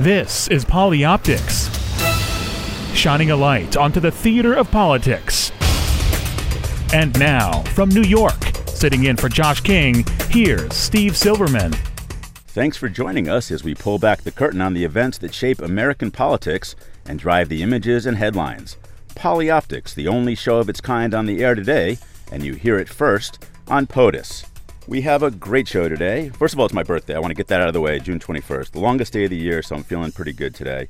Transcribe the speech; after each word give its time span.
This 0.00 0.48
is 0.48 0.64
Polioptics, 0.64 1.70
shining 2.96 3.30
a 3.30 3.36
light 3.36 3.76
onto 3.76 4.00
the 4.00 4.10
theater 4.10 4.52
of 4.52 4.68
politics. 4.72 5.52
And 6.92 7.16
now, 7.20 7.62
from 7.74 7.90
New 7.90 8.02
York, 8.02 8.56
sitting 8.66 9.04
in 9.04 9.16
for 9.16 9.28
Josh 9.28 9.60
King, 9.60 10.04
here's 10.30 10.74
Steve 10.74 11.16
Silverman. 11.16 11.74
Thanks 12.48 12.76
for 12.76 12.88
joining 12.88 13.28
us 13.28 13.52
as 13.52 13.62
we 13.62 13.76
pull 13.76 14.00
back 14.00 14.22
the 14.22 14.32
curtain 14.32 14.60
on 14.60 14.74
the 14.74 14.84
events 14.84 15.16
that 15.18 15.32
shape 15.32 15.60
American 15.60 16.10
politics 16.10 16.74
and 17.06 17.16
drive 17.16 17.48
the 17.48 17.62
images 17.62 18.04
and 18.04 18.16
headlines. 18.16 18.76
Polioptics, 19.14 19.94
the 19.94 20.08
only 20.08 20.34
show 20.34 20.58
of 20.58 20.68
its 20.68 20.80
kind 20.80 21.14
on 21.14 21.26
the 21.26 21.44
air 21.44 21.54
today, 21.54 21.98
and 22.32 22.42
you 22.42 22.54
hear 22.54 22.80
it 22.80 22.88
first 22.88 23.46
on 23.68 23.86
POTUS. 23.86 24.44
We 24.86 25.00
have 25.00 25.22
a 25.22 25.30
great 25.30 25.66
show 25.66 25.88
today. 25.88 26.28
First 26.28 26.52
of 26.52 26.60
all, 26.60 26.66
it's 26.66 26.74
my 26.74 26.82
birthday. 26.82 27.14
I 27.14 27.18
want 27.18 27.30
to 27.30 27.34
get 27.34 27.46
that 27.46 27.58
out 27.58 27.68
of 27.68 27.72
the 27.72 27.80
way, 27.80 27.98
June 27.98 28.18
21st, 28.18 28.72
the 28.72 28.80
longest 28.80 29.14
day 29.14 29.24
of 29.24 29.30
the 29.30 29.36
year, 29.36 29.62
so 29.62 29.76
I'm 29.76 29.82
feeling 29.82 30.12
pretty 30.12 30.34
good 30.34 30.54
today. 30.54 30.88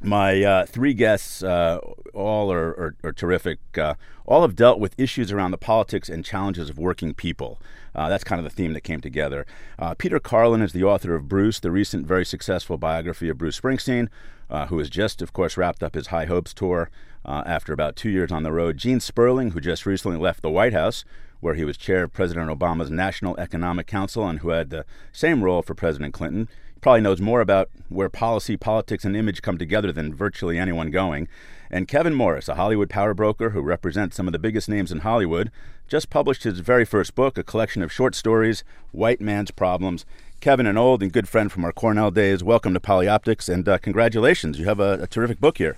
My 0.00 0.44
uh, 0.44 0.66
three 0.66 0.94
guests, 0.94 1.42
uh, 1.42 1.78
all 2.12 2.52
are, 2.52 2.68
are, 2.68 2.96
are 3.02 3.12
terrific. 3.12 3.58
Uh, 3.76 3.94
all 4.24 4.42
have 4.42 4.54
dealt 4.54 4.78
with 4.78 4.94
issues 5.00 5.32
around 5.32 5.50
the 5.50 5.58
politics 5.58 6.08
and 6.08 6.24
challenges 6.24 6.70
of 6.70 6.78
working 6.78 7.12
people. 7.12 7.60
Uh, 7.92 8.08
that's 8.08 8.22
kind 8.22 8.38
of 8.38 8.44
the 8.44 8.54
theme 8.54 8.72
that 8.72 8.82
came 8.82 9.00
together. 9.00 9.46
Uh, 9.80 9.94
Peter 9.94 10.20
Carlin 10.20 10.62
is 10.62 10.72
the 10.72 10.84
author 10.84 11.16
of 11.16 11.28
Bruce, 11.28 11.58
the 11.58 11.72
recent 11.72 12.06
very 12.06 12.24
successful 12.24 12.78
biography 12.78 13.28
of 13.28 13.36
Bruce 13.36 13.58
Springsteen, 13.58 14.10
uh, 14.48 14.66
who 14.66 14.78
has 14.78 14.88
just, 14.88 15.20
of 15.20 15.32
course, 15.32 15.56
wrapped 15.56 15.82
up 15.82 15.96
his 15.96 16.06
High 16.06 16.26
Hopes 16.26 16.54
tour 16.54 16.88
after 17.26 17.72
about 17.72 17.96
two 17.96 18.10
years 18.10 18.30
on 18.30 18.44
the 18.44 18.52
road. 18.52 18.76
Gene 18.76 19.00
Sperling, 19.00 19.52
who 19.52 19.60
just 19.60 19.86
recently 19.86 20.18
left 20.18 20.42
the 20.42 20.50
White 20.50 20.74
House, 20.74 21.04
where 21.44 21.54
he 21.54 21.64
was 21.64 21.76
chair 21.76 22.04
of 22.04 22.12
President 22.14 22.48
Obama's 22.48 22.90
National 22.90 23.38
Economic 23.38 23.86
Council 23.86 24.26
and 24.26 24.38
who 24.38 24.48
had 24.48 24.70
the 24.70 24.86
same 25.12 25.44
role 25.44 25.60
for 25.60 25.74
President 25.74 26.14
Clinton. 26.14 26.48
He 26.72 26.80
probably 26.80 27.02
knows 27.02 27.20
more 27.20 27.42
about 27.42 27.68
where 27.90 28.08
policy, 28.08 28.56
politics, 28.56 29.04
and 29.04 29.14
image 29.14 29.42
come 29.42 29.58
together 29.58 29.92
than 29.92 30.14
virtually 30.14 30.58
anyone 30.58 30.90
going. 30.90 31.28
And 31.70 31.86
Kevin 31.86 32.14
Morris, 32.14 32.48
a 32.48 32.54
Hollywood 32.54 32.88
power 32.88 33.12
broker 33.12 33.50
who 33.50 33.60
represents 33.60 34.16
some 34.16 34.26
of 34.26 34.32
the 34.32 34.38
biggest 34.38 34.70
names 34.70 34.90
in 34.90 35.00
Hollywood, 35.00 35.50
just 35.86 36.08
published 36.08 36.44
his 36.44 36.60
very 36.60 36.86
first 36.86 37.14
book, 37.14 37.36
a 37.36 37.44
collection 37.44 37.82
of 37.82 37.92
short 37.92 38.14
stories, 38.14 38.64
White 38.92 39.20
Man's 39.20 39.50
Problems. 39.50 40.06
Kevin, 40.40 40.66
an 40.66 40.78
old 40.78 41.02
and 41.02 41.12
good 41.12 41.28
friend 41.28 41.52
from 41.52 41.66
our 41.66 41.72
Cornell 41.72 42.10
days, 42.10 42.42
welcome 42.42 42.72
to 42.72 42.80
Polioptics 42.80 43.52
and 43.52 43.68
uh, 43.68 43.76
congratulations. 43.76 44.58
You 44.58 44.64
have 44.64 44.80
a, 44.80 45.02
a 45.02 45.06
terrific 45.06 45.40
book 45.40 45.58
here. 45.58 45.76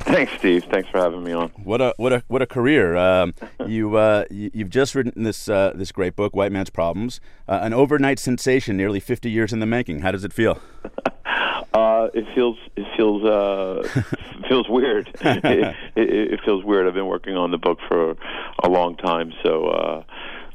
Thanks, 0.00 0.32
Steve. 0.38 0.64
Thanks 0.70 0.88
for 0.90 0.98
having 0.98 1.22
me 1.22 1.32
on. 1.32 1.50
What 1.62 1.80
a 1.80 1.94
what 1.96 2.12
a 2.12 2.22
what 2.28 2.42
a 2.42 2.46
career! 2.46 2.96
Um, 2.96 3.34
you, 3.66 3.96
uh, 3.96 4.24
you 4.30 4.50
have 4.58 4.70
just 4.70 4.94
written 4.94 5.24
this 5.24 5.48
uh, 5.48 5.72
this 5.74 5.92
great 5.92 6.16
book, 6.16 6.34
White 6.34 6.52
Man's 6.52 6.70
Problems, 6.70 7.20
uh, 7.48 7.60
an 7.62 7.72
overnight 7.72 8.18
sensation, 8.18 8.76
nearly 8.76 9.00
fifty 9.00 9.30
years 9.30 9.52
in 9.52 9.60
the 9.60 9.66
making. 9.66 10.00
How 10.00 10.12
does 10.12 10.24
it 10.24 10.32
feel? 10.32 10.60
Uh, 11.74 12.08
it 12.14 12.24
feels 12.34 12.56
it 12.76 12.86
feels 12.96 13.22
uh, 13.24 13.86
feels 14.48 14.66
weird. 14.70 15.08
it, 15.20 15.44
it, 15.94 16.32
it, 16.32 16.40
feels 16.42 16.64
weird. 16.64 16.86
I've 16.86 16.94
been 16.94 17.06
working 17.06 17.36
on 17.36 17.50
the 17.50 17.58
book 17.58 17.78
for 17.86 18.16
a 18.64 18.68
long 18.68 18.96
time, 18.96 19.34
so 19.42 19.66
uh, 19.66 20.02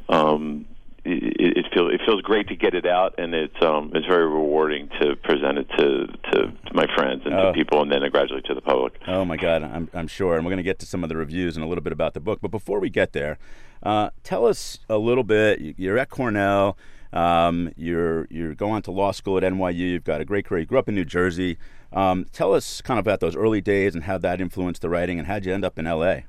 um, 0.10 0.66
it, 1.06 1.58
it 1.58 1.66
feels 1.74 1.94
it 1.94 2.02
feels 2.06 2.22
great 2.22 2.48
to 2.48 2.56
get 2.56 2.74
it 2.74 2.86
out, 2.86 3.16
and 3.18 3.34
it's 3.34 3.62
um 3.62 3.92
it's 3.94 4.08
very 4.08 4.26
rewarding 4.26 4.90
to 5.02 5.16
present 5.18 5.58
it 5.58 5.68
to 5.78 6.08
to, 6.32 6.48
to 6.48 6.74
my 6.74 6.86
friends 6.96 7.24
and 7.26 7.34
oh. 7.34 7.48
to 7.48 7.54
people, 7.54 7.82
and 7.82 7.92
then 7.92 8.02
gradually 8.12 8.42
to 8.44 8.54
the 8.54 8.62
public. 8.62 8.94
Oh 9.08 9.26
my 9.26 9.38
God, 9.38 9.64
I'm 9.64 9.90
I'm 9.94 10.08
sure, 10.08 10.36
and 10.36 10.46
we're 10.46 10.52
going 10.52 10.58
to 10.58 10.64
get 10.64 10.80
to 10.80 10.86
some 10.86 11.04
of 11.04 11.10
the 11.10 11.18
reviews 11.18 11.56
and 11.56 11.66
a 11.66 11.68
little 11.68 11.84
bit 11.84 11.94
about 11.94 12.14
the 12.14 12.20
book. 12.20 12.40
But 12.42 12.52
before 12.52 12.80
we 12.80 12.90
get 12.90 13.14
there, 13.14 13.38
uh, 13.82 14.12
tell 14.24 14.46
us 14.46 14.80
a 14.90 14.98
little 14.98 15.24
bit. 15.24 15.76
You're 15.78 15.98
at 15.98 16.10
Cornell. 16.10 16.78
Um, 17.12 17.72
you're 17.76 18.28
you're 18.30 18.56
going 18.56 18.82
to 18.84 18.92
law 18.92 19.12
school 19.12 19.38
at 19.38 19.44
NYU. 19.44 19.78
You've 19.78 20.04
got 20.04 20.22
a 20.22 20.26
great 20.26 20.46
career. 20.46 20.62
You 20.62 20.66
grew 20.66 20.80
up 20.80 20.90
in 20.90 20.96
New 20.96 21.06
Jersey. 21.06 21.58
Um, 21.92 22.26
tell 22.34 22.56
us 22.56 22.82
kind 22.82 23.00
of 23.00 23.06
about 23.06 23.20
those 23.20 23.36
early 23.36 23.62
days 23.62 23.94
and 23.94 24.06
how 24.06 24.18
that 24.20 24.42
influenced 24.42 24.82
the 24.82 24.90
writing, 24.90 25.20
and 25.20 25.28
how'd 25.28 25.46
you 25.46 25.54
end 25.54 25.64
up 25.64 25.78
in 25.78 25.86
L.A. 25.86 26.26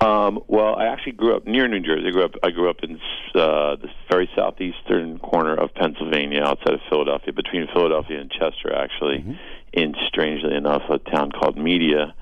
Um, 0.00 0.42
well, 0.48 0.76
I 0.76 0.86
actually 0.86 1.12
grew 1.12 1.36
up 1.36 1.46
near 1.46 1.68
New 1.68 1.80
Jersey. 1.80 2.08
I 2.08 2.10
grew 2.10 2.24
up. 2.24 2.34
I 2.42 2.50
grew 2.50 2.68
up 2.68 2.82
in 2.82 2.96
uh, 3.34 3.76
the 3.76 3.88
very 4.10 4.28
southeastern 4.34 5.18
corner 5.18 5.54
of 5.54 5.72
Pennsylvania, 5.74 6.42
outside 6.42 6.74
of 6.74 6.80
Philadelphia, 6.88 7.32
between 7.32 7.66
Philadelphia 7.72 8.20
and 8.20 8.30
Chester, 8.30 8.74
actually, 8.74 9.18
mm-hmm. 9.18 9.32
in 9.72 9.94
strangely 10.06 10.54
enough, 10.54 10.82
a 10.90 10.98
town 10.98 11.30
called 11.30 11.56
Media. 11.56 12.14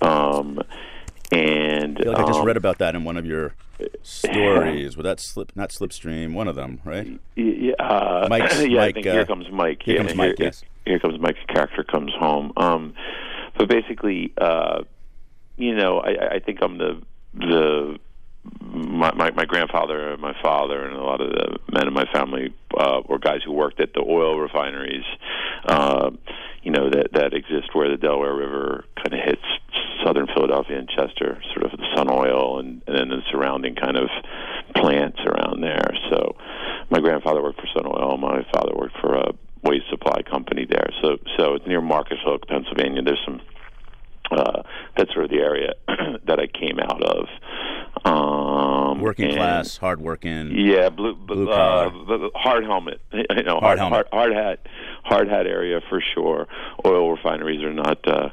Um, 0.00 0.60
and 1.30 1.98
I, 2.04 2.08
like 2.08 2.18
um, 2.18 2.24
I 2.24 2.26
just 2.26 2.40
um, 2.40 2.46
read 2.46 2.56
about 2.56 2.78
that 2.78 2.94
in 2.94 3.04
one 3.04 3.16
of 3.16 3.26
your 3.26 3.54
stories. 4.02 4.96
Was 4.96 5.04
that 5.04 5.20
slip? 5.20 5.52
Not 5.54 5.70
Slipstream. 5.70 6.32
One 6.32 6.48
of 6.48 6.56
them, 6.56 6.80
right? 6.84 7.20
Yeah. 7.36 7.74
Uh, 7.78 8.26
Mike's, 8.30 8.60
yeah. 8.60 8.68
Mike, 8.68 8.78
I 8.78 8.92
think 8.92 9.06
uh, 9.06 9.12
here 9.12 9.26
comes 9.26 9.46
Mike. 9.52 9.82
Here 9.84 9.96
yeah, 9.96 10.02
comes 10.02 10.14
Mike. 10.14 10.34
Here, 10.38 10.46
yes. 10.46 10.64
Here 10.86 10.98
comes 10.98 11.20
Mike's 11.20 11.44
character 11.48 11.84
comes 11.84 12.12
home. 12.18 12.52
Um, 12.56 12.94
but 13.58 13.68
basically. 13.68 14.32
Uh, 14.38 14.84
you 15.56 15.74
know, 15.74 15.98
I, 15.98 16.36
I 16.36 16.38
think 16.40 16.62
I'm 16.62 16.78
the 16.78 17.02
the 17.34 17.98
my, 18.60 19.12
my 19.14 19.30
my 19.30 19.44
grandfather 19.44 20.12
and 20.12 20.20
my 20.20 20.34
father 20.42 20.86
and 20.86 20.96
a 20.96 21.02
lot 21.02 21.20
of 21.20 21.30
the 21.30 21.58
men 21.72 21.88
in 21.88 21.94
my 21.94 22.04
family 22.12 22.54
uh, 22.78 23.00
were 23.08 23.18
guys 23.18 23.40
who 23.44 23.52
worked 23.52 23.80
at 23.80 23.92
the 23.94 24.00
oil 24.00 24.38
refineries, 24.38 25.04
uh, 25.66 26.10
you 26.62 26.70
know 26.70 26.90
that 26.90 27.12
that 27.12 27.34
exist 27.34 27.74
where 27.74 27.90
the 27.90 27.96
Delaware 27.96 28.34
River 28.34 28.84
kind 28.96 29.14
of 29.14 29.20
hits 29.24 29.42
southern 30.04 30.26
Philadelphia 30.26 30.78
and 30.78 30.88
Chester, 30.88 31.40
sort 31.54 31.64
of 31.64 31.78
the 31.78 31.86
Sun 31.96 32.10
Oil 32.10 32.58
and, 32.58 32.82
and 32.86 32.98
then 32.98 33.08
the 33.08 33.22
surrounding 33.30 33.74
kind 33.74 33.96
of 33.96 34.08
plants 34.76 35.18
around 35.24 35.62
there. 35.62 35.90
So, 36.10 36.36
my 36.90 37.00
grandfather 37.00 37.42
worked 37.42 37.60
for 37.60 37.68
Sun 37.74 37.86
Oil. 37.86 38.16
My 38.18 38.44
father 38.52 38.72
worked 38.76 38.98
for 39.00 39.14
a 39.14 39.32
waste 39.62 39.88
supply 39.88 40.20
company 40.22 40.66
there. 40.68 40.88
So, 41.02 41.16
so 41.38 41.54
it's 41.54 41.66
near 41.66 41.80
Marcus 41.80 42.18
Hook, 42.24 42.46
Pennsylvania. 42.46 43.02
There's 43.02 43.22
some 43.24 43.40
uh, 44.30 44.62
that's 44.96 45.12
sort 45.12 45.26
of 45.26 45.30
the 45.30 45.38
area 45.38 45.74
that 46.26 46.38
I 46.40 46.46
came 46.46 46.78
out 46.78 47.02
of. 47.02 47.26
Um, 48.04 49.00
working 49.00 49.26
and, 49.26 49.36
class, 49.36 49.76
hard 49.76 50.00
working. 50.00 50.52
Yeah, 50.52 50.88
blue, 50.90 51.14
blue 51.14 51.48
uh, 51.48 51.90
hard 52.34 52.64
helmet. 52.64 53.00
You 53.12 53.42
know, 53.42 53.58
hard, 53.58 53.78
hard, 53.78 53.78
helmet. 53.78 54.08
hard, 54.12 54.32
hard 54.32 54.32
hat, 54.32 54.66
hard 55.04 55.28
hat 55.28 55.46
area 55.46 55.80
for 55.88 56.02
sure. 56.14 56.46
Oil 56.84 57.10
refineries 57.10 57.62
are 57.62 57.72
not. 57.72 58.06
Uh, 58.06 58.28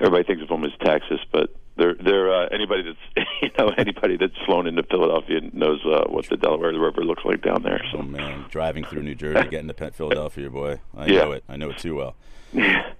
everybody 0.00 0.24
thinks 0.24 0.42
of 0.42 0.48
them 0.48 0.64
as 0.64 0.72
Texas, 0.84 1.20
but 1.32 1.54
they're 1.76 1.94
they're 1.94 2.32
uh, 2.32 2.48
anybody 2.52 2.82
that's 2.82 3.28
you 3.42 3.50
know 3.58 3.70
anybody 3.76 4.16
that's 4.16 4.36
flown 4.44 4.66
into 4.66 4.82
Philadelphia 4.84 5.40
knows 5.52 5.84
uh, 5.84 6.04
what 6.08 6.26
the 6.26 6.36
Delaware 6.36 6.72
River 6.78 7.04
looks 7.04 7.24
like 7.24 7.42
down 7.42 7.62
there. 7.62 7.82
So 7.92 7.98
oh, 7.98 8.02
man, 8.02 8.46
driving 8.50 8.84
through 8.84 9.02
New 9.02 9.14
Jersey, 9.14 9.48
getting 9.48 9.68
to 9.68 9.74
Pet 9.74 9.94
Philadelphia, 9.94 10.50
boy, 10.50 10.80
I 10.96 11.06
yeah. 11.06 11.20
know 11.20 11.32
it. 11.32 11.44
I 11.48 11.56
know 11.56 11.70
it 11.70 11.78
too 11.78 11.94
well. 11.94 12.16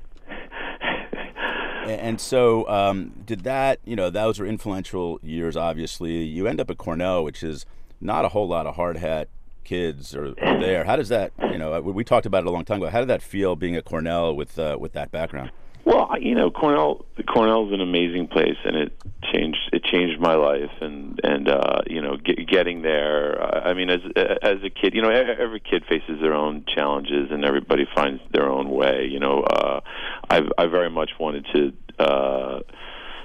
And 1.86 2.20
so, 2.20 2.69
um, 2.69 3.12
did 3.24 3.41
that, 3.44 3.80
you 3.84 3.97
know, 3.97 4.10
those 4.10 4.38
were 4.38 4.47
influential 4.47 5.20
years, 5.22 5.56
obviously. 5.56 6.24
You 6.24 6.47
end 6.47 6.60
up 6.60 6.70
at 6.70 6.78
Cornell, 6.78 7.24
which 7.24 7.42
is 7.42 7.64
not 8.00 8.24
a 8.24 8.28
whole 8.28 8.48
lot 8.48 8.66
of 8.66 8.76
hard 8.76 8.97
hat 8.97 9.28
kids 9.64 10.14
are, 10.14 10.32
there. 10.34 10.84
How 10.84 10.97
does 10.97 11.08
that, 11.08 11.32
you 11.50 11.58
know, 11.58 11.80
we 11.80 12.04
talked 12.04 12.24
about 12.24 12.44
it 12.44 12.47
a 12.47 12.50
long 12.50 12.64
time 12.64 12.78
ago. 12.78 12.91
How 12.91 13.00
did 13.00 13.08
that 13.08 13.22
feel 13.22 13.56
being 13.56 13.74
at 13.76 13.84
Cornell 13.84 14.34
with 14.34 14.58
uh, 14.58 14.76
with 14.80 14.92
that 14.92 15.10
background? 15.10 15.50
Well, 15.86 16.16
you 16.20 16.34
know, 16.34 16.50
Cornell 16.50 17.06
Cornell's 17.32 17.72
an 17.72 17.80
amazing 17.80 18.26
place, 18.26 18.56
and 18.64 18.74
it 18.74 18.92
changed 19.32 19.70
it 19.72 19.84
changed 19.84 20.20
my 20.20 20.34
life, 20.34 20.72
and 20.80 21.20
and 21.22 21.48
uh, 21.48 21.82
you 21.86 22.02
know, 22.02 22.16
get, 22.16 22.44
getting 22.48 22.82
there. 22.82 23.41
I 23.41 23.72
mean, 23.72 23.88
as 23.91 24.00
as 24.42 24.56
a 24.64 24.69
kid, 24.69 24.94
you 24.94 25.02
know, 25.02 25.10
every 25.10 25.60
kid 25.60 25.84
faces 25.88 26.20
their 26.20 26.34
own 26.34 26.64
challenges, 26.66 27.30
and 27.30 27.44
everybody 27.44 27.86
finds 27.94 28.20
their 28.32 28.50
own 28.50 28.69
way. 28.69 29.08
You 29.08 29.20
know, 29.20 29.42
uh, 29.42 29.80
I 30.28 30.41
I 30.58 30.66
very 30.66 30.91
much 30.91 31.12
wanted 31.20 31.47
to, 31.54 31.72
uh, 32.00 32.58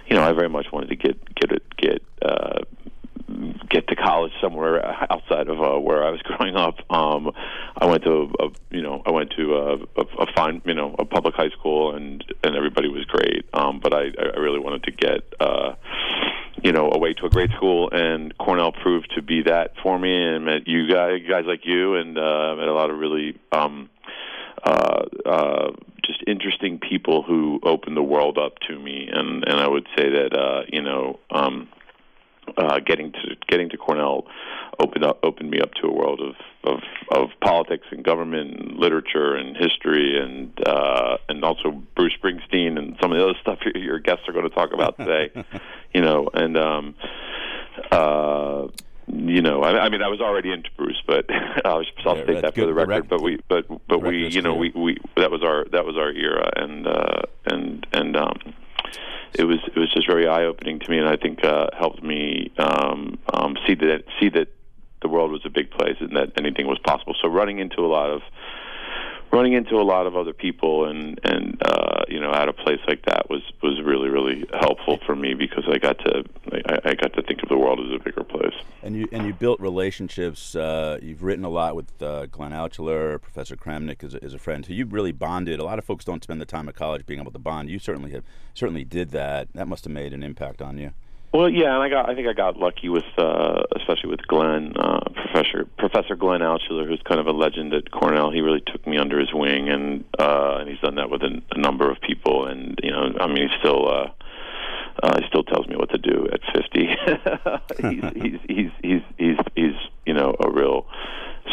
you 0.05 0.15
know, 0.15 0.21
I 0.21 0.31
very 0.33 0.49
much 0.49 0.67
wanted 0.71 0.89
to 0.89 0.95
get 0.97 1.33
get 1.33 1.51
it 1.51 1.63
get. 1.77 2.03
Uh, 2.21 2.59
get 3.69 3.87
to 3.87 3.95
college 3.95 4.31
somewhere 4.41 4.83
outside 5.11 5.47
of 5.47 5.61
uh, 5.61 5.79
where 5.79 6.03
I 6.03 6.09
was 6.09 6.21
growing 6.23 6.55
up. 6.55 6.75
Um, 6.89 7.31
I 7.77 7.85
went 7.85 8.03
to 8.03 8.33
a, 8.39 8.45
a 8.45 8.51
you 8.69 8.81
know 8.81 9.01
I 9.05 9.11
went 9.11 9.31
to 9.37 9.55
a, 9.55 9.75
a, 9.75 10.05
a 10.19 10.33
fine 10.35 10.61
you 10.65 10.73
know 10.73 10.95
a 10.99 11.05
public 11.05 11.35
high 11.35 11.49
school 11.49 11.95
and 11.95 12.23
and 12.43 12.55
everybody 12.55 12.87
was 12.87 13.05
great. 13.05 13.45
Um, 13.53 13.79
but 13.81 13.93
I 13.93 14.11
I 14.17 14.39
really 14.39 14.59
wanted 14.59 14.83
to 14.83 14.91
get 14.91 15.21
uh, 15.39 15.75
you 16.63 16.71
know 16.71 16.89
away 16.91 17.13
to 17.13 17.25
a 17.25 17.29
great 17.29 17.51
school 17.51 17.89
and 17.91 18.37
Cornell 18.37 18.71
proved 18.71 19.11
to 19.15 19.21
be 19.21 19.43
that 19.43 19.73
for 19.81 19.97
me 19.97 20.13
and 20.13 20.45
met 20.45 20.67
you 20.67 20.87
guys 20.87 21.21
guys 21.27 21.45
like 21.45 21.65
you 21.65 21.95
and 21.95 22.17
uh, 22.17 22.55
met 22.57 22.67
a 22.67 22.73
lot 22.73 22.89
of 22.89 22.97
really 22.97 23.37
um, 23.51 23.89
uh, 24.63 25.03
uh, 25.25 25.71
just 26.03 26.23
interesting 26.27 26.79
people 26.79 27.23
who 27.23 27.59
opened 27.63 27.97
the 27.97 28.03
world 28.03 28.37
up 28.37 28.59
to 28.67 28.77
me 28.77 29.09
and 29.11 29.43
and 29.47 29.59
I 29.59 29.67
would 29.67 29.87
say 29.97 30.09
that 30.09 30.37
uh, 30.37 30.63
you 30.67 30.81
know. 30.81 31.19
Um, 31.29 31.69
uh, 32.57 32.79
getting 32.79 33.11
to 33.13 33.35
getting 33.47 33.69
to 33.69 33.77
Cornell 33.77 34.25
opened 34.79 35.03
up 35.05 35.19
opened 35.23 35.49
me 35.51 35.59
up 35.61 35.73
to 35.75 35.87
a 35.87 35.91
world 35.93 36.19
of 36.21 36.35
of, 36.63 36.79
of 37.11 37.29
politics 37.41 37.85
and 37.91 38.03
government 38.03 38.59
and 38.59 38.77
literature 38.77 39.35
and 39.35 39.55
history 39.57 40.19
and 40.21 40.51
uh, 40.67 41.17
and 41.29 41.43
also 41.43 41.71
Bruce 41.95 42.13
Springsteen 42.21 42.77
and 42.77 42.97
some 43.01 43.11
of 43.11 43.17
the 43.17 43.23
other 43.23 43.37
stuff 43.41 43.59
your, 43.63 43.77
your 43.83 43.99
guests 43.99 44.27
are 44.27 44.33
going 44.33 44.47
to 44.49 44.55
talk 44.55 44.73
about 44.73 44.97
today. 44.97 45.31
you 45.93 46.01
know, 46.01 46.29
and 46.33 46.57
um, 46.57 46.95
uh, 47.91 48.67
you 49.07 49.41
know, 49.41 49.61
I, 49.61 49.85
I 49.85 49.89
mean, 49.89 50.01
I 50.01 50.07
was 50.07 50.21
already 50.21 50.51
into 50.51 50.69
Bruce, 50.77 51.01
but 51.05 51.25
I'll, 51.65 51.83
I'll 52.05 52.17
Yeah, 52.17 52.23
state 52.23 52.41
that 52.41 52.53
for 52.53 52.61
good. 52.61 52.67
the 52.67 52.67
The 52.67 52.73
record. 52.73 52.89
rec- 52.89 53.09
but 53.09 53.21
we, 53.21 53.39
but 53.49 53.65
but 53.87 54.01
we, 54.01 54.27
you 54.27 54.41
know, 54.41 54.55
we, 54.55 54.71
we 54.75 54.97
that 55.17 55.31
was 55.31 55.43
our 55.43 55.65
that 55.71 55.85
was 55.85 55.97
our 55.97 56.11
era, 56.11 56.49
and 56.55 56.87
uh, 56.87 57.21
and 57.45 57.85
and 57.91 58.15
um, 58.15 58.37
it 59.33 59.45
was 59.45 59.59
it 59.67 59.79
was 59.79 59.91
just 59.93 60.07
very 60.07 60.27
eye 60.27 60.43
opening 60.43 60.79
to 60.79 60.89
me, 60.89 60.97
and 60.97 61.07
I 61.07 61.15
think 61.15 61.43
uh, 61.43 61.67
helped 61.77 62.03
me 62.03 62.51
um, 62.57 63.17
um, 63.33 63.57
see 63.65 63.75
that 63.75 64.03
see 64.19 64.29
that 64.29 64.47
the 65.01 65.07
world 65.07 65.31
was 65.31 65.41
a 65.45 65.49
big 65.49 65.71
place 65.71 65.95
and 65.99 66.15
that 66.15 66.31
anything 66.37 66.67
was 66.67 66.79
possible. 66.79 67.15
So 67.21 67.27
running 67.27 67.59
into 67.59 67.81
a 67.81 67.87
lot 67.87 68.09
of 68.09 68.21
running 69.31 69.53
into 69.53 69.75
a 69.75 69.83
lot 69.83 70.07
of 70.07 70.15
other 70.15 70.33
people 70.33 70.85
and 70.85 71.19
and 71.23 71.61
uh, 71.63 72.03
you 72.07 72.19
know 72.19 72.31
at 72.33 72.47
a 72.47 72.53
place 72.53 72.79
like 72.87 73.03
that 73.05 73.29
was 73.29 73.41
was 73.61 73.81
really 73.83 74.09
really 74.09 74.45
helpful 74.59 74.99
for 75.05 75.15
me 75.15 75.33
because 75.33 75.63
I 75.67 75.77
got 75.77 75.97
to 75.99 76.23
I, 76.51 76.89
I 76.89 76.93
got 76.95 77.13
to 77.13 77.21
think 77.21 77.41
of 77.43 77.49
the 77.49 77.57
world 77.57 77.79
as 77.79 77.93
a 77.93 78.03
bigger 78.03 78.23
place. 78.23 78.53
And 78.83 78.95
you 78.95 79.07
and 79.11 79.25
you 79.25 79.33
built 79.33 79.59
relationships. 79.59 80.55
Uh, 80.55 80.99
you've 81.01 81.23
written 81.23 81.45
a 81.45 81.49
lot 81.49 81.75
with 81.75 82.01
uh, 82.01 82.25
Glenn 82.27 82.51
Altschuler, 82.51 83.21
Professor 83.21 83.55
Kramnick 83.55 84.03
is 84.03 84.13
a, 84.13 84.23
is 84.23 84.33
a 84.33 84.39
friend. 84.39 84.65
So 84.65 84.73
you 84.73 84.85
really 84.85 85.11
bonded. 85.11 85.59
A 85.59 85.63
lot 85.63 85.79
of 85.79 85.85
folks 85.85 86.05
don't 86.05 86.23
spend 86.23 86.41
the 86.41 86.45
time 86.45 86.67
at 86.67 86.75
college 86.75 87.05
being 87.05 87.19
able 87.19 87.31
to 87.31 87.39
bond. 87.39 87.69
You 87.69 87.79
certainly 87.79 88.11
have 88.11 88.23
certainly 88.53 88.83
did 88.83 89.11
that. 89.11 89.47
That 89.53 89.67
must 89.67 89.85
have 89.85 89.93
made 89.93 90.13
an 90.13 90.23
impact 90.23 90.61
on 90.61 90.77
you. 90.77 90.91
Well, 91.33 91.49
yeah, 91.49 91.73
and 91.73 91.81
I 91.81 91.87
got 91.87 92.09
I 92.09 92.15
think 92.15 92.27
I 92.27 92.33
got 92.33 92.57
lucky 92.57 92.89
with 92.89 93.05
uh, 93.17 93.63
especially 93.77 94.09
with 94.09 94.27
Glenn, 94.27 94.73
uh, 94.75 94.99
Professor 95.13 95.65
Professor 95.77 96.15
Glenn 96.17 96.41
Altschuler, 96.41 96.85
who's 96.85 97.01
kind 97.07 97.21
of 97.21 97.27
a 97.27 97.31
legend 97.31 97.73
at 97.73 97.89
Cornell. 97.89 98.31
He 98.31 98.41
really 98.41 98.61
took 98.61 98.85
me 98.85 98.97
under 98.97 99.17
his 99.17 99.33
wing, 99.33 99.69
and 99.69 100.03
uh, 100.19 100.57
and 100.59 100.69
he's 100.69 100.79
done 100.79 100.95
that 100.95 101.09
with 101.09 101.21
a, 101.23 101.41
a 101.51 101.57
number 101.57 101.89
of 101.89 102.01
people. 102.01 102.47
And 102.47 102.77
you 102.83 102.91
know, 102.91 103.13
I 103.19 103.27
mean, 103.27 103.47
he's 103.49 103.59
still. 103.59 103.89
Uh, 103.89 104.09
uh, 105.01 105.19
he 105.19 105.27
still 105.27 105.43
tells 105.43 105.67
me 105.67 105.75
what 105.75 105.89
to 105.89 105.97
do 105.97 106.27
at 106.31 106.41
50. 106.53 106.89
he's, 107.89 108.03
he's 108.15 108.39
he's 108.47 108.71
he's 108.81 109.01
he's 109.17 109.37
he's 109.55 109.75
you 110.05 110.13
know 110.13 110.35
a 110.39 110.49
real 110.49 110.85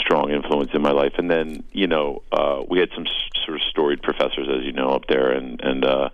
strong 0.00 0.30
influence 0.30 0.70
in 0.74 0.82
my 0.82 0.92
life. 0.92 1.12
And 1.18 1.30
then 1.30 1.64
you 1.72 1.86
know 1.86 2.22
uh, 2.32 2.62
we 2.68 2.78
had 2.78 2.90
some 2.94 3.06
s- 3.06 3.44
sort 3.44 3.56
of 3.56 3.62
storied 3.70 4.02
professors, 4.02 4.48
as 4.48 4.64
you 4.64 4.72
know, 4.72 4.90
up 4.90 5.06
there, 5.08 5.30
and 5.32 5.60
and 5.60 5.84
uh, 5.84 6.10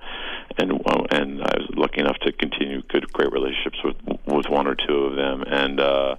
and 0.59 0.73
um, 0.73 1.07
and 1.11 1.43
I 1.43 1.59
was 1.59 1.71
lucky 1.75 2.01
enough 2.01 2.19
to 2.23 2.33
continue 2.33 2.83
good 2.89 3.13
great 3.13 3.33
relationships 3.33 3.79
with 3.85 3.97
with 4.27 4.49
one 4.49 4.67
or 4.67 4.75
two 4.75 5.05
of 5.05 5.17
them. 5.17 5.43
And 5.47 5.81
uh, 5.81 6.17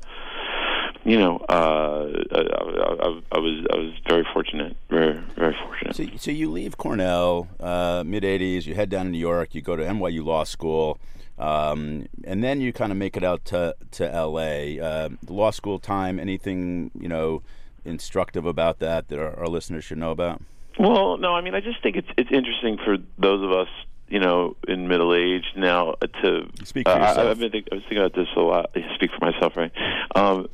you 1.05 1.17
know, 1.19 1.37
uh, 1.47 2.07
I, 2.33 2.39
I, 2.39 3.21
I 3.31 3.39
was 3.39 3.65
I 3.71 3.77
was 3.77 3.93
very 4.09 4.25
fortunate, 4.33 4.75
very 4.89 5.13
very 5.37 5.55
fortunate. 5.63 5.95
So, 5.95 6.05
so 6.17 6.31
you 6.31 6.51
leave 6.51 6.77
Cornell 6.77 7.47
uh, 7.59 8.03
mid 8.05 8.23
'80s. 8.23 8.65
You 8.65 8.73
head 8.73 8.89
down 8.89 9.05
to 9.05 9.11
New 9.11 9.19
York. 9.19 9.53
You 9.53 9.61
go 9.61 9.75
to 9.75 9.83
NYU 9.83 10.25
Law 10.25 10.43
School, 10.43 10.99
um, 11.37 12.07
and 12.23 12.43
then 12.43 12.59
you 12.59 12.73
kind 12.73 12.91
of 12.91 12.97
make 12.97 13.15
it 13.15 13.23
out 13.23 13.45
to 13.45 13.75
to 13.91 14.03
LA. 14.05 14.81
Uh, 14.83 15.09
the 15.21 15.33
law 15.33 15.51
school 15.51 15.77
time. 15.77 16.19
Anything 16.19 16.89
you 16.99 17.07
know 17.07 17.43
instructive 17.85 18.47
about 18.47 18.79
that 18.79 19.07
that 19.09 19.19
our, 19.19 19.39
our 19.39 19.47
listeners 19.47 19.83
should 19.83 19.99
know 19.99 20.11
about? 20.11 20.41
Well, 20.79 21.17
no, 21.17 21.35
I 21.35 21.41
mean, 21.41 21.53
I 21.53 21.59
just 21.61 21.81
think 21.83 21.97
it's 21.97 22.09
it's 22.17 22.31
interesting 22.31 22.77
for 22.83 22.97
those 23.19 23.43
of 23.43 23.51
us, 23.51 23.69
you 24.09 24.19
know, 24.19 24.55
in 24.67 24.87
middle 24.87 25.13
age 25.13 25.45
now 25.55 25.93
to 26.23 26.49
Speak 26.63 26.87
for 26.87 26.93
uh, 26.93 26.97
I- 26.97 27.09
yourself. 27.09 27.27
I've 27.29 27.39
been 27.39 27.51
think, 27.51 27.67
I 27.71 27.75
was 27.75 27.83
thinking 27.83 27.99
about 27.99 28.15
this 28.15 28.27
a 28.35 28.39
lot. 28.39 28.71
Speak 28.95 29.11
for 29.11 29.23
myself, 29.23 29.55
right? 29.55 29.71
Um, 30.15 30.47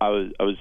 I, 0.00 0.08
was 0.08 0.32
I 0.38 0.42
was 0.44 0.56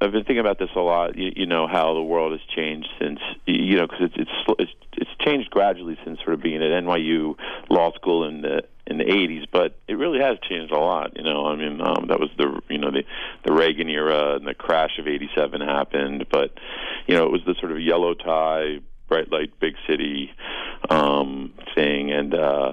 I've 0.00 0.12
been 0.12 0.24
thinking 0.24 0.38
about 0.38 0.58
this 0.58 0.70
a 0.74 0.80
lot. 0.80 1.16
You, 1.16 1.32
you 1.36 1.46
know 1.46 1.66
how 1.66 1.94
the 1.94 2.02
world 2.02 2.32
has 2.32 2.40
changed 2.54 2.88
since 3.00 3.20
you 3.46 3.76
know 3.76 3.86
because 3.86 4.10
it's 4.14 4.14
it's 4.16 4.54
it's 4.58 4.72
it's 4.96 5.10
changed 5.24 5.50
gradually 5.50 5.98
since 6.04 6.18
sort 6.20 6.34
of 6.34 6.42
being 6.42 6.56
at 6.56 6.70
NYU 6.70 7.36
law 7.68 7.92
school 7.92 8.26
in 8.26 8.42
the 8.42 8.62
in 8.86 8.98
the 8.98 9.04
80s, 9.04 9.46
but 9.52 9.78
it 9.86 9.94
really 9.94 10.18
has 10.20 10.38
changed 10.48 10.72
a 10.72 10.78
lot. 10.78 11.16
You 11.16 11.22
know, 11.22 11.46
I 11.46 11.54
mean, 11.54 11.80
um, 11.80 12.06
that 12.08 12.18
was 12.18 12.30
the 12.36 12.60
you 12.68 12.78
know 12.78 12.90
the 12.90 13.04
the 13.44 13.52
Reagan 13.52 13.88
era 13.88 14.34
and 14.36 14.46
the 14.46 14.54
crash 14.54 14.98
of 14.98 15.06
'87 15.06 15.60
happened, 15.60 16.26
but 16.30 16.52
you 17.06 17.14
know 17.14 17.24
it 17.24 17.32
was 17.32 17.42
the 17.46 17.54
sort 17.60 17.72
of 17.72 17.80
yellow 17.80 18.14
tie, 18.14 18.78
bright 19.08 19.30
light, 19.30 19.58
big 19.60 19.74
city 19.86 20.32
um, 20.90 21.52
thing, 21.74 22.10
and 22.10 22.34
uh, 22.34 22.72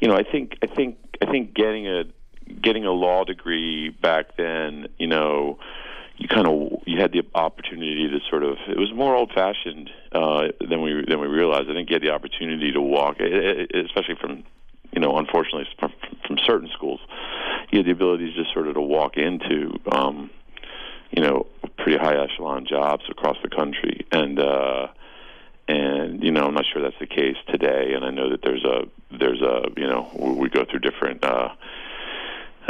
you 0.00 0.08
know 0.08 0.14
I 0.14 0.22
think 0.22 0.58
I 0.62 0.66
think 0.66 0.98
I 1.20 1.26
think 1.26 1.54
getting 1.54 1.88
a 1.88 2.04
getting 2.62 2.84
a 2.84 2.92
law 2.92 3.24
degree 3.24 3.90
back 3.90 4.36
then, 4.36 4.88
you 4.98 5.06
know 5.06 5.58
you 6.18 6.26
kind 6.26 6.48
of 6.48 6.82
you 6.84 7.00
had 7.00 7.12
the 7.12 7.22
opportunity 7.34 8.08
to 8.08 8.18
sort 8.28 8.42
of 8.42 8.56
it 8.68 8.76
was 8.76 8.92
more 8.92 9.14
old 9.14 9.30
fashioned 9.32 9.88
uh, 10.12 10.48
than 10.68 10.82
we 10.82 11.04
than 11.06 11.20
we 11.20 11.28
realized. 11.28 11.70
I 11.70 11.74
think 11.74 11.88
you 11.90 11.94
had 11.94 12.02
the 12.02 12.10
opportunity 12.10 12.72
to 12.72 12.80
walk, 12.80 13.20
especially 13.20 14.16
from 14.20 14.44
you 14.92 15.00
know 15.00 15.16
unfortunately 15.16 15.68
from, 15.78 15.92
from 16.26 16.38
certain 16.44 16.68
schools, 16.74 17.00
you 17.70 17.78
had 17.78 17.86
the 17.86 17.92
ability 17.92 18.32
to 18.32 18.42
just 18.42 18.52
sort 18.52 18.66
of 18.66 18.74
to 18.74 18.80
walk 18.80 19.16
into 19.16 19.78
um, 19.92 20.30
you 21.12 21.22
know 21.22 21.46
pretty 21.78 21.98
high 21.98 22.16
echelon 22.16 22.66
jobs 22.66 23.04
across 23.08 23.36
the 23.42 23.48
country 23.48 24.06
and. 24.12 24.38
uh 24.38 24.88
and 25.70 26.24
you 26.24 26.30
know 26.30 26.46
I'm 26.46 26.54
not 26.54 26.64
sure 26.64 26.80
that's 26.80 26.98
the 26.98 27.06
case 27.06 27.36
today. 27.46 27.92
And 27.94 28.02
I 28.02 28.08
know 28.08 28.30
that 28.30 28.40
there's 28.40 28.64
a 28.64 28.84
there's 29.10 29.42
a 29.42 29.64
you 29.76 29.86
know 29.86 30.10
we 30.16 30.48
go 30.48 30.64
through 30.64 30.78
different 30.78 31.22
uh, 31.22 31.50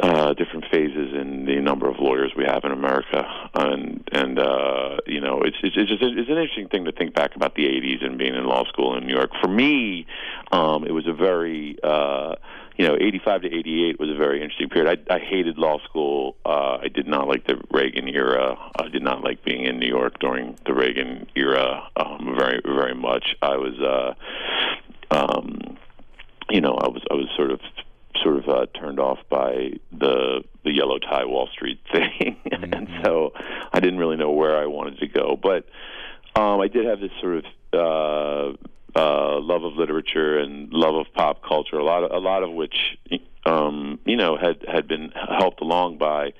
uh, 0.02 0.32
different 0.34 0.64
phases 0.70 1.14
in 1.14 1.44
the 1.44 1.60
number 1.60 1.88
of 1.88 1.98
lawyers 1.98 2.32
we 2.36 2.44
have 2.44 2.64
in 2.64 2.72
America, 2.72 3.26
and 3.54 4.08
and 4.12 4.38
uh, 4.38 4.96
you 5.06 5.20
know 5.20 5.42
it's 5.42 5.56
it's 5.62 5.76
it's, 5.76 5.90
just, 5.90 6.02
it's 6.02 6.30
an 6.30 6.36
interesting 6.36 6.68
thing 6.68 6.84
to 6.84 6.92
think 6.92 7.14
back 7.14 7.34
about 7.34 7.54
the 7.54 7.64
'80s 7.64 8.04
and 8.04 8.18
being 8.18 8.34
in 8.34 8.44
law 8.44 8.64
school 8.66 8.96
in 8.96 9.06
New 9.06 9.14
York. 9.14 9.30
For 9.40 9.48
me, 9.48 10.06
um, 10.52 10.84
it 10.84 10.92
was 10.92 11.06
a 11.06 11.12
very 11.12 11.78
uh, 11.82 12.36
you 12.78 12.86
know, 12.86 12.96
85 12.98 13.42
to 13.42 13.48
88 13.48 13.98
was 13.98 14.08
a 14.08 14.14
very 14.14 14.40
interesting 14.40 14.68
period. 14.68 15.04
I, 15.10 15.16
I 15.16 15.18
hated 15.18 15.58
law 15.58 15.80
school. 15.80 16.36
Uh, 16.46 16.78
I 16.80 16.86
did 16.86 17.08
not 17.08 17.26
like 17.26 17.44
the 17.44 17.60
Reagan 17.72 18.08
era. 18.08 18.56
I 18.80 18.86
did 18.88 19.02
not 19.02 19.24
like 19.24 19.44
being 19.44 19.64
in 19.64 19.80
New 19.80 19.88
York 19.88 20.20
during 20.20 20.56
the 20.64 20.72
Reagan 20.72 21.26
era 21.34 21.90
um, 21.96 22.36
very, 22.38 22.60
very 22.64 22.94
much. 22.94 23.34
I 23.42 23.56
was, 23.56 23.74
uh, 23.80 24.14
um, 25.10 25.76
you 26.50 26.60
know, 26.60 26.74
I 26.74 26.86
was, 26.86 27.02
I 27.10 27.14
was 27.14 27.26
sort 27.36 27.50
of, 27.50 27.60
sort 28.22 28.36
of 28.36 28.48
uh, 28.48 28.66
turned 28.78 29.00
off 29.00 29.18
by 29.30 29.72
the 29.92 30.42
the 30.64 30.72
yellow 30.72 30.98
tie 30.98 31.24
Wall 31.24 31.48
Street 31.52 31.80
thing, 31.92 32.36
and 32.50 32.88
so 33.04 33.32
I 33.72 33.80
didn't 33.80 33.98
really 33.98 34.16
know 34.16 34.30
where 34.30 34.56
I 34.56 34.66
wanted 34.66 34.98
to 34.98 35.06
go. 35.06 35.38
But 35.40 35.66
um, 36.40 36.60
I 36.60 36.68
did 36.68 36.86
have 36.86 37.00
this 37.00 37.12
sort 37.20 37.36
of. 37.36 37.44
Uh, 37.72 38.56
uh, 38.96 39.38
love 39.40 39.62
of 39.64 39.74
literature 39.74 40.38
and 40.38 40.72
love 40.72 40.94
of 40.94 41.06
pop 41.12 41.42
culture, 41.46 41.76
a 41.76 41.84
lot 41.84 42.02
of 42.02 42.10
a 42.10 42.18
lot 42.18 42.42
of 42.42 42.50
which 42.50 42.74
um, 43.44 44.00
you 44.06 44.16
know 44.16 44.36
had 44.36 44.64
had 44.66 44.88
been 44.88 45.12
helped 45.38 45.60
along 45.60 45.98
by 45.98 46.32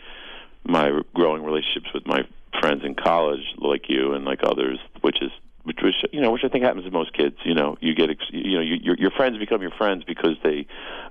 my 0.65 0.91
growing 1.15 1.43
relationships 1.45 1.89
with 1.95 2.07
my 2.07 2.23
friends 2.61 2.83
in 2.85 2.95
college, 2.95 3.43
like 3.59 3.89
you 3.89 4.15
and 4.15 4.25
like 4.25 4.41
others, 4.43 4.79
which 5.03 5.23
is 5.23 5.31
which 5.69 5.79
which 5.83 5.95
you 6.13 6.21
know 6.21 6.33
which 6.33 6.43
I 6.45 6.49
think 6.49 6.65
happens 6.65 6.85
to 6.87 6.91
most 6.91 7.13
kids. 7.13 7.37
You 7.45 7.55
know, 7.55 7.77
you 7.81 7.95
get 7.95 8.11
ex- 8.11 8.31
you 8.31 8.57
know 8.57 8.63
you, 8.63 8.77
your 8.83 8.97
your 8.97 9.11
friends 9.11 9.39
become 9.39 9.63
your 9.63 9.71
friends 9.71 10.03
because 10.05 10.37
they, 10.43 10.67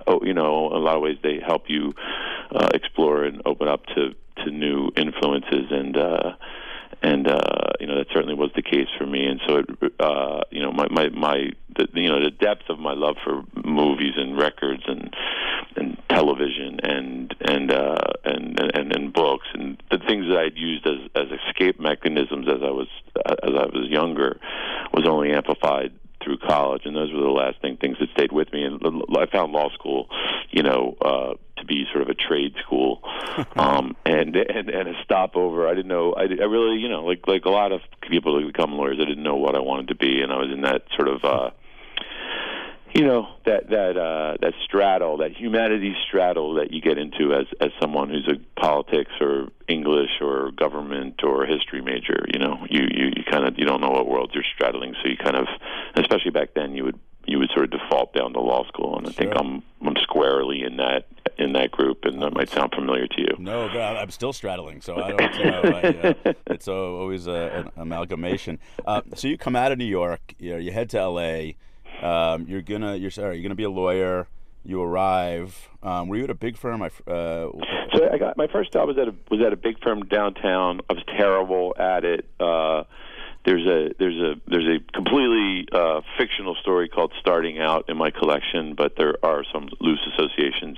oh 0.06 0.20
you 0.22 0.34
know, 0.34 0.68
in 0.70 0.76
a 0.76 0.78
lot 0.78 0.96
of 0.96 1.02
ways 1.02 1.16
they 1.22 1.38
help 1.38 1.70
you 1.70 1.94
uh, 2.50 2.68
explore 2.74 3.24
and 3.24 3.40
open 3.46 3.68
up 3.68 3.86
to 3.94 4.14
to 4.44 4.50
new 4.50 4.90
influences 4.96 5.70
and. 5.70 5.96
uh 5.96 6.32
and 7.02 7.28
uh 7.28 7.72
you 7.80 7.86
know 7.86 7.96
that 7.96 8.08
certainly 8.12 8.34
was 8.34 8.50
the 8.56 8.62
case 8.62 8.88
for 8.98 9.06
me. 9.06 9.26
And 9.26 9.40
so 9.46 9.56
it 9.56 9.92
uh 10.00 10.40
you 10.50 10.60
know 10.60 10.72
my 10.72 10.88
my 10.90 11.08
my 11.10 11.50
the, 11.76 11.86
you 11.94 12.08
know 12.08 12.22
the 12.22 12.30
depth 12.30 12.68
of 12.68 12.78
my 12.78 12.94
love 12.94 13.16
for 13.24 13.44
movies 13.64 14.14
and 14.16 14.38
records 14.38 14.82
and 14.86 15.14
and 15.76 15.96
television 16.08 16.80
and 16.82 17.34
and 17.40 17.72
uh 17.72 17.96
and 18.24 18.60
and 18.74 18.94
and 18.94 19.12
books 19.12 19.46
and 19.54 19.80
the 19.90 19.98
things 19.98 20.26
that 20.28 20.38
I'd 20.38 20.56
used 20.56 20.86
as 20.86 20.98
as 21.14 21.26
escape 21.46 21.78
mechanisms 21.78 22.46
as 22.48 22.62
I 22.62 22.70
was 22.70 22.88
as 23.16 23.54
I 23.54 23.66
was 23.66 23.88
younger 23.88 24.40
was 24.92 25.06
only 25.06 25.32
amplified 25.32 25.92
through 26.28 26.38
college 26.46 26.82
and 26.84 26.94
those 26.94 27.10
were 27.10 27.20
the 27.20 27.28
lasting 27.28 27.78
things 27.78 27.96
that 27.98 28.10
stayed 28.10 28.32
with 28.32 28.52
me. 28.52 28.64
And 28.64 28.82
I 29.16 29.26
found 29.26 29.52
law 29.52 29.70
school 29.70 30.08
you 30.50 30.62
know 30.62 30.96
uh 31.00 31.34
to 31.56 31.64
be 31.64 31.86
sort 31.90 32.02
of 32.02 32.08
a 32.08 32.14
trade 32.14 32.54
school. 32.64 33.02
Um 33.56 33.96
and 34.04 34.36
and 34.36 34.68
and 34.68 34.88
a 34.88 35.02
stopover. 35.04 35.66
I 35.68 35.74
didn't 35.74 35.88
know 35.88 36.12
i, 36.12 36.22
I 36.22 36.46
really 36.46 36.78
you 36.78 36.88
know 36.88 37.04
like 37.04 37.26
like 37.26 37.44
a 37.44 37.50
lot 37.50 37.72
of 37.72 37.80
people 38.02 38.38
who 38.38 38.46
become 38.46 38.72
lawyers 38.72 38.98
i 39.00 39.04
didn't 39.04 39.22
know 39.22 39.36
what 39.36 39.54
i 39.54 39.60
wanted 39.60 39.88
to 39.88 39.94
be 39.94 40.20
and 40.22 40.32
i 40.32 40.36
was 40.36 40.50
in 40.52 40.62
that 40.62 40.82
sort 40.96 41.08
of 41.08 41.24
uh 41.24 41.50
you 42.94 43.04
know 43.04 43.28
that 43.44 43.68
that 43.70 43.96
uh 43.96 44.36
that 44.40 44.54
straddle 44.64 45.18
that 45.18 45.32
humanities 45.36 45.96
straddle 46.06 46.54
that 46.54 46.72
you 46.72 46.80
get 46.80 46.98
into 46.98 47.32
as 47.32 47.46
as 47.60 47.70
someone 47.80 48.08
who's 48.08 48.28
a 48.28 48.60
politics 48.60 49.12
or 49.20 49.48
english 49.68 50.20
or 50.20 50.50
government 50.52 51.22
or 51.22 51.44
history 51.44 51.80
major 51.80 52.24
you 52.32 52.38
know 52.38 52.66
you 52.70 52.82
you, 52.90 53.06
you 53.16 53.24
kind 53.30 53.46
of 53.46 53.58
you 53.58 53.64
don't 53.64 53.80
know 53.80 53.90
what 53.90 54.06
world 54.06 54.30
you're 54.34 54.44
straddling 54.54 54.94
so 55.02 55.08
you 55.08 55.16
kind 55.16 55.36
of 55.36 55.46
especially 55.96 56.30
back 56.30 56.50
then 56.54 56.74
you 56.74 56.84
would 56.84 56.98
you 57.26 57.38
would 57.38 57.50
sort 57.50 57.64
of 57.64 57.70
default 57.70 58.12
down 58.14 58.32
to 58.32 58.40
law 58.40 58.66
school 58.68 58.96
and 58.96 59.06
i 59.06 59.10
think 59.10 59.32
i'm 59.36 59.62
i'm 59.86 59.96
squarely 60.02 60.62
in 60.62 60.76
that 60.76 61.06
in 61.38 61.52
that 61.52 61.70
group 61.70 62.04
and 62.04 62.20
that 62.22 62.32
might 62.32 62.48
sound 62.48 62.72
familiar 62.74 63.06
to 63.06 63.20
you 63.20 63.36
No, 63.38 63.68
I'm 63.68 64.10
still 64.10 64.32
straddling, 64.32 64.80
so 64.80 64.96
I 64.96 65.12
don't. 65.12 65.34
You 65.36 65.44
know, 65.50 65.60
I, 65.62 66.28
uh, 66.28 66.32
it's 66.48 66.66
uh, 66.66 66.72
always 66.72 67.28
a, 67.28 67.50
an 67.54 67.70
amalgamation. 67.76 68.58
Uh, 68.84 69.02
so 69.14 69.28
you 69.28 69.38
come 69.38 69.54
out 69.54 69.70
of 69.70 69.78
New 69.78 69.84
York, 69.84 70.34
you, 70.38 70.52
know, 70.52 70.58
you 70.58 70.72
head 70.72 70.90
to 70.90 70.98
L.A. 70.98 71.56
Um, 72.02 72.46
you're 72.48 72.62
gonna, 72.62 72.96
you're 72.96 73.10
sorry, 73.10 73.36
you're 73.36 73.42
gonna 73.42 73.54
be 73.54 73.64
a 73.64 73.70
lawyer. 73.70 74.28
You 74.64 74.82
arrive. 74.82 75.68
Um, 75.82 76.08
were 76.08 76.16
you 76.16 76.24
at 76.24 76.30
a 76.30 76.34
big 76.34 76.56
firm? 76.56 76.82
I, 76.82 76.86
uh, 77.10 77.50
So 77.94 78.10
I 78.12 78.18
got 78.18 78.36
my 78.36 78.48
first 78.48 78.72
job 78.72 78.88
was 78.88 78.98
at 78.98 79.08
a 79.08 79.14
was 79.30 79.40
at 79.40 79.52
a 79.52 79.56
big 79.56 79.82
firm 79.82 80.04
downtown. 80.04 80.80
I 80.90 80.92
was 80.92 81.04
terrible 81.16 81.74
at 81.78 82.04
it. 82.04 82.26
Uh, 82.38 82.84
there's 83.44 83.66
a 83.66 83.94
there's 83.98 84.20
a 84.20 84.34
there's 84.46 84.66
a 84.66 84.92
completely 84.92 85.66
uh, 85.72 86.02
fictional 86.18 86.54
story 86.56 86.88
called 86.88 87.12
Starting 87.18 87.60
Out 87.60 87.88
in 87.88 87.96
my 87.96 88.10
collection, 88.10 88.74
but 88.74 88.96
there 88.96 89.14
are 89.22 89.42
some 89.52 89.68
loose 89.80 90.06
associations 90.12 90.76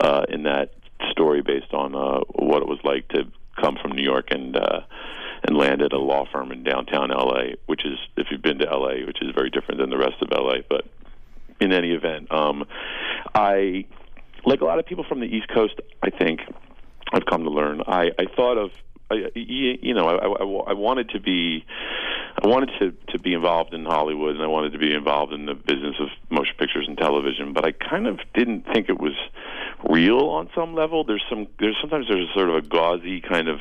uh, 0.00 0.24
in 0.28 0.44
that 0.44 0.72
story 1.10 1.42
based 1.42 1.74
on 1.74 1.94
uh, 1.94 2.20
what 2.30 2.62
it 2.62 2.68
was 2.68 2.78
like 2.82 3.08
to 3.08 3.24
come 3.60 3.76
from 3.82 3.92
New 3.92 4.02
York 4.02 4.28
and 4.30 4.56
uh, 4.56 4.80
and 5.44 5.56
land 5.56 5.82
at 5.82 5.92
a 5.92 5.98
law 5.98 6.24
firm 6.30 6.52
in 6.52 6.62
downtown 6.62 7.10
LA, 7.10 7.54
which 7.66 7.84
is 7.84 7.98
if 8.16 8.28
you've 8.30 8.42
been 8.42 8.58
to 8.58 8.64
LA, 8.64 9.06
which 9.06 9.22
is 9.22 9.30
very 9.34 9.50
different 9.50 9.80
than 9.80 9.90
the 9.90 9.98
rest 9.98 10.20
of 10.20 10.28
LA. 10.30 10.58
But 10.68 10.86
in 11.60 11.72
any 11.72 11.92
event, 11.92 12.32
um, 12.32 12.64
I 13.34 13.86
like 14.44 14.60
a 14.60 14.64
lot 14.64 14.78
of 14.78 14.86
people 14.86 15.04
from 15.08 15.20
the 15.20 15.26
East 15.26 15.48
Coast. 15.48 15.74
I 16.02 16.10
think 16.10 16.40
I've 17.12 17.26
come 17.26 17.44
to 17.44 17.50
learn. 17.50 17.82
I, 17.86 18.10
I 18.18 18.26
thought 18.36 18.58
of 18.58 18.70
I, 19.10 19.30
you 19.34 19.94
know, 19.94 20.06
I, 20.06 20.16
I, 20.16 20.70
I 20.70 20.74
wanted 20.74 21.10
to 21.10 21.20
be, 21.20 21.64
I 22.42 22.46
wanted 22.46 22.70
to 22.78 22.92
to 23.12 23.18
be 23.18 23.32
involved 23.32 23.72
in 23.72 23.84
Hollywood, 23.84 24.34
and 24.34 24.44
I 24.44 24.46
wanted 24.46 24.72
to 24.72 24.78
be 24.78 24.92
involved 24.92 25.32
in 25.32 25.46
the 25.46 25.54
business 25.54 25.96
of 25.98 26.08
motion 26.30 26.54
pictures 26.58 26.84
and 26.86 26.98
television. 26.98 27.54
But 27.54 27.64
I 27.64 27.72
kind 27.72 28.06
of 28.06 28.20
didn't 28.34 28.66
think 28.72 28.90
it 28.90 29.00
was 29.00 29.14
real 29.88 30.28
on 30.28 30.50
some 30.54 30.74
level. 30.74 31.04
There's 31.04 31.24
some, 31.30 31.46
there's 31.58 31.76
sometimes 31.80 32.06
there's 32.08 32.28
sort 32.34 32.50
of 32.50 32.56
a 32.56 32.62
gauzy 32.62 33.22
kind 33.22 33.48
of 33.48 33.60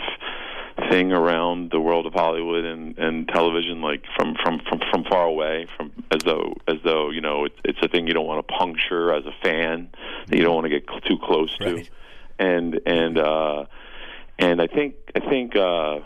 thing 0.91 1.11
around 1.11 1.71
the 1.71 1.79
world 1.79 2.05
of 2.05 2.13
Hollywood 2.13 2.63
and 2.65 2.97
and 2.97 3.27
television, 3.27 3.81
like 3.81 4.03
from 4.15 4.35
from 4.43 4.59
from 4.69 4.79
from 4.91 5.03
far 5.05 5.25
away, 5.25 5.67
from 5.75 5.91
as 6.11 6.19
though 6.23 6.53
as 6.67 6.77
though 6.83 7.09
you 7.09 7.21
know 7.21 7.45
it's 7.45 7.55
it's 7.65 7.79
a 7.81 7.87
thing 7.87 8.07
you 8.07 8.13
don't 8.13 8.27
want 8.27 8.45
to 8.47 8.53
puncture 8.53 9.13
as 9.13 9.25
a 9.25 9.33
fan, 9.43 9.89
that 10.27 10.37
you 10.37 10.43
don't 10.43 10.55
want 10.55 10.65
to 10.65 10.69
get 10.69 10.85
cl- 10.87 11.01
too 11.01 11.17
close 11.23 11.55
Right. 11.59 11.85
to, 11.85 11.91
and 12.39 12.79
and. 12.85 13.17
uh 13.17 13.65
and 14.39 14.61
I 14.61 14.67
think 14.67 14.93
I 15.15 15.19
think 15.19 15.55
uh, 15.55 15.97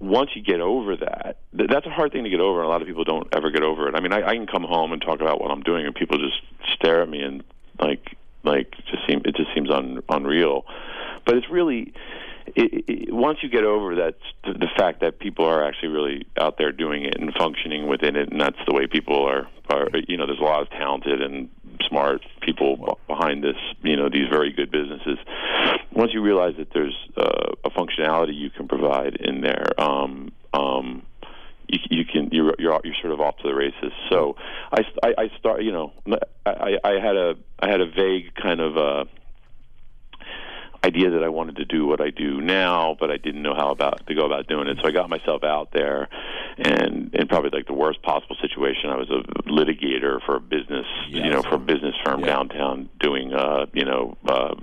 once 0.00 0.30
you 0.34 0.42
get 0.42 0.60
over 0.60 0.96
that, 0.96 1.36
th- 1.56 1.70
that's 1.70 1.86
a 1.86 1.90
hard 1.90 2.10
thing 2.10 2.24
to 2.24 2.30
get 2.30 2.40
over, 2.40 2.58
and 2.58 2.66
a 2.66 2.68
lot 2.68 2.82
of 2.82 2.88
people 2.88 3.04
don't 3.04 3.28
ever 3.32 3.52
get 3.52 3.62
over 3.62 3.86
it. 3.88 3.94
I 3.94 4.00
mean, 4.00 4.12
I, 4.12 4.26
I 4.26 4.34
can 4.34 4.48
come 4.48 4.64
home 4.64 4.90
and 4.92 5.00
talk 5.00 5.20
about 5.20 5.40
what 5.40 5.52
I'm 5.52 5.60
doing, 5.60 5.86
and 5.86 5.94
people 5.94 6.18
just 6.18 6.42
stare 6.74 7.00
at 7.02 7.08
me 7.08 7.20
and 7.22 7.44
like 7.78 8.16
like 8.42 8.72
just 8.90 9.06
seem 9.06 9.22
it 9.24 9.36
just 9.36 9.54
seems 9.54 9.70
un, 9.70 10.02
unreal. 10.08 10.66
But 11.24 11.36
it's 11.36 11.48
really 11.48 11.92
it, 12.56 12.84
it, 12.88 13.12
once 13.12 13.38
you 13.42 13.48
get 13.48 13.64
over 13.64 13.94
that 13.96 14.16
the, 14.44 14.68
fact 14.76 15.00
that 15.00 15.18
people 15.18 15.44
are 15.44 15.64
actually 15.64 15.88
really 15.88 16.26
out 16.38 16.56
there 16.58 16.72
doing 16.72 17.04
it 17.04 17.20
and 17.20 17.32
functioning 17.34 17.86
within 17.86 18.16
it, 18.16 18.30
and 18.30 18.40
that's 18.40 18.58
the 18.66 18.74
way 18.74 18.86
people 18.86 19.26
are. 19.26 19.48
Are 19.68 19.88
you 20.08 20.16
know, 20.16 20.26
there's 20.26 20.40
a 20.40 20.44
lot 20.44 20.62
of 20.62 20.70
talented 20.70 21.22
and 21.22 21.48
smart 21.88 22.22
people 22.40 22.98
behind 23.06 23.44
this. 23.44 23.56
You 23.82 23.96
know, 23.96 24.08
these 24.08 24.28
very 24.28 24.52
good 24.52 24.70
businesses. 24.70 25.18
Once 25.92 26.12
you 26.12 26.22
realize 26.22 26.54
that 26.58 26.68
there's 26.72 26.96
uh, 27.16 27.52
a 27.64 27.70
functionality 27.70 28.34
you 28.34 28.50
can 28.50 28.68
provide 28.68 29.16
in 29.16 29.42
there, 29.42 29.66
um, 29.78 30.32
um, 30.52 31.02
you, 31.68 31.78
you 31.90 32.04
can 32.04 32.30
you're, 32.32 32.54
you're 32.58 32.80
you're 32.84 32.94
sort 33.00 33.12
of 33.12 33.20
off 33.20 33.36
to 33.38 33.48
the 33.48 33.54
races. 33.54 33.92
So 34.08 34.36
I 34.72 34.82
I, 35.02 35.14
I 35.18 35.38
start 35.38 35.62
you 35.62 35.72
know 35.72 35.92
I, 36.46 36.78
I 36.82 36.92
had 37.00 37.16
a 37.16 37.34
I 37.60 37.70
had 37.70 37.80
a 37.80 37.86
vague 37.86 38.34
kind 38.34 38.60
of. 38.60 38.76
Uh, 38.76 39.04
idea 40.84 41.10
that 41.10 41.22
I 41.22 41.28
wanted 41.28 41.56
to 41.56 41.64
do 41.64 41.86
what 41.86 42.00
I 42.00 42.10
do 42.10 42.40
now, 42.40 42.96
but 42.98 43.10
I 43.10 43.16
didn't 43.16 43.42
know 43.42 43.54
how 43.54 43.70
about 43.70 44.06
to 44.06 44.14
go 44.14 44.24
about 44.24 44.46
doing 44.46 44.68
it. 44.68 44.78
So 44.80 44.88
I 44.88 44.92
got 44.92 45.08
myself 45.10 45.44
out 45.44 45.72
there, 45.72 46.08
and 46.58 47.14
in 47.14 47.28
probably 47.28 47.50
like 47.50 47.66
the 47.66 47.74
worst 47.74 48.02
possible 48.02 48.36
situation, 48.40 48.90
I 48.90 48.96
was 48.96 49.10
a 49.10 49.22
litigator 49.48 50.24
for 50.24 50.36
a 50.36 50.40
business, 50.40 50.86
Yeah, 51.08 51.24
you 51.24 51.30
know, 51.30 51.42
for 51.42 51.56
a 51.56 51.58
business 51.58 51.94
firm 52.04 52.20
yeah. 52.20 52.26
downtown 52.26 52.88
doing, 52.98 53.32
uh, 53.34 53.66
you 53.72 53.84
know. 53.84 54.16
Uh, 54.26 54.54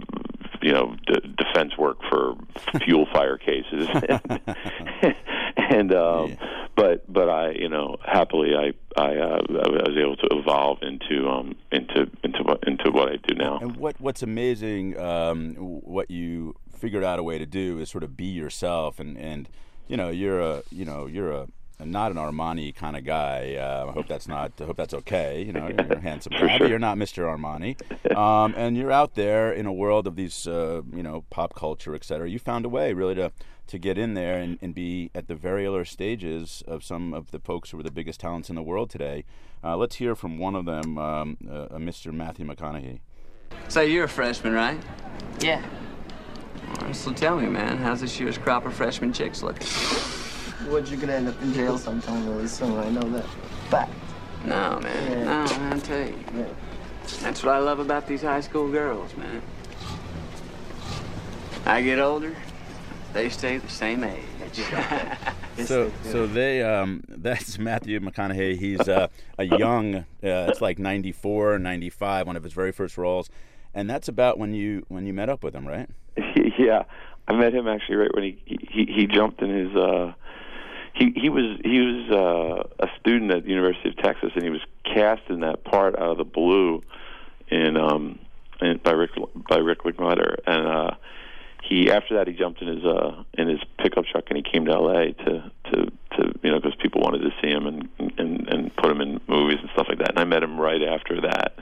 you 0.68 0.74
know, 0.74 0.96
d- 1.08 1.34
defense 1.38 1.78
work 1.78 1.98
for 2.10 2.36
fuel 2.84 3.06
fire 3.14 3.38
cases, 3.38 3.88
and 5.58 5.94
um, 5.94 6.30
Yeah. 6.32 6.36
but 6.76 7.12
but 7.12 7.30
I, 7.30 7.52
you 7.52 7.70
know, 7.70 7.98
happily 8.06 8.52
I 8.56 8.74
I, 9.02 9.16
uh, 9.16 9.42
I 9.50 9.70
was 9.90 9.98
able 9.98 10.18
to 10.18 10.28
evolve 10.32 10.80
into 10.82 11.28
um 11.30 11.56
into 11.72 12.10
into 12.24 12.44
what 12.44 12.64
into 12.68 12.92
what 12.92 13.10
I 13.12 13.16
do 13.28 13.36
now. 13.36 13.60
And 13.60 13.78
what 13.78 13.96
what's 14.00 14.24
amazing, 14.24 14.98
um, 15.00 15.56
what 15.56 16.12
you 16.12 16.56
figured 16.78 17.04
out 17.04 17.18
a 17.20 17.24
way 17.24 17.38
to 17.38 17.46
do 17.46 17.80
is 17.80 17.90
sort 17.90 18.04
of 18.04 18.16
be 18.18 18.26
yourself, 18.26 19.00
and 19.00 19.18
and 19.18 19.48
you 19.88 19.98
know 19.98 20.10
you're 20.10 20.40
a 20.42 20.64
you 20.72 20.86
know 20.86 21.06
you're 21.06 21.32
a 21.32 21.48
not 21.79 22.12
an 22.12 22.17
Armani 22.17 22.74
kind 22.74 22.96
of 22.96 23.03
guy. 23.03 23.55
Uh, 23.55 23.88
I 23.89 23.91
hope 23.91 24.07
that's 24.07 24.27
not. 24.27 24.53
I 24.60 24.65
hope 24.65 24.77
that's 24.77 24.93
okay. 24.93 25.43
You 25.43 25.53
know, 25.53 25.67
you're 25.77 25.93
a 25.93 26.01
handsome 26.01 26.34
For 26.34 26.48
guy, 26.48 26.57
but 26.57 26.69
you're 26.69 26.79
not 26.79 26.98
Mr. 26.98 27.24
Armani. 27.25 27.79
Um, 28.17 28.55
and 28.57 28.75
you're 28.75 28.91
out 28.91 29.13
there 29.13 29.51
in 29.51 29.67
a 29.67 29.74
world 29.74 30.07
of 30.07 30.15
these, 30.15 30.48
uh, 30.48 30.81
you 30.91 31.03
know, 31.03 31.24
pop 31.29 31.53
culture, 31.53 31.93
et 31.93 32.03
cetera. 32.03 32.27
You 32.27 32.39
found 32.39 32.65
a 32.65 32.69
way 32.69 32.93
really 32.93 33.13
to 33.13 33.31
to 33.67 33.77
get 33.77 33.98
in 33.98 34.13
there 34.13 34.39
and, 34.39 34.57
and 34.62 34.74
be 34.74 35.12
at 35.13 35.27
the 35.27 35.36
very 35.36 35.67
early 35.67 35.86
stages 35.86 36.63
of 36.67 36.84
some 36.84 37.13
of 37.13 37.31
the 37.31 37.39
folks 37.39 37.72
who 37.72 37.79
are 37.79 37.84
the 37.84 37.91
biggest 37.91 38.19
talents 38.19 38.50
in 38.50 38.55
the 38.55 38.63
world 38.63 38.89
today. 38.89 39.25
Uh, 39.63 39.75
let's 39.75 39.96
hear 39.96 40.15
from 40.15 40.38
one 40.39 40.55
of 40.55 40.65
them, 40.65 40.98
um, 40.98 41.38
uh, 41.48 41.53
uh, 41.53 41.77
Mr. 41.77 42.13
Matthew 42.13 42.46
McConaughey. 42.46 43.00
So 43.67 43.81
you're 43.81 44.05
a 44.05 44.10
freshman, 44.10 44.53
right? 44.53 44.81
Yeah. 45.39 45.63
So 46.93 47.12
tell 47.12 47.38
me, 47.38 47.48
man, 47.48 47.77
how's 47.77 48.01
this 48.01 48.19
year's 48.19 48.38
crop 48.38 48.65
of 48.65 48.74
freshman 48.74 49.13
chicks 49.13 49.43
looking? 49.43 49.67
What 50.70 50.90
you're 50.90 51.00
gonna 51.00 51.14
end 51.14 51.28
up 51.30 51.42
in 51.42 51.54
jail 51.54 51.78
sometime 51.78 52.28
really 52.28 52.48
soon. 52.48 52.78
I 52.78 52.90
know 52.90 53.10
that. 53.12 53.26
Fact. 53.70 53.92
No, 54.46 54.80
man. 54.82 55.12
Yeah. 55.12 55.24
No, 55.24 55.58
man, 55.60 55.74
I 55.74 55.80
tell 55.80 56.00
you. 56.00 56.16
Yeah. 56.36 56.46
That's 57.22 57.44
what 57.44 57.56
I 57.56 57.60
love 57.60 57.80
about 57.80 58.06
these 58.08 58.22
high 58.22 58.42
school 58.42 58.70
girls, 58.70 59.16
man. 59.16 59.42
I 61.66 61.82
get 61.82 62.00
older, 62.00 62.36
they 63.14 63.30
stay 63.30 63.58
the 63.58 63.70
same 63.70 64.04
age. 64.04 64.24
So, 65.66 65.92
they 66.04 66.12
so 66.12 66.28
they, 66.28 66.62
um, 66.62 67.04
that's 67.08 67.58
Matthew 67.58 68.00
McConaughey. 68.00 68.60
He's 68.60 68.88
uh, 68.88 69.08
a 69.40 69.44
young, 69.44 69.96
uh, 69.96 70.04
it's 70.22 70.62
like 70.62 70.78
94, 70.78 71.58
95, 71.58 72.28
one 72.28 72.36
of 72.36 72.44
his 72.44 72.54
very 72.54 72.72
first 72.72 72.96
roles. 72.96 73.32
And 73.74 73.90
that's 73.90 74.08
about 74.08 74.38
when 74.38 74.54
you 74.54 74.86
when 74.88 75.08
you 75.08 75.14
met 75.14 75.30
up 75.30 75.44
with 75.44 75.56
him, 75.56 75.68
right? 75.68 75.90
yeah, 76.60 76.84
I 77.28 77.34
met 77.34 77.56
him 77.56 77.68
actually 77.68 77.96
right 77.96 78.14
when 78.14 78.24
he 78.24 78.40
he, 78.46 78.86
he 78.86 79.08
jumped 79.08 79.42
in 79.42 79.50
his. 79.50 79.76
uh 79.76 80.14
he 80.98 81.13
he 81.16 81.30
was 81.30 81.60
he 81.63 81.80
was 81.80 82.12
uh, 82.12 82.86
a 82.86 82.88
student 83.00 83.32
at 83.32 83.44
the 83.44 83.50
University 83.50 83.89
of 83.89 83.98
Texas, 83.98 84.32
and 84.36 84.44
he 84.44 84.50
was 84.50 84.62
cast 84.84 85.22
in 85.30 85.42
that 85.42 85.63
part 85.63 85.96
out 85.96 86.12
of 86.12 86.18
the 86.18 86.24
blue, 86.24 86.84
in 87.50 87.77
um, 87.77 88.20
in, 88.62 88.77
by 88.84 88.92
Rick 88.92 89.12
by 89.50 89.58
Rick 89.58 89.86
Linklater, 89.86 90.38
and 90.46 90.68
uh, 90.68 90.92
he 91.63 91.92
after 91.92 92.16
that 92.16 92.27
he 92.27 92.34
jumped 92.34 92.62
in 92.62 92.68
his 92.68 92.84
uh 92.84 93.24
in 93.34 93.48
his 93.48 93.60
pickup 93.77 94.06
truck 94.06 94.25
and 94.30 94.38
he 94.38 94.44
came 94.44 94.66
to 94.66 94.72
L.A. 94.72 95.13
to 95.13 95.51
to 95.72 95.86
to 96.18 96.34
you 96.42 96.51
know 96.51 96.60
because 96.60 96.75
people 96.82 97.01
wanted 97.01 97.20
to 97.20 97.32
see 97.42 97.50
him 97.50 97.68
and 97.68 97.89
and 98.18 98.48
and 98.48 98.75
put 98.75 98.89
him 98.89 99.01
in 99.01 99.22
movies 99.27 99.60
and 99.62 99.70
stuff 99.74 99.88
like 99.89 100.00
that, 100.00 100.10
and 100.10 100.20
I 100.20 100.25
met 100.25 100.44
him 100.44 100.60
right 100.60 100.82
after 100.82 101.22
that, 101.22 101.54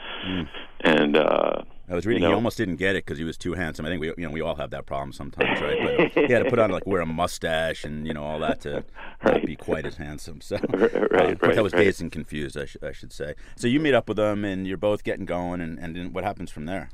and. 0.81 1.17
uh 1.17 1.63
I 1.87 1.93
was 1.93 2.05
reading. 2.05 2.23
you 2.23 2.27
know, 2.29 2.33
he 2.33 2.35
almost 2.35 2.57
didn't 2.57 2.77
get 2.77 2.95
it 2.95 3.05
because 3.05 3.17
he 3.17 3.23
was 3.23 3.37
too 3.37 3.53
handsome. 3.53 3.85
I 3.85 3.89
think 3.89 4.01
we, 4.01 4.07
you 4.07 4.15
know, 4.27 4.31
we 4.31 4.41
all 4.41 4.55
have 4.55 4.71
that 4.71 4.85
problem 4.85 5.13
sometimes, 5.13 5.61
right? 5.61 6.11
But 6.13 6.23
he 6.27 6.33
had 6.33 6.43
to 6.43 6.49
put 6.49 6.57
on 6.59 6.71
like 6.71 6.85
wear 6.87 7.01
a 7.01 7.05
mustache 7.05 7.83
and 7.83 8.07
you 8.07 8.13
know 8.13 8.23
all 8.23 8.39
that 8.39 8.61
to 8.61 8.83
not 9.23 9.45
be 9.45 9.55
quite 9.55 9.85
as 9.85 9.97
handsome. 9.97 10.41
So, 10.41 10.57
Right, 10.73 10.95
uh, 10.95 11.07
right, 11.11 11.39
but 11.39 11.55
that 11.55 11.63
was 11.63 11.73
right. 11.73 11.83
dazed 11.85 12.01
and 12.01 12.11
confused, 12.11 12.57
I, 12.57 12.65
sh- 12.65 12.77
I 12.81 12.91
should 12.91 13.13
say. 13.13 13.35
So 13.55 13.67
you 13.67 13.79
meet 13.79 13.93
up 13.93 14.09
with 14.09 14.17
him 14.19 14.43
and 14.45 14.65
you're 14.67 14.77
both 14.77 15.03
getting 15.03 15.25
going, 15.25 15.61
and, 15.61 15.77
and 15.79 15.95
then 15.95 16.11
what 16.13 16.23
happens 16.23 16.49
from 16.51 16.65
there? 16.65 16.89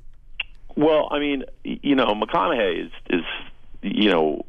Well, 0.76 1.08
I 1.12 1.20
mean, 1.20 1.44
you 1.64 1.96
know, 1.96 2.08
McConaughey 2.14 2.86
is 2.86 2.92
is 3.10 3.26
you 3.82 4.10
know 4.12 4.46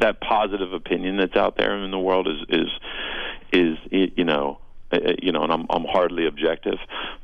that 0.00 0.20
positive 0.20 0.72
opinion 0.72 1.16
that's 1.16 1.36
out 1.36 1.56
there 1.56 1.76
in 1.76 1.90
the 1.90 1.98
world 1.98 2.26
is 2.26 2.38
is 2.48 2.68
is 3.52 3.78
you 4.16 4.24
know 4.24 4.58
you 5.22 5.32
know, 5.32 5.42
and 5.42 5.52
I'm 5.52 5.66
I'm 5.70 5.84
hardly 5.84 6.26
objective, 6.26 6.78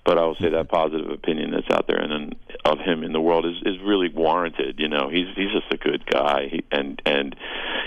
but 0.05 0.19
I 0.19 0.25
will 0.25 0.37
say 0.37 0.51
that 0.51 0.69
positive 0.69 1.11
opinion 1.11 1.51
that's 1.51 1.71
out 1.71 1.87
there 1.87 2.01
and 2.01 2.13
then 2.13 2.33
of 2.65 2.79
him 2.79 3.03
in 3.03 3.13
the 3.13 3.21
world 3.21 3.47
is 3.47 3.57
is 3.65 3.81
really 3.83 4.09
warranted. 4.09 4.79
You 4.79 4.89
know, 4.89 5.09
he's 5.09 5.29
he's 5.35 5.53
just 5.53 5.73
a 5.73 5.77
good 5.77 6.05
guy, 6.07 6.49
he, 6.51 6.65
and 6.71 7.01
and 7.07 7.37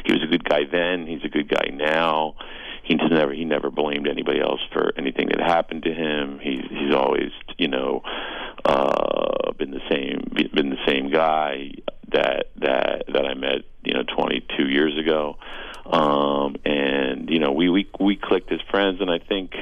he 0.05 0.13
was 0.13 0.23
a 0.23 0.27
good 0.27 0.43
guy 0.43 0.61
then. 0.71 1.07
He's 1.07 1.23
a 1.23 1.29
good 1.29 1.47
guy 1.47 1.69
now. 1.73 2.35
He's 2.83 2.99
never 3.09 3.33
he 3.33 3.43
never 3.43 3.69
blamed 3.69 4.07
anybody 4.07 4.39
else 4.39 4.61
for 4.71 4.93
anything 4.97 5.27
that 5.29 5.41
happened 5.41 5.83
to 5.83 5.93
him. 5.93 6.39
He's 6.39 6.63
he's 6.69 6.93
always 6.93 7.31
you 7.57 7.67
know 7.67 8.01
uh, 8.65 9.51
been 9.57 9.71
the 9.71 9.81
same 9.89 10.21
been 10.53 10.69
the 10.69 10.85
same 10.87 11.11
guy 11.11 11.71
that 12.09 12.49
that 12.57 13.03
that 13.07 13.25
I 13.25 13.33
met 13.33 13.63
you 13.83 13.93
know 13.93 14.03
22 14.03 14.67
years 14.67 14.97
ago, 14.97 15.37
um, 15.85 16.55
and 16.65 17.29
you 17.29 17.39
know 17.39 17.51
we 17.51 17.69
we 17.69 17.89
we 17.99 18.15
clicked 18.15 18.51
as 18.51 18.61
friends, 18.69 19.01
and 19.01 19.09
I 19.09 19.19
think 19.19 19.53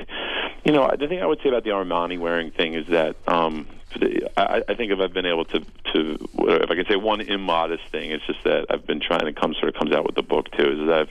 you 0.63 0.71
know 0.71 0.89
the 0.97 1.07
thing 1.07 1.21
I 1.21 1.25
would 1.25 1.39
say 1.41 1.49
about 1.49 1.63
the 1.63 1.71
Armani 1.71 2.19
wearing 2.19 2.51
thing 2.51 2.73
is 2.73 2.87
that 2.87 3.15
um, 3.27 3.67
I, 4.37 4.73
think 4.75 4.91
if 4.91 4.99
I've 4.99 5.13
been 5.13 5.25
able 5.25 5.45
to 5.45 5.59
to 5.59 6.29
if 6.39 6.69
I 6.69 6.75
could 6.75 6.87
say 6.87 6.95
one 6.95 7.21
immodest 7.21 7.83
thing, 7.91 8.11
it's 8.11 8.25
just 8.25 8.43
that 8.43 8.67
I've 8.69 8.85
been 8.85 8.99
trying 8.99 9.25
to 9.25 9.33
come 9.33 9.53
sort 9.53 9.69
of 9.69 9.75
comes 9.75 9.93
out 9.93 10.05
with 10.05 10.15
the 10.15 10.23
book 10.23 10.51
too 10.51 10.71
is 10.71 10.87
that 10.87 10.93
I've 10.93 11.09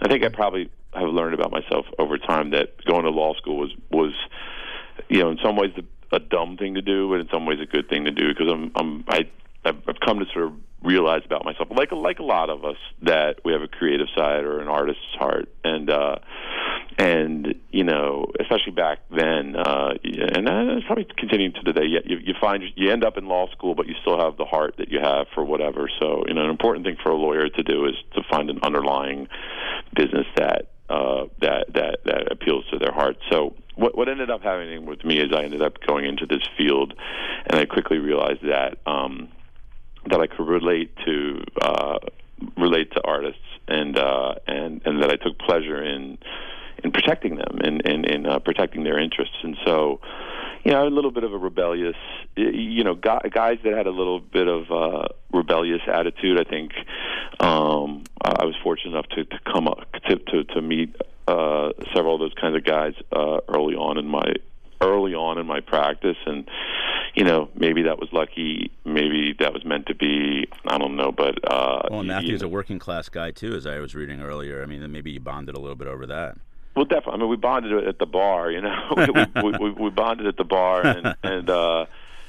I 0.00 0.08
think 0.08 0.24
I 0.24 0.28
probably 0.28 0.70
have 0.94 1.08
learned 1.08 1.34
about 1.34 1.50
myself 1.50 1.86
over 1.98 2.18
time 2.18 2.50
that 2.50 2.84
going 2.84 3.04
to 3.04 3.10
law 3.10 3.34
school 3.34 3.56
was 3.56 3.72
was 3.90 4.14
you 5.08 5.18
know 5.18 5.30
in 5.30 5.38
some 5.42 5.56
ways 5.56 5.72
a 6.12 6.18
dumb 6.20 6.56
thing 6.56 6.74
to 6.74 6.82
do, 6.82 7.08
but 7.08 7.20
in 7.20 7.28
some 7.28 7.44
ways 7.44 7.58
a 7.60 7.66
good 7.66 7.88
thing 7.88 8.04
to 8.04 8.10
do 8.10 8.28
because 8.28 8.48
I'm 8.48 8.70
I'm 8.76 9.04
I 9.08 9.28
I've, 9.64 9.82
I've 9.88 10.00
come 10.04 10.18
to 10.18 10.26
sort 10.32 10.46
of 10.46 10.52
realize 10.82 11.22
about 11.24 11.44
myself, 11.44 11.68
like 11.74 11.92
like 11.92 12.18
a 12.18 12.24
lot 12.24 12.50
of 12.50 12.64
us, 12.64 12.76
that 13.02 13.40
we 13.44 13.52
have 13.52 13.62
a 13.62 13.68
creative 13.68 14.08
side 14.16 14.44
or 14.44 14.60
an 14.60 14.68
artist's 14.68 15.14
heart, 15.18 15.48
and 15.64 15.90
uh, 15.90 16.16
and 16.98 17.54
you 17.70 17.84
know, 17.84 18.30
especially 18.40 18.72
back 18.72 18.98
then, 19.10 19.56
uh, 19.56 19.94
and 20.04 20.48
uh, 20.48 20.76
it's 20.76 20.86
probably 20.86 21.06
continuing 21.16 21.52
to 21.54 21.62
today. 21.62 21.86
You, 21.86 22.00
you, 22.04 22.18
you 22.18 22.34
find 22.40 22.62
you 22.76 22.92
end 22.92 23.04
up 23.04 23.16
in 23.16 23.26
law 23.26 23.50
school, 23.50 23.74
but 23.74 23.86
you 23.86 23.94
still 24.02 24.20
have 24.20 24.36
the 24.36 24.44
heart 24.44 24.76
that 24.78 24.90
you 24.90 25.00
have 25.00 25.26
for 25.34 25.44
whatever. 25.44 25.90
So, 26.00 26.24
you 26.28 26.34
know, 26.34 26.44
an 26.44 26.50
important 26.50 26.84
thing 26.84 26.96
for 27.02 27.10
a 27.10 27.16
lawyer 27.16 27.48
to 27.48 27.62
do 27.62 27.86
is 27.86 27.94
to 28.14 28.22
find 28.30 28.50
an 28.50 28.60
underlying 28.62 29.28
business 29.96 30.26
that 30.36 30.70
uh, 30.88 31.24
that 31.40 31.72
that 31.74 31.98
that 32.04 32.30
appeals 32.30 32.64
to 32.70 32.78
their 32.78 32.92
heart. 32.92 33.16
So 33.30 33.54
what 33.74 33.96
what 33.96 34.08
ended 34.08 34.30
up 34.30 34.42
happening 34.42 34.86
with 34.86 35.04
me 35.04 35.18
is 35.18 35.32
I 35.34 35.42
ended 35.42 35.62
up 35.62 35.80
going 35.86 36.04
into 36.04 36.26
this 36.26 36.42
field, 36.56 36.94
and 37.46 37.58
I 37.58 37.64
quickly 37.64 37.98
realized 37.98 38.42
that 38.42 38.78
um, 38.86 39.28
that 40.10 40.20
I 40.20 40.26
could 40.26 40.46
relate 40.46 40.94
to 41.04 41.44
uh, 41.60 41.98
relate 42.56 42.92
to 42.92 43.02
artists, 43.04 43.40
and 43.68 43.98
uh, 43.98 44.34
and 44.46 44.82
and 44.84 45.02
that 45.02 45.10
I 45.10 45.16
took 45.16 45.38
pleasure 45.38 45.82
in 45.82 46.18
in 46.82 46.92
protecting 46.92 47.36
them 47.36 47.58
and 47.62 47.80
in, 47.82 48.04
in 48.04 48.26
uh, 48.26 48.38
protecting 48.38 48.84
their 48.84 48.98
interests, 48.98 49.36
and 49.42 49.56
so 49.64 50.00
you 50.64 50.72
know, 50.72 50.86
a 50.86 50.88
little 50.88 51.10
bit 51.10 51.24
of 51.24 51.32
a 51.34 51.38
rebellious, 51.38 51.96
you 52.36 52.84
know, 52.84 52.94
guys 52.94 53.58
that 53.64 53.74
had 53.76 53.86
a 53.86 53.90
little 53.90 54.18
bit 54.18 54.48
of 54.48 54.70
uh, 54.70 55.08
rebellious 55.32 55.82
attitude. 55.86 56.40
I 56.40 56.48
think 56.48 56.72
um, 57.38 58.04
I 58.22 58.46
was 58.46 58.54
fortunate 58.62 58.92
enough 58.92 59.08
to, 59.08 59.24
to 59.24 59.38
come 59.44 59.68
up 59.68 59.92
to 60.08 60.16
to, 60.16 60.44
to 60.44 60.62
meet 60.62 60.96
uh, 61.28 61.70
several 61.94 62.14
of 62.14 62.20
those 62.20 62.34
kinds 62.40 62.56
of 62.56 62.64
guys 62.64 62.94
uh, 63.12 63.40
early 63.48 63.74
on 63.74 63.98
in 63.98 64.06
my 64.06 64.34
early 64.84 65.14
on 65.14 65.38
in 65.38 65.46
my 65.46 65.60
practice, 65.60 66.16
and 66.26 66.48
you 67.14 67.24
know, 67.24 67.48
maybe 67.54 67.82
that 67.82 67.98
was 67.98 68.12
lucky, 68.12 68.72
maybe 68.84 69.34
that 69.38 69.52
was 69.52 69.64
meant 69.64 69.86
to 69.86 69.94
be. 69.94 70.46
I 70.66 70.78
don't 70.78 70.96
know, 70.96 71.12
but 71.12 71.38
uh, 71.50 71.88
well, 71.90 72.02
Matthew's 72.02 72.42
you, 72.42 72.48
a 72.48 72.50
working 72.50 72.78
class 72.78 73.08
guy 73.08 73.30
too, 73.30 73.54
as 73.54 73.66
I 73.66 73.78
was 73.78 73.94
reading 73.94 74.20
earlier. 74.20 74.62
I 74.62 74.66
mean, 74.66 74.90
maybe 74.90 75.12
you 75.12 75.20
bonded 75.20 75.54
a 75.54 75.60
little 75.60 75.76
bit 75.76 75.88
over 75.88 76.06
that. 76.06 76.36
Well, 76.74 76.84
definitely. 76.84 77.14
I 77.14 77.16
mean, 77.18 77.28
we 77.28 77.36
bonded 77.36 77.86
at 77.86 77.98
the 77.98 78.06
bar. 78.06 78.50
You 78.50 78.62
know, 78.62 78.94
we, 79.42 79.50
we, 79.50 79.70
we 79.70 79.90
bonded 79.90 80.26
at 80.26 80.36
the 80.36 80.44
bar, 80.44 80.84
and 80.84 81.14
and 81.22 81.48
uh, 81.48 81.86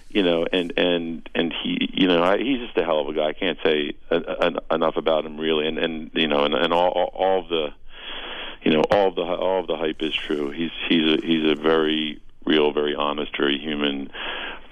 you 0.09 0.23
know, 0.23 0.45
and 0.51 0.71
and 0.77 1.29
and 1.33 1.53
he, 1.63 1.89
you 1.93 2.07
know, 2.07 2.23
I, 2.23 2.37
he's 2.37 2.59
just 2.59 2.77
a 2.77 2.83
hell 2.83 2.99
of 2.99 3.07
a 3.09 3.13
guy. 3.13 3.29
I 3.29 3.33
can't 3.33 3.57
say 3.63 3.93
a, 4.11 4.15
a, 4.17 4.75
enough 4.75 4.97
about 4.97 5.25
him, 5.25 5.37
really. 5.37 5.67
And 5.67 5.79
and 5.79 6.11
you 6.13 6.27
know, 6.27 6.43
and 6.43 6.53
and 6.53 6.71
all 6.73 6.89
all, 6.89 7.11
all 7.13 7.39
of 7.39 7.49
the, 7.49 7.67
you 8.61 8.71
know, 8.71 8.81
all 8.91 9.07
of 9.07 9.15
the 9.15 9.23
all 9.23 9.61
of 9.61 9.67
the 9.67 9.77
hype 9.77 10.01
is 10.01 10.13
true. 10.13 10.51
He's 10.51 10.71
he's 10.87 11.01
a 11.01 11.25
he's 11.25 11.51
a 11.51 11.55
very 11.55 12.21
real, 12.45 12.71
very 12.71 12.95
honest, 12.95 13.35
very 13.37 13.57
human 13.57 14.09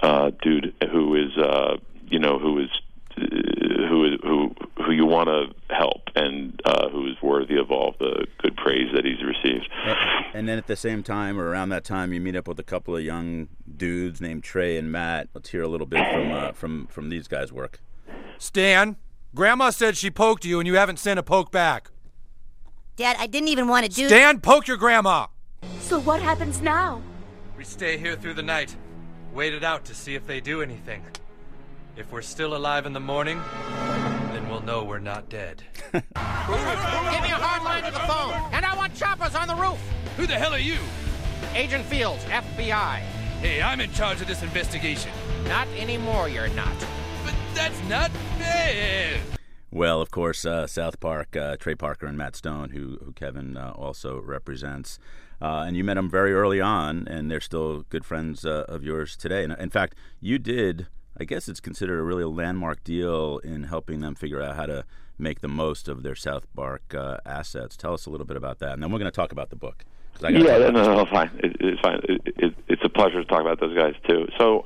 uh, 0.01 0.31
dude 0.41 0.73
who 0.91 1.15
is, 1.15 1.37
uh, 1.37 1.77
you 2.07 2.19
know, 2.19 2.39
who 2.39 2.59
is 2.59 2.69
who 3.15 4.17
who 4.23 4.55
who 4.83 4.91
you 4.91 5.05
want 5.05 5.27
to 5.27 5.53
help 5.73 6.09
and 6.15 6.59
uh, 6.65 6.89
who 6.89 7.07
is 7.07 7.15
worthy 7.21 7.57
of 7.57 7.71
all 7.71 7.95
the 7.99 8.25
good 8.39 8.55
praise 8.57 8.89
that 8.93 9.05
he's 9.05 9.23
received. 9.23 9.69
And 10.33 10.47
then 10.49 10.57
at 10.57 10.67
the 10.67 10.75
same 10.75 11.03
time, 11.03 11.39
or 11.39 11.47
around 11.47 11.69
that 11.69 11.83
time, 11.83 12.11
you 12.11 12.19
meet 12.19 12.35
up 12.35 12.47
with 12.47 12.59
a 12.59 12.63
couple 12.63 12.95
of 12.95 13.03
young 13.03 13.49
dudes 13.77 14.19
named 14.19 14.43
Trey 14.43 14.77
and 14.77 14.91
Matt. 14.91 15.29
Let's 15.33 15.49
hear 15.49 15.61
a 15.61 15.67
little 15.67 15.87
bit 15.87 16.05
from 16.11 16.31
uh, 16.31 16.51
from 16.53 16.87
from 16.87 17.09
these 17.09 17.27
guys' 17.27 17.51
work. 17.53 17.81
Stan, 18.37 18.97
Grandma 19.35 19.69
said 19.69 19.95
she 19.95 20.09
poked 20.09 20.43
you, 20.43 20.59
and 20.59 20.67
you 20.67 20.75
haven't 20.75 20.99
sent 20.99 21.19
a 21.19 21.23
poke 21.23 21.51
back. 21.51 21.91
Dad, 22.95 23.15
I 23.19 23.27
didn't 23.27 23.49
even 23.49 23.67
want 23.67 23.85
to 23.85 23.91
do. 23.91 24.07
Stan, 24.07 24.39
poke 24.39 24.67
your 24.67 24.77
grandma. 24.77 25.27
So 25.79 25.99
what 25.99 26.21
happens 26.21 26.61
now? 26.61 27.01
We 27.63 27.67
stay 27.67 27.97
here 27.97 28.17
through 28.17 28.33
the 28.33 28.43
night, 28.43 28.75
wait 29.33 29.53
it 29.53 29.63
out 29.63 29.85
to 29.85 29.95
see 29.95 30.15
if 30.15 30.27
they 30.27 30.41
do 30.41 30.61
anything. 30.61 31.01
If 31.95 32.11
we're 32.11 32.21
still 32.21 32.57
alive 32.57 32.85
in 32.85 32.91
the 32.91 32.99
morning, 32.99 33.41
then 34.33 34.49
we'll 34.49 34.59
know 34.59 34.83
we're 34.83 34.99
not 34.99 35.29
dead. 35.29 35.63
Give 35.93 36.03
me 36.03 36.09
a 36.11 37.39
hard 37.39 37.63
line 37.63 37.83
to 37.83 37.91
the 37.91 37.99
phone, 37.99 38.33
and 38.51 38.65
I 38.65 38.75
want 38.75 38.93
choppers 38.95 39.33
on 39.33 39.47
the 39.47 39.55
roof. 39.55 39.79
Who 40.17 40.27
the 40.27 40.33
hell 40.33 40.53
are 40.53 40.59
you? 40.59 40.77
Agent 41.53 41.85
Fields, 41.85 42.25
FBI. 42.25 42.97
Hey, 43.39 43.61
I'm 43.61 43.79
in 43.79 43.93
charge 43.93 44.19
of 44.19 44.27
this 44.27 44.43
investigation. 44.43 45.13
Not 45.47 45.69
anymore, 45.77 46.27
you're 46.27 46.49
not. 46.49 46.77
But 47.23 47.33
that's 47.53 47.81
not 47.87 48.11
fair. 48.39 49.21
Well, 49.73 50.01
of 50.01 50.11
course, 50.11 50.45
uh, 50.45 50.67
South 50.67 50.99
Park, 50.99 51.35
uh, 51.35 51.57
Trey 51.57 51.73
Parker 51.73 52.05
and 52.05 52.15
Matt 52.15 52.35
Stone, 52.35 52.69
who, 52.69 52.99
who 53.03 53.11
Kevin 53.13 53.57
uh, 53.57 53.71
also 53.75 54.19
represents. 54.19 54.99
Uh, 55.41 55.63
and 55.65 55.75
you 55.75 55.83
met 55.83 55.95
them 55.95 56.09
very 56.09 56.31
early 56.31 56.61
on, 56.61 57.07
and 57.07 57.29
they're 57.29 57.41
still 57.41 57.81
good 57.89 58.05
friends 58.05 58.45
uh, 58.45 58.65
of 58.67 58.83
yours 58.83 59.17
today. 59.17 59.43
And 59.43 59.51
in 59.53 59.71
fact, 59.71 59.95
you 60.21 60.37
did 60.37 60.87
I 61.19 61.25
guess 61.25 61.47
it's 61.47 61.59
considered 61.59 61.99
a 61.99 62.03
really 62.03 62.23
landmark 62.23 62.83
deal 62.83 63.37
in 63.43 63.63
helping 63.63 64.01
them 64.01 64.15
figure 64.15 64.41
out 64.41 64.55
how 64.55 64.65
to 64.65 64.83
make 65.17 65.41
the 65.41 65.47
most 65.47 65.87
of 65.87 66.01
their 66.01 66.15
South 66.15 66.47
Park 66.55 66.95
uh, 66.95 67.17
assets. 67.25 67.77
Tell 67.77 67.93
us 67.93 68.05
a 68.05 68.09
little 68.09 68.25
bit 68.25 68.37
about 68.37 68.59
that, 68.59 68.73
and 68.73 68.81
then 68.81 68.91
we're 68.91 68.99
going 68.99 69.11
to 69.11 69.15
talk 69.15 69.31
about 69.31 69.49
the 69.49 69.55
book. 69.55 69.85
yeah, 70.21 70.29
no, 70.29 70.71
no, 70.71 70.95
no, 70.95 71.05
fine. 71.05 71.29
It, 71.43 71.55
it's 71.59 71.81
fine. 71.81 71.99
It, 72.09 72.21
it, 72.37 72.55
it's 72.67 72.81
a 72.83 72.89
pleasure 72.89 73.23
to 73.23 73.25
talk 73.25 73.41
about 73.41 73.59
those 73.59 73.77
guys 73.77 73.93
too. 74.07 74.27
So, 74.39 74.65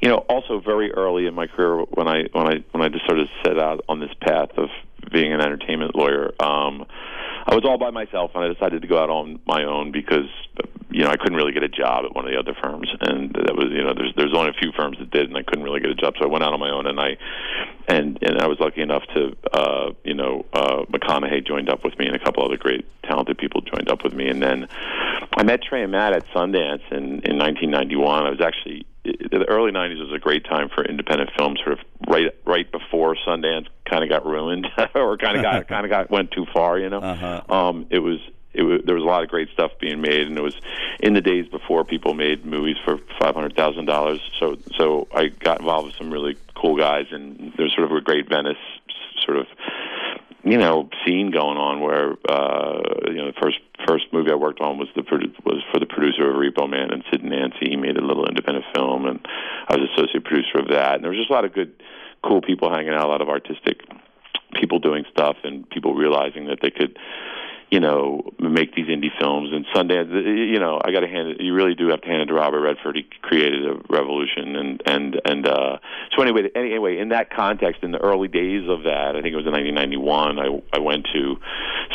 you 0.00 0.08
know, 0.08 0.18
also 0.28 0.60
very 0.60 0.92
early 0.92 1.26
in 1.26 1.34
my 1.34 1.46
career 1.46 1.84
when 1.90 2.08
I 2.08 2.24
when 2.32 2.46
I 2.46 2.64
when 2.72 2.82
I 2.82 2.88
just 2.88 3.06
sort 3.06 3.18
of 3.18 3.28
set 3.44 3.58
out 3.58 3.84
on 3.88 4.00
this 4.00 4.12
path 4.20 4.50
of 4.56 4.68
being 5.12 5.32
an 5.32 5.40
entertainment 5.40 5.94
lawyer. 5.94 6.32
Um, 6.40 6.86
I 7.48 7.54
was 7.54 7.64
all 7.64 7.78
by 7.78 7.90
myself, 7.90 8.32
and 8.34 8.44
I 8.44 8.52
decided 8.52 8.82
to 8.82 8.88
go 8.88 8.98
out 8.98 9.08
on 9.08 9.38
my 9.46 9.62
own 9.64 9.92
because 9.92 10.28
you 10.90 11.04
know 11.04 11.10
I 11.10 11.16
couldn't 11.16 11.36
really 11.36 11.52
get 11.52 11.62
a 11.62 11.68
job 11.68 12.04
at 12.04 12.14
one 12.14 12.26
of 12.26 12.32
the 12.32 12.38
other 12.38 12.56
firms, 12.60 12.90
and 13.00 13.30
that 13.34 13.54
was 13.54 13.70
you 13.70 13.84
know 13.84 13.94
there's 13.94 14.12
there's 14.16 14.34
only 14.34 14.50
a 14.50 14.60
few 14.60 14.72
firms 14.72 14.98
that 14.98 15.10
did, 15.10 15.28
and 15.28 15.36
I 15.36 15.42
couldn't 15.42 15.62
really 15.62 15.80
get 15.80 15.90
a 15.90 15.94
job, 15.94 16.14
so 16.18 16.26
I 16.26 16.28
went 16.28 16.42
out 16.42 16.52
on 16.52 16.60
my 16.60 16.70
own, 16.70 16.86
and 16.86 16.98
I 16.98 17.16
and 17.86 18.18
and 18.20 18.38
I 18.40 18.48
was 18.48 18.58
lucky 18.58 18.82
enough 18.82 19.04
to 19.14 19.36
uh, 19.52 19.92
you 20.02 20.14
know 20.14 20.44
uh, 20.52 20.82
McConaughey 20.90 21.46
joined 21.46 21.70
up 21.70 21.84
with 21.84 21.96
me, 21.98 22.06
and 22.06 22.16
a 22.16 22.18
couple 22.18 22.44
other 22.44 22.56
great 22.56 22.84
talented 23.04 23.38
people 23.38 23.60
joined 23.60 23.88
up 23.90 24.02
with 24.02 24.12
me, 24.12 24.28
and 24.28 24.42
then 24.42 24.68
I 25.36 25.44
met 25.44 25.62
Trey 25.62 25.84
and 25.84 25.92
Matt 25.92 26.14
at 26.14 26.26
Sundance 26.34 26.82
in 26.90 27.22
in 27.22 27.38
1991. 27.38 28.26
I 28.26 28.30
was 28.30 28.40
actually 28.40 28.86
the 29.06 29.44
early 29.48 29.72
'90s 29.72 30.00
was 30.00 30.12
a 30.12 30.18
great 30.18 30.44
time 30.44 30.68
for 30.68 30.84
independent 30.84 31.30
films, 31.36 31.60
sort 31.64 31.78
of 31.78 31.84
right 32.08 32.34
right 32.44 32.70
before 32.70 33.16
Sundance 33.26 33.66
kind 33.88 34.02
of 34.02 34.10
got 34.10 34.26
ruined, 34.26 34.66
or 34.94 35.16
kind 35.16 35.36
of 35.36 35.42
got 35.42 35.68
kind 35.68 35.84
of 35.84 35.90
got 35.90 36.10
went 36.10 36.30
too 36.30 36.46
far. 36.52 36.78
You 36.78 36.90
know, 36.90 37.00
uh-huh. 37.00 37.42
um, 37.52 37.86
it 37.90 38.00
was 38.00 38.18
it 38.52 38.62
was, 38.62 38.80
there 38.84 38.94
was 38.94 39.04
a 39.04 39.06
lot 39.06 39.22
of 39.22 39.28
great 39.28 39.50
stuff 39.50 39.72
being 39.78 40.00
made, 40.00 40.26
and 40.26 40.36
it 40.36 40.42
was 40.42 40.56
in 41.00 41.12
the 41.12 41.20
days 41.20 41.46
before 41.48 41.84
people 41.84 42.14
made 42.14 42.44
movies 42.44 42.76
for 42.84 42.98
five 43.20 43.34
hundred 43.34 43.54
thousand 43.54 43.84
dollars. 43.84 44.20
So, 44.40 44.56
so 44.76 45.08
I 45.14 45.26
got 45.28 45.60
involved 45.60 45.88
with 45.88 45.96
some 45.96 46.10
really 46.10 46.36
cool 46.54 46.76
guys, 46.76 47.06
and 47.10 47.52
there's 47.56 47.74
sort 47.74 47.90
of 47.90 47.96
a 47.96 48.00
great 48.00 48.28
Venice 48.28 48.56
sort 49.24 49.38
of 49.38 49.46
you 50.46 50.58
know 50.58 50.88
scene 51.04 51.30
going 51.30 51.58
on 51.58 51.80
where 51.80 52.12
uh, 52.28 52.80
you 53.08 53.16
know 53.16 53.26
the 53.26 53.38
first 53.40 53.58
first 53.86 54.06
movie 54.12 54.30
I 54.30 54.36
worked 54.36 54.60
on 54.60 54.78
was 54.78 54.88
the 54.94 55.02
was 55.44 55.62
for 55.72 55.80
the 55.80 55.86
producer 55.86 56.30
of 56.30 56.36
Repo 56.36 56.70
Man 56.70 56.92
and 56.92 57.02
Sid 57.10 57.22
and 57.22 57.30
Nancy. 57.30 57.70
He 57.70 57.76
made 57.76 57.96
a 57.96 58.04
little 58.04 58.26
independent 58.26 58.64
film, 58.74 59.06
and 59.06 59.26
I 59.68 59.76
was 59.76 59.88
associate 59.92 60.24
producer 60.24 60.58
of 60.58 60.68
that. 60.68 60.94
And 60.94 61.04
there 61.04 61.10
was 61.10 61.18
just 61.18 61.30
a 61.30 61.32
lot 61.32 61.44
of 61.44 61.52
good, 61.52 61.72
cool 62.22 62.40
people 62.40 62.70
hanging 62.70 62.94
out, 62.94 63.06
a 63.06 63.08
lot 63.08 63.22
of 63.22 63.28
artistic 63.28 63.80
people 64.54 64.78
doing 64.78 65.04
stuff, 65.10 65.36
and 65.42 65.68
people 65.68 65.94
realizing 65.94 66.46
that 66.46 66.58
they 66.62 66.70
could 66.70 66.96
you 67.70 67.80
know, 67.80 68.30
make 68.38 68.74
these 68.74 68.86
indie 68.86 69.10
films. 69.18 69.50
And 69.52 69.66
Sundance, 69.74 70.12
you 70.24 70.60
know, 70.60 70.80
I 70.84 70.92
got 70.92 71.00
to 71.00 71.08
hand 71.08 71.28
it. 71.28 71.40
You 71.40 71.52
really 71.52 71.74
do 71.74 71.88
have 71.88 72.00
to 72.02 72.06
hand 72.06 72.22
it 72.22 72.26
to 72.26 72.34
Robert 72.34 72.60
Redford. 72.60 72.96
He 72.96 73.06
created 73.22 73.66
a 73.66 73.74
revolution, 73.90 74.54
and 74.54 74.82
and 74.86 75.20
and 75.24 75.46
uh, 75.46 75.78
so 76.14 76.22
anyway, 76.22 76.48
anyway, 76.54 76.98
in 76.98 77.08
that 77.08 77.30
context, 77.30 77.82
in 77.82 77.90
the 77.90 77.98
early 77.98 78.28
days 78.28 78.68
of 78.68 78.84
that, 78.84 79.16
I 79.16 79.22
think 79.22 79.32
it 79.32 79.36
was 79.36 79.46
in 79.46 79.52
1991. 79.52 80.38
I 80.38 80.62
I 80.72 80.78
went 80.78 81.08
to 81.12 81.36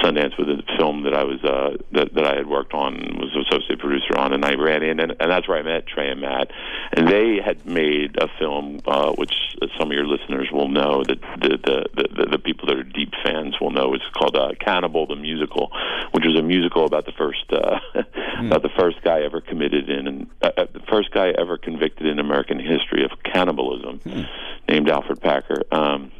Sundance 0.03 0.37
with 0.37 0.49
a 0.49 0.61
film 0.77 1.03
that 1.03 1.13
I 1.13 1.23
was 1.23 1.41
uh, 1.43 1.77
that 1.93 2.13
that 2.15 2.25
I 2.25 2.35
had 2.35 2.47
worked 2.47 2.73
on, 2.73 2.95
was 3.17 3.35
associate 3.47 3.79
producer 3.79 4.17
on, 4.17 4.33
and 4.33 4.43
I 4.43 4.55
ran 4.55 4.83
in, 4.83 4.99
and, 4.99 5.15
and 5.19 5.31
that's 5.31 5.47
where 5.47 5.57
I 5.57 5.61
met 5.61 5.87
Trey 5.87 6.09
and 6.09 6.19
Matt, 6.19 6.51
and 6.93 7.07
they 7.07 7.39
had 7.43 7.65
made 7.65 8.17
a 8.21 8.27
film 8.39 8.81
uh, 8.85 9.13
which 9.13 9.33
some 9.79 9.87
of 9.87 9.93
your 9.93 10.05
listeners 10.05 10.49
will 10.51 10.67
know 10.67 11.03
that 11.03 11.21
the 11.39 11.57
the, 11.63 12.07
the 12.13 12.25
the 12.31 12.39
people 12.39 12.67
that 12.67 12.77
are 12.77 12.83
deep 12.83 13.13
fans 13.23 13.55
will 13.61 13.71
know. 13.71 13.93
It's 13.93 14.03
called 14.13 14.35
uh, 14.35 14.51
Cannibal 14.59 15.07
the 15.07 15.15
Musical 15.15 15.60
musical, 15.61 16.09
which 16.11 16.25
was 16.25 16.37
a 16.37 16.41
musical 16.41 16.85
about 16.85 17.05
the 17.05 17.11
first 17.11 17.45
uh, 17.51 17.79
mm. 17.95 18.47
about 18.47 18.61
the 18.61 18.69
first 18.77 19.01
guy 19.03 19.21
ever 19.21 19.41
committed 19.41 19.89
in 19.89 20.07
and 20.07 20.29
uh, 20.41 20.51
uh, 20.57 20.65
the 20.73 20.81
first 20.89 21.11
guy 21.11 21.31
ever 21.37 21.57
convicted 21.57 22.07
in 22.07 22.19
American 22.19 22.59
history 22.59 23.03
of 23.03 23.11
cannibalism, 23.23 23.99
mm. 23.99 24.27
named 24.69 24.89
Alfred 24.89 25.21
Packer. 25.21 25.63
Um, 25.71 26.11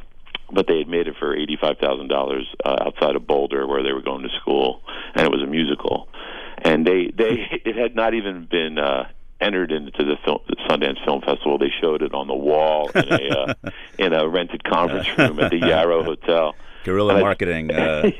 but 0.52 0.66
they 0.66 0.78
had 0.78 0.88
made 0.88 1.08
it 1.08 1.16
for 1.18 1.34
eighty-five 1.34 1.78
thousand 1.78 2.12
uh, 2.12 2.14
dollars 2.14 2.46
outside 2.64 3.16
of 3.16 3.26
Boulder, 3.26 3.66
where 3.66 3.82
they 3.82 3.92
were 3.92 4.02
going 4.02 4.22
to 4.22 4.30
school, 4.40 4.82
and 5.14 5.24
it 5.24 5.30
was 5.30 5.42
a 5.42 5.46
musical. 5.46 6.08
And 6.58 6.86
they 6.86 7.10
they 7.14 7.48
it 7.64 7.76
had 7.76 7.94
not 7.94 8.14
even 8.14 8.46
been 8.50 8.78
uh, 8.78 9.08
entered 9.40 9.72
into 9.72 10.04
the, 10.04 10.16
film, 10.24 10.38
the 10.48 10.56
Sundance 10.68 11.04
Film 11.04 11.20
Festival. 11.20 11.58
They 11.58 11.72
showed 11.80 12.02
it 12.02 12.14
on 12.14 12.28
the 12.28 12.34
wall 12.34 12.90
in 12.94 13.12
a 13.12 13.38
uh, 13.38 13.54
in 13.98 14.12
a 14.12 14.28
rented 14.28 14.62
conference 14.64 15.08
room 15.18 15.40
at 15.40 15.50
the 15.50 15.58
Yarrow 15.66 16.04
Hotel. 16.04 16.54
Guerrilla 16.84 17.20
marketing. 17.20 17.70
Uh... 17.70 18.10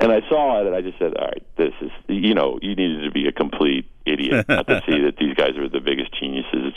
And 0.00 0.10
I 0.10 0.20
saw 0.30 0.60
it, 0.60 0.66
and 0.66 0.74
I 0.74 0.80
just 0.80 0.98
said, 0.98 1.14
"All 1.14 1.26
right, 1.26 1.42
this 1.56 1.74
is 1.82 1.90
you 2.08 2.34
know, 2.34 2.58
you 2.62 2.74
needed 2.74 3.04
to 3.04 3.10
be 3.10 3.28
a 3.28 3.32
complete 3.32 3.86
idiot 4.06 4.46
not 4.48 4.66
to 4.66 4.82
see 4.86 4.98
that 5.00 5.16
these 5.18 5.34
guys 5.34 5.56
are 5.58 5.68
the 5.68 5.80
biggest 5.80 6.18
geniuses 6.18 6.72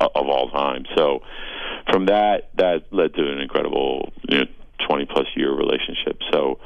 of 0.00 0.28
all 0.28 0.50
time." 0.50 0.86
So, 0.96 1.22
from 1.90 2.06
that, 2.06 2.48
that 2.56 2.84
led 2.90 3.14
to 3.14 3.30
an 3.30 3.40
incredible, 3.40 4.12
you 4.28 4.38
know, 4.38 4.44
twenty 4.86 5.04
plus 5.04 5.26
year 5.36 5.52
relationship. 5.52 6.22
So, 6.32 6.60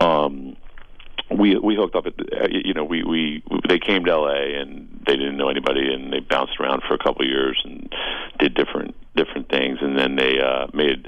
um, 0.00 0.56
we 1.30 1.58
we 1.58 1.74
hooked 1.74 1.96
up 1.96 2.06
at 2.06 2.52
you 2.52 2.74
know 2.74 2.84
we 2.84 3.02
we 3.02 3.42
they 3.68 3.78
came 3.78 4.04
to 4.04 4.16
LA 4.16 4.60
and 4.60 4.88
they 5.06 5.16
didn't 5.16 5.36
know 5.36 5.48
anybody 5.48 5.92
and 5.92 6.12
they 6.12 6.20
bounced 6.20 6.60
around 6.60 6.82
for 6.86 6.94
a 6.94 6.98
couple 6.98 7.22
of 7.22 7.28
years 7.28 7.60
and 7.64 7.92
did 8.38 8.54
different 8.54 8.94
different 9.16 9.48
things 9.48 9.78
and 9.80 9.98
then 9.98 10.16
they 10.16 10.38
uh 10.38 10.66
made 10.72 11.06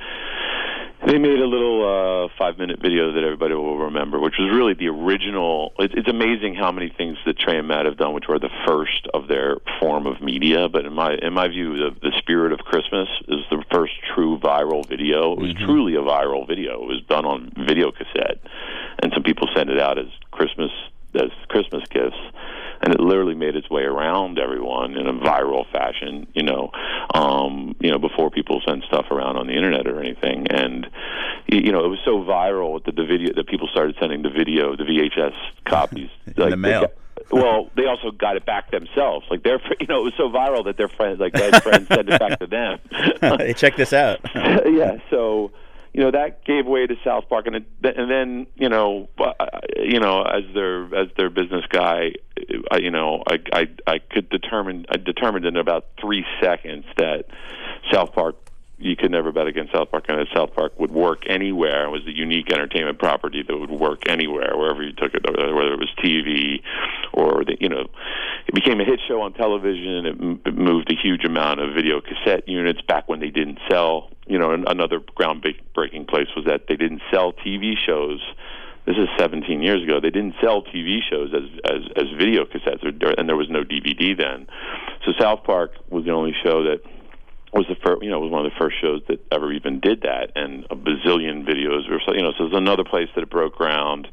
they 1.06 1.16
made 1.18 1.38
a 1.38 1.46
little 1.46 2.24
uh, 2.26 2.28
five 2.37 2.58
minute 2.58 2.80
video 2.80 3.12
that 3.12 3.22
everybody 3.22 3.54
will 3.54 3.78
remember, 3.78 4.18
which 4.18 4.34
was 4.38 4.50
really 4.50 4.74
the 4.74 4.88
original. 4.88 5.72
It, 5.78 5.92
it's 5.94 6.08
amazing 6.08 6.54
how 6.54 6.72
many 6.72 6.88
things 6.96 7.16
that 7.24 7.38
Trey 7.38 7.58
and 7.58 7.68
Matt 7.68 7.87
have 7.87 7.96
done, 7.96 8.12
which 8.14 8.26
were 8.28 8.38
the 8.38 8.50
first 8.66 9.06
of 9.14 9.28
their 9.28 9.56
form 9.80 10.06
of 10.06 10.20
media. 10.20 10.68
But 10.68 10.84
in 10.87 10.92
my 10.92 11.14
in 11.22 11.32
my 11.32 11.48
view, 11.48 11.76
the, 11.76 11.90
the 12.02 12.12
spirit 12.18 12.52
of 12.52 12.61
Christmas 12.61 13.08
is 13.28 13.40
the 13.50 13.62
first 13.70 13.92
true 14.14 14.38
viral 14.38 14.87
video. 14.88 15.32
It 15.32 15.38
was 15.38 15.48
Mm-hmm. 15.54 15.64
truly 15.64 15.94
a 15.94 16.00
viral 16.00 16.46
video. 16.46 16.82
It 16.82 16.87
was 16.88 17.02
done 17.08 17.24
on 17.24 17.52
video 17.56 17.90
cassette, 17.90 18.38
and 19.02 19.12
some 19.14 19.22
people 19.22 19.48
sent 19.54 19.70
it 19.70 19.80
out 19.80 19.98
as 19.98 20.06
Christmas 20.30 20.70
as 21.14 21.31
Christmas 21.49 21.83
gifts 21.90 22.16
and 22.81 22.92
it 22.94 23.01
literally 23.01 23.35
made 23.35 23.57
its 23.57 23.68
way 23.68 23.83
around 23.83 24.38
everyone 24.38 24.97
in 24.97 25.07
a 25.07 25.12
viral 25.12 25.71
fashion, 25.73 26.27
you 26.35 26.42
know, 26.42 26.71
um, 27.14 27.75
you 27.81 27.90
know, 27.90 27.99
before 27.99 28.31
people 28.31 28.62
send 28.66 28.85
stuff 28.87 29.07
around 29.11 29.37
on 29.37 29.47
the 29.47 29.53
internet 29.53 29.87
or 29.87 30.01
anything. 30.01 30.47
And 30.49 30.88
you 31.49 31.73
know, 31.73 31.85
it 31.85 31.88
was 31.88 31.99
so 32.05 32.23
viral 32.23 32.85
that 32.85 32.94
the 32.94 33.05
video 33.05 33.33
that 33.35 33.47
people 33.49 33.68
started 33.68 33.97
sending 33.99 34.23
the 34.23 34.31
video, 34.31 34.77
the 34.77 34.85
VHS 34.85 35.35
copies 35.64 36.11
In 36.27 36.35
like, 36.37 36.51
the 36.51 36.57
mail. 36.57 36.81
got- 36.83 36.92
well, 37.31 37.68
they 37.77 37.85
also 37.85 38.11
got 38.11 38.37
it 38.37 38.47
back 38.47 38.71
themselves. 38.71 39.27
Like 39.31 39.42
their, 39.42 39.61
you 39.81 39.87
know, 39.87 40.01
it 40.01 40.05
was 40.05 40.14
so 40.16 40.31
viral 40.31 40.64
that 40.64 40.77
their 40.79 40.88
friends, 40.88 41.21
like 41.21 41.33
their 41.35 41.53
friends, 41.61 41.88
sent 41.88 42.09
it 42.09 42.18
back 42.18 42.38
to 42.38 42.47
them. 42.47 42.79
hey, 43.21 43.53
check 43.55 43.77
this 43.77 43.92
out. 43.92 44.21
yeah, 44.35 44.97
so 45.11 45.51
you 45.92 46.03
know 46.03 46.11
that 46.11 46.44
gave 46.44 46.66
way 46.66 46.87
to 46.87 46.94
South 47.05 47.29
Park, 47.29 47.46
and 47.46 47.57
it, 47.57 47.66
and 47.83 48.11
then 48.11 48.46
you 48.55 48.68
know, 48.68 49.09
uh, 49.18 49.33
you 49.77 50.01
know, 50.01 50.22
as 50.22 50.44
their 50.55 50.85
as 50.94 51.09
their 51.16 51.31
business 51.31 51.64
guy, 51.68 52.12
I, 52.70 52.79
you 52.79 52.90
know, 52.90 53.22
I 53.27 53.38
I 53.53 53.68
I 53.87 53.98
could 53.98 54.29
determine 54.29 54.87
I 54.90 54.96
determined 54.96 55.46
in 55.46 55.57
about 55.57 55.87
three 56.01 56.24
seconds 56.42 56.85
that 56.96 57.24
South 57.92 58.12
Park. 58.12 58.37
You 58.81 58.95
could 58.95 59.11
never 59.11 59.33
bet 59.33 59.49
against 59.49 59.73
South 59.73 59.91
Park, 59.91 60.05
and 60.09 60.21
that 60.21 60.29
South 60.33 60.55
Park 60.55 60.79
would 60.79 60.93
work 60.93 61.25
anywhere. 61.29 61.87
It 61.87 61.91
was 61.91 62.07
a 62.07 62.17
unique 62.17 62.53
entertainment 62.53 62.99
property 62.99 63.43
that 63.43 63.57
would 63.57 63.71
work 63.71 64.09
anywhere, 64.09 64.57
wherever 64.57 64.85
you 64.85 64.93
took 64.93 65.14
it, 65.14 65.27
whether 65.29 65.73
it 65.73 65.81
was 65.81 65.91
TV 65.99 66.62
or 67.12 67.45
the, 67.45 67.57
you 67.61 67.69
know, 67.69 67.88
it 68.47 68.55
became 68.55 68.81
a 68.81 68.85
hit 68.85 69.01
show 69.09 69.21
on 69.23 69.33
television. 69.33 70.07
It, 70.07 70.49
it 70.49 70.57
moved 70.57 70.93
a 70.93 70.95
huge 70.95 71.25
amount 71.25 71.59
of 71.61 71.75
video 71.75 72.01
cassette 72.01 72.49
units 72.49 72.81
back 72.83 73.09
when 73.09 73.19
they 73.19 73.31
didn't 73.31 73.59
sell. 73.69 74.11
You 74.29 74.38
know, 74.38 74.53
another 74.53 75.01
groundbreaking 75.01 76.07
place 76.07 76.29
was 76.37 76.45
that 76.47 76.69
they 76.69 76.77
didn't 76.77 77.03
sell 77.11 77.33
TV 77.33 77.75
shows. 77.85 78.21
This 78.87 78.97
is 78.97 79.09
17 79.19 79.61
years 79.61 79.83
ago. 79.83 80.01
They 80.01 80.11
didn't 80.11 80.35
sell 80.41 80.62
TV 80.62 81.01
shows 81.11 81.35
as 81.35 81.43
as, 81.64 81.83
as 81.97 82.05
video 82.17 82.45
cassettes, 82.45 82.85
or, 82.85 83.11
and 83.19 83.29
there 83.29 83.37
was 83.37 83.51
no 83.51 83.64
DVD 83.64 84.17
then. 84.17 84.47
So 85.05 85.12
South 85.19 85.45
Park 85.45 85.73
was 85.91 86.05
the 86.05 86.12
only 86.12 86.35
show 86.43 86.62
that 86.62 86.81
was 87.52 87.66
the 87.68 87.76
first, 87.76 88.02
you 88.02 88.11
know, 88.11 88.20
was 88.20 88.30
one 88.30 88.44
of 88.44 88.52
the 88.52 88.58
first 88.58 88.76
shows 88.80 89.02
that 89.08 89.20
ever 89.32 89.52
even 89.52 89.80
did 89.80 90.02
that, 90.02 90.32
and 90.37 90.64
a 90.70 90.76
bazillion 90.76 91.46
videos 91.46 91.90
or 91.90 92.00
so, 92.06 92.14
you 92.14 92.22
know. 92.22 92.32
So 92.37 92.44
it 92.44 92.52
was 92.52 92.56
another 92.58 92.84
place 92.84 93.08
that 93.14 93.22
it 93.22 93.30
broke 93.30 93.56
ground, 93.56 94.08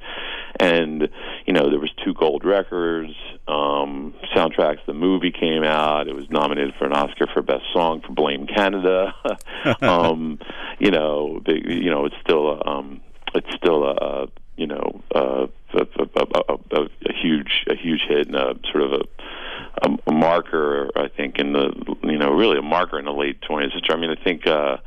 and 0.59 1.09
you 1.45 1.53
know 1.53 1.69
there 1.69 1.79
was 1.79 1.91
two 2.03 2.13
gold 2.13 2.45
records, 2.45 3.13
um, 3.47 4.13
soundtracks. 4.35 4.79
The 4.87 4.93
movie 4.93 5.31
came 5.31 5.63
out. 5.63 6.07
It 6.07 6.15
was 6.15 6.29
nominated 6.29 6.75
for 6.79 6.85
an 6.85 6.93
Oscar 6.93 7.27
for 7.33 7.41
best 7.41 7.65
song 7.73 8.01
for 8.01 8.13
Blame 8.13 8.47
Canada. 8.47 9.13
um, 9.81 10.39
you 10.79 10.91
know, 10.91 11.41
they, 11.45 11.61
you 11.65 11.89
know, 11.89 12.05
it's 12.05 12.15
still 12.21 12.51
a, 12.51 12.69
um, 12.69 13.01
it's 13.33 13.53
still 13.55 13.83
a, 13.83 13.93
a 13.93 14.27
you 14.57 14.67
know 14.67 15.01
uh, 15.13 15.47
a, 15.73 15.79
a, 15.79 16.07
a, 16.15 16.53
a, 16.71 16.81
a 16.81 17.13
huge 17.13 17.65
a 17.69 17.75
huge 17.75 18.01
hit 18.07 18.27
and 18.27 18.35
a 18.35 18.55
sort 18.71 18.83
of 18.83 18.93
a 18.93 19.01
a, 19.83 19.89
a 20.07 20.11
marker, 20.13 20.89
I 20.95 21.07
think, 21.09 21.37
in 21.37 21.53
the 21.53 21.73
you 22.03 22.17
know 22.17 22.31
really 22.31 22.57
a 22.57 22.61
marker 22.61 22.97
in 22.97 23.05
the 23.05 23.11
late 23.11 23.41
20th 23.41 23.73
century. 23.73 23.89
I 23.95 23.97
mean, 23.97 24.09
I 24.09 24.23
think 24.23 24.47
uh, 24.47 24.77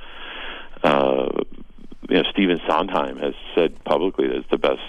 uh, 0.83 1.28
you 2.09 2.16
know 2.16 2.22
Stephen 2.33 2.61
Sondheim 2.66 3.18
has 3.18 3.35
said 3.54 3.83
publicly 3.85 4.28
that 4.28 4.37
it's 4.37 4.50
the 4.50 4.59
best 4.59 4.81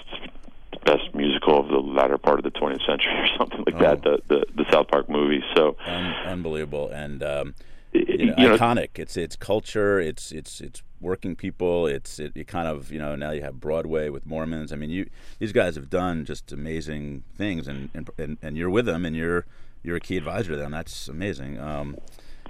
best 0.86 1.14
musical 1.14 1.60
of 1.60 1.68
the 1.68 1.76
latter 1.78 2.16
part 2.16 2.38
of 2.38 2.44
the 2.44 2.50
20th 2.50 2.86
century 2.86 3.12
or 3.12 3.26
something 3.38 3.64
like 3.66 3.78
that. 3.78 4.02
The, 4.02 4.18
the 4.28 4.46
the 4.64 4.70
South 4.70 4.88
Park 4.88 5.08
movie. 5.10 5.42
So 5.54 5.76
Un- 5.86 6.14
unbelievable 6.26 6.88
and 6.88 7.22
um, 7.22 7.54
you 7.92 8.26
know, 8.26 8.34
you 8.38 8.48
know- 8.48 8.56
iconic. 8.56 8.90
It's 8.98 9.16
it's 9.16 9.36
culture. 9.36 10.00
It's 10.00 10.32
it's 10.32 10.60
it's 10.60 10.82
working 11.00 11.36
people. 11.36 11.86
It's 11.86 12.18
it, 12.18 12.32
it 12.34 12.46
kind 12.46 12.68
of 12.68 12.92
you 12.92 12.98
know 12.98 13.16
now 13.16 13.30
you 13.30 13.42
have 13.42 13.60
Broadway 13.60 14.08
with 14.08 14.26
Mormons. 14.26 14.72
I 14.72 14.76
mean, 14.76 14.90
you 14.90 15.08
these 15.38 15.52
guys 15.52 15.74
have 15.76 15.90
done 15.90 16.24
just 16.24 16.52
amazing 16.52 17.24
things, 17.34 17.68
and 17.68 17.90
and 17.94 18.10
and, 18.18 18.38
and 18.42 18.56
you're 18.56 18.70
with 18.70 18.86
them, 18.86 19.04
and 19.04 19.16
you're 19.16 19.46
you're 19.82 19.96
a 19.96 20.00
key 20.00 20.16
advisor 20.16 20.50
to 20.52 20.56
them. 20.56 20.72
That's 20.72 21.08
amazing. 21.08 21.58
Um, 21.58 21.96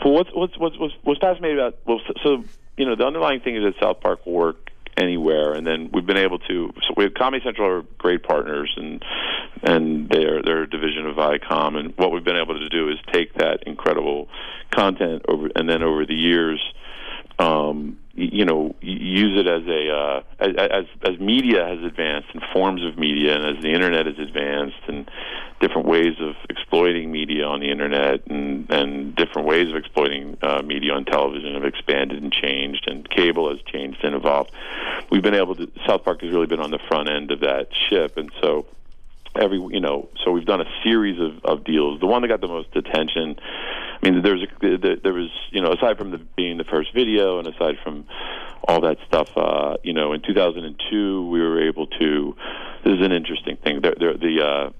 Well, 0.04 0.14
what's 0.14 0.30
what's 0.34 0.58
what's 0.58 0.94
what's, 1.02 1.20
fascinating 1.20 1.58
about 1.58 1.78
well, 1.86 2.00
so, 2.22 2.44
you 2.76 2.86
know 2.86 2.96
the 2.96 3.04
underlying 3.04 3.40
thing 3.40 3.56
is 3.56 3.62
that 3.64 3.74
South 3.80 4.00
Park 4.00 4.26
will 4.26 4.32
work 4.32 4.70
anywhere, 4.96 5.52
and 5.52 5.66
then 5.66 5.90
we've 5.92 6.06
been 6.06 6.16
able 6.16 6.38
to. 6.40 6.72
So 6.86 6.94
we 6.96 7.04
have 7.04 7.14
Comedy 7.14 7.42
Central 7.44 7.68
are 7.68 7.82
great 7.98 8.22
partners, 8.22 8.72
and 8.76 9.04
and 9.62 10.08
they're 10.08 10.42
they're 10.42 10.62
a 10.62 10.70
division 10.70 11.06
of 11.06 11.16
Viacom, 11.16 11.76
and 11.76 11.94
what 11.96 12.12
we've 12.12 12.24
been 12.24 12.36
able 12.36 12.58
to 12.58 12.68
do 12.68 12.88
is 12.88 12.96
take 13.12 13.34
that 13.34 13.64
incredible 13.66 14.28
content 14.70 15.22
over, 15.28 15.48
and 15.54 15.68
then 15.68 15.82
over 15.82 16.06
the 16.06 16.14
years. 16.14 16.60
Um, 17.40 17.96
you 18.14 18.44
know, 18.44 18.74
use 18.82 19.38
it 19.38 19.46
as 19.46 19.66
a 19.66 19.90
uh, 19.90 20.22
as, 20.40 20.84
as 21.08 21.18
media 21.18 21.64
has 21.66 21.82
advanced 21.82 22.28
and 22.34 22.42
forms 22.52 22.84
of 22.84 22.98
media, 22.98 23.34
and 23.34 23.56
as 23.56 23.62
the 23.62 23.70
internet 23.70 24.04
has 24.06 24.18
advanced, 24.18 24.82
and 24.88 25.10
different 25.60 25.86
ways 25.86 26.14
of 26.20 26.34
exploiting 26.50 27.10
media 27.10 27.44
on 27.44 27.60
the 27.60 27.70
internet, 27.70 28.26
and 28.26 28.70
and 28.70 29.16
different 29.16 29.48
ways 29.48 29.70
of 29.70 29.76
exploiting 29.76 30.36
uh, 30.42 30.60
media 30.62 30.92
on 30.92 31.06
television 31.06 31.54
have 31.54 31.64
expanded 31.64 32.22
and 32.22 32.32
changed, 32.32 32.86
and 32.88 33.08
cable 33.08 33.48
has 33.48 33.60
changed 33.62 34.04
and 34.04 34.14
evolved. 34.14 34.50
We've 35.10 35.22
been 35.22 35.34
able 35.34 35.54
to. 35.54 35.70
South 35.86 36.04
Park 36.04 36.20
has 36.20 36.30
really 36.30 36.46
been 36.46 36.60
on 36.60 36.70
the 36.70 36.80
front 36.88 37.08
end 37.08 37.30
of 37.30 37.40
that 37.40 37.68
ship, 37.88 38.18
and 38.18 38.30
so 38.42 38.66
every 39.34 39.58
you 39.58 39.80
know 39.80 40.08
so 40.24 40.32
we've 40.32 40.44
done 40.44 40.60
a 40.60 40.70
series 40.82 41.20
of, 41.20 41.44
of 41.44 41.64
deals 41.64 42.00
the 42.00 42.06
one 42.06 42.20
that 42.20 42.28
got 42.28 42.40
the 42.40 42.48
most 42.48 42.68
attention 42.74 43.38
i 44.02 44.10
mean 44.10 44.22
there's 44.22 44.46
there 44.60 45.12
was 45.12 45.30
you 45.50 45.60
know 45.60 45.72
aside 45.72 45.98
from 45.98 46.10
the 46.10 46.18
being 46.36 46.58
the 46.58 46.64
first 46.64 46.92
video 46.94 47.38
and 47.38 47.46
aside 47.48 47.76
from 47.82 48.04
all 48.68 48.80
that 48.80 48.98
stuff 49.06 49.30
uh 49.36 49.76
you 49.82 49.92
know 49.92 50.12
in 50.12 50.20
2002 50.22 51.28
we 51.28 51.40
were 51.40 51.60
able 51.62 51.86
to 51.86 52.36
this 52.84 52.94
is 52.98 53.04
an 53.04 53.12
interesting 53.12 53.56
thing. 53.56 53.80
There 53.80 53.94
there 53.98 54.16
the 54.16 54.42
uh 54.42 54.70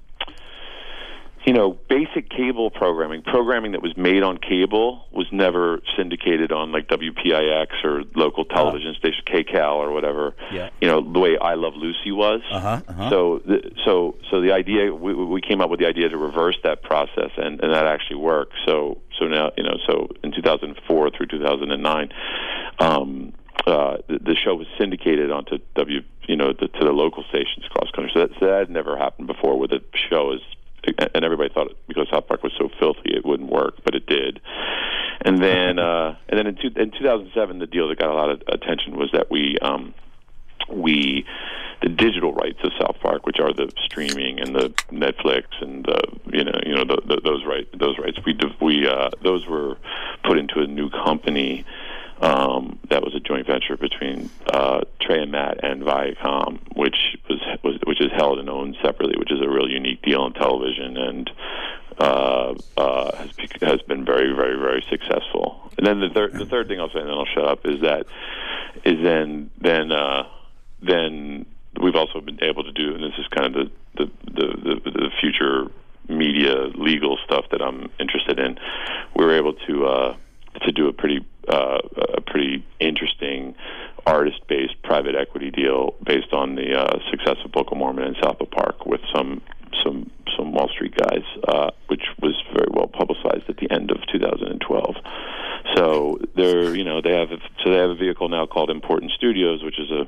you 1.45 1.53
know, 1.53 1.77
basic 1.89 2.29
cable 2.29 2.69
programming, 2.69 3.23
programming 3.23 3.71
that 3.71 3.81
was 3.81 3.97
made 3.97 4.21
on 4.21 4.37
cable, 4.37 5.05
was 5.11 5.25
never 5.31 5.81
syndicated 5.97 6.51
on 6.51 6.71
like 6.71 6.87
WPIX 6.87 7.67
or 7.83 8.03
local 8.15 8.45
television 8.45 8.93
station, 8.95 9.23
KCAL 9.25 9.75
or 9.75 9.91
whatever. 9.91 10.35
Yeah. 10.51 10.69
You 10.81 10.87
know, 10.87 11.01
the 11.01 11.19
way 11.19 11.37
I 11.37 11.55
Love 11.55 11.73
Lucy 11.75 12.11
was. 12.11 12.41
Uh-huh, 12.51 12.81
uh-huh. 12.87 13.09
So, 13.09 13.41
the, 13.45 13.71
so, 13.83 14.17
so 14.29 14.41
the 14.41 14.51
idea 14.51 14.93
we, 14.93 15.13
we 15.13 15.41
came 15.41 15.61
up 15.61 15.69
with 15.69 15.79
the 15.79 15.87
idea 15.87 16.09
to 16.09 16.17
reverse 16.17 16.57
that 16.63 16.83
process, 16.83 17.31
and, 17.37 17.59
and 17.61 17.73
that 17.73 17.87
actually 17.87 18.17
worked. 18.17 18.53
So, 18.67 19.01
so 19.17 19.25
now 19.25 19.51
you 19.57 19.63
know, 19.63 19.77
so 19.87 20.09
in 20.23 20.31
2004 20.31 21.11
through 21.11 21.27
2009. 21.27 22.09
Um, 22.79 23.33
uh, 23.67 23.97
the, 24.07 24.17
the 24.19 24.35
show 24.35 24.55
was 24.55 24.67
syndicated 24.79 25.31
onto 25.31 25.59
W, 25.75 26.01
you 26.27 26.35
know, 26.35 26.53
the, 26.53 26.67
to 26.67 26.85
the 26.85 26.91
local 26.91 27.23
stations 27.29 27.65
across 27.65 27.91
country. 27.91 28.11
So 28.13 28.21
that, 28.21 28.31
so 28.39 28.45
that 28.47 28.59
had 28.59 28.69
never 28.69 28.97
happened 28.97 29.27
before, 29.27 29.57
where 29.57 29.67
the 29.67 29.81
show 30.09 30.33
is, 30.33 30.41
and 30.83 31.23
everybody 31.23 31.53
thought 31.53 31.71
it, 31.71 31.77
because 31.87 32.07
South 32.11 32.27
Park 32.27 32.43
was 32.43 32.53
so 32.57 32.69
filthy 32.79 33.13
it 33.13 33.25
wouldn't 33.25 33.51
work, 33.51 33.75
but 33.83 33.95
it 33.95 34.05
did. 34.07 34.39
And 35.23 35.41
then, 35.41 35.79
uh, 35.79 36.15
and 36.29 36.37
then 36.37 36.47
in, 36.47 36.55
two, 36.55 36.71
in 36.75 36.91
2007, 36.91 37.59
the 37.59 37.67
deal 37.67 37.87
that 37.89 37.99
got 37.99 38.09
a 38.09 38.13
lot 38.13 38.29
of 38.29 38.41
attention 38.47 38.97
was 38.97 39.09
that 39.13 39.29
we, 39.29 39.57
um, 39.61 39.93
we, 40.69 41.25
the 41.81 41.89
digital 41.89 42.33
rights 42.33 42.59
of 42.63 42.71
South 42.79 42.97
Park, 43.01 43.25
which 43.25 43.39
are 43.39 43.53
the 43.53 43.71
streaming 43.83 44.39
and 44.39 44.55
the 44.55 44.69
Netflix 44.91 45.45
and 45.61 45.85
the, 45.85 45.99
you 46.31 46.43
know, 46.43 46.59
you 46.65 46.75
know, 46.75 46.83
the, 46.83 47.01
the, 47.05 47.21
those 47.23 47.45
rights, 47.45 47.69
those 47.77 47.97
rights, 47.97 48.19
we, 48.25 48.33
div- 48.33 48.61
we, 48.61 48.87
uh, 48.87 49.09
those 49.23 49.47
were 49.47 49.77
put 50.23 50.37
into 50.37 50.61
a 50.61 50.67
new 50.67 50.89
company 50.89 51.65
um, 52.21 52.77
that 52.89 53.01
was 53.03 53.15
a 53.15 53.19
joint 53.19 53.47
venture 53.47 53.75
between 53.75 54.29
uh, 54.53 54.81
Trey 55.01 55.23
and 55.23 55.31
Matt 55.31 55.63
and 55.63 55.81
Viacom, 55.81 56.59
which 56.75 57.17
was, 57.27 57.39
was 57.63 57.79
which 57.85 57.99
is 57.99 58.11
held 58.15 58.37
and 58.37 58.49
owned 58.49 58.77
separately, 58.83 59.15
which 59.17 59.31
is 59.31 59.41
a 59.41 59.49
real 59.49 59.67
unique 59.67 60.01
deal 60.03 60.25
in 60.27 60.33
television, 60.33 60.97
and 60.97 61.31
uh, 61.97 62.53
uh, 62.77 63.15
has 63.15 63.29
has 63.61 63.81
been 63.87 64.05
very, 64.05 64.33
very, 64.35 64.57
very 64.57 64.85
successful. 64.89 65.71
And 65.77 65.87
then 65.87 65.99
the 65.99 66.09
third 66.09 66.33
the 66.33 66.45
third 66.45 66.67
thing 66.67 66.79
I'll 66.79 66.89
say, 66.89 66.99
and 66.99 67.09
then 67.09 67.15
I'll 67.15 67.25
shut 67.25 67.45
up, 67.45 67.65
is 67.65 67.81
that 67.81 68.05
is 68.85 69.01
then 69.01 69.49
then 69.59 69.91
uh, 69.91 70.27
then 70.81 71.47
we've 71.81 71.95
also 71.95 72.21
been 72.21 72.43
able 72.43 72.63
to 72.63 72.71
do, 72.71 72.93
and 72.93 73.03
this 73.03 73.17
is 73.17 73.27
kind 73.29 73.55
of 73.55 73.55
the 73.55 73.71
the 73.97 74.11
the, 74.25 74.81
the, 74.83 74.91
the 74.91 75.09
future 75.19 75.71
media 76.07 76.67
legal 76.75 77.17
stuff 77.25 77.45
that 77.51 77.61
I'm 77.63 77.89
interested 77.99 78.39
in. 78.39 78.59
We 79.15 79.25
were 79.25 79.35
able 79.35 79.53
to 79.53 79.85
uh, 79.85 80.15
to 80.61 80.71
do 80.71 80.87
a 80.87 80.93
pretty 80.93 81.25
uh, 81.47 81.79
a 82.17 82.21
pretty 82.21 82.65
interesting 82.79 83.55
artist-based 84.05 84.81
private 84.83 85.15
equity 85.15 85.51
deal 85.51 85.95
based 86.03 86.33
on 86.33 86.55
the 86.55 86.73
uh, 86.73 86.99
success 87.09 87.37
of 87.45 87.51
Book 87.51 87.67
of 87.71 87.77
Mormon 87.77 88.07
in 88.07 88.15
South 88.21 88.39
of 88.39 88.49
Park 88.51 88.85
with 88.85 89.01
some 89.13 89.41
some 89.83 90.11
some 90.37 90.51
Wall 90.53 90.69
Street 90.69 90.93
guys, 90.95 91.23
uh, 91.47 91.71
which 91.87 92.03
was 92.21 92.35
very 92.53 92.67
well 92.71 92.87
publicized 92.87 93.49
at 93.49 93.57
the 93.57 93.69
end 93.71 93.91
of 93.91 93.97
2012. 94.11 94.95
So 95.75 96.19
they're 96.35 96.75
you 96.75 96.83
know 96.83 97.01
they 97.01 97.13
have 97.13 97.29
so 97.63 97.71
they 97.71 97.77
have 97.77 97.91
a 97.91 97.95
vehicle 97.95 98.29
now 98.29 98.45
called 98.45 98.69
Important 98.69 99.11
Studios, 99.11 99.63
which 99.63 99.79
is 99.79 99.89
a 99.91 100.07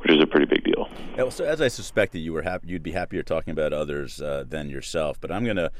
which 0.00 0.12
is 0.12 0.22
a 0.22 0.26
pretty 0.26 0.46
big 0.46 0.64
deal. 0.64 0.88
Yeah, 1.16 1.28
so 1.28 1.44
as 1.44 1.60
I 1.60 1.68
suspected, 1.68 2.20
you 2.20 2.32
were 2.32 2.42
happy, 2.42 2.68
you'd 2.68 2.82
be 2.82 2.92
happier 2.92 3.22
talking 3.22 3.50
about 3.50 3.72
others 3.72 4.22
uh, 4.22 4.44
than 4.46 4.70
yourself. 4.70 5.20
But 5.20 5.32
I'm 5.32 5.44
to 5.56 5.70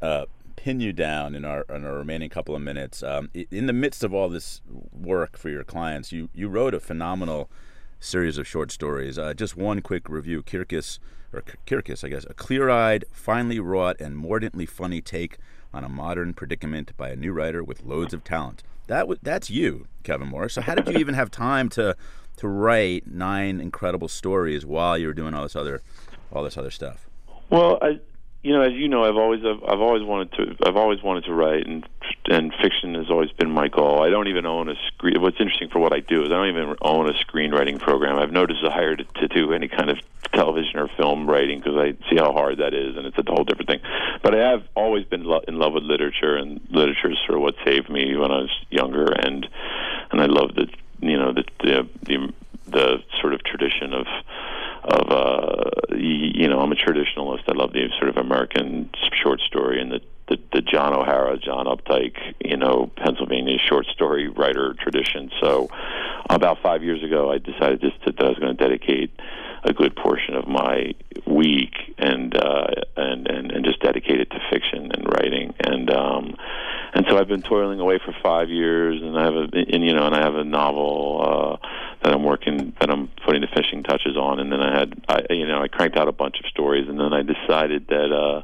uh, 0.00 0.26
pin 0.56 0.80
you 0.80 0.92
down 0.92 1.34
in 1.34 1.44
our 1.44 1.64
in 1.68 1.84
our 1.84 1.94
remaining 1.94 2.30
couple 2.30 2.54
of 2.54 2.62
minutes. 2.62 3.02
Um, 3.02 3.30
in 3.34 3.66
the 3.66 3.72
midst 3.72 4.02
of 4.02 4.12
all 4.12 4.28
this 4.28 4.60
work 4.92 5.36
for 5.36 5.48
your 5.48 5.64
clients, 5.64 6.12
you 6.12 6.28
you 6.34 6.48
wrote 6.48 6.74
a 6.74 6.80
phenomenal 6.80 7.50
series 8.00 8.38
of 8.38 8.46
short 8.46 8.70
stories. 8.72 9.18
Uh, 9.18 9.34
just 9.34 9.56
one 9.56 9.80
quick 9.80 10.08
review: 10.08 10.42
Kirkus 10.42 10.98
or 11.32 11.42
Kirkus, 11.66 12.04
I 12.04 12.08
guess, 12.08 12.24
a 12.24 12.34
clear-eyed, 12.34 13.04
finely 13.12 13.60
wrought, 13.60 14.00
and 14.00 14.16
mordantly 14.16 14.66
funny 14.66 15.00
take 15.00 15.38
on 15.72 15.84
a 15.84 15.88
modern 15.88 16.32
predicament 16.32 16.96
by 16.96 17.10
a 17.10 17.16
new 17.16 17.32
writer 17.32 17.62
with 17.62 17.84
loads 17.84 18.14
of 18.14 18.24
talent. 18.24 18.62
That 18.86 19.06
that's 19.22 19.50
you, 19.50 19.86
Kevin 20.02 20.28
Moore. 20.28 20.48
So 20.48 20.60
how 20.60 20.74
did 20.74 20.88
you 20.88 20.98
even 20.98 21.14
have 21.14 21.30
time 21.30 21.68
to 21.70 21.96
to 22.36 22.48
write 22.48 23.06
nine 23.06 23.60
incredible 23.60 24.08
stories 24.08 24.64
while 24.64 24.96
you 24.98 25.06
were 25.06 25.14
doing 25.14 25.34
all 25.34 25.42
this 25.42 25.56
other 25.56 25.82
all 26.32 26.44
this 26.44 26.56
other 26.56 26.70
stuff? 26.70 27.08
Well, 27.50 27.78
I 27.82 28.00
you 28.46 28.52
know, 28.52 28.62
as 28.62 28.74
you 28.74 28.86
know, 28.86 29.02
I've 29.02 29.16
always 29.16 29.44
I've, 29.44 29.60
I've 29.64 29.80
always 29.80 30.04
wanted 30.04 30.30
to 30.34 30.56
I've 30.64 30.76
always 30.76 31.02
wanted 31.02 31.24
to 31.24 31.34
write, 31.34 31.66
and 31.66 31.84
and 32.26 32.54
fiction 32.62 32.94
has 32.94 33.10
always 33.10 33.32
been 33.32 33.50
my 33.50 33.66
goal. 33.66 34.04
I 34.04 34.08
don't 34.08 34.28
even 34.28 34.46
own 34.46 34.68
a 34.68 34.76
screen. 34.86 35.20
What's 35.20 35.40
interesting 35.40 35.68
for 35.68 35.80
what 35.80 35.92
I 35.92 35.98
do 35.98 36.22
is 36.22 36.28
I 36.28 36.34
don't 36.34 36.50
even 36.50 36.76
own 36.80 37.08
a 37.08 37.14
screenwriting 37.14 37.80
program. 37.80 38.20
I've 38.20 38.30
no 38.30 38.46
desire 38.46 38.94
to, 38.94 39.02
to 39.02 39.26
do 39.26 39.52
any 39.52 39.66
kind 39.66 39.90
of 39.90 39.98
television 40.32 40.78
or 40.78 40.86
film 40.96 41.28
writing 41.28 41.58
because 41.58 41.76
I 41.76 41.94
see 42.08 42.18
how 42.18 42.32
hard 42.32 42.58
that 42.58 42.72
is, 42.72 42.96
and 42.96 43.04
it's 43.04 43.18
a 43.18 43.24
whole 43.26 43.42
different 43.42 43.68
thing. 43.68 43.80
But 44.22 44.36
I 44.36 44.48
have 44.48 44.62
always 44.76 45.04
been 45.06 45.24
lo- 45.24 45.42
in 45.48 45.58
love 45.58 45.72
with 45.72 45.82
literature, 45.82 46.36
and 46.36 46.60
literature 46.70 47.10
is 47.10 47.18
sort 47.26 47.38
of 47.38 47.42
what 47.42 47.56
saved 47.64 47.90
me 47.90 48.14
when 48.14 48.30
I 48.30 48.42
was 48.42 48.56
younger, 48.70 49.06
and 49.06 49.44
and 50.12 50.20
I 50.20 50.26
love 50.26 50.54
the 50.54 50.68
you 51.00 51.18
know 51.18 51.32
the 51.32 51.42
the 51.64 51.88
the, 52.04 52.32
the 52.68 53.02
sort 53.20 53.34
of 53.34 53.42
tradition 53.42 53.92
of 53.92 54.06
of 54.86 55.10
uh 55.10 55.96
you 55.96 56.48
know 56.48 56.60
I'm 56.60 56.72
a 56.72 56.76
traditionalist. 56.76 57.42
I 57.48 57.52
love 57.54 57.72
the 57.72 57.88
sort 57.98 58.08
of 58.08 58.16
American 58.16 58.90
short 59.22 59.40
story 59.40 59.80
and 59.80 59.90
the 59.90 60.00
the, 60.28 60.38
the 60.52 60.60
John 60.60 60.92
O'Hara, 60.92 61.38
John 61.38 61.66
Updike, 61.66 62.34
you 62.44 62.56
know, 62.56 62.90
Pennsylvania 62.96 63.58
short 63.58 63.86
story 63.86 64.28
writer 64.28 64.74
tradition. 64.74 65.30
So 65.40 65.68
about 66.28 66.58
five 66.62 66.82
years 66.82 67.02
ago, 67.04 67.30
I 67.30 67.38
decided 67.38 67.80
just 67.80 68.02
to, 68.04 68.12
that 68.12 68.24
I 68.24 68.28
was 68.30 68.38
going 68.38 68.56
to 68.56 68.62
dedicate 68.62 69.12
a 69.64 69.72
good 69.72 69.96
portion 69.96 70.34
of 70.34 70.46
my 70.46 70.94
week 71.26 71.74
and 71.98 72.36
uh, 72.36 72.66
and 72.96 73.26
and 73.28 73.52
and 73.52 73.64
just 73.64 73.80
dedicate 73.80 74.20
it 74.20 74.30
to 74.30 74.40
fiction 74.50 74.90
and 74.92 75.06
writing. 75.06 75.54
And 75.60 75.90
um, 75.90 76.36
and 76.94 77.06
so 77.08 77.18
I've 77.18 77.28
been 77.28 77.42
toiling 77.42 77.80
away 77.80 77.98
for 78.04 78.14
five 78.22 78.48
years, 78.48 79.02
and 79.02 79.18
I 79.18 79.24
have 79.24 79.34
a 79.34 79.48
and, 79.52 79.84
you 79.84 79.94
know 79.94 80.06
and 80.06 80.14
I 80.14 80.22
have 80.22 80.34
a 80.34 80.44
novel 80.44 81.60
uh, 81.62 81.66
that 82.02 82.12
I'm 82.14 82.24
working 82.24 82.74
that 82.80 82.90
I'm 82.90 83.08
putting 83.24 83.40
the 83.40 83.48
finishing 83.48 83.82
touches 83.82 84.16
on, 84.16 84.40
and 84.40 84.52
then 84.52 84.60
I 84.60 84.78
had 84.78 85.04
I 85.08 85.26
you 85.30 85.46
know 85.46 85.62
I 85.62 85.68
cranked 85.68 85.96
out 85.96 86.08
a 86.08 86.12
bunch 86.12 86.38
of 86.40 86.46
stories, 86.46 86.88
and 86.88 86.98
then 86.98 87.12
I 87.12 87.22
decided 87.22 87.88
that 87.88 88.12
uh, 88.12 88.42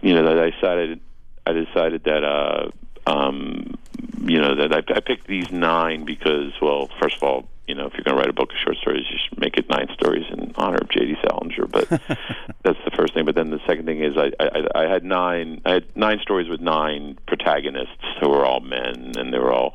you 0.00 0.14
know 0.14 0.24
that 0.24 0.38
I 0.38 0.50
decided 0.50 1.00
I 1.46 1.52
decided 1.52 2.04
that 2.04 2.24
uh, 2.24 2.70
um, 3.06 3.78
you 4.20 4.40
know 4.40 4.54
that 4.56 4.72
I, 4.72 4.94
I 4.94 5.00
picked 5.00 5.26
these 5.26 5.50
nine 5.50 6.04
because 6.04 6.52
well 6.60 6.88
first 7.00 7.16
of 7.16 7.22
all 7.22 7.48
you 7.66 7.74
know, 7.74 7.86
if 7.86 7.94
you're 7.94 8.04
going 8.04 8.16
to 8.16 8.20
write 8.20 8.28
a 8.28 8.32
book 8.32 8.50
of 8.50 8.58
short 8.58 8.76
stories, 8.78 9.04
you 9.10 9.18
should 9.18 9.38
make 9.38 9.56
it 9.56 9.68
nine 9.68 9.88
stories 9.94 10.24
in 10.30 10.52
honor 10.56 10.78
of 10.78 10.88
J.D. 10.90 11.16
Salinger. 11.22 11.66
But 11.66 11.88
that's 12.62 12.78
the 12.84 12.92
first 12.96 13.14
thing. 13.14 13.24
But 13.24 13.34
then 13.34 13.50
the 13.50 13.60
second 13.66 13.86
thing 13.86 14.02
is, 14.02 14.16
I, 14.16 14.32
I 14.40 14.82
I 14.82 14.88
had 14.88 15.04
nine 15.04 15.62
I 15.64 15.74
had 15.74 15.96
nine 15.96 16.18
stories 16.20 16.48
with 16.48 16.60
nine 16.60 17.18
protagonists 17.26 18.04
who 18.20 18.28
were 18.28 18.44
all 18.44 18.60
men, 18.60 19.12
and 19.16 19.32
they 19.32 19.38
were 19.38 19.52
all 19.52 19.74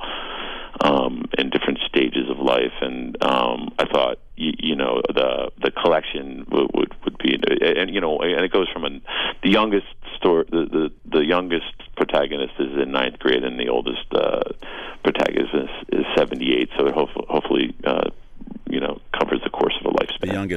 um, 0.81 1.25
in 1.37 1.49
different 1.49 1.79
stages 1.87 2.29
of 2.29 2.39
life. 2.39 2.73
And 2.81 3.21
um, 3.23 3.73
I 3.79 3.85
thought, 3.85 4.19
you, 4.35 4.53
you 4.59 4.75
know, 4.75 5.01
the 5.07 5.51
the 5.61 5.71
collection 5.71 6.45
would 6.51 6.69
would, 6.73 6.95
would 7.03 7.17
be, 7.17 7.37
and 7.61 7.93
you 7.93 8.01
know, 8.01 8.19
and 8.19 8.43
it 8.43 8.51
goes 8.51 8.67
from 8.71 8.85
an, 8.85 9.01
the 9.43 9.49
youngest 9.49 9.87
story, 10.15 10.45
the, 10.49 10.65
the 10.65 11.17
the 11.17 11.25
youngest 11.25 11.73
protagonist 11.95 12.53
is 12.59 12.71
in 12.81 12.91
ninth 12.91 13.19
grade, 13.19 13.43
and 13.43 13.59
the 13.59 13.69
oldest 13.69 14.05
uh, 14.11 14.43
protagonist 15.03 15.53
is, 15.53 15.99
is 15.99 16.05
seventy 16.15 16.55
eight. 16.55 16.69
So 16.77 16.87
it 16.87 16.93
hopefully, 16.93 17.25
hopefully 17.29 17.75
uh, 17.83 18.09
you 18.69 18.79
know, 18.79 18.99
covers 19.17 19.41
the 19.43 19.49
course 19.49 19.75
of 19.79 19.93
a 19.93 19.95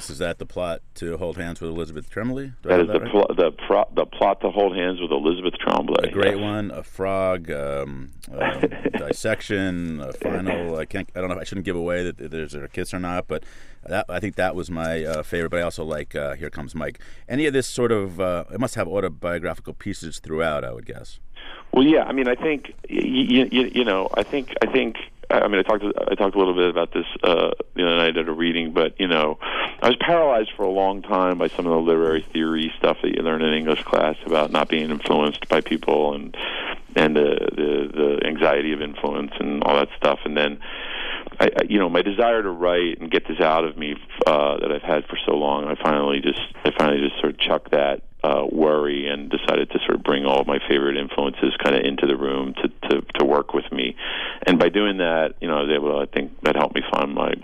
youngest 0.00 0.10
is 0.10 0.18
that 0.18 0.38
the 0.38 0.46
plot 0.46 0.80
to 0.94 1.16
hold 1.16 1.36
hands 1.36 1.60
with 1.60 1.70
Elizabeth 1.70 2.08
Tremblay. 2.10 2.52
That 2.62 2.80
is 2.80 2.86
that 2.86 2.92
the 2.92 3.00
right? 3.00 3.10
pl- 3.10 3.34
the 3.36 3.52
pro- 3.66 3.88
the 3.94 4.06
plot 4.06 4.40
to 4.40 4.50
hold 4.50 4.76
hands 4.76 5.00
with 5.00 5.10
Elizabeth 5.10 5.54
Tremblay. 5.58 6.08
A 6.08 6.12
great 6.12 6.36
yes. 6.36 6.42
one, 6.42 6.70
a 6.70 6.82
frog, 6.82 7.50
um, 7.50 8.12
um, 8.32 8.62
dissection, 8.98 10.00
a 10.00 10.12
final. 10.12 10.76
I 10.76 10.86
can't. 10.86 11.10
I 11.14 11.20
don't 11.20 11.28
know. 11.28 11.36
If 11.36 11.40
I 11.40 11.44
shouldn't 11.44 11.66
give 11.66 11.76
away 11.76 12.10
that 12.10 12.30
there's 12.30 12.54
a 12.54 12.68
kiss 12.68 12.94
or 12.94 12.98
not, 12.98 13.28
but 13.28 13.44
that, 13.86 14.06
I 14.08 14.20
think 14.20 14.36
that 14.36 14.54
was 14.54 14.70
my 14.70 15.04
uh, 15.04 15.22
favorite. 15.22 15.50
But 15.50 15.60
I 15.60 15.62
also 15.62 15.84
like 15.84 16.14
uh, 16.14 16.34
Here 16.34 16.50
Comes 16.50 16.74
Mike. 16.74 17.00
Any 17.28 17.46
of 17.46 17.52
this 17.52 17.66
sort 17.66 17.92
of 17.92 18.20
uh, 18.20 18.44
it 18.52 18.60
must 18.60 18.74
have 18.74 18.88
autobiographical 18.88 19.74
pieces 19.74 20.18
throughout. 20.18 20.64
I 20.64 20.72
would 20.72 20.86
guess. 20.86 21.20
Well, 21.72 21.84
yeah. 21.84 22.04
I 22.04 22.12
mean, 22.12 22.28
I 22.28 22.34
think 22.34 22.72
you, 22.88 23.48
you, 23.50 23.70
you 23.72 23.84
know, 23.84 24.08
I 24.14 24.22
think 24.22 24.54
I 24.62 24.66
think 24.66 24.96
I 25.30 25.46
mean, 25.46 25.60
I 25.60 25.62
talked 25.62 25.84
I 25.84 26.14
talked 26.16 26.34
a 26.34 26.38
little 26.38 26.54
bit 26.54 26.68
about 26.68 26.92
this 26.92 27.06
uh, 27.22 27.50
the 27.74 27.86
other 27.86 27.96
night 27.96 28.16
at 28.16 28.28
a 28.28 28.32
reading, 28.32 28.72
but 28.72 28.98
you 28.98 29.06
know, 29.06 29.38
I 29.40 29.88
was 29.88 29.96
paralyzed 30.00 30.50
for 30.56 30.64
a 30.64 30.70
long 30.70 31.02
time 31.02 31.38
by 31.38 31.48
some 31.48 31.66
of 31.66 31.70
the 31.70 31.78
literary 31.78 32.26
theory 32.32 32.72
stuff 32.78 32.98
that 33.02 33.14
you 33.14 33.22
learn 33.22 33.42
in 33.42 33.54
English 33.54 33.84
class 33.84 34.16
about 34.26 34.50
not 34.50 34.68
being 34.68 34.90
influenced 34.90 35.48
by 35.48 35.60
people 35.60 36.14
and 36.14 36.36
and 36.96 37.14
the 37.14 37.48
the, 37.54 38.18
the 38.20 38.26
anxiety 38.26 38.72
of 38.72 38.82
influence 38.82 39.32
and 39.38 39.62
all 39.62 39.76
that 39.76 39.88
stuff, 39.96 40.20
and 40.24 40.36
then. 40.36 40.58
I, 41.38 41.48
you 41.68 41.78
know, 41.78 41.88
my 41.88 42.02
desire 42.02 42.42
to 42.42 42.50
write 42.50 43.00
and 43.00 43.10
get 43.10 43.26
this 43.26 43.40
out 43.40 43.64
of 43.64 43.76
me 43.76 43.94
uh, 44.26 44.58
that 44.58 44.72
I've 44.72 44.82
had 44.82 45.06
for 45.06 45.16
so 45.24 45.32
long, 45.32 45.64
I 45.64 45.74
finally 45.74 46.20
just, 46.20 46.40
I 46.64 46.70
finally 46.76 47.00
just 47.00 47.18
sort 47.20 47.32
of 47.32 47.38
chucked 47.38 47.70
that 47.70 48.02
uh, 48.22 48.44
worry 48.50 49.08
and 49.08 49.30
decided 49.30 49.70
to 49.70 49.78
sort 49.86 49.96
of 49.96 50.02
bring 50.02 50.26
all 50.26 50.40
of 50.40 50.46
my 50.46 50.58
favorite 50.68 50.96
influences 50.96 51.54
kind 51.62 51.76
of 51.76 51.84
into 51.84 52.06
the 52.06 52.16
room 52.16 52.54
to, 52.54 52.68
to 52.88 53.02
to 53.18 53.24
work 53.24 53.54
with 53.54 53.70
me, 53.72 53.96
and 54.46 54.58
by 54.58 54.68
doing 54.68 54.98
that, 54.98 55.34
you 55.40 55.48
know, 55.48 55.58
I 55.58 55.62
was 55.62 55.70
able. 55.70 55.92
To, 55.92 55.98
I 55.98 56.06
think 56.06 56.40
that 56.42 56.56
helped 56.56 56.74
me 56.74 56.82
find 56.92 57.14
my 57.14 57.34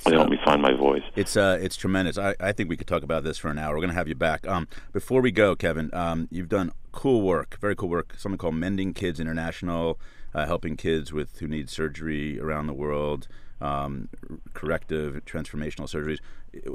so, 0.00 0.10
help 0.10 0.28
me 0.28 0.38
find 0.44 0.60
my 0.60 0.74
voice. 0.74 1.02
It's 1.16 1.36
uh, 1.36 1.58
it's 1.60 1.76
tremendous. 1.76 2.18
I, 2.18 2.34
I 2.40 2.52
think 2.52 2.68
we 2.68 2.76
could 2.76 2.86
talk 2.86 3.02
about 3.02 3.24
this 3.24 3.38
for 3.38 3.48
an 3.48 3.58
hour. 3.58 3.74
We're 3.74 3.80
going 3.80 3.90
to 3.90 3.94
have 3.94 4.08
you 4.08 4.14
back. 4.14 4.46
Um, 4.46 4.68
before 4.92 5.20
we 5.20 5.30
go, 5.30 5.56
Kevin, 5.56 5.90
um, 5.94 6.28
you've 6.30 6.48
done 6.48 6.72
cool 6.92 7.22
work, 7.22 7.58
very 7.60 7.74
cool 7.74 7.88
work. 7.88 8.14
Something 8.18 8.38
called 8.38 8.56
Mending 8.56 8.92
Kids 8.92 9.18
International, 9.18 9.98
uh, 10.34 10.46
helping 10.46 10.76
kids 10.76 11.12
with 11.12 11.38
who 11.38 11.48
need 11.48 11.70
surgery 11.70 12.38
around 12.40 12.66
the 12.66 12.74
world, 12.74 13.28
um, 13.60 14.08
corrective 14.52 15.24
transformational 15.24 15.88
surgeries. 15.88 16.18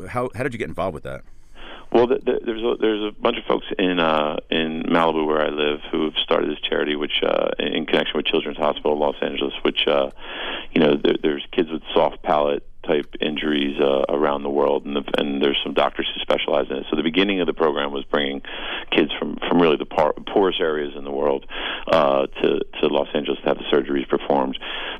How 0.10 0.30
how 0.34 0.43
did 0.43 0.54
you 0.54 0.60
get 0.60 0.69
involved 0.69 0.93
with 0.93 1.04
that? 1.04 1.21
Well, 1.91 2.06
the, 2.06 2.19
the, 2.24 2.39
there's 2.45 2.62
a, 2.62 2.76
there's 2.80 3.04
a 3.04 3.22
bunch 3.22 3.38
of 3.38 3.45
folks 3.45 3.65
in 3.80 4.00
uh, 4.00 4.38
in 4.52 4.84
Malibu 4.84 5.26
where 5.26 5.41
I 5.41 5.50
live 5.50 5.80
who 5.91 6.06
have 6.06 6.13
started 6.24 6.52
this 6.52 6.60
charity, 6.60 6.95
which 6.95 7.24
uh, 7.24 7.50
in 7.58 7.88
connection 7.88 8.15
with 8.15 8.28
Children's 8.28 8.58
Hospital 8.58 8.98
Los 8.98 9.15
Angeles, 9.22 9.54
which 9.63 9.88
uh, 9.88 10.12
you 10.72 10.82
know 10.82 10.98
there, 11.04 11.15
there's 11.22 11.45
kids 11.52 11.69
with 11.72 11.82
soft 11.93 12.22
palate 12.22 12.68
type 12.89 13.10
injuries 13.21 13.78
uh, 13.80 14.04
around 14.17 14.41
the 14.43 14.54
world, 14.60 14.86
and, 14.86 14.95
the, 14.97 15.04
and 15.19 15.28
there's 15.43 15.60
some 15.63 15.73
doctors 15.73 16.08
who 16.12 16.19
specialize 16.21 16.67
in 16.71 16.78
it. 16.78 16.86
So 16.89 16.95
the 16.95 17.04
beginning 17.04 17.39
of 17.41 17.47
the 17.47 17.54
program 17.54 17.91
was 17.91 18.04
bringing 18.06 18.41
kids 18.95 19.12
from 19.17 19.38
from 19.47 19.62
really 19.62 19.78
the 19.78 19.86
par- 19.86 20.15
poorest 20.34 20.60
areas 20.60 20.93
in 20.99 21.04
the 21.04 21.12
world 21.12 21.45
uh, 21.88 22.25
to 22.41 22.47
to 22.80 22.88
Los 22.88 23.10
Angeles 23.13 23.39
to 23.41 23.45
have 23.45 23.58
the 23.58 23.69
surgeries 23.73 24.08
performed. 24.08 24.58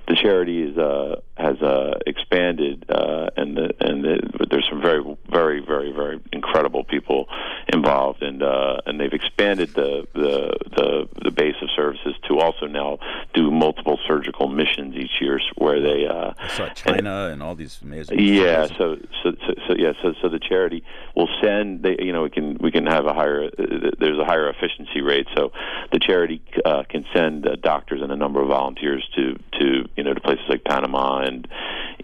The 0.08 0.16
charity 0.16 0.64
is, 0.64 0.78
uh, 0.78 1.22
has 1.38 1.58
uh, 1.62 2.00
expanded, 2.06 2.86
uh, 2.90 3.30
and 3.38 3.58
the, 3.58 3.68
and 3.80 4.04
the, 4.04 4.48
there's 4.50 4.68
some 4.70 4.82
very 4.82 5.04
very 5.30 5.60
very 5.74 5.92
very 5.92 6.20
incredible 6.32 6.84
people 6.84 7.28
involved, 7.72 8.22
and 8.22 8.42
uh, 8.44 8.78
and 8.86 9.00
they've 9.00 9.14
expanded 9.14 9.70
the, 9.74 10.08
the 10.14 10.58
the 10.78 10.90
the 11.26 11.32
base 11.32 11.56
of 11.62 11.70
services 11.76 12.14
to 12.28 12.40
also 12.40 12.66
now 12.66 13.00
do 13.34 13.52
multiple 13.52 13.98
surgical 14.08 14.48
missions 14.48 14.96
each 14.96 15.16
year, 15.22 15.40
where 15.56 15.82
they 15.82 16.06
uh, 16.06 16.34
I 16.38 16.48
saw 16.50 16.70
China 16.70 16.98
and, 16.98 17.34
and 17.34 17.44
all 17.44 17.56
these 17.56 17.79
amazing. 17.82 18.20
Yeah, 18.20 18.68
so, 18.68 18.98
so 19.24 19.32
so 19.46 19.54
so 19.68 19.76
yeah, 19.78 19.94
so 20.02 20.14
so 20.22 20.30
the 20.30 20.40
charity 20.40 20.84
will 21.16 21.30
send. 21.42 21.84
They 21.84 21.98
you 22.00 22.14
know 22.14 22.24
we 22.24 22.30
can 22.30 22.58
we 22.60 22.72
can 22.72 22.86
have 22.86 23.06
a 23.06 23.14
higher 23.14 23.46
uh, 23.46 23.92
there's 24.00 24.20
a 24.20 24.26
higher 24.26 24.50
efficiency 24.50 25.02
rate, 25.02 25.28
so 25.36 25.52
the 25.92 26.00
charity 26.00 26.42
uh, 26.66 26.84
can 26.90 27.06
send 27.14 27.48
uh, 27.48 27.56
doctors 27.56 28.02
and 28.02 28.12
a 28.12 28.16
number 28.16 28.42
of 28.42 28.50
volunteers 28.50 29.08
to 29.16 29.38
to 29.60 29.90
you 29.96 30.04
know 30.04 30.14
to 30.14 30.22
places 30.22 30.46
like 30.50 30.64
Panama 30.64 31.22
and 31.22 31.48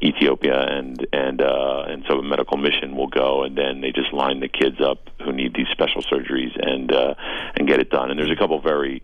Ethiopia 0.01 0.59
and 0.59 1.05
and 1.13 1.41
uh, 1.41 1.85
and 1.87 2.03
so 2.07 2.19
a 2.19 2.23
medical 2.23 2.57
mission 2.57 2.95
will 2.95 3.07
go 3.07 3.43
and 3.43 3.57
then 3.57 3.81
they 3.81 3.91
just 3.91 4.13
line 4.13 4.39
the 4.39 4.49
kids 4.49 4.77
up 4.81 5.09
who 5.25 5.33
need 5.33 5.55
these 5.55 5.67
special 5.71 6.01
surgeries 6.03 6.51
and 6.61 6.91
uh, 6.91 7.15
and 7.55 7.67
get 7.67 7.79
it 7.79 7.89
done. 7.89 8.11
And 8.11 8.19
there's 8.19 8.31
a 8.31 8.35
couple 8.35 8.59
very 8.61 9.01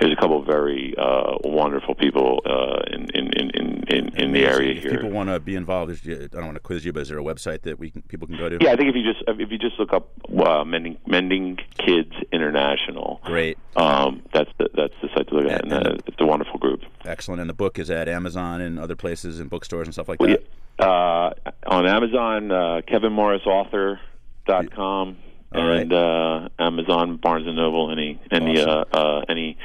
there's 0.00 0.12
a 0.12 0.16
couple 0.16 0.42
very 0.42 0.94
uh, 0.98 1.36
wonderful 1.44 1.94
people 1.94 2.42
uh, 2.44 2.80
in, 2.92 3.08
in 3.14 3.30
in 3.32 3.50
in 3.88 4.08
in 4.16 4.32
the 4.32 4.44
area 4.44 4.72
if 4.74 4.82
here. 4.82 4.90
people 4.92 5.10
want 5.10 5.28
to 5.28 5.38
be 5.40 5.54
involved, 5.56 5.92
I 6.06 6.14
don't 6.26 6.44
want 6.44 6.54
to 6.56 6.60
quiz 6.60 6.84
you, 6.84 6.92
but 6.92 7.00
is 7.00 7.08
there 7.08 7.18
a 7.18 7.22
website 7.22 7.62
that 7.62 7.78
we 7.78 7.90
can, 7.90 8.02
people 8.02 8.26
can 8.26 8.36
go 8.36 8.48
to? 8.48 8.58
Yeah, 8.60 8.72
I 8.72 8.76
think 8.76 8.88
if 8.90 8.96
you 8.96 9.02
just 9.04 9.22
if 9.28 9.50
you 9.50 9.58
just 9.58 9.78
look 9.78 9.92
up 9.92 10.08
uh, 10.44 10.64
Mending 10.64 10.98
Mending 11.06 11.58
Kids 11.78 12.12
International, 12.32 13.20
great. 13.24 13.56
Um, 13.76 14.22
that's 14.34 14.50
the 14.58 14.68
that's 14.74 14.94
the 15.02 15.08
site 15.14 15.28
to 15.28 15.34
look 15.36 15.46
at, 15.50 15.62
and, 15.64 15.72
and 15.72 15.86
uh, 15.86 15.96
it's 16.06 16.20
a 16.20 16.26
wonderful 16.26 16.58
group. 16.58 16.82
Excellent, 17.04 17.40
and 17.40 17.48
the 17.48 17.54
book 17.54 17.78
is 17.78 17.90
at 17.90 18.08
Amazon 18.08 18.60
and 18.60 18.78
other 18.78 18.96
places 18.96 19.40
and 19.40 19.48
bookstores 19.50 19.86
and 19.86 19.94
stuff 19.94 20.08
like 20.08 20.20
Well, 20.20 20.30
that. 20.30 20.44
yeah, 20.78 20.86
uh, 20.86 21.32
on 21.66 21.86
Amazon, 21.86 22.50
uh, 22.50 22.80
KevinMorrisAuthor.com, 22.88 25.16
All 25.54 25.66
right. 25.68 25.80
and 25.82 25.92
uh, 25.92 26.48
Amazon, 26.58 27.16
Barnes 27.16 27.46
and 27.46 27.56
Noble, 27.56 27.90
any 27.90 28.20
any 28.30 28.60
uh, 28.60 28.84
uh, 28.92 29.24
any 29.28 29.58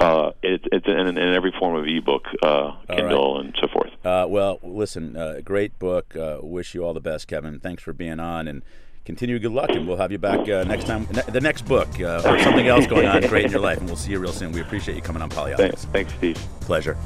uh, 0.00 0.30
it, 0.42 0.62
it's 0.72 0.86
in, 0.86 1.18
in 1.18 1.34
every 1.34 1.52
form 1.58 1.76
of 1.76 1.86
ebook, 1.86 2.26
uh, 2.42 2.72
Kindle, 2.88 3.40
and 3.40 3.54
so 3.60 3.68
forth. 3.68 3.90
Uh, 4.04 4.26
well, 4.28 4.60
listen, 4.62 5.16
uh, 5.16 5.40
great 5.44 5.78
book. 5.78 6.14
Uh, 6.16 6.38
wish 6.42 6.74
you 6.74 6.84
all 6.84 6.94
the 6.94 7.00
best, 7.00 7.26
Kevin. 7.28 7.58
Thanks 7.60 7.82
for 7.82 7.92
being 7.92 8.20
on, 8.20 8.48
and 8.48 8.62
continue 9.04 9.38
good 9.38 9.52
luck. 9.52 9.70
And 9.70 9.86
we'll 9.88 9.96
have 9.96 10.12
you 10.12 10.18
back 10.18 10.48
uh, 10.48 10.64
next 10.64 10.84
time. 10.84 11.06
Ne- 11.12 11.22
the 11.32 11.40
next 11.40 11.62
book 11.62 11.88
uh, 12.00 12.22
or 12.24 12.38
something 12.40 12.68
else 12.68 12.86
going 12.86 13.06
on 13.06 13.22
great 13.28 13.46
in 13.46 13.50
your 13.50 13.60
life, 13.60 13.78
and 13.78 13.86
we'll 13.86 13.96
see 13.96 14.12
you 14.12 14.18
real 14.18 14.32
soon. 14.32 14.52
We 14.52 14.60
appreciate 14.60 14.94
you 14.94 15.02
coming 15.02 15.22
on 15.22 15.30
Polioptics. 15.30 15.56
Thanks, 15.56 15.84
thanks, 15.86 16.14
Steve. 16.14 16.36
Pleasure. 16.60 16.96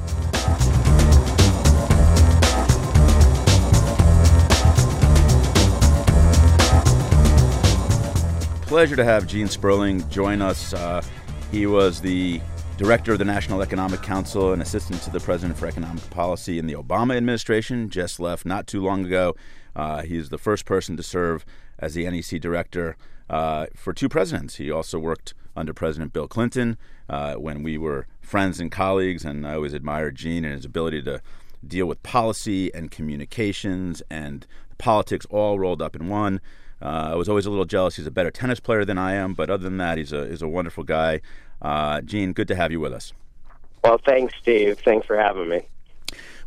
Pleasure 8.73 8.95
to 8.95 9.03
have 9.03 9.27
Gene 9.27 9.47
Sperling 9.47 10.09
join 10.09 10.41
us. 10.41 10.73
Uh, 10.73 11.03
he 11.51 11.67
was 11.67 12.01
the 12.01 12.41
director 12.75 13.11
of 13.13 13.19
the 13.19 13.23
National 13.23 13.61
Economic 13.61 14.01
Council 14.01 14.51
and 14.51 14.63
assistant 14.63 14.99
to 15.03 15.11
the 15.11 15.19
president 15.19 15.59
for 15.59 15.67
economic 15.67 16.09
policy 16.09 16.57
in 16.57 16.65
the 16.65 16.73
Obama 16.73 17.15
administration. 17.15 17.87
Just 17.87 18.19
left 18.19 18.47
not 18.47 18.65
too 18.65 18.81
long 18.81 19.05
ago. 19.05 19.35
Uh, 19.75 20.01
he's 20.01 20.29
the 20.29 20.39
first 20.39 20.65
person 20.65 20.97
to 20.97 21.03
serve 21.03 21.45
as 21.77 21.93
the 21.93 22.09
NEC 22.09 22.41
director 22.41 22.97
uh, 23.29 23.67
for 23.75 23.93
two 23.93 24.09
presidents. 24.09 24.55
He 24.55 24.71
also 24.71 24.97
worked 24.97 25.35
under 25.55 25.71
President 25.71 26.11
Bill 26.11 26.27
Clinton 26.27 26.75
uh, 27.07 27.35
when 27.35 27.61
we 27.61 27.77
were 27.77 28.07
friends 28.21 28.59
and 28.59 28.71
colleagues, 28.71 29.23
and 29.23 29.45
I 29.45 29.53
always 29.53 29.73
admired 29.73 30.15
Gene 30.15 30.45
and 30.45 30.55
his 30.55 30.65
ability 30.65 31.03
to 31.03 31.21
deal 31.65 31.85
with 31.85 32.01
policy 32.01 32.73
and 32.73 32.89
communications 32.89 34.01
and 34.09 34.47
politics 34.79 35.27
all 35.29 35.59
rolled 35.59 35.83
up 35.83 35.95
in 35.95 36.09
one. 36.09 36.41
Uh, 36.81 37.11
I 37.11 37.15
was 37.15 37.29
always 37.29 37.45
a 37.45 37.49
little 37.49 37.65
jealous. 37.65 37.95
He's 37.95 38.07
a 38.07 38.11
better 38.11 38.31
tennis 38.31 38.59
player 38.59 38.83
than 38.85 38.97
I 38.97 39.13
am, 39.13 39.33
but 39.33 39.49
other 39.49 39.63
than 39.63 39.77
that, 39.77 39.97
he's 39.97 40.11
a 40.11 40.27
he's 40.27 40.41
a 40.41 40.47
wonderful 40.47 40.83
guy. 40.83 41.21
Uh, 41.61 42.01
Gene, 42.01 42.33
good 42.33 42.47
to 42.49 42.55
have 42.55 42.71
you 42.71 42.79
with 42.79 42.93
us. 42.93 43.13
Well, 43.83 43.99
thanks, 44.05 44.33
Steve. 44.41 44.79
Thanks 44.83 45.05
for 45.05 45.17
having 45.17 45.49
me. 45.49 45.67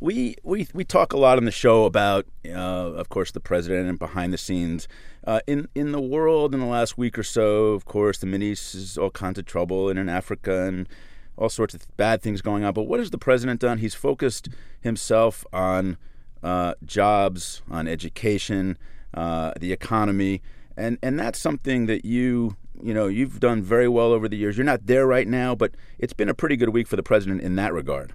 We 0.00 0.36
we 0.42 0.68
we 0.74 0.84
talk 0.84 1.12
a 1.12 1.16
lot 1.16 1.38
on 1.38 1.44
the 1.44 1.50
show 1.50 1.84
about, 1.84 2.26
uh, 2.46 2.50
of 2.50 3.08
course, 3.08 3.30
the 3.30 3.40
president 3.40 3.88
and 3.88 3.98
behind 3.98 4.32
the 4.32 4.38
scenes. 4.38 4.88
Uh, 5.24 5.40
in 5.46 5.68
in 5.74 5.92
the 5.92 6.00
world 6.00 6.54
in 6.54 6.60
the 6.60 6.66
last 6.66 6.98
week 6.98 7.18
or 7.18 7.22
so, 7.22 7.68
of 7.68 7.86
course, 7.86 8.18
the 8.18 8.26
Middle 8.26 8.48
East 8.48 8.74
is 8.74 8.98
all 8.98 9.10
kinds 9.10 9.38
of 9.38 9.46
trouble, 9.46 9.88
and 9.88 9.98
in 9.98 10.08
Africa 10.08 10.66
and 10.66 10.88
all 11.36 11.48
sorts 11.48 11.74
of 11.74 11.86
bad 11.96 12.22
things 12.22 12.42
going 12.42 12.64
on. 12.64 12.74
But 12.74 12.84
what 12.84 13.00
has 13.00 13.10
the 13.10 13.18
president 13.18 13.60
done? 13.60 13.78
He's 13.78 13.94
focused 13.94 14.48
himself 14.80 15.44
on 15.52 15.96
uh, 16.42 16.74
jobs, 16.84 17.62
on 17.70 17.88
education, 17.88 18.78
uh, 19.16 19.52
the 19.58 19.72
economy, 19.72 20.42
and 20.76 20.98
and 21.02 21.18
that's 21.18 21.40
something 21.40 21.86
that 21.86 22.04
you 22.04 22.56
you 22.82 22.94
know 22.94 23.06
you've 23.06 23.40
done 23.40 23.62
very 23.62 23.88
well 23.88 24.12
over 24.12 24.28
the 24.28 24.36
years. 24.36 24.56
You're 24.56 24.64
not 24.64 24.86
there 24.86 25.06
right 25.06 25.26
now, 25.26 25.54
but 25.54 25.72
it's 25.98 26.12
been 26.12 26.28
a 26.28 26.34
pretty 26.34 26.56
good 26.56 26.70
week 26.70 26.86
for 26.86 26.96
the 26.96 27.02
president 27.02 27.40
in 27.40 27.56
that 27.56 27.72
regard. 27.72 28.12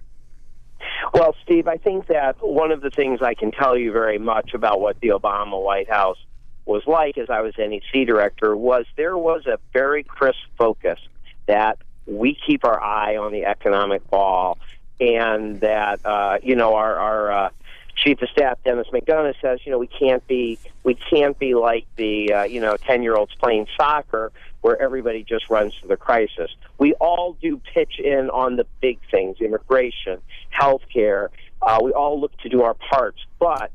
Well, 1.12 1.34
Steve, 1.42 1.68
I 1.68 1.76
think 1.76 2.06
that 2.06 2.36
one 2.40 2.70
of 2.70 2.80
the 2.80 2.90
things 2.90 3.20
I 3.20 3.34
can 3.34 3.50
tell 3.50 3.76
you 3.76 3.92
very 3.92 4.18
much 4.18 4.54
about 4.54 4.80
what 4.80 4.98
the 5.00 5.08
Obama 5.08 5.62
White 5.62 5.90
House 5.90 6.16
was 6.64 6.82
like 6.86 7.18
as 7.18 7.28
I 7.28 7.40
was 7.40 7.54
NEC 7.58 8.06
director 8.06 8.56
was 8.56 8.86
there 8.96 9.18
was 9.18 9.46
a 9.46 9.58
very 9.72 10.04
crisp 10.04 10.38
focus 10.56 10.98
that 11.46 11.78
we 12.06 12.38
keep 12.46 12.64
our 12.64 12.80
eye 12.80 13.16
on 13.16 13.32
the 13.32 13.44
economic 13.44 14.08
ball 14.08 14.58
and 15.00 15.60
that 15.60 16.04
uh, 16.04 16.38
you 16.42 16.54
know 16.54 16.74
our 16.74 16.96
our 16.96 17.32
uh, 17.32 17.50
chief 17.96 18.20
of 18.22 18.28
staff 18.30 18.58
Dennis 18.64 18.88
McDonough 18.92 19.34
says 19.40 19.60
you 19.64 19.72
know 19.72 19.78
we 19.78 19.86
can't 19.86 20.26
be 20.26 20.58
we 20.82 20.94
can't 20.94 21.38
be 21.38 21.54
like 21.54 21.86
the 21.96 22.32
uh, 22.32 22.42
you 22.44 22.60
know 22.60 22.76
ten 22.76 23.02
year 23.02 23.14
olds 23.14 23.34
playing 23.36 23.66
soccer 23.76 24.32
where 24.62 24.80
everybody 24.80 25.24
just 25.24 25.50
runs 25.50 25.74
to 25.82 25.88
the 25.88 25.96
crisis. 25.96 26.50
We 26.78 26.94
all 26.94 27.36
do 27.42 27.60
pitch 27.74 27.98
in 27.98 28.30
on 28.30 28.56
the 28.56 28.66
big 28.80 28.98
things: 29.10 29.40
immigration, 29.40 30.20
health 30.50 30.82
care. 30.92 31.30
Uh, 31.60 31.78
we 31.82 31.92
all 31.92 32.20
look 32.20 32.36
to 32.38 32.48
do 32.48 32.62
our 32.62 32.74
parts, 32.74 33.18
but 33.38 33.70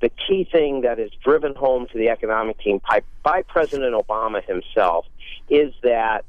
the 0.00 0.10
key 0.10 0.44
thing 0.50 0.82
that 0.82 0.98
is 0.98 1.10
driven 1.24 1.54
home 1.54 1.86
to 1.92 1.98
the 1.98 2.08
economic 2.08 2.58
team 2.58 2.80
by, 2.88 3.02
by 3.22 3.42
President 3.42 3.94
Obama 3.94 4.44
himself 4.44 5.06
is 5.48 5.72
that 5.82 6.24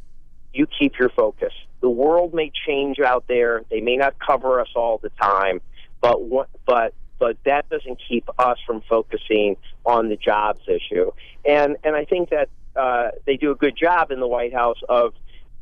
you 0.53 0.67
keep 0.67 0.97
your 0.99 1.09
focus. 1.09 1.53
The 1.81 1.89
world 1.89 2.33
may 2.33 2.51
change 2.67 2.99
out 2.99 3.25
there; 3.27 3.63
they 3.69 3.81
may 3.81 3.97
not 3.97 4.15
cover 4.19 4.59
us 4.59 4.69
all 4.75 4.99
the 4.99 5.09
time, 5.09 5.59
but 6.01 6.21
what, 6.21 6.49
but 6.65 6.93
but 7.23 7.37
that 7.45 7.69
doesn't 7.69 8.01
keep 8.05 8.27
us 8.37 8.57
from 8.67 8.81
focusing 8.89 9.55
on 9.85 10.09
the 10.09 10.17
jobs 10.17 10.59
issue. 10.67 11.09
And 11.45 11.77
and 11.85 11.95
I 11.95 12.03
think 12.03 12.31
that 12.31 12.49
uh, 12.75 13.11
they 13.25 13.37
do 13.37 13.51
a 13.51 13.55
good 13.55 13.77
job 13.77 14.11
in 14.11 14.19
the 14.19 14.27
White 14.27 14.53
House 14.53 14.79
of 14.89 15.13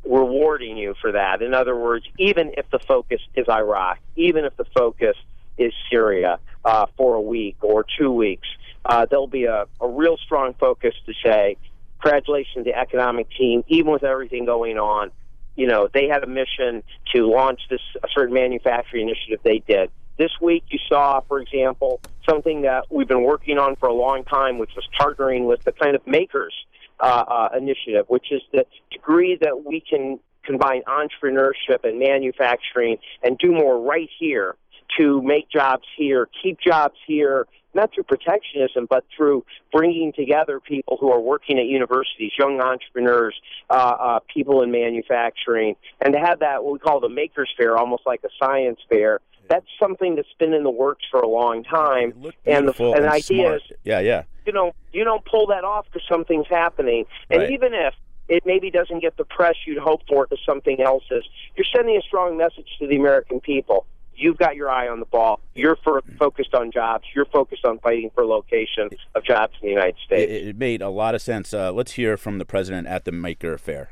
rewarding 0.04 0.76
you 0.76 0.96
for 1.00 1.12
that. 1.12 1.44
In 1.44 1.54
other 1.54 1.76
words, 1.76 2.04
even 2.18 2.54
if 2.58 2.68
the 2.72 2.80
focus 2.80 3.22
is 3.36 3.48
Iraq, 3.48 4.00
even 4.16 4.44
if 4.46 4.58
the 4.58 4.66
focus 4.76 5.16
is 5.60 5.72
Syria 5.92 6.40
uh, 6.66 6.88
for 6.98 7.14
a 7.14 7.22
week 7.22 7.58
or 7.62 7.86
two 8.00 8.12
weeks, 8.12 8.48
uh, 8.84 9.06
there'll 9.08 9.28
be 9.28 9.44
a, 9.44 9.68
a 9.80 9.88
real 9.88 10.18
strong 10.18 10.56
focus 10.60 10.96
to 11.06 11.14
say, 11.24 11.58
congratulations 12.02 12.66
to 12.66 12.72
the 12.72 12.76
economic 12.76 13.30
team, 13.38 13.64
even 13.68 13.92
with 13.92 14.04
everything 14.04 14.46
going 14.46 14.80
on. 14.80 15.12
You 15.56 15.68
know, 15.68 15.90
they 15.94 16.08
had 16.08 16.24
a 16.24 16.28
mission 16.28 16.82
to 17.14 17.30
launch 17.30 17.62
this 17.70 17.82
a 18.04 18.08
certain 18.16 18.34
manufacturing 18.34 19.10
initiative 19.10 19.42
they 19.44 19.60
did. 19.60 19.92
This 20.22 20.40
week, 20.40 20.66
you 20.70 20.78
saw, 20.88 21.22
for 21.22 21.40
example, 21.40 22.00
something 22.30 22.62
that 22.62 22.86
we've 22.92 23.08
been 23.08 23.24
working 23.24 23.58
on 23.58 23.76
for 23.78 23.90
a 23.90 23.94
long 23.94 24.24
time, 24.24 24.60
which 24.60 24.70
was 24.76 24.88
partnering 25.00 25.48
with 25.48 25.64
the 25.64 25.72
kind 25.72 25.96
of 25.96 26.06
makers 26.06 26.54
uh, 27.00 27.24
uh, 27.28 27.50
initiative, 27.58 28.06
which 28.08 28.32
is 28.32 28.44
the 28.52 28.68
degree 28.92 29.36
that 29.42 29.66
we 29.66 29.82
can 29.82 30.20
combine 30.44 30.84
entrepreneurship 30.84 31.84
and 31.84 31.98
manufacturing 31.98 32.98
and 33.24 33.40
do 33.40 33.52
more 33.52 33.82
right 33.82 34.10
here 34.20 34.58
to 35.00 35.24
make 35.24 35.50
jobs 35.50 35.88
here, 35.98 36.30
keep 36.44 36.60
jobs 36.60 37.00
here, 37.08 37.48
not 37.74 37.92
through 37.92 38.04
protectionism, 38.04 38.86
but 38.88 39.04
through 39.18 39.44
bringing 39.72 40.14
together 40.14 40.60
people 40.60 40.98
who 41.02 41.12
are 41.12 41.20
working 41.20 41.58
at 41.58 41.66
universities, 41.66 42.32
young 42.38 42.62
entrepreneurs, 42.62 43.34
uh, 43.72 43.74
uh, 43.74 44.20
people 44.32 44.62
in 44.62 44.70
manufacturing, 44.70 45.76
and 46.00 46.14
to 46.14 46.20
have 46.20 46.42
that 46.42 46.64
what 46.64 46.74
we 46.74 46.78
call 46.78 47.00
the 47.00 47.10
Makers 47.10 47.50
Faire, 47.58 47.76
almost 47.76 48.04
like 48.06 48.22
a 48.24 48.30
science 48.40 48.80
fair. 48.88 49.20
That's 49.50 49.66
something 49.80 50.16
that's 50.16 50.32
been 50.40 50.54
in 50.54 50.64
the 50.64 50.70
works 50.72 51.04
for 51.12 51.20
a 51.20 51.28
long 51.28 51.64
time, 51.64 52.14
and 52.14 52.24
the 52.24 52.32
Beautiful 52.46 52.94
and 52.94 53.04
the 53.04 53.08
and 53.08 53.14
idea 53.14 53.42
smart. 53.48 53.56
is 53.70 53.78
Yeah, 53.84 54.00
yeah. 54.00 54.24
you 54.46 54.54
know 54.54 54.74
you 54.94 55.04
don't 55.04 55.26
pull 55.26 55.48
that 55.48 55.64
off 55.64 55.86
because 55.92 56.08
something's 56.08 56.48
happening, 56.48 57.06
and 57.30 57.42
Right. 57.42 57.52
even 57.52 57.74
if 57.74 57.94
it 58.30 58.44
maybe 58.46 58.72
doesn't 58.72 59.00
get 59.02 59.18
the 59.18 59.26
press 59.26 59.56
you'd 59.66 59.78
hope 59.80 60.02
for 60.08 60.24
it 60.24 60.30
because 60.30 60.46
something 60.46 60.80
else 60.82 61.04
is, 61.12 61.24
you're 61.58 61.66
sending 61.76 61.98
a 61.98 62.02
strong 62.02 62.38
message 62.38 62.68
to 62.80 62.88
the 62.88 62.96
American 62.96 63.42
people. 63.42 63.86
You've 64.16 64.38
got 64.38 64.56
your 64.56 64.70
eye 64.70 64.88
on 64.88 65.00
the 65.00 65.06
ball. 65.06 65.40
You're 65.56 65.76
for, 65.78 66.02
focused 66.20 66.54
on 66.54 66.72
jobs. 66.72 67.06
You're 67.16 67.26
focused 67.26 67.66
on 67.66 67.80
fighting 67.80 68.12
for 68.14 68.24
location 68.26 68.90
of 69.16 69.24
jobs 69.26 69.54
in 69.62 69.68
the 69.68 69.74
United 69.74 69.96
States. 70.06 70.32
It, 70.32 70.48
it 70.50 70.58
made 70.58 70.82
a 70.82 70.90
lot 70.90 71.16
of 71.16 71.22
sense. 71.22 71.54
Uh, 71.54 71.72
let's 71.74 71.94
hear 71.94 72.16
from 72.18 72.38
the 72.38 72.46
president 72.46 72.88
at 72.88 73.04
the 73.04 73.12
Maker 73.12 73.58
Faire. 73.58 73.90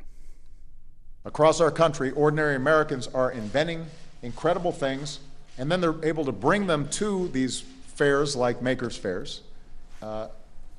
Across 1.25 1.59
our 1.61 1.71
country, 1.71 2.11
ordinary 2.11 2.55
Americans 2.55 3.07
are 3.07 3.31
inventing 3.31 3.87
incredible 4.21 4.71
things, 4.71 5.19
and 5.59 5.69
then 5.69 5.81
they're 5.81 6.03
able 6.03 6.25
to 6.25 6.31
bring 6.31 6.65
them 6.65 6.87
to 6.89 7.27
these 7.27 7.59
fairs 7.59 8.35
like 8.35 8.61
Makers 8.61 8.97
Fairs. 8.97 9.41
Uh, 10.01 10.29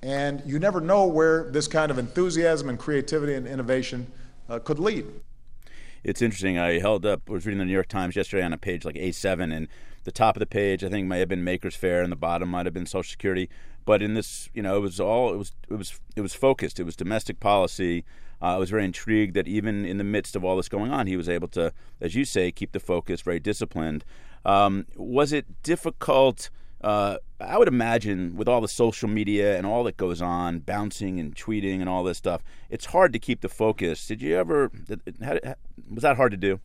And 0.02 0.42
you 0.46 0.58
never 0.58 0.80
know 0.80 1.06
where 1.06 1.50
this 1.50 1.68
kind 1.68 1.90
of 1.90 1.98
enthusiasm 1.98 2.70
and 2.70 2.78
creativity 2.78 3.34
and 3.34 3.46
innovation 3.46 4.06
uh, 4.48 4.58
could 4.58 4.78
lead. 4.78 5.04
It's 6.02 6.22
interesting. 6.22 6.56
I 6.56 6.78
held 6.78 7.04
up, 7.04 7.28
was 7.28 7.44
reading 7.44 7.58
the 7.58 7.66
New 7.66 7.74
York 7.74 7.88
Times 7.88 8.16
yesterday 8.16 8.42
on 8.42 8.54
a 8.54 8.56
page 8.56 8.86
like 8.86 8.94
A7, 8.94 9.54
and 9.54 9.68
the 10.04 10.12
top 10.12 10.36
of 10.36 10.40
the 10.40 10.46
page 10.46 10.82
I 10.82 10.88
think 10.88 11.06
might 11.06 11.18
have 11.18 11.28
been 11.28 11.44
Makers 11.44 11.76
Faire, 11.76 12.02
and 12.02 12.10
the 12.10 12.16
bottom 12.16 12.48
might 12.48 12.64
have 12.64 12.72
been 12.72 12.86
Social 12.86 13.10
Security. 13.10 13.50
But 13.84 14.00
in 14.00 14.14
this, 14.14 14.48
you 14.54 14.62
know, 14.62 14.78
it 14.78 14.80
was 14.80 14.98
all 14.98 15.34
it 15.34 15.36
was 15.36 15.52
it 15.68 15.74
was 15.74 16.00
it 16.16 16.22
was 16.22 16.32
focused. 16.32 16.80
It 16.80 16.84
was 16.84 16.96
domestic 16.96 17.38
policy. 17.38 18.06
Uh, 18.40 18.54
I 18.54 18.56
was 18.56 18.70
very 18.70 18.86
intrigued 18.86 19.34
that 19.34 19.46
even 19.46 19.84
in 19.84 19.98
the 19.98 20.04
midst 20.04 20.34
of 20.34 20.42
all 20.42 20.56
this 20.56 20.70
going 20.70 20.90
on, 20.90 21.06
he 21.06 21.16
was 21.18 21.28
able 21.28 21.48
to, 21.48 21.74
as 22.00 22.14
you 22.14 22.24
say, 22.24 22.50
keep 22.50 22.72
the 22.72 22.80
focus, 22.80 23.20
very 23.20 23.40
disciplined. 23.40 24.02
Um, 24.44 24.86
was 24.96 25.32
it 25.32 25.62
difficult? 25.62 26.50
Uh, 26.80 27.18
I 27.40 27.58
would 27.58 27.68
imagine 27.68 28.36
with 28.36 28.48
all 28.48 28.60
the 28.60 28.68
social 28.68 29.08
media 29.08 29.56
and 29.56 29.66
all 29.66 29.84
that 29.84 29.96
goes 29.96 30.22
on, 30.22 30.60
bouncing 30.60 31.20
and 31.20 31.34
tweeting 31.34 31.80
and 31.80 31.88
all 31.88 32.04
this 32.04 32.18
stuff, 32.18 32.42
it's 32.70 32.86
hard 32.86 33.12
to 33.12 33.18
keep 33.18 33.40
the 33.40 33.48
focus. 33.48 34.06
Did 34.06 34.22
you 34.22 34.36
ever? 34.36 34.70
Was 35.90 36.02
that 36.02 36.16
hard 36.16 36.32
to 36.32 36.38
do? 36.38 36.60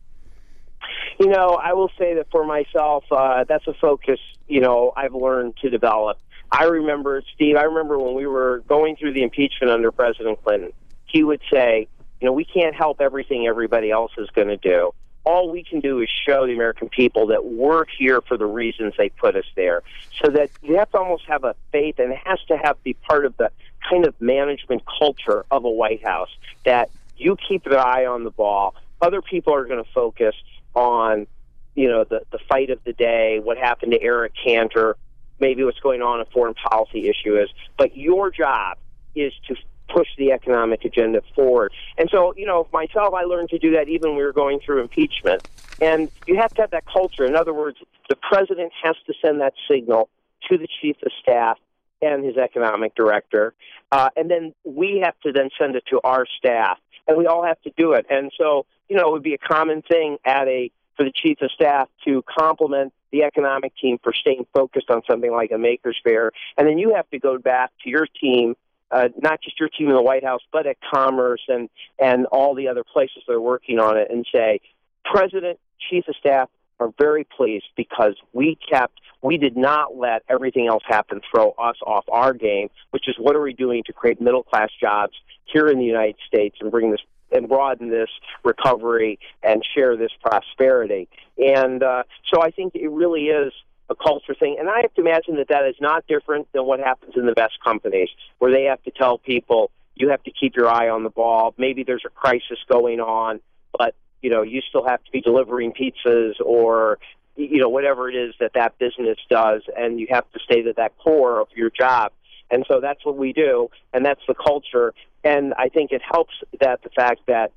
You 1.18 1.28
know, 1.28 1.58
I 1.62 1.72
will 1.72 1.90
say 1.98 2.14
that 2.14 2.30
for 2.30 2.44
myself, 2.44 3.04
uh, 3.10 3.44
that's 3.48 3.66
a 3.66 3.74
focus. 3.74 4.20
You 4.48 4.60
know, 4.60 4.92
I've 4.96 5.14
learned 5.14 5.56
to 5.62 5.70
develop. 5.70 6.18
I 6.52 6.64
remember, 6.64 7.22
Steve. 7.34 7.56
I 7.56 7.62
remember 7.62 7.98
when 7.98 8.14
we 8.14 8.26
were 8.26 8.62
going 8.68 8.96
through 8.96 9.14
the 9.14 9.22
impeachment 9.22 9.72
under 9.72 9.90
President 9.90 10.42
Clinton. 10.44 10.72
He 11.06 11.24
would 11.24 11.40
say, 11.52 11.88
"You 12.20 12.26
know, 12.26 12.32
we 12.32 12.44
can't 12.44 12.74
help 12.74 13.00
everything 13.00 13.46
everybody 13.46 13.90
else 13.90 14.12
is 14.18 14.28
going 14.30 14.48
to 14.48 14.56
do." 14.56 14.92
All 15.26 15.50
we 15.50 15.64
can 15.64 15.80
do 15.80 16.00
is 16.00 16.08
show 16.08 16.46
the 16.46 16.52
American 16.52 16.88
people 16.88 17.26
that 17.26 17.44
we're 17.44 17.84
here 17.98 18.20
for 18.20 18.36
the 18.36 18.46
reasons 18.46 18.94
they 18.96 19.08
put 19.08 19.34
us 19.34 19.44
there. 19.56 19.82
So 20.22 20.30
that 20.30 20.50
you 20.62 20.76
have 20.76 20.90
to 20.92 20.98
almost 20.98 21.24
have 21.26 21.42
a 21.42 21.56
faith, 21.72 21.98
and 21.98 22.12
it 22.12 22.20
has 22.24 22.38
to 22.48 22.56
have 22.56 22.82
be 22.84 22.94
part 22.94 23.26
of 23.26 23.36
the 23.36 23.50
kind 23.90 24.06
of 24.06 24.18
management 24.20 24.84
culture 24.98 25.44
of 25.50 25.64
a 25.64 25.70
White 25.70 26.04
House 26.04 26.30
that 26.64 26.90
you 27.16 27.36
keep 27.36 27.66
an 27.66 27.74
eye 27.74 28.06
on 28.06 28.22
the 28.22 28.30
ball. 28.30 28.76
Other 29.02 29.20
people 29.20 29.52
are 29.52 29.66
going 29.66 29.82
to 29.82 29.90
focus 29.90 30.34
on, 30.74 31.26
you 31.74 31.88
know, 31.88 32.04
the 32.04 32.22
the 32.30 32.38
fight 32.48 32.70
of 32.70 32.78
the 32.84 32.92
day, 32.92 33.40
what 33.40 33.58
happened 33.58 33.92
to 33.92 34.00
Eric 34.00 34.32
Cantor, 34.42 34.96
maybe 35.40 35.64
what's 35.64 35.80
going 35.80 36.02
on 36.02 36.20
a 36.20 36.24
foreign 36.26 36.54
policy 36.54 37.08
issue 37.08 37.36
is. 37.36 37.50
But 37.76 37.96
your 37.96 38.30
job 38.30 38.78
is 39.16 39.32
to 39.48 39.56
push 39.88 40.08
the 40.18 40.32
economic 40.32 40.84
agenda 40.84 41.22
forward. 41.34 41.72
And 41.98 42.08
so, 42.10 42.34
you 42.36 42.46
know, 42.46 42.68
myself, 42.72 43.14
I 43.14 43.24
learned 43.24 43.50
to 43.50 43.58
do 43.58 43.72
that 43.72 43.88
even 43.88 44.10
when 44.10 44.18
we 44.18 44.24
were 44.24 44.32
going 44.32 44.60
through 44.60 44.80
impeachment. 44.80 45.48
And 45.80 46.10
you 46.26 46.36
have 46.36 46.52
to 46.54 46.62
have 46.62 46.70
that 46.70 46.84
culture. 46.86 47.24
In 47.24 47.36
other 47.36 47.52
words, 47.52 47.78
the 48.08 48.16
president 48.16 48.72
has 48.82 48.96
to 49.06 49.14
send 49.22 49.40
that 49.40 49.54
signal 49.70 50.08
to 50.48 50.58
the 50.58 50.68
chief 50.80 50.96
of 51.04 51.12
staff 51.20 51.58
and 52.02 52.24
his 52.24 52.36
economic 52.36 52.94
director, 52.94 53.54
uh, 53.90 54.10
and 54.16 54.30
then 54.30 54.54
we 54.64 55.00
have 55.02 55.18
to 55.20 55.32
then 55.32 55.48
send 55.58 55.76
it 55.76 55.84
to 55.88 56.00
our 56.04 56.26
staff, 56.38 56.78
and 57.08 57.16
we 57.16 57.26
all 57.26 57.42
have 57.42 57.60
to 57.62 57.72
do 57.76 57.92
it. 57.92 58.06
And 58.10 58.30
so, 58.38 58.66
you 58.88 58.96
know, 58.96 59.08
it 59.08 59.12
would 59.12 59.22
be 59.22 59.34
a 59.34 59.38
common 59.38 59.82
thing 59.82 60.18
at 60.24 60.46
a 60.46 60.70
for 60.96 61.04
the 61.04 61.12
chief 61.12 61.38
of 61.42 61.50
staff 61.50 61.88
to 62.06 62.22
compliment 62.38 62.92
the 63.12 63.22
economic 63.22 63.74
team 63.76 63.98
for 64.02 64.12
staying 64.14 64.46
focused 64.54 64.90
on 64.90 65.02
something 65.08 65.30
like 65.30 65.50
a 65.52 65.58
Makers 65.58 65.98
Faire, 66.04 66.32
and 66.56 66.68
then 66.68 66.78
you 66.78 66.94
have 66.94 67.08
to 67.10 67.18
go 67.18 67.38
back 67.38 67.70
to 67.82 67.90
your 67.90 68.06
team 68.06 68.56
uh, 68.90 69.08
not 69.20 69.40
just 69.42 69.58
your 69.58 69.68
team 69.68 69.88
in 69.88 69.94
the 69.94 70.02
White 70.02 70.24
House, 70.24 70.42
but 70.52 70.66
at 70.66 70.76
Commerce 70.80 71.42
and 71.48 71.68
and 71.98 72.26
all 72.26 72.54
the 72.54 72.68
other 72.68 72.84
places 72.84 73.22
that 73.26 73.32
are 73.34 73.40
working 73.40 73.78
on 73.78 73.96
it, 73.96 74.08
and 74.10 74.26
say, 74.32 74.60
President, 75.04 75.58
Chief 75.90 76.06
of 76.08 76.16
Staff 76.16 76.48
are 76.78 76.92
very 76.98 77.24
pleased 77.24 77.66
because 77.76 78.14
we 78.32 78.58
kept, 78.70 79.00
we 79.22 79.38
did 79.38 79.56
not 79.56 79.96
let 79.96 80.22
everything 80.28 80.66
else 80.66 80.82
happen 80.86 81.20
throw 81.30 81.50
us 81.52 81.76
off 81.86 82.04
our 82.10 82.34
game, 82.34 82.68
which 82.90 83.08
is 83.08 83.16
what 83.18 83.34
are 83.34 83.40
we 83.40 83.54
doing 83.54 83.82
to 83.86 83.92
create 83.92 84.20
middle 84.20 84.42
class 84.42 84.68
jobs 84.78 85.14
here 85.44 85.68
in 85.68 85.78
the 85.78 85.84
United 85.84 86.16
States 86.26 86.56
and 86.60 86.70
bring 86.70 86.90
this 86.90 87.00
and 87.32 87.48
broaden 87.48 87.90
this 87.90 88.10
recovery 88.44 89.18
and 89.42 89.64
share 89.74 89.96
this 89.96 90.12
prosperity. 90.22 91.08
And 91.38 91.82
uh, 91.82 92.04
so 92.32 92.40
I 92.40 92.50
think 92.50 92.76
it 92.76 92.88
really 92.88 93.24
is 93.24 93.52
a 93.88 93.94
culture 93.94 94.34
thing. 94.34 94.56
And 94.58 94.68
I 94.68 94.80
have 94.82 94.94
to 94.94 95.00
imagine 95.00 95.36
that 95.36 95.48
that 95.48 95.66
is 95.66 95.76
not 95.80 96.06
different 96.06 96.48
than 96.52 96.64
what 96.64 96.80
happens 96.80 97.14
in 97.16 97.26
the 97.26 97.32
best 97.32 97.54
companies, 97.64 98.08
where 98.38 98.50
they 98.50 98.64
have 98.64 98.82
to 98.84 98.90
tell 98.90 99.18
people 99.18 99.70
you 99.94 100.10
have 100.10 100.22
to 100.24 100.30
keep 100.30 100.56
your 100.56 100.68
eye 100.68 100.88
on 100.88 101.02
the 101.02 101.10
ball. 101.10 101.54
Maybe 101.56 101.82
there's 101.82 102.04
a 102.06 102.10
crisis 102.10 102.58
going 102.68 103.00
on, 103.00 103.40
but 103.76 103.94
you 104.22 104.30
know 104.30 104.42
you 104.42 104.60
still 104.68 104.86
have 104.86 105.02
to 105.04 105.10
be 105.10 105.20
delivering 105.20 105.72
pizzas 105.72 106.34
or 106.44 106.98
you 107.36 107.58
know 107.58 107.68
whatever 107.68 108.08
it 108.08 108.14
is 108.14 108.34
that 108.40 108.52
that 108.54 108.78
business 108.78 109.18
does, 109.30 109.62
and 109.76 109.98
you 109.98 110.06
have 110.10 110.30
to 110.32 110.38
stay 110.40 110.62
to 110.62 110.72
that 110.76 110.96
core 110.98 111.40
of 111.40 111.48
your 111.54 111.70
job. 111.70 112.12
And 112.50 112.64
so 112.68 112.80
that's 112.80 113.04
what 113.04 113.16
we 113.16 113.32
do, 113.32 113.70
and 113.92 114.04
that's 114.04 114.20
the 114.28 114.34
culture. 114.34 114.94
And 115.24 115.52
I 115.54 115.68
think 115.68 115.90
it 115.90 116.02
helps 116.08 116.34
that 116.60 116.82
the 116.82 116.90
fact 116.90 117.22
that 117.26 117.52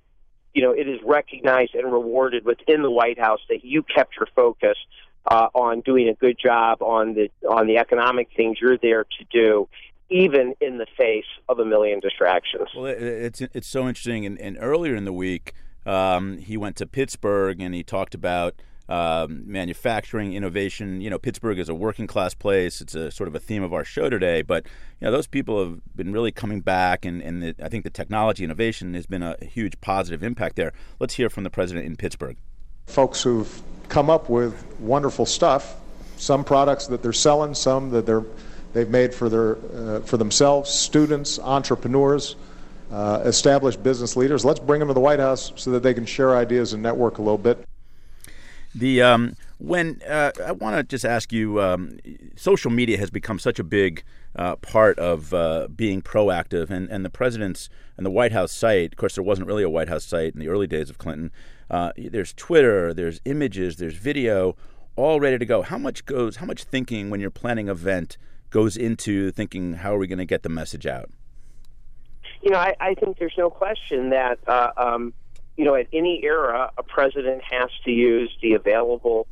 you 0.54 0.62
know 0.64 0.72
it 0.72 0.88
is 0.88 1.00
recognized 1.06 1.76
and 1.76 1.92
rewarded 1.92 2.46
within 2.46 2.82
the 2.82 2.92
White 2.92 3.20
House 3.20 3.42
that 3.50 3.64
you 3.64 3.84
kept 3.84 4.16
your 4.16 4.28
focus 4.36 4.78
uh, 5.26 5.48
on 5.54 5.82
doing 5.82 6.08
a 6.08 6.14
good 6.14 6.38
job 6.44 6.82
on 6.82 7.14
the 7.14 7.30
on 7.48 7.68
the 7.68 7.78
economic 7.78 8.30
things 8.36 8.58
you're 8.62 8.78
there 8.78 9.04
to 9.04 9.26
do, 9.32 9.68
even 10.10 10.54
in 10.60 10.78
the 10.78 10.88
face 10.98 11.26
of 11.48 11.60
a 11.60 11.66
million 11.66 12.00
distractions. 12.00 12.70
Well, 12.76 12.86
it's 12.86 13.42
it's 13.42 13.68
so 13.68 13.88
interesting. 13.88 14.26
And, 14.26 14.40
and 14.40 14.58
earlier 14.60 14.96
in 14.96 15.06
the 15.06 15.14
week, 15.14 15.54
um, 15.86 16.38
he 16.38 16.58
went 16.58 16.76
to 16.78 16.88
Pittsburgh 16.88 17.62
and 17.62 17.74
he 17.74 17.84
talked 17.84 18.16
about. 18.16 18.56
Um, 18.92 19.44
manufacturing, 19.46 20.34
innovation. 20.34 21.00
You 21.00 21.12
know, 21.12 21.20
Pittsburgh 21.20 21.60
is 21.60 21.70
a 21.70 21.76
working 21.76 22.08
class 22.08 22.34
place. 22.34 22.82
It's 22.82 22.96
a 22.96 23.12
sort 23.12 23.28
of 23.28 23.36
a 23.36 23.40
theme 23.40 23.62
of 23.62 23.72
our 23.72 23.86
show 23.86 24.10
today. 24.10 24.42
But 24.42 24.66
you 25.00 25.06
know, 25.06 25.12
those 25.12 25.28
people 25.28 25.64
have 25.64 25.96
been 25.96 26.12
really 26.12 26.32
coming 26.32 26.62
back, 26.62 27.06
and, 27.06 27.22
and 27.22 27.44
the, 27.44 27.56
I 27.62 27.70
think 27.70 27.84
the 27.84 27.92
technology 27.92 28.44
innovation 28.44 28.96
has 28.96 29.06
been 29.06 29.22
a 29.22 29.36
huge 29.46 29.80
positive 29.80 30.24
impact 30.24 30.56
there. 30.56 30.74
Let's 31.00 31.14
hear 31.14 31.30
from 31.30 31.44
the 31.44 31.52
president 31.52 31.86
in 31.86 31.98
Pittsburgh. 31.98 32.38
Folks 32.90 33.22
who've 33.22 33.62
come 33.88 34.10
up 34.10 34.30
with 34.30 34.66
wonderful 34.80 35.26
stuff. 35.26 35.76
Some 36.18 36.44
products 36.44 36.88
that 36.88 37.02
they're 37.02 37.14
selling, 37.14 37.54
some 37.54 37.92
that 37.92 38.06
they're 38.06 38.26
they've 38.74 38.90
made 38.90 39.14
for 39.14 39.30
their 39.30 39.58
uh, 39.74 40.02
for 40.02 40.18
themselves. 40.18 40.70
Students, 40.70 41.40
entrepreneurs, 41.40 42.36
uh, 42.92 43.22
established 43.26 43.82
business 43.84 44.16
leaders. 44.16 44.44
Let's 44.44 44.60
bring 44.60 44.80
them 44.80 44.88
to 44.90 44.94
the 44.94 45.00
White 45.00 45.20
House 45.20 45.54
so 45.56 45.72
that 45.72 45.84
they 45.84 45.94
can 45.94 46.06
share 46.06 46.36
ideas 46.36 46.74
and 46.74 46.84
network 46.84 47.18
a 47.18 47.22
little 47.22 47.38
bit. 47.38 47.66
The 48.76 49.02
um, 49.02 49.36
when 49.58 50.02
uh, 50.08 50.32
I 50.46 50.52
want 50.52 50.76
to 50.76 50.84
just 50.84 51.06
ask 51.06 51.34
you, 51.34 51.62
um, 51.62 52.00
social 52.36 52.72
media 52.72 52.98
has 52.98 53.10
become 53.10 53.40
such 53.40 53.60
a 53.60 53.64
big 53.64 54.04
uh, 54.36 54.56
part 54.58 55.00
of 55.00 55.34
uh, 55.34 55.68
being 55.76 56.02
proactive, 56.02 56.70
and, 56.70 56.90
and 56.90 57.04
the 57.04 57.10
president's 57.10 57.70
and 57.98 58.06
the 58.06 58.12
White 58.12 58.32
House 58.32 58.52
site. 58.52 58.94
Of 58.94 58.98
course, 58.98 59.16
there 59.16 59.24
wasn't 59.24 59.48
really 59.48 59.64
a 59.64 59.70
White 59.70 59.90
House 59.90 60.06
site 60.06 60.34
in 60.34 60.40
the 60.40 60.48
early 60.48 60.68
days 60.68 60.90
of 60.90 60.98
Clinton. 60.98 61.32
Uh, 61.70 61.92
there's 61.98 62.34
Twitter, 62.34 62.94
there's 62.94 63.22
images, 63.26 63.78
there's 63.78 63.96
video, 63.96 64.56
all 64.96 65.20
ready 65.20 65.38
to 65.38 65.46
go. 65.46 65.62
How 65.62 65.78
much 65.78 66.06
goes? 66.06 66.38
How 66.38 66.46
much 66.46 66.64
thinking 66.64 67.10
when 67.10 67.20
you're 67.20 67.30
planning 67.30 67.70
an 67.70 67.76
event 67.76 68.18
goes 68.50 68.76
into 68.76 69.32
thinking 69.32 69.74
how 69.76 69.96
are 69.96 70.00
we 70.00 70.08
going 70.08 70.20
to 70.20 70.26
get 70.26 70.44
the 70.44 70.50
message 70.50 70.88
out? 70.88 71.10
You 72.42 72.52
know, 72.52 72.58
I, 72.58 72.76
I 72.80 72.94
think 72.96 73.20
there's 73.20 73.36
no 73.38 73.50
question 73.50 74.10
that 74.10 74.40
uh, 74.48 74.72
um, 74.78 75.14
you 75.60 75.66
know 75.66 75.76
at 75.76 75.88
any 75.92 76.22
era 76.24 76.72
a 76.78 76.84
president 76.84 77.44
has 77.44 77.70
to 77.84 77.92
use 77.92 78.32
the 78.42 78.54
available 78.54 79.28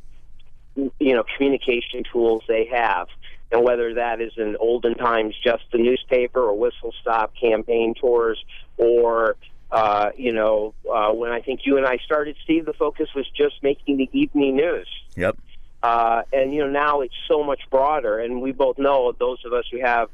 you 0.76 1.14
know 1.14 1.24
communication 1.36 2.04
tools 2.12 2.44
they 2.46 2.66
have 2.66 3.08
and 3.50 3.64
whether 3.64 3.94
that 3.94 4.20
is 4.20 4.32
in 4.36 4.54
olden 4.60 4.94
times 4.94 5.34
just 5.42 5.64
the 5.72 5.78
newspaper 5.78 6.40
or 6.40 6.54
whistle 6.56 6.92
stop 7.00 7.32
campaign 7.34 7.94
tours 7.98 8.44
or 8.76 9.36
uh, 9.70 10.10
you 10.16 10.32
know, 10.32 10.74
uh, 10.90 11.12
when 11.12 11.30
I 11.30 11.40
think 11.40 11.60
you 11.64 11.76
and 11.76 11.86
I 11.86 11.98
started, 11.98 12.36
Steve, 12.44 12.64
the 12.64 12.72
focus 12.72 13.08
was 13.14 13.26
just 13.36 13.62
making 13.62 13.98
the 13.98 14.08
evening 14.12 14.56
news. 14.56 14.88
Yep. 15.16 15.36
Uh, 15.82 16.22
and 16.32 16.52
you 16.52 16.60
know, 16.60 16.70
now 16.70 17.00
it's 17.02 17.14
so 17.28 17.44
much 17.44 17.60
broader, 17.70 18.18
and 18.18 18.40
we 18.40 18.52
both 18.52 18.78
know 18.78 19.12
those 19.18 19.38
of 19.44 19.52
us 19.52 19.64
who 19.70 19.80
have, 19.80 20.08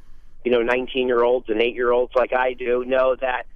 you 0.45 0.51
know, 0.51 0.63
19 0.63 1.07
year 1.07 1.23
olds 1.23 1.49
and 1.49 1.63
eight 1.63 1.75
year 1.75 1.91
olds 1.91 2.13
like 2.15 2.33
I 2.33 2.53
do 2.53 2.85
know 2.85 3.17
that 3.21 3.47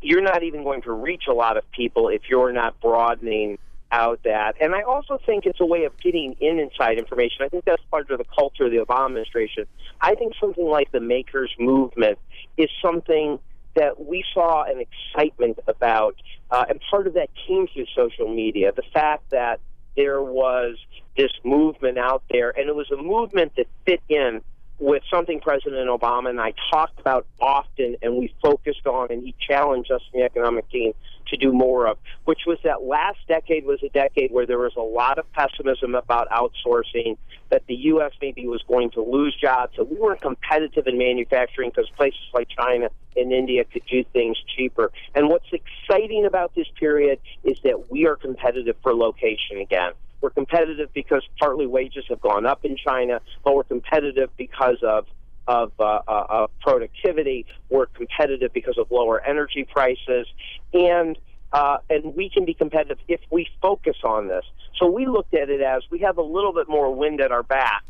you're 0.00 0.22
not 0.22 0.42
even 0.44 0.62
going 0.62 0.82
to 0.82 0.92
reach 0.92 1.24
a 1.28 1.32
lot 1.32 1.56
of 1.56 1.68
people 1.72 2.08
if 2.08 2.22
you're 2.28 2.52
not 2.52 2.80
broadening 2.80 3.58
out 3.90 4.22
that. 4.24 4.54
And 4.60 4.74
I 4.74 4.82
also 4.82 5.18
think 5.24 5.44
it's 5.44 5.60
a 5.60 5.66
way 5.66 5.84
of 5.84 5.92
getting 5.98 6.34
in 6.40 6.58
inside 6.58 6.98
information. 6.98 7.44
I 7.44 7.48
think 7.48 7.64
that's 7.64 7.82
part 7.90 8.10
of 8.10 8.18
the 8.18 8.24
culture 8.24 8.64
of 8.64 8.70
the 8.70 8.78
Obama 8.78 9.06
administration. 9.06 9.66
I 10.00 10.14
think 10.14 10.34
something 10.40 10.64
like 10.64 10.90
the 10.92 11.00
Makers 11.00 11.50
movement 11.58 12.18
is 12.56 12.70
something 12.80 13.38
that 13.74 14.04
we 14.04 14.24
saw 14.34 14.64
an 14.64 14.80
excitement 14.80 15.58
about, 15.66 16.16
uh, 16.50 16.64
and 16.68 16.80
part 16.90 17.06
of 17.06 17.14
that 17.14 17.28
came 17.46 17.66
through 17.68 17.86
social 17.94 18.32
media. 18.32 18.72
The 18.72 18.82
fact 18.92 19.30
that 19.30 19.60
there 19.96 20.22
was 20.22 20.76
this 21.16 21.32
movement 21.44 21.98
out 21.98 22.22
there, 22.30 22.50
and 22.50 22.68
it 22.68 22.74
was 22.74 22.90
a 22.90 22.96
movement 22.96 23.52
that 23.56 23.66
fit 23.84 24.00
in 24.08 24.42
with 24.82 25.04
something 25.08 25.40
President 25.40 25.88
Obama 25.88 26.28
and 26.28 26.40
I 26.40 26.54
talked 26.72 26.98
about 26.98 27.24
often, 27.40 27.96
and 28.02 28.16
we 28.16 28.34
focused 28.42 28.84
on, 28.84 29.12
and 29.12 29.22
he 29.22 29.32
challenged 29.48 29.92
us 29.92 30.02
in 30.12 30.20
the 30.20 30.26
economic 30.26 30.68
team 30.70 30.92
to 31.28 31.36
do 31.36 31.52
more 31.52 31.86
of, 31.86 31.98
which 32.24 32.40
was 32.48 32.58
that 32.64 32.82
last 32.82 33.18
decade 33.28 33.64
was 33.64 33.80
a 33.84 33.88
decade 33.90 34.32
where 34.32 34.44
there 34.44 34.58
was 34.58 34.72
a 34.76 34.82
lot 34.82 35.20
of 35.20 35.32
pessimism 35.32 35.94
about 35.94 36.28
outsourcing, 36.30 37.16
that 37.50 37.62
the 37.68 37.74
U.S. 37.74 38.10
maybe 38.20 38.48
was 38.48 38.60
going 38.66 38.90
to 38.90 39.02
lose 39.02 39.36
jobs, 39.40 39.76
that 39.76 39.88
we 39.88 39.96
weren't 39.96 40.20
competitive 40.20 40.88
in 40.88 40.98
manufacturing 40.98 41.70
because 41.70 41.88
places 41.96 42.20
like 42.34 42.48
China 42.48 42.88
and 43.16 43.32
India 43.32 43.64
could 43.64 43.86
do 43.88 44.02
things 44.12 44.36
cheaper. 44.56 44.90
And 45.14 45.28
what's 45.28 45.46
exciting 45.52 46.26
about 46.26 46.56
this 46.56 46.66
period 46.80 47.20
is 47.44 47.56
that 47.62 47.88
we 47.88 48.06
are 48.06 48.16
competitive 48.16 48.74
for 48.82 48.92
location 48.92 49.58
again. 49.60 49.92
We're 50.22 50.30
competitive 50.30 50.88
because 50.94 51.22
partly 51.38 51.66
wages 51.66 52.04
have 52.08 52.20
gone 52.20 52.46
up 52.46 52.64
in 52.64 52.76
China, 52.76 53.20
but 53.44 53.54
we're 53.54 53.64
competitive 53.64 54.30
because 54.38 54.78
of 54.82 55.06
of, 55.48 55.72
uh, 55.80 55.98
uh, 56.06 56.26
of 56.28 56.50
productivity. 56.60 57.46
We're 57.68 57.86
competitive 57.86 58.52
because 58.52 58.78
of 58.78 58.92
lower 58.92 59.20
energy 59.20 59.66
prices, 59.70 60.28
and 60.72 61.18
uh, 61.52 61.78
and 61.90 62.14
we 62.14 62.30
can 62.30 62.44
be 62.44 62.54
competitive 62.54 62.98
if 63.08 63.20
we 63.30 63.48
focus 63.60 63.96
on 64.04 64.28
this. 64.28 64.44
So 64.78 64.86
we 64.86 65.06
looked 65.06 65.34
at 65.34 65.50
it 65.50 65.60
as 65.60 65.82
we 65.90 65.98
have 65.98 66.16
a 66.16 66.22
little 66.22 66.54
bit 66.54 66.68
more 66.68 66.94
wind 66.94 67.20
at 67.20 67.32
our 67.32 67.42
back, 67.42 67.82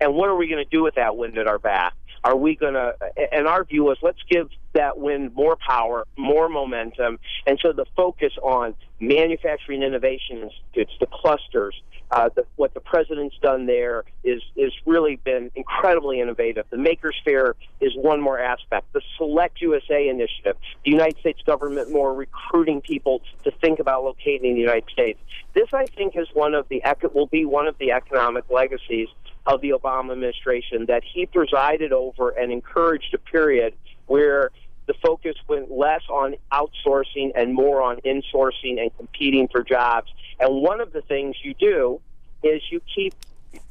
and 0.00 0.14
what 0.14 0.28
are 0.28 0.36
we 0.36 0.48
going 0.48 0.64
to 0.64 0.70
do 0.70 0.82
with 0.82 0.94
that 0.94 1.16
wind 1.16 1.36
at 1.36 1.48
our 1.48 1.58
back? 1.58 1.94
Are 2.22 2.36
we 2.36 2.54
going 2.54 2.74
to? 2.74 2.94
And 3.32 3.48
our 3.48 3.64
view 3.64 3.82
was 3.82 3.98
let's 4.00 4.22
give 4.30 4.48
that 4.74 4.98
win 4.98 5.32
more 5.34 5.56
power, 5.56 6.06
more 6.16 6.48
momentum, 6.48 7.18
and 7.46 7.58
so 7.62 7.72
the 7.72 7.86
focus 7.96 8.32
on 8.42 8.74
manufacturing 9.00 9.82
innovation 9.82 10.38
institutes, 10.38 10.92
the 11.00 11.06
clusters. 11.06 11.74
Uh, 12.10 12.28
the, 12.36 12.44
what 12.56 12.74
the 12.74 12.80
president's 12.80 13.36
done 13.40 13.64
there 13.64 14.04
is 14.22 14.42
is 14.54 14.70
really 14.84 15.16
been 15.16 15.50
incredibly 15.54 16.20
innovative. 16.20 16.66
The 16.68 16.76
Makers 16.76 17.16
Faire 17.24 17.56
is 17.80 17.92
one 17.96 18.20
more 18.20 18.38
aspect. 18.38 18.92
The 18.92 19.00
Select 19.16 19.62
USA 19.62 20.08
initiative, 20.08 20.56
the 20.84 20.90
United 20.90 21.18
States 21.20 21.40
government 21.46 21.90
more 21.90 22.12
recruiting 22.12 22.82
people 22.82 23.22
to 23.44 23.50
think 23.62 23.78
about 23.78 24.04
locating 24.04 24.50
in 24.50 24.54
the 24.56 24.60
United 24.60 24.90
States. 24.92 25.18
This, 25.54 25.68
I 25.72 25.86
think, 25.86 26.14
is 26.14 26.28
one 26.34 26.52
of 26.54 26.68
the 26.68 26.82
will 27.14 27.26
be 27.26 27.46
one 27.46 27.66
of 27.66 27.78
the 27.78 27.92
economic 27.92 28.44
legacies 28.50 29.08
of 29.46 29.60
the 29.60 29.70
Obama 29.70 30.12
administration 30.12 30.86
that 30.86 31.02
he 31.02 31.26
presided 31.26 31.92
over 31.92 32.30
and 32.30 32.52
encouraged 32.52 33.14
a 33.14 33.18
period 33.18 33.74
where 34.06 34.50
the 34.86 34.94
focus 34.94 35.36
went 35.48 35.70
less 35.70 36.02
on 36.08 36.34
outsourcing 36.52 37.32
and 37.34 37.54
more 37.54 37.82
on 37.82 37.98
insourcing 37.98 38.80
and 38.80 38.96
competing 38.96 39.48
for 39.48 39.62
jobs. 39.62 40.12
And 40.40 40.62
one 40.62 40.80
of 40.80 40.92
the 40.92 41.02
things 41.02 41.36
you 41.42 41.54
do 41.54 42.00
is 42.42 42.62
you 42.70 42.80
keep 42.94 43.14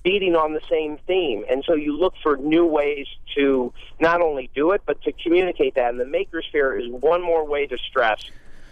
beating 0.04 0.36
on 0.36 0.54
the 0.54 0.62
same 0.70 0.98
theme. 1.08 1.44
And 1.50 1.64
so 1.66 1.74
you 1.74 1.98
look 1.98 2.14
for 2.22 2.38
new 2.38 2.66
ways 2.66 3.08
to 3.36 3.74
not 4.00 4.22
only 4.22 4.50
do 4.56 4.72
it, 4.72 4.82
but 4.86 5.02
to 5.04 5.12
communicate 5.12 5.76
that. 5.76 5.90
And 5.90 6.00
the 6.00 6.06
Makers 6.06 6.46
Faire 6.52 6.78
is 6.78 6.88
one 6.90 7.22
more 7.22 7.46
way 7.46 7.68
to 7.68 7.78
stress 7.78 8.24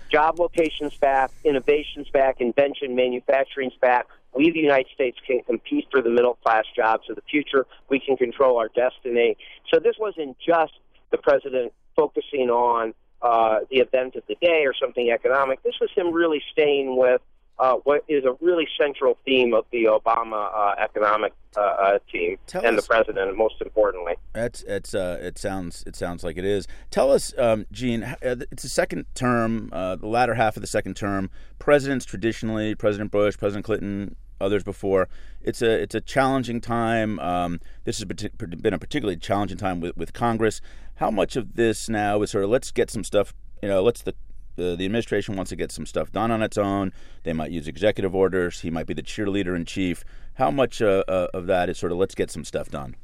job 0.10 0.40
locations 0.40 0.96
back, 0.98 1.32
innovations 1.44 2.10
back, 2.10 2.42
invention, 2.42 2.96
manufacturing's 2.96 3.76
back, 3.80 4.08
we, 4.34 4.52
the 4.52 4.60
United 4.60 4.92
States, 4.94 5.18
can 5.26 5.42
compete 5.42 5.88
for 5.92 6.02
the 6.02 6.10
middle 6.10 6.36
class 6.36 6.66
jobs 6.76 7.10
of 7.10 7.16
the 7.16 7.22
future. 7.30 7.66
We 7.90 8.00
can 8.00 8.16
control 8.18 8.58
our 8.58 8.70
destiny. 8.70 9.38
So 9.74 9.80
this 9.80 9.96
wasn't 10.00 10.38
just 10.40 10.74
the 11.12 11.18
president 11.18 11.74
focusing 12.00 12.50
on 12.50 12.94
uh, 13.22 13.60
the 13.70 13.78
event 13.78 14.16
of 14.16 14.24
the 14.28 14.36
day 14.42 14.64
or 14.66 14.74
something 14.74 15.12
economic. 15.12 15.62
This 15.64 15.76
was 15.82 15.90
him 15.94 16.14
really 16.14 16.42
staying 16.52 16.96
with 16.96 17.22
uh, 17.58 17.74
what 17.84 18.06
is 18.08 18.24
a 18.24 18.38
really 18.40 18.66
central 18.80 19.18
theme 19.26 19.54
of 19.54 19.66
the 19.72 19.84
Obama 19.84 20.50
uh, 20.56 20.76
economic 20.82 21.34
uh, 21.58 21.60
uh 21.60 22.00
team 22.10 22.38
Tell 22.48 22.64
and 22.64 22.78
us, 22.78 22.84
the 22.86 22.88
president, 22.88 23.36
most 23.36 23.56
importantly. 23.60 24.14
That's 24.32 24.62
it's 24.64 24.96
uh, 24.96 25.20
it 25.22 25.38
sounds 25.38 25.84
it 25.86 25.98
sounds 25.98 26.24
like 26.24 26.38
it 26.38 26.46
is. 26.46 26.68
Tell 26.90 27.12
us, 27.12 27.34
um, 27.38 27.66
Gene. 27.70 28.04
Uh, 28.04 28.16
it's 28.22 28.64
the 28.64 28.70
second 28.70 29.06
term, 29.14 29.68
the 29.72 30.00
latter 30.02 30.36
half 30.36 30.56
of 30.56 30.62
the 30.62 30.68
second 30.68 30.96
term. 30.96 31.30
Presidents 31.58 32.06
traditionally, 32.06 32.76
President 32.76 33.12
Bush, 33.12 33.38
President 33.38 33.66
Clinton, 33.66 34.16
others 34.40 34.64
before. 34.64 35.08
It's 35.42 35.62
a 35.62 35.72
it's 35.82 35.96
a 35.96 36.02
challenging 36.02 36.62
time. 36.62 37.20
Um, 37.20 37.60
this 37.84 38.00
has 38.00 38.06
been 38.06 38.74
a 38.74 38.80
particularly 38.80 39.18
challenging 39.18 39.58
time 39.58 39.80
with, 39.80 39.96
with 39.98 40.14
Congress. 40.14 40.62
How 40.96 41.12
much 41.12 41.36
of 41.36 41.56
this 41.56 41.90
now 41.90 42.22
is 42.22 42.32
sort 42.32 42.44
of 42.44 42.50
let's 42.50 42.72
get 42.72 42.90
some 42.90 43.04
stuff. 43.04 43.34
You 43.62 43.70
know, 43.70 43.82
let's 43.82 44.02
the 44.02 44.14
the, 44.56 44.76
the 44.76 44.86
administration 44.86 45.36
wants 45.36 45.50
to 45.50 45.56
get 45.56 45.72
some 45.72 45.86
stuff 45.86 46.12
done 46.12 46.32
on 46.32 46.42
its 46.44 46.58
own. 46.58 46.92
They 47.24 47.34
might 47.34 47.52
use 47.52 47.68
executive 47.68 48.14
orders. 48.14 48.60
He 48.60 48.70
might 48.70 48.86
be 48.86 48.94
the 48.94 49.02
cheerleader 49.02 49.56
in 49.56 49.66
chief. 49.66 50.04
How 50.34 50.52
much 50.52 50.82
uh, 50.82 51.04
uh, 51.08 51.28
of 51.34 51.48
that 51.48 51.70
is 51.70 51.78
sort 51.78 51.92
of 51.92 51.98
let's 51.98 52.16
get 52.16 52.30
some 52.30 52.44
stuff 52.44 52.70
done? 52.70 52.96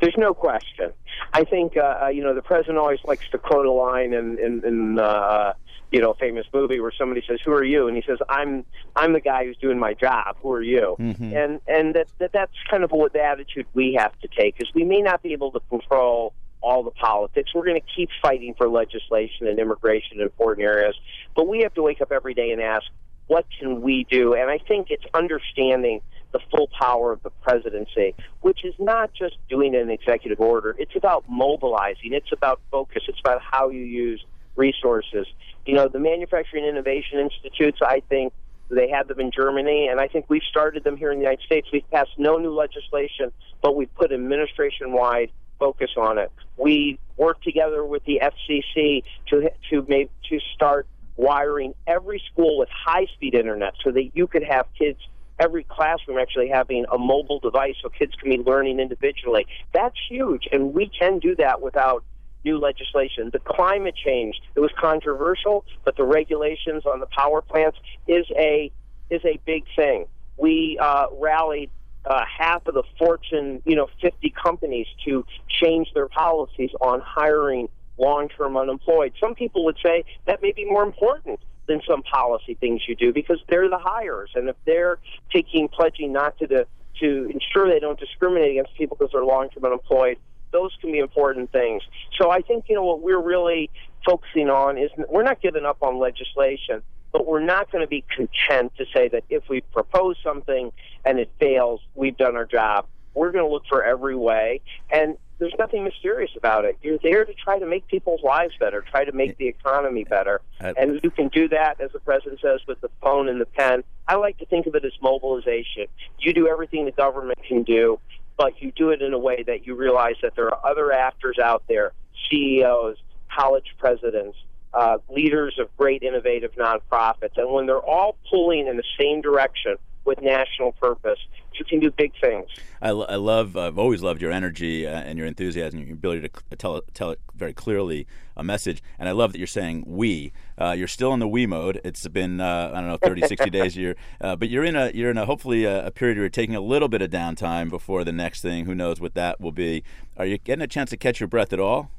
There's 0.00 0.14
no 0.16 0.34
question. 0.34 0.92
I 1.32 1.44
think 1.44 1.76
uh, 1.76 2.04
uh, 2.04 2.08
you 2.08 2.22
know 2.22 2.34
the 2.34 2.42
president 2.42 2.78
always 2.78 3.00
likes 3.04 3.28
to 3.30 3.38
quote 3.38 3.66
a 3.66 3.72
line 3.72 4.12
in 4.12 4.38
in, 4.38 4.64
in 4.64 4.98
uh, 4.98 5.54
you 5.92 6.00
know 6.00 6.14
famous 6.14 6.46
movie 6.52 6.80
where 6.80 6.92
somebody 6.96 7.22
says, 7.26 7.38
"Who 7.44 7.52
are 7.52 7.64
you?" 7.64 7.88
and 7.88 7.96
he 7.96 8.02
says, 8.06 8.18
"I'm 8.28 8.64
I'm 8.94 9.12
the 9.12 9.20
guy 9.20 9.44
who's 9.44 9.56
doing 9.58 9.78
my 9.78 9.94
job. 9.94 10.36
Who 10.42 10.52
are 10.52 10.62
you?" 10.62 10.96
Mm-hmm. 10.98 11.36
And 11.36 11.60
and 11.66 11.94
that, 11.94 12.08
that 12.18 12.32
that's 12.32 12.52
kind 12.70 12.84
of 12.84 12.90
what 12.90 13.12
the 13.12 13.22
attitude 13.22 13.66
we 13.74 13.96
have 13.98 14.18
to 14.20 14.28
take 14.28 14.56
is 14.60 14.68
we 14.74 14.84
may 14.84 15.00
not 15.00 15.22
be 15.22 15.32
able 15.32 15.52
to 15.52 15.60
control 15.68 16.34
all 16.60 16.82
the 16.82 16.90
politics. 16.90 17.54
We're 17.54 17.64
going 17.64 17.80
to 17.80 17.86
keep 17.94 18.08
fighting 18.20 18.54
for 18.54 18.68
legislation 18.68 19.46
and 19.46 19.58
immigration 19.58 20.18
in 20.18 20.22
important 20.22 20.64
areas, 20.64 20.96
but 21.34 21.46
we 21.46 21.60
have 21.60 21.74
to 21.74 21.82
wake 21.82 22.00
up 22.00 22.10
every 22.10 22.34
day 22.34 22.50
and 22.50 22.60
ask, 22.60 22.86
what 23.28 23.46
can 23.60 23.82
we 23.82 24.04
do? 24.10 24.34
And 24.34 24.50
I 24.50 24.58
think 24.58 24.88
it's 24.90 25.04
understanding 25.14 26.00
the 26.32 26.40
full 26.50 26.68
power 26.78 27.12
of 27.12 27.22
the 27.22 27.30
presidency, 27.30 28.14
which 28.40 28.64
is 28.64 28.74
not 28.78 29.12
just 29.14 29.36
doing 29.48 29.74
an 29.74 29.90
executive 29.90 30.40
order. 30.40 30.74
It's 30.78 30.96
about 30.96 31.24
mobilizing. 31.28 32.12
It's 32.12 32.32
about 32.32 32.60
focus. 32.70 33.04
It's 33.08 33.20
about 33.20 33.40
how 33.42 33.70
you 33.70 33.82
use 33.82 34.24
resources. 34.56 35.26
You 35.64 35.74
know, 35.74 35.88
the 35.88 35.98
Manufacturing 35.98 36.64
Innovation 36.64 37.18
Institutes, 37.18 37.78
I 37.82 38.02
think, 38.08 38.32
they 38.68 38.88
had 38.88 39.06
them 39.08 39.20
in 39.20 39.30
Germany, 39.30 39.88
and 39.88 40.00
I 40.00 40.08
think 40.08 40.26
we've 40.28 40.42
started 40.42 40.82
them 40.82 40.96
here 40.96 41.12
in 41.12 41.18
the 41.18 41.22
United 41.22 41.44
States. 41.44 41.68
We've 41.72 41.88
passed 41.90 42.10
no 42.18 42.36
new 42.36 42.52
legislation, 42.52 43.30
but 43.62 43.76
we've 43.76 43.94
put 43.94 44.12
administration 44.12 44.92
wide 44.92 45.30
focus 45.58 45.90
on 45.96 46.18
it. 46.18 46.32
We 46.56 46.98
work 47.16 47.40
together 47.42 47.84
with 47.84 48.04
the 48.04 48.22
FCC 48.22 49.04
to 49.28 49.50
to 49.70 49.86
make 49.88 50.10
to 50.30 50.38
start 50.54 50.86
wiring 51.16 51.74
every 51.86 52.22
school 52.30 52.58
with 52.58 52.68
high 52.68 53.06
speed 53.14 53.34
internet 53.34 53.74
so 53.82 53.90
that 53.90 54.10
you 54.14 54.26
could 54.26 54.42
have 54.42 54.66
kids 54.78 54.98
every 55.38 55.64
classroom 55.64 56.18
actually 56.18 56.48
having 56.48 56.84
a 56.92 56.98
mobile 56.98 57.38
device 57.38 57.74
so 57.82 57.88
kids 57.88 58.14
can 58.16 58.30
be 58.30 58.38
learning 58.38 58.80
individually. 58.80 59.46
That's 59.72 59.96
huge 60.08 60.46
and 60.52 60.74
we 60.74 60.90
can 60.98 61.18
do 61.18 61.34
that 61.36 61.60
without 61.62 62.04
new 62.46 62.58
legislation. 62.58 63.28
The 63.32 63.40
climate 63.40 63.96
change, 63.96 64.40
it 64.54 64.60
was 64.60 64.70
controversial, 64.78 65.66
but 65.84 65.96
the 65.96 66.04
regulations 66.04 66.86
on 66.86 67.00
the 67.00 67.06
power 67.06 67.42
plants 67.42 67.76
is 68.06 68.24
a 68.38 68.72
is 69.10 69.20
a 69.24 69.38
big 69.44 69.64
thing. 69.74 70.06
We 70.38 70.78
uh, 70.80 71.06
rallied 71.12 71.70
uh, 72.06 72.24
half 72.24 72.66
of 72.66 72.74
the 72.74 72.84
Fortune, 72.98 73.62
you 73.64 73.76
know, 73.76 73.88
50 74.00 74.30
companies 74.30 74.86
to 75.04 75.24
change 75.48 75.88
their 75.94 76.08
policies 76.08 76.70
on 76.80 77.00
hiring 77.00 77.68
long-term 77.98 78.56
unemployed. 78.56 79.12
Some 79.20 79.34
people 79.34 79.64
would 79.64 79.78
say 79.84 80.04
that 80.26 80.42
may 80.42 80.52
be 80.52 80.64
more 80.64 80.82
important 80.82 81.40
than 81.66 81.80
some 81.88 82.02
policy 82.02 82.54
things 82.54 82.82
you 82.86 82.94
do 82.94 83.12
because 83.12 83.40
they're 83.48 83.68
the 83.68 83.78
hires, 83.78 84.30
and 84.34 84.48
if 84.48 84.56
they're 84.64 84.98
taking 85.32 85.68
pledging 85.68 86.12
not 86.12 86.38
to 86.38 86.46
to, 86.46 86.66
to 87.00 87.30
ensure 87.32 87.68
they 87.68 87.80
don't 87.80 87.98
discriminate 87.98 88.52
against 88.52 88.74
people 88.76 88.96
because 88.96 89.12
they're 89.12 89.24
long-term 89.24 89.64
unemployed, 89.64 90.18
those 90.56 90.72
can 90.80 90.92
be 90.92 90.98
important 90.98 91.52
things. 91.52 91.82
So 92.18 92.30
I 92.30 92.40
think 92.40 92.64
you 92.68 92.74
know 92.76 92.84
what 92.84 93.02
we're 93.02 93.22
really 93.22 93.70
focusing 94.04 94.48
on 94.48 94.78
is 94.78 94.90
we're 95.08 95.24
not 95.24 95.42
giving 95.42 95.64
up 95.64 95.82
on 95.82 95.98
legislation 95.98 96.82
but 97.16 97.26
we're 97.26 97.40
not 97.40 97.72
going 97.72 97.82
to 97.82 97.88
be 97.88 98.04
content 98.14 98.72
to 98.76 98.84
say 98.94 99.08
that 99.08 99.24
if 99.30 99.42
we 99.48 99.62
propose 99.72 100.16
something 100.22 100.70
and 101.02 101.18
it 101.18 101.30
fails, 101.40 101.80
we've 101.94 102.16
done 102.16 102.36
our 102.36 102.44
job. 102.44 102.86
We're 103.14 103.32
going 103.32 103.44
to 103.46 103.50
look 103.50 103.62
for 103.70 103.82
every 103.82 104.14
way, 104.14 104.60
and 104.90 105.16
there's 105.38 105.54
nothing 105.58 105.84
mysterious 105.84 106.30
about 106.36 106.66
it. 106.66 106.76
You're 106.82 106.98
there 107.02 107.24
to 107.24 107.32
try 107.32 107.58
to 107.58 107.64
make 107.64 107.86
people's 107.86 108.22
lives 108.22 108.52
better, 108.60 108.84
try 108.90 109.06
to 109.06 109.12
make 109.12 109.38
the 109.38 109.48
economy 109.48 110.04
better, 110.04 110.42
uh, 110.60 110.74
and 110.76 111.00
you 111.02 111.10
can 111.10 111.28
do 111.28 111.48
that, 111.48 111.80
as 111.80 111.92
the 111.92 112.00
president 112.00 112.40
says, 112.42 112.60
with 112.68 112.82
the 112.82 112.90
phone 113.00 113.30
and 113.30 113.40
the 113.40 113.46
pen. 113.46 113.82
I 114.06 114.16
like 114.16 114.36
to 114.38 114.46
think 114.46 114.66
of 114.66 114.74
it 114.74 114.84
as 114.84 114.92
mobilization. 115.00 115.86
You 116.18 116.34
do 116.34 116.46
everything 116.48 116.84
the 116.84 116.92
government 116.92 117.38
can 117.48 117.62
do, 117.62 117.98
but 118.36 118.60
you 118.60 118.72
do 118.72 118.90
it 118.90 119.02
in 119.02 119.12
a 119.12 119.18
way 119.18 119.42
that 119.46 119.66
you 119.66 119.74
realize 119.74 120.16
that 120.22 120.34
there 120.36 120.46
are 120.46 120.66
other 120.66 120.92
actors 120.92 121.38
out 121.38 121.62
there, 121.68 121.92
CEOs, 122.30 122.96
college 123.36 123.74
presidents, 123.78 124.36
uh, 124.74 124.98
leaders 125.08 125.58
of 125.58 125.74
great 125.76 126.02
innovative 126.02 126.52
nonprofits. 126.52 127.36
And 127.36 127.50
when 127.50 127.66
they're 127.66 127.78
all 127.78 128.16
pulling 128.30 128.66
in 128.66 128.76
the 128.76 128.84
same 129.00 129.22
direction, 129.22 129.76
with 130.06 130.22
national 130.22 130.72
purpose. 130.72 131.18
You 131.58 131.64
can 131.64 131.80
do 131.80 131.90
big 131.90 132.12
things. 132.20 132.48
I, 132.82 132.90
I 132.90 133.16
love. 133.16 133.56
I've 133.56 133.78
always 133.78 134.02
loved 134.02 134.20
your 134.20 134.30
energy 134.30 134.86
uh, 134.86 134.90
and 134.90 135.18
your 135.18 135.26
enthusiasm, 135.26 135.80
your 135.80 135.94
ability 135.94 136.28
to 136.28 136.56
tell 136.56 136.82
tell 136.92 137.10
it 137.10 137.20
very 137.34 137.54
clearly 137.54 138.06
a 138.36 138.44
message. 138.44 138.82
And 138.98 139.08
I 139.08 139.12
love 139.12 139.32
that 139.32 139.38
you're 139.38 139.46
saying 139.46 139.84
we. 139.86 140.32
Uh, 140.60 140.72
you're 140.72 140.86
still 140.86 141.14
in 141.14 141.20
the 141.20 141.28
we 141.28 141.46
mode. 141.46 141.80
It's 141.82 142.06
been 142.08 142.40
uh, 142.40 142.72
I 142.74 142.80
don't 142.80 142.88
know 142.88 142.98
30, 142.98 143.26
60 143.26 143.50
days 143.50 143.76
a 143.76 143.80
year, 143.80 143.96
uh, 144.20 144.36
but 144.36 144.50
you're 144.50 144.64
in 144.64 144.76
a 144.76 144.90
you're 144.92 145.10
in 145.10 145.16
a 145.16 145.24
hopefully 145.24 145.64
a, 145.64 145.86
a, 145.86 145.90
period 145.90 146.18
where 146.18 146.24
you're 146.24 146.30
taking 146.30 146.54
a 146.54 146.60
little 146.60 146.88
bit 146.88 147.00
of 147.00 147.10
downtime 147.10 147.70
before 147.70 148.04
the 148.04 148.12
next 148.12 148.42
thing. 148.42 148.66
Who 148.66 148.74
knows 148.74 149.00
what 149.00 149.14
that 149.14 149.40
will 149.40 149.52
be? 149.52 149.82
Are 150.18 150.26
you 150.26 150.36
getting 150.38 150.62
a 150.62 150.68
chance 150.68 150.90
to 150.90 150.98
catch 150.98 151.20
your 151.20 151.28
breath 151.28 151.52
at 151.52 151.60
all? 151.60 151.90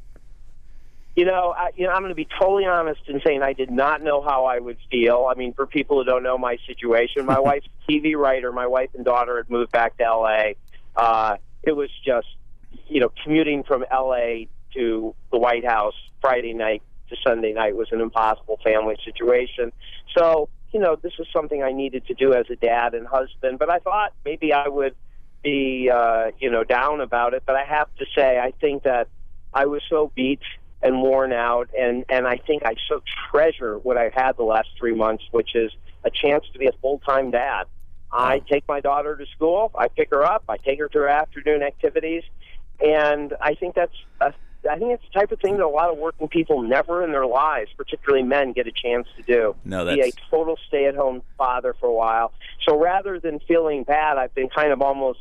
You 1.17 1.25
know, 1.25 1.51
I, 1.57 1.71
you 1.75 1.87
know, 1.87 1.93
I'm 1.93 2.01
going 2.03 2.11
to 2.11 2.15
be 2.15 2.27
totally 2.39 2.65
honest 2.65 3.01
in 3.07 3.19
saying 3.25 3.41
I 3.41 3.53
did 3.53 3.71
not 3.71 4.03
know 4.03 4.21
how 4.21 4.45
I 4.45 4.59
would 4.59 4.77
feel. 4.91 5.27
I 5.27 5.33
mean, 5.33 5.51
for 5.51 5.65
people 5.65 5.97
who 5.97 6.03
don't 6.03 6.21
know 6.21 6.37
my 6.37 6.59
situation, 6.67 7.25
my 7.25 7.39
wife's 7.49 7.65
a 7.65 7.91
TV 7.91 8.15
writer. 8.15 8.51
My 8.51 8.67
wife 8.67 8.91
and 8.93 9.03
daughter 9.03 9.37
had 9.37 9.49
moved 9.49 9.71
back 9.71 9.97
to 9.97 10.03
L.A. 10.03 10.55
Uh, 10.95 11.37
it 11.63 11.71
was 11.71 11.89
just, 12.05 12.27
you 12.87 12.99
know, 12.99 13.11
commuting 13.23 13.63
from 13.63 13.83
L.A. 13.89 14.47
to 14.75 15.15
the 15.31 15.39
White 15.39 15.65
House 15.65 15.95
Friday 16.21 16.53
night 16.53 16.83
to 17.09 17.15
Sunday 17.25 17.51
night 17.51 17.75
was 17.75 17.87
an 17.91 17.99
impossible 17.99 18.59
family 18.63 18.95
situation. 19.03 19.71
So, 20.15 20.49
you 20.71 20.79
know, 20.79 20.97
this 21.01 21.13
was 21.17 21.27
something 21.33 21.63
I 21.63 21.71
needed 21.71 22.05
to 22.07 22.13
do 22.13 22.35
as 22.35 22.45
a 22.51 22.55
dad 22.55 22.93
and 22.93 23.07
husband. 23.07 23.57
But 23.57 23.71
I 23.71 23.79
thought 23.79 24.13
maybe 24.23 24.53
I 24.53 24.67
would 24.67 24.93
be, 25.43 25.89
uh, 25.91 26.25
you 26.37 26.51
know, 26.51 26.63
down 26.63 27.01
about 27.01 27.33
it. 27.33 27.41
But 27.43 27.55
I 27.55 27.63
have 27.63 27.87
to 27.97 28.05
say, 28.15 28.37
I 28.37 28.51
think 28.61 28.83
that 28.83 29.07
I 29.51 29.65
was 29.65 29.81
so 29.89 30.11
beat 30.13 30.41
and 30.81 31.01
worn 31.01 31.33
out 31.33 31.69
and 31.77 32.05
and 32.09 32.27
I 32.27 32.37
think 32.37 32.63
I 32.65 32.75
so 32.87 33.01
treasure 33.31 33.77
what 33.79 33.97
I 33.97 34.11
had 34.13 34.37
the 34.37 34.43
last 34.43 34.69
3 34.79 34.95
months 34.95 35.23
which 35.31 35.55
is 35.55 35.71
a 36.03 36.09
chance 36.09 36.45
to 36.53 36.59
be 36.59 36.67
a 36.67 36.73
full-time 36.81 37.31
dad. 37.31 37.65
I 38.11 38.39
take 38.39 38.67
my 38.67 38.79
daughter 38.79 39.15
to 39.15 39.25
school, 39.35 39.71
I 39.77 39.87
pick 39.89 40.11
her 40.11 40.23
up, 40.23 40.43
I 40.47 40.57
take 40.57 40.79
her 40.79 40.87
to 40.87 40.99
her 40.99 41.09
afternoon 41.09 41.61
activities 41.63 42.23
and 42.79 43.33
I 43.41 43.55
think 43.55 43.75
that's 43.75 43.95
a, 44.21 44.33
I 44.69 44.77
think 44.77 44.91
it's 44.91 45.03
the 45.13 45.19
type 45.19 45.31
of 45.31 45.39
thing 45.39 45.57
that 45.57 45.63
a 45.63 45.67
lot 45.67 45.89
of 45.89 45.97
working 45.97 46.27
people 46.27 46.61
never 46.61 47.03
in 47.03 47.11
their 47.11 47.25
lives, 47.25 47.69
particularly 47.77 48.23
men, 48.23 48.53
get 48.53 48.67
a 48.67 48.71
chance 48.71 49.07
to 49.15 49.23
do. 49.23 49.55
No, 49.63 49.85
that's... 49.85 49.95
Be 49.95 50.09
a 50.09 50.11
total 50.29 50.57
stay-at-home 50.67 51.21
father 51.37 51.75
for 51.79 51.87
a 51.87 51.93
while. 51.93 52.33
So 52.67 52.77
rather 52.77 53.19
than 53.19 53.39
feeling 53.47 53.83
bad, 53.83 54.17
I've 54.17 54.33
been 54.33 54.49
kind 54.49 54.71
of 54.71 54.81
almost, 54.81 55.19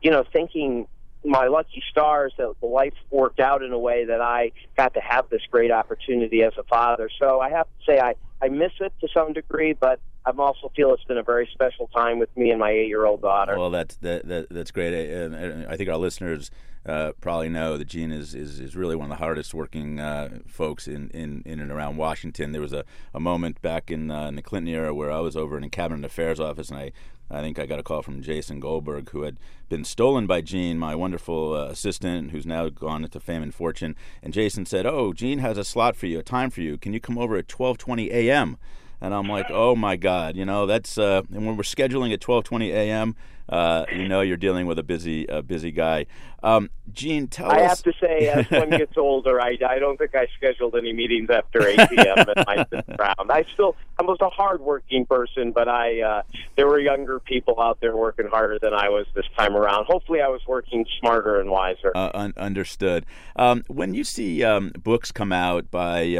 you 0.00 0.10
know, 0.10 0.24
thinking 0.32 0.86
my 1.24 1.48
lucky 1.48 1.82
stars 1.90 2.32
that 2.38 2.52
the 2.60 2.66
life 2.66 2.94
worked 3.10 3.40
out 3.40 3.62
in 3.62 3.72
a 3.72 3.78
way 3.78 4.06
that 4.06 4.20
I 4.20 4.52
got 4.76 4.94
to 4.94 5.00
have 5.00 5.26
this 5.30 5.42
great 5.50 5.70
opportunity 5.70 6.42
as 6.42 6.52
a 6.58 6.62
father. 6.64 7.10
So 7.20 7.40
I 7.40 7.50
have 7.50 7.66
to 7.66 7.92
say 7.92 7.98
I, 7.98 8.14
I 8.42 8.48
miss 8.48 8.72
it 8.80 8.92
to 9.00 9.08
some 9.12 9.32
degree, 9.32 9.74
but 9.78 10.00
I 10.26 10.30
also 10.32 10.70
feel 10.76 10.92
it's 10.92 11.04
been 11.04 11.18
a 11.18 11.22
very 11.22 11.48
special 11.52 11.88
time 11.88 12.18
with 12.18 12.34
me 12.36 12.50
and 12.50 12.60
my 12.60 12.70
eight-year-old 12.70 13.22
daughter. 13.22 13.58
Well, 13.58 13.70
that's 13.70 13.96
that, 13.96 14.28
that 14.28 14.48
that's 14.50 14.70
great. 14.70 14.94
I, 14.94 15.72
I 15.72 15.76
think 15.76 15.88
our 15.88 15.96
listeners 15.96 16.50
uh, 16.86 17.12
probably 17.20 17.48
know 17.48 17.76
that 17.76 17.86
Gene 17.86 18.12
is, 18.12 18.34
is, 18.34 18.58
is 18.60 18.74
really 18.74 18.96
one 18.96 19.10
of 19.10 19.18
the 19.18 19.24
hardest 19.24 19.52
working 19.52 20.00
uh, 20.00 20.40
folks 20.46 20.88
in, 20.88 21.10
in, 21.10 21.42
in 21.44 21.60
and 21.60 21.70
around 21.70 21.96
Washington. 21.96 22.52
There 22.52 22.60
was 22.60 22.72
a, 22.72 22.84
a 23.12 23.20
moment 23.20 23.60
back 23.60 23.90
in, 23.90 24.10
uh, 24.10 24.28
in 24.28 24.36
the 24.36 24.42
Clinton 24.42 24.72
era 24.72 24.94
where 24.94 25.10
I 25.10 25.20
was 25.20 25.36
over 25.36 25.56
in 25.56 25.62
the 25.62 25.68
Cabinet 25.68 26.06
Affairs 26.06 26.40
office 26.40 26.70
and 26.70 26.78
I 26.78 26.92
I 27.32 27.42
think 27.42 27.60
I 27.60 27.66
got 27.66 27.78
a 27.78 27.84
call 27.84 28.02
from 28.02 28.22
Jason 28.22 28.58
Goldberg, 28.58 29.10
who 29.10 29.22
had 29.22 29.38
been 29.68 29.84
stolen 29.84 30.26
by 30.26 30.40
Gene, 30.40 30.78
my 30.78 30.96
wonderful 30.96 31.54
uh, 31.54 31.66
assistant, 31.66 32.32
who's 32.32 32.44
now 32.44 32.68
gone 32.68 33.04
into 33.04 33.20
fame 33.20 33.42
and 33.42 33.54
fortune. 33.54 33.94
And 34.20 34.34
Jason 34.34 34.66
said, 34.66 34.84
"Oh, 34.84 35.12
Gene 35.12 35.38
has 35.38 35.56
a 35.56 35.62
slot 35.62 35.94
for 35.94 36.06
you, 36.06 36.18
a 36.18 36.22
time 36.24 36.50
for 36.50 36.60
you. 36.60 36.76
Can 36.76 36.92
you 36.92 36.98
come 36.98 37.18
over 37.18 37.36
at 37.36 37.46
12:20 37.46 38.10
a.m.?" 38.10 38.56
And 39.00 39.14
I'm 39.14 39.28
like, 39.28 39.46
oh 39.50 39.74
my 39.74 39.96
God, 39.96 40.36
you 40.36 40.44
know, 40.44 40.66
that's 40.66 40.98
uh, 40.98 41.22
and 41.32 41.46
when 41.46 41.56
we're 41.56 41.62
scheduling 41.62 42.12
at 42.12 42.20
12:20 42.20 42.68
a.m., 42.70 43.16
uh, 43.50 43.84
you 43.92 44.06
know, 44.06 44.20
you're 44.20 44.36
dealing 44.36 44.66
with 44.66 44.78
a 44.78 44.82
busy, 44.82 45.28
uh, 45.28 45.42
busy 45.42 45.72
guy. 45.72 46.06
Um, 46.42 46.70
Gene, 46.92 47.26
tell 47.26 47.50
I 47.50 47.56
us. 47.56 47.60
I 47.60 47.68
have 47.68 47.82
to 47.82 47.92
say, 48.00 48.28
as 48.28 48.48
one 48.48 48.70
gets 48.78 48.96
older, 48.96 49.40
I, 49.40 49.58
I 49.68 49.80
don't 49.80 49.96
think 49.96 50.14
I 50.14 50.28
scheduled 50.36 50.76
any 50.76 50.92
meetings 50.92 51.30
after 51.30 51.66
8 51.66 51.90
p.m. 51.90 52.18
at 52.18 52.46
my 52.46 52.66
round. 52.98 53.30
I 53.30 53.44
still, 53.52 53.74
I 53.98 54.04
was 54.04 54.18
a 54.20 54.30
hardworking 54.30 55.04
person, 55.04 55.50
but 55.50 55.68
I, 55.68 56.00
uh, 56.00 56.22
there 56.54 56.68
were 56.68 56.78
younger 56.78 57.18
people 57.18 57.60
out 57.60 57.80
there 57.80 57.96
working 57.96 58.28
harder 58.28 58.58
than 58.60 58.72
I 58.72 58.88
was 58.88 59.06
this 59.14 59.26
time 59.36 59.56
around. 59.56 59.86
Hopefully, 59.86 60.20
I 60.20 60.28
was 60.28 60.46
working 60.46 60.86
smarter 61.00 61.40
and 61.40 61.50
wiser. 61.50 61.90
Uh, 61.94 62.10
un- 62.14 62.34
understood. 62.36 63.04
Um, 63.34 63.64
when 63.66 63.94
you 63.94 64.04
see 64.04 64.44
um, 64.44 64.70
books 64.78 65.10
come 65.10 65.32
out 65.32 65.72
by 65.72 66.14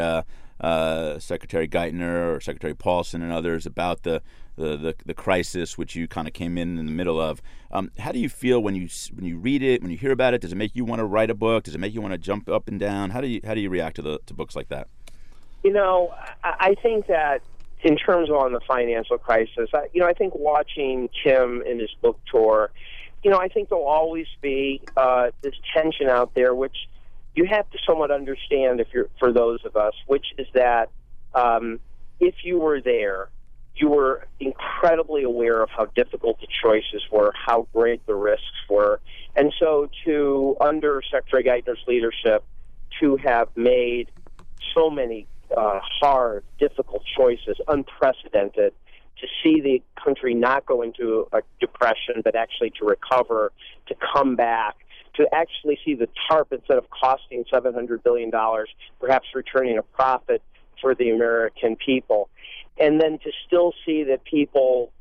uh, 0.61 1.19
Secretary 1.19 1.67
Geithner 1.67 2.35
or 2.35 2.39
Secretary 2.39 2.73
Paulson 2.73 3.21
and 3.21 3.31
others 3.31 3.65
about 3.65 4.03
the 4.03 4.21
the, 4.57 4.77
the, 4.77 4.95
the 5.05 5.13
crisis 5.13 5.77
which 5.77 5.95
you 5.95 6.07
kind 6.07 6.27
of 6.27 6.33
came 6.33 6.57
in 6.57 6.77
in 6.77 6.85
the 6.85 6.91
middle 6.91 7.19
of. 7.19 7.41
Um, 7.71 7.89
how 7.97 8.11
do 8.11 8.19
you 8.19 8.29
feel 8.29 8.61
when 8.61 8.75
you 8.75 8.89
when 9.13 9.25
you 9.25 9.37
read 9.37 9.63
it, 9.63 9.81
when 9.81 9.91
you 9.91 9.97
hear 9.97 10.11
about 10.11 10.33
it? 10.33 10.41
Does 10.41 10.51
it 10.51 10.57
make 10.57 10.75
you 10.75 10.85
want 10.85 10.99
to 10.99 11.05
write 11.05 11.29
a 11.29 11.33
book? 11.33 11.63
Does 11.63 11.73
it 11.73 11.79
make 11.79 11.93
you 11.93 12.01
want 12.01 12.13
to 12.13 12.17
jump 12.17 12.47
up 12.47 12.67
and 12.67 12.79
down? 12.79 13.09
How 13.09 13.21
do 13.21 13.27
you 13.27 13.41
how 13.43 13.53
do 13.53 13.61
you 13.61 13.69
react 13.69 13.95
to 13.95 14.01
the 14.01 14.19
to 14.25 14.33
books 14.33 14.55
like 14.55 14.69
that? 14.69 14.87
You 15.63 15.73
know, 15.73 16.13
I 16.43 16.75
think 16.81 17.07
that 17.07 17.41
in 17.83 17.95
terms 17.95 18.29
of 18.29 18.35
on 18.35 18.51
the 18.53 18.59
financial 18.67 19.17
crisis, 19.17 19.69
I, 19.73 19.87
you 19.93 20.01
know, 20.01 20.07
I 20.07 20.13
think 20.13 20.35
watching 20.35 21.09
Tim 21.23 21.61
in 21.63 21.79
his 21.79 21.91
book 22.01 22.19
tour, 22.31 22.71
you 23.23 23.31
know, 23.31 23.37
I 23.37 23.47
think 23.47 23.69
there'll 23.69 23.85
always 23.85 24.27
be 24.41 24.81
uh, 24.97 25.31
this 25.41 25.53
tension 25.75 26.07
out 26.07 26.33
there, 26.33 26.53
which 26.53 26.75
you 27.35 27.45
have 27.45 27.69
to 27.71 27.77
somewhat 27.87 28.11
understand 28.11 28.79
if 28.79 28.87
you're 28.93 29.09
for 29.19 29.31
those 29.31 29.59
of 29.65 29.75
us, 29.75 29.93
which 30.07 30.27
is 30.37 30.47
that 30.53 30.89
um, 31.33 31.79
if 32.19 32.35
you 32.43 32.59
were 32.59 32.81
there, 32.81 33.29
you 33.75 33.87
were 33.87 34.27
incredibly 34.39 35.23
aware 35.23 35.61
of 35.61 35.69
how 35.69 35.85
difficult 35.85 36.39
the 36.41 36.47
choices 36.61 37.01
were, 37.11 37.33
how 37.33 37.67
great 37.73 38.05
the 38.05 38.15
risks 38.15 38.45
were, 38.69 38.99
and 39.35 39.53
so 39.59 39.89
to 40.05 40.57
under 40.59 41.01
Secretary 41.09 41.43
Geithner's 41.43 41.83
leadership, 41.87 42.43
to 42.99 43.15
have 43.17 43.47
made 43.55 44.11
so 44.75 44.89
many 44.89 45.25
uh, 45.55 45.79
hard, 46.01 46.43
difficult 46.59 47.03
choices, 47.17 47.57
unprecedented. 47.67 48.73
To 49.19 49.27
see 49.43 49.61
the 49.61 49.83
country 50.03 50.33
not 50.33 50.65
go 50.65 50.81
into 50.81 51.27
a 51.31 51.41
depression, 51.59 52.21
but 52.23 52.35
actually 52.35 52.71
to 52.79 52.85
recover, 52.85 53.51
to 53.85 53.95
come 54.13 54.35
back, 54.35 54.77
to 55.21 55.35
actually 55.35 55.79
see 55.85 55.95
the 55.95 56.07
TARP 56.29 56.51
instead 56.51 56.77
of 56.77 56.85
costing 56.89 57.43
$700 57.51 58.03
billion, 58.03 58.31
perhaps 58.99 59.27
returning 59.33 59.77
a 59.77 59.83
profit 59.83 60.41
for 60.81 60.95
the 60.95 61.11
American 61.11 61.75
people. 61.75 62.29
And 62.79 62.99
then 62.99 63.19
to 63.19 63.31
still 63.45 63.73
see 63.85 64.03
that 64.05 64.23
people, 64.23 64.91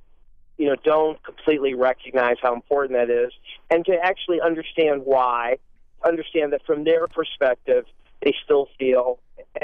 you 0.59 0.67
know, 0.67 0.77
don't 0.85 1.23
completely 1.23 1.75
recognize 1.75 2.37
how 2.43 2.55
important 2.55 2.93
that 2.93 3.11
is, 3.11 3.33
and 3.71 3.85
to 3.87 3.97
actually 4.03 4.41
understand 4.41 5.03
why, 5.05 5.57
understand 6.05 6.53
that 6.53 6.65
from 6.67 6.85
their 6.85 7.07
perspective, 7.07 7.87
they 8.23 8.35
still 8.45 8.69
feel, 8.79 9.19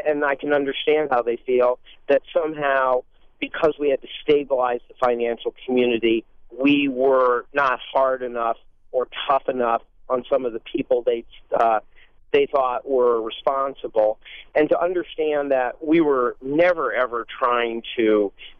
and 0.07 0.25
I 0.25 0.35
can 0.37 0.55
understand 0.55 1.09
how 1.11 1.23
they 1.23 1.37
feel, 1.37 1.79
that 2.09 2.23
somehow 2.33 3.03
because 3.39 3.75
we 3.79 3.91
had 3.91 4.01
to 4.01 4.09
stabilize 4.23 4.81
the 4.89 4.95
financial 4.99 5.55
community, 5.67 6.25
we 6.59 6.89
were 6.89 7.45
not 7.53 7.81
hard 7.93 8.23
enough 8.23 8.57
or 8.93 9.09
tough 9.29 9.47
enough 9.49 9.83
on 10.09 10.25
some 10.31 10.45
of 10.45 10.53
the 10.53 10.61
people 10.61 11.03
they 11.05 11.25
uh, 11.59 11.81
they 12.33 12.47
thought 12.47 12.89
were 12.89 13.23
responsible, 13.23 14.19
and 14.55 14.69
to 14.69 14.81
understand 14.81 15.53
that 15.53 15.85
we 15.85 16.01
were 16.01 16.37
never 16.43 16.93
ever 16.93 17.27
trying 17.39 17.83
to, 17.97 18.03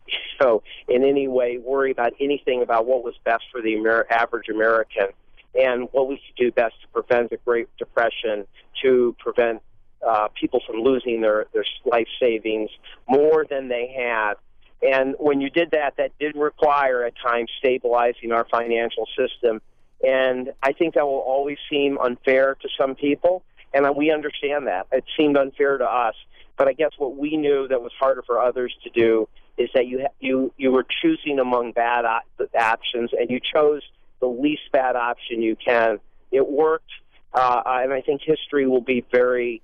you 0.07 0.19
know, 0.41 0.63
in 0.89 1.05
any 1.05 1.29
way 1.29 1.59
worry 1.59 1.91
about 1.91 2.13
anything 2.21 2.63
about 2.63 2.87
what 2.87 3.03
was 3.05 3.15
best 3.25 3.45
for 3.53 3.61
the 3.61 3.75
Amer- 3.75 4.07
average 4.11 4.49
American 4.49 5.09
and 5.55 5.89
what 5.93 6.09
we 6.09 6.17
could 6.17 6.37
do 6.37 6.53
best 6.53 6.75
to 6.83 6.89
prevent 6.89 7.31
the 7.31 7.39
Great 7.45 7.69
Depression, 7.79 8.47
to 8.83 9.17
prevent 9.19 9.63
uh, 10.07 10.29
people 10.39 10.61
from 10.67 10.77
losing 10.77 11.21
their, 11.21 11.47
their 11.53 11.65
life 11.85 12.09
savings 12.21 12.71
more 13.09 13.47
than 13.49 13.69
they 13.69 13.89
had. 13.89 14.35
And 14.83 15.15
when 15.19 15.41
you 15.41 15.49
did 15.49 15.71
that, 15.71 15.97
that 15.97 16.13
did 16.19 16.37
require 16.37 17.05
at 17.05 17.15
times 17.17 17.51
stabilizing 17.59 18.33
our 18.33 18.47
financial 18.51 19.09
system 19.17 19.63
and 20.05 20.53
I 20.63 20.73
think 20.73 20.95
that 20.95 21.07
will 21.07 21.25
always 21.27 21.59
seem 21.71 21.99
unfair 21.99 22.57
to 22.61 22.69
some 22.79 22.95
people, 22.95 23.43
and 23.73 23.87
we 23.97 24.11
understand 24.11 24.67
that. 24.67 24.87
It 24.93 25.05
seemed 25.17 25.37
unfair 25.37 25.79
to 25.79 25.85
us, 25.85 26.15
but 26.57 26.69
I 26.69 26.73
guess 26.73 26.91
what 26.99 27.17
we 27.17 27.37
knew 27.37 27.69
that 27.69 27.81
was 27.83 27.93
harder 27.99 28.23
for 28.23 28.41
others 28.41 28.75
to 28.85 28.91
do 28.91 29.29
is 29.59 29.71
that 29.75 29.87
you 29.87 30.07
you 30.21 30.53
you 30.57 30.71
were 30.71 30.87
choosing 31.03 31.39
among 31.39 31.73
bad 31.73 32.05
op- 32.05 32.25
options, 32.59 33.11
and 33.19 33.31
you 33.31 33.41
chose 33.41 33.83
the 34.21 34.27
least 34.27 34.71
bad 34.73 34.97
option 34.97 35.43
you 35.43 35.57
can. 35.57 35.99
It 36.31 36.47
worked, 36.47 36.91
uh, 37.33 37.63
and 37.65 37.93
I 37.93 38.01
think 38.03 38.23
history 38.23 38.67
will 38.67 38.83
be 38.83 39.05
very 39.11 39.63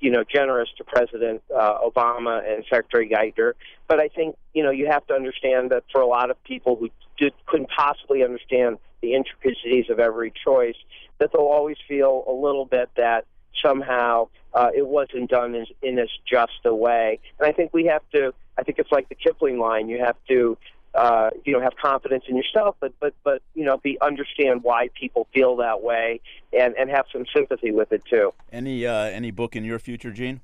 you 0.00 0.10
know, 0.10 0.24
generous 0.24 0.68
to 0.76 0.84
President 0.84 1.42
uh, 1.54 1.78
Obama 1.78 2.42
and 2.46 2.64
Secretary 2.68 3.08
Geithner. 3.08 3.52
But 3.88 3.98
I 3.98 4.08
think, 4.08 4.36
you 4.52 4.62
know, 4.62 4.70
you 4.70 4.86
have 4.90 5.06
to 5.06 5.14
understand 5.14 5.70
that 5.70 5.84
for 5.90 6.00
a 6.00 6.06
lot 6.06 6.30
of 6.30 6.42
people 6.44 6.76
who 6.76 6.90
did, 7.18 7.32
couldn't 7.46 7.70
possibly 7.76 8.22
understand 8.22 8.78
the 9.00 9.14
intricacies 9.14 9.90
of 9.90 9.98
every 9.98 10.32
choice, 10.44 10.76
that 11.18 11.30
they'll 11.32 11.42
always 11.42 11.76
feel 11.88 12.24
a 12.28 12.32
little 12.32 12.64
bit 12.64 12.90
that 12.96 13.24
somehow 13.64 14.28
uh, 14.54 14.70
it 14.74 14.86
wasn't 14.86 15.30
done 15.30 15.54
in, 15.54 15.66
in 15.82 15.98
as 15.98 16.08
just 16.30 16.60
a 16.64 16.74
way. 16.74 17.18
And 17.38 17.48
I 17.48 17.52
think 17.52 17.72
we 17.72 17.86
have 17.86 18.02
to, 18.12 18.34
I 18.58 18.62
think 18.62 18.78
it's 18.78 18.92
like 18.92 19.08
the 19.08 19.14
Kipling 19.14 19.58
line, 19.58 19.88
you 19.88 19.98
have 19.98 20.16
to 20.28 20.56
uh, 20.96 21.30
you 21.44 21.52
know, 21.52 21.60
have 21.60 21.76
confidence 21.76 22.24
in 22.26 22.36
yourself, 22.36 22.74
but 22.80 22.92
but 23.00 23.12
but 23.22 23.42
you 23.54 23.64
know, 23.64 23.76
be 23.76 23.98
understand 24.00 24.62
why 24.62 24.88
people 24.98 25.28
feel 25.34 25.56
that 25.56 25.82
way, 25.82 26.20
and 26.58 26.74
and 26.76 26.88
have 26.90 27.04
some 27.12 27.26
sympathy 27.34 27.70
with 27.70 27.92
it 27.92 28.02
too. 28.08 28.32
Any 28.50 28.86
uh, 28.86 28.94
any 28.94 29.30
book 29.30 29.54
in 29.56 29.64
your 29.64 29.78
future, 29.78 30.10
Gene? 30.10 30.40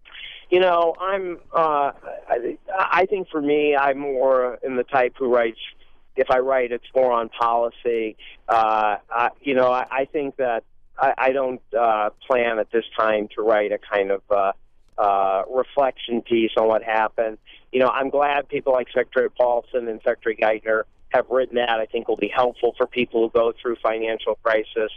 You 0.51 0.61
know, 0.61 0.95
I'm. 1.01 1.39
Uh, 1.55 1.93
I, 2.29 2.57
I 2.71 3.07
think 3.07 3.29
for 3.31 3.41
me, 3.41 3.75
I'm 3.75 3.99
more 3.99 4.59
in 4.63 4.77
the 4.77 4.85
type 4.85 5.15
who 5.19 5.35
writes. 5.35 5.59
If 6.17 6.31
I 6.31 6.39
write, 6.39 6.73
it's 6.73 6.85
more 6.95 7.13
on 7.13 7.29
policy. 7.29 8.17
Uh, 8.49 8.97
I, 9.11 9.31
you 9.41 9.55
know, 9.55 9.71
I, 9.73 9.87
I 9.91 10.05
think 10.07 10.37
that 10.37 10.65
I, 10.99 11.15
I 11.17 11.33
don't 11.33 11.61
uh, 11.79 12.11
plan 12.27 12.59
at 12.59 12.71
this 12.71 12.85
time 12.97 13.29
to 13.37 13.43
write 13.43 13.73
a 13.73 13.79
kind 13.79 14.11
of 14.11 14.23
uh, 14.31 14.53
uh, 14.99 15.43
reflection 15.51 16.23
piece 16.23 16.53
on 16.57 16.69
what 16.69 16.83
happened. 16.83 17.39
You 17.73 17.81
know, 17.81 17.89
I'm 17.89 18.11
glad 18.11 18.49
people 18.49 18.73
like 18.73 18.89
Secretary 18.95 19.31
Paulson 19.31 19.89
and 19.89 20.01
Secretary 20.05 20.37
Geithner 20.37 20.83
have 21.09 21.27
written 21.31 21.57
that. 21.57 21.71
I 21.71 21.87
think 21.87 22.09
will 22.09 22.17
be 22.17 22.33
helpful 22.35 22.75
for 22.77 22.87
people 22.87 23.23
who 23.23 23.31
go 23.31 23.53
through 23.61 23.77
financial 23.83 24.37
crisis. 24.43 24.91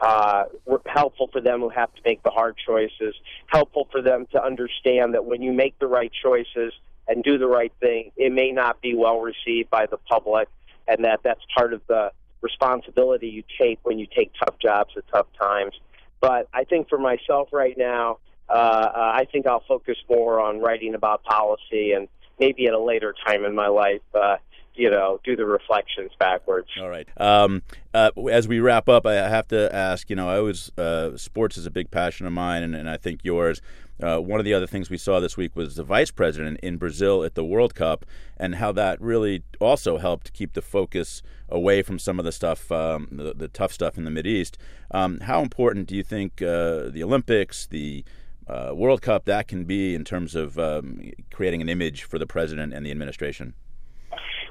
Uh, 0.00 0.44
helpful 0.86 1.28
for 1.32 1.40
them 1.40 1.60
who 1.60 1.68
have 1.68 1.92
to 1.94 2.00
make 2.04 2.22
the 2.22 2.30
hard 2.30 2.56
choices. 2.56 3.14
Helpful 3.46 3.88
for 3.90 4.02
them 4.02 4.26
to 4.32 4.42
understand 4.42 5.14
that 5.14 5.24
when 5.24 5.42
you 5.42 5.52
make 5.52 5.78
the 5.78 5.86
right 5.86 6.12
choices 6.22 6.72
and 7.08 7.22
do 7.22 7.38
the 7.38 7.46
right 7.46 7.72
thing, 7.80 8.12
it 8.16 8.32
may 8.32 8.50
not 8.52 8.80
be 8.80 8.94
well 8.94 9.20
received 9.20 9.70
by 9.70 9.86
the 9.86 9.96
public, 9.96 10.48
and 10.88 11.04
that 11.04 11.20
that's 11.22 11.40
part 11.56 11.72
of 11.72 11.82
the 11.88 12.12
responsibility 12.40 13.28
you 13.28 13.44
take 13.60 13.78
when 13.84 13.98
you 13.98 14.06
take 14.06 14.32
tough 14.44 14.58
jobs 14.60 14.90
at 14.96 15.04
tough 15.12 15.26
times. 15.40 15.74
But 16.20 16.48
I 16.52 16.64
think 16.64 16.88
for 16.88 16.98
myself 16.98 17.48
right 17.52 17.76
now, 17.76 18.18
uh, 18.48 18.52
uh, 18.52 19.12
I 19.14 19.26
think 19.30 19.46
I'll 19.46 19.64
focus 19.66 19.96
more 20.08 20.40
on 20.40 20.60
writing 20.60 20.94
about 20.94 21.24
policy 21.24 21.92
and 21.92 22.08
maybe 22.38 22.66
at 22.66 22.74
a 22.74 22.78
later 22.78 23.14
time 23.26 23.44
in 23.44 23.54
my 23.54 23.68
life, 23.68 24.02
uh, 24.14 24.36
you 24.74 24.90
know, 24.90 25.20
do 25.24 25.36
the 25.36 25.44
reflections 25.44 26.10
backwards. 26.18 26.68
All 26.80 26.88
right. 26.88 27.08
Um, 27.18 27.62
uh, 27.92 28.10
as 28.30 28.48
we 28.48 28.60
wrap 28.60 28.88
up, 28.88 29.06
I 29.06 29.14
have 29.14 29.48
to 29.48 29.74
ask. 29.74 30.08
You 30.08 30.16
know, 30.16 30.28
I 30.28 30.38
always 30.38 30.70
uh, 30.78 31.16
sports 31.16 31.56
is 31.56 31.66
a 31.66 31.70
big 31.70 31.90
passion 31.90 32.26
of 32.26 32.32
mine, 32.32 32.62
and, 32.62 32.74
and 32.74 32.88
I 32.88 32.96
think 32.96 33.20
yours. 33.22 33.60
Uh, 34.02 34.18
one 34.18 34.40
of 34.40 34.44
the 34.44 34.52
other 34.52 34.66
things 34.66 34.90
we 34.90 34.98
saw 34.98 35.20
this 35.20 35.36
week 35.36 35.54
was 35.54 35.76
the 35.76 35.84
vice 35.84 36.10
president 36.10 36.58
in 36.60 36.76
Brazil 36.76 37.22
at 37.22 37.34
the 37.34 37.44
World 37.44 37.74
Cup, 37.74 38.04
and 38.36 38.56
how 38.56 38.72
that 38.72 39.00
really 39.00 39.44
also 39.60 39.98
helped 39.98 40.32
keep 40.32 40.54
the 40.54 40.62
focus 40.62 41.22
away 41.48 41.82
from 41.82 41.98
some 41.98 42.18
of 42.18 42.24
the 42.24 42.32
stuff, 42.32 42.72
um, 42.72 43.08
the, 43.12 43.32
the, 43.32 43.48
tough 43.48 43.72
stuff 43.72 43.96
in 43.96 44.04
the 44.04 44.10
Mid 44.10 44.26
East. 44.26 44.58
Um, 44.90 45.20
how 45.20 45.40
important 45.40 45.86
do 45.86 45.94
you 45.94 46.02
think 46.02 46.42
uh, 46.42 46.88
the 46.88 47.02
Olympics, 47.04 47.66
the 47.66 48.04
uh, 48.48 48.72
World 48.74 49.02
Cup 49.02 49.24
that 49.26 49.46
can 49.46 49.64
be 49.64 49.94
in 49.94 50.04
terms 50.04 50.34
of 50.34 50.58
um, 50.58 51.12
creating 51.32 51.62
an 51.62 51.68
image 51.68 52.02
for 52.02 52.18
the 52.18 52.26
president 52.26 52.72
and 52.72 52.84
the 52.84 52.90
administration? 52.90 53.54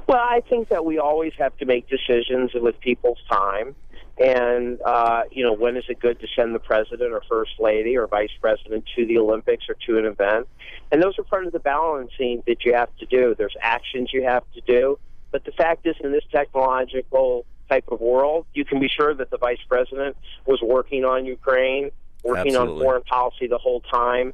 Well, 0.07 0.19
I 0.19 0.41
think 0.49 0.69
that 0.69 0.85
we 0.85 0.97
always 0.97 1.33
have 1.37 1.55
to 1.57 1.65
make 1.65 1.87
decisions 1.89 2.51
with 2.53 2.79
people's 2.79 3.19
time. 3.29 3.75
And, 4.21 4.79
uh, 4.81 5.23
you 5.31 5.43
know, 5.43 5.53
when 5.53 5.77
is 5.77 5.85
it 5.89 5.99
good 5.99 6.19
to 6.19 6.27
send 6.35 6.53
the 6.53 6.59
president 6.59 7.13
or 7.13 7.23
first 7.27 7.53
lady 7.59 7.97
or 7.97 8.05
vice 8.07 8.29
president 8.39 8.85
to 8.95 9.05
the 9.05 9.17
Olympics 9.17 9.65
or 9.67 9.75
to 9.87 9.97
an 9.97 10.05
event? 10.05 10.47
And 10.91 11.01
those 11.01 11.17
are 11.17 11.23
part 11.23 11.47
of 11.47 11.53
the 11.53 11.59
balancing 11.59 12.43
that 12.45 12.63
you 12.63 12.73
have 12.73 12.95
to 12.97 13.05
do. 13.05 13.33
There's 13.37 13.55
actions 13.61 14.11
you 14.13 14.23
have 14.23 14.43
to 14.53 14.61
do. 14.61 14.99
But 15.31 15.45
the 15.45 15.51
fact 15.53 15.87
is, 15.87 15.95
in 16.03 16.11
this 16.11 16.25
technological 16.31 17.45
type 17.69 17.85
of 17.87 18.01
world, 18.01 18.45
you 18.53 18.65
can 18.65 18.79
be 18.79 18.89
sure 18.89 19.15
that 19.15 19.31
the 19.31 19.37
vice 19.37 19.63
president 19.67 20.17
was 20.45 20.61
working 20.61 21.05
on 21.05 21.25
Ukraine 21.25 21.91
working 22.23 22.55
Absolutely. 22.55 22.75
on 22.75 22.81
foreign 22.81 23.03
policy 23.03 23.47
the 23.47 23.57
whole 23.57 23.81
time. 23.81 24.33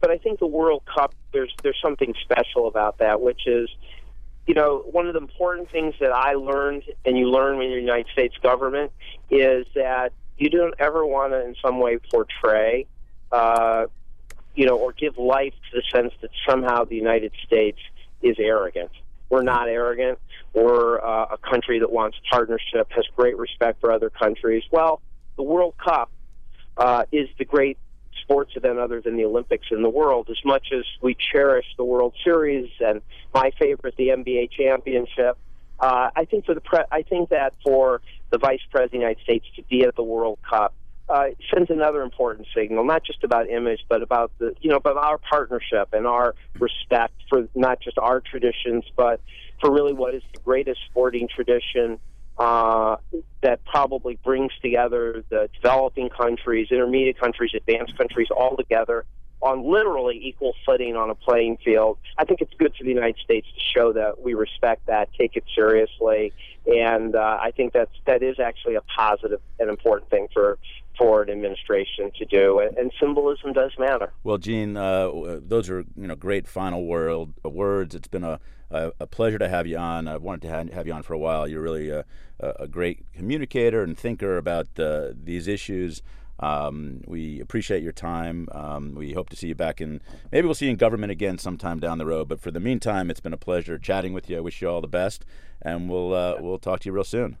But 0.00 0.10
I 0.10 0.18
think 0.18 0.38
the 0.38 0.46
World 0.46 0.82
Cup, 0.86 1.14
there's 1.32 1.54
there's 1.62 1.78
something 1.82 2.14
special 2.22 2.68
about 2.68 2.98
that, 2.98 3.20
which 3.20 3.46
is, 3.46 3.68
you 4.46 4.54
know, 4.54 4.84
one 4.90 5.06
of 5.06 5.14
the 5.14 5.20
important 5.20 5.70
things 5.70 5.94
that 6.00 6.12
I 6.12 6.34
learned, 6.34 6.84
and 7.04 7.18
you 7.18 7.28
learn 7.28 7.58
when 7.58 7.68
you're 7.68 7.78
in 7.78 7.84
the 7.84 7.90
United 7.90 8.12
States 8.12 8.34
government, 8.42 8.92
is 9.30 9.66
that 9.74 10.12
you 10.38 10.50
don't 10.50 10.74
ever 10.78 11.04
want 11.04 11.32
to, 11.32 11.44
in 11.44 11.56
some 11.60 11.80
way, 11.80 11.98
portray, 11.98 12.86
uh, 13.32 13.86
you 14.54 14.66
know, 14.66 14.76
or 14.76 14.92
give 14.92 15.18
life 15.18 15.52
to 15.70 15.80
the 15.80 15.82
sense 15.92 16.12
that 16.20 16.30
somehow 16.48 16.84
the 16.84 16.94
United 16.94 17.32
States 17.44 17.78
is 18.22 18.36
arrogant. 18.38 18.90
We're 19.28 19.42
not 19.42 19.68
arrogant. 19.68 20.18
We're 20.54 21.00
uh, 21.00 21.34
a 21.34 21.38
country 21.38 21.80
that 21.80 21.90
wants 21.90 22.16
partnership, 22.30 22.90
has 22.90 23.04
great 23.16 23.36
respect 23.36 23.80
for 23.80 23.90
other 23.90 24.10
countries. 24.10 24.62
Well, 24.70 25.02
the 25.36 25.42
World 25.42 25.74
Cup 25.76 26.10
uh, 26.76 27.04
is 27.10 27.28
the 27.36 27.44
great 27.44 27.78
sports 28.26 28.52
event 28.56 28.78
other 28.78 29.00
than 29.00 29.16
the 29.16 29.24
Olympics 29.24 29.68
in 29.70 29.82
the 29.82 29.88
world. 29.88 30.28
As 30.30 30.38
much 30.44 30.68
as 30.72 30.84
we 31.00 31.16
cherish 31.32 31.66
the 31.76 31.84
World 31.84 32.14
Series 32.24 32.68
and 32.80 33.00
my 33.32 33.52
favorite, 33.58 33.94
the 33.96 34.08
NBA 34.08 34.50
championship, 34.50 35.38
uh, 35.78 36.10
I 36.14 36.24
think 36.24 36.44
for 36.46 36.54
the 36.54 36.60
pre- 36.60 36.84
I 36.90 37.02
think 37.02 37.30
that 37.30 37.54
for 37.64 38.00
the 38.30 38.38
Vice 38.38 38.60
President 38.70 38.86
of 38.86 38.90
the 38.90 38.98
United 38.98 39.22
States 39.22 39.46
to 39.56 39.62
be 39.62 39.84
at 39.84 39.94
the 39.94 40.02
World 40.02 40.38
Cup 40.48 40.74
uh, 41.08 41.26
sends 41.54 41.70
another 41.70 42.02
important 42.02 42.48
signal, 42.54 42.84
not 42.84 43.04
just 43.04 43.22
about 43.22 43.48
image, 43.48 43.80
but 43.88 44.02
about 44.02 44.32
the 44.38 44.54
you 44.60 44.70
know 44.70 44.76
about 44.76 44.96
our 44.96 45.18
partnership 45.18 45.90
and 45.92 46.06
our 46.06 46.34
respect 46.58 47.14
for 47.28 47.46
not 47.54 47.80
just 47.80 47.98
our 47.98 48.20
traditions, 48.20 48.84
but 48.96 49.20
for 49.60 49.72
really 49.72 49.92
what 49.92 50.14
is 50.14 50.22
the 50.34 50.40
greatest 50.40 50.80
sporting 50.90 51.28
tradition 51.28 51.98
uh, 52.38 52.96
that 53.42 53.64
probably 53.64 54.18
brings 54.24 54.52
together 54.60 55.24
the 55.30 55.48
developing 55.54 56.08
countries, 56.10 56.68
intermediate 56.70 57.18
countries, 57.18 57.52
advanced 57.54 57.96
countries 57.96 58.28
all 58.36 58.56
together 58.56 59.04
on 59.42 59.70
literally 59.70 60.18
equal 60.22 60.54
footing 60.64 60.96
on 60.96 61.10
a 61.10 61.14
playing 61.14 61.58
field. 61.64 61.98
I 62.18 62.24
think 62.24 62.40
it's 62.40 62.52
good 62.58 62.74
for 62.76 62.84
the 62.84 62.90
United 62.90 63.16
States 63.22 63.46
to 63.54 63.60
show 63.78 63.92
that 63.92 64.20
we 64.20 64.34
respect 64.34 64.86
that, 64.86 65.08
take 65.16 65.36
it 65.36 65.44
seriously, 65.54 66.32
and 66.66 67.14
uh, 67.14 67.38
I 67.40 67.52
think 67.52 67.72
that's 67.72 67.92
that 68.06 68.22
is 68.22 68.40
actually 68.40 68.74
a 68.74 68.80
positive 68.80 69.40
and 69.58 69.70
important 69.70 70.10
thing 70.10 70.28
for 70.32 70.58
for 70.98 71.22
an 71.22 71.30
administration 71.30 72.10
to 72.18 72.24
do, 72.24 72.58
and, 72.60 72.76
and 72.78 72.92
symbolism 73.00 73.52
does 73.52 73.72
matter. 73.78 74.12
Well, 74.24 74.38
Gene, 74.38 74.76
uh, 74.76 75.40
those 75.42 75.68
are 75.70 75.84
you 75.96 76.06
know 76.06 76.16
great 76.16 76.46
final 76.46 76.86
world 76.86 77.34
words. 77.44 77.94
It's 77.94 78.08
been 78.08 78.24
a 78.24 78.40
a, 78.70 78.92
a 79.00 79.06
pleasure 79.06 79.38
to 79.38 79.48
have 79.48 79.66
you 79.66 79.76
on. 79.76 80.08
I 80.08 80.16
wanted 80.16 80.42
to 80.42 80.48
have, 80.48 80.72
have 80.72 80.86
you 80.86 80.92
on 80.92 81.02
for 81.02 81.14
a 81.14 81.18
while. 81.18 81.46
You're 81.46 81.62
really 81.62 81.90
a, 81.90 82.04
a 82.40 82.66
great 82.66 83.04
communicator 83.12 83.82
and 83.82 83.96
thinker 83.96 84.36
about 84.36 84.66
uh, 84.78 85.10
these 85.14 85.48
issues. 85.48 86.02
Um, 86.38 87.00
we 87.06 87.40
appreciate 87.40 87.82
your 87.82 87.92
time. 87.92 88.48
Um, 88.52 88.94
we 88.94 89.14
hope 89.14 89.30
to 89.30 89.36
see 89.36 89.48
you 89.48 89.54
back 89.54 89.80
in. 89.80 90.02
Maybe 90.30 90.46
we'll 90.46 90.54
see 90.54 90.66
you 90.66 90.72
in 90.72 90.76
government 90.76 91.10
again 91.10 91.38
sometime 91.38 91.80
down 91.80 91.98
the 91.98 92.06
road. 92.06 92.28
But 92.28 92.40
for 92.40 92.50
the 92.50 92.60
meantime, 92.60 93.10
it's 93.10 93.20
been 93.20 93.32
a 93.32 93.38
pleasure 93.38 93.78
chatting 93.78 94.12
with 94.12 94.28
you. 94.28 94.38
I 94.38 94.40
wish 94.40 94.60
you 94.60 94.68
all 94.68 94.82
the 94.82 94.88
best, 94.88 95.24
and 95.62 95.88
we'll 95.88 96.12
uh, 96.12 96.36
we'll 96.40 96.58
talk 96.58 96.80
to 96.80 96.88
you 96.88 96.92
real 96.92 97.04
soon. 97.04 97.38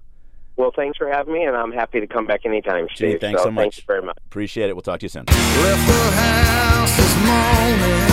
Well, 0.56 0.72
thanks 0.74 0.96
for 0.96 1.08
having 1.08 1.34
me, 1.34 1.44
and 1.44 1.54
I'm 1.56 1.70
happy 1.72 2.00
to 2.00 2.06
come 2.06 2.26
back 2.26 2.46
anytime, 2.46 2.88
Steve. 2.94 3.10
Gene, 3.12 3.18
thanks 3.18 3.40
so, 3.42 3.48
so 3.48 3.50
much. 3.50 3.62
Thank 3.62 3.76
you 3.76 3.82
very 3.86 4.02
much. 4.02 4.16
Appreciate 4.26 4.70
it. 4.70 4.74
We'll 4.74 4.82
talk 4.82 5.00
to 5.00 5.04
you 5.04 5.10
soon. 5.10 5.24
Left 5.26 5.86
the 5.86 6.10
house 6.16 6.96
this 6.96 7.16
morning. 7.26 8.08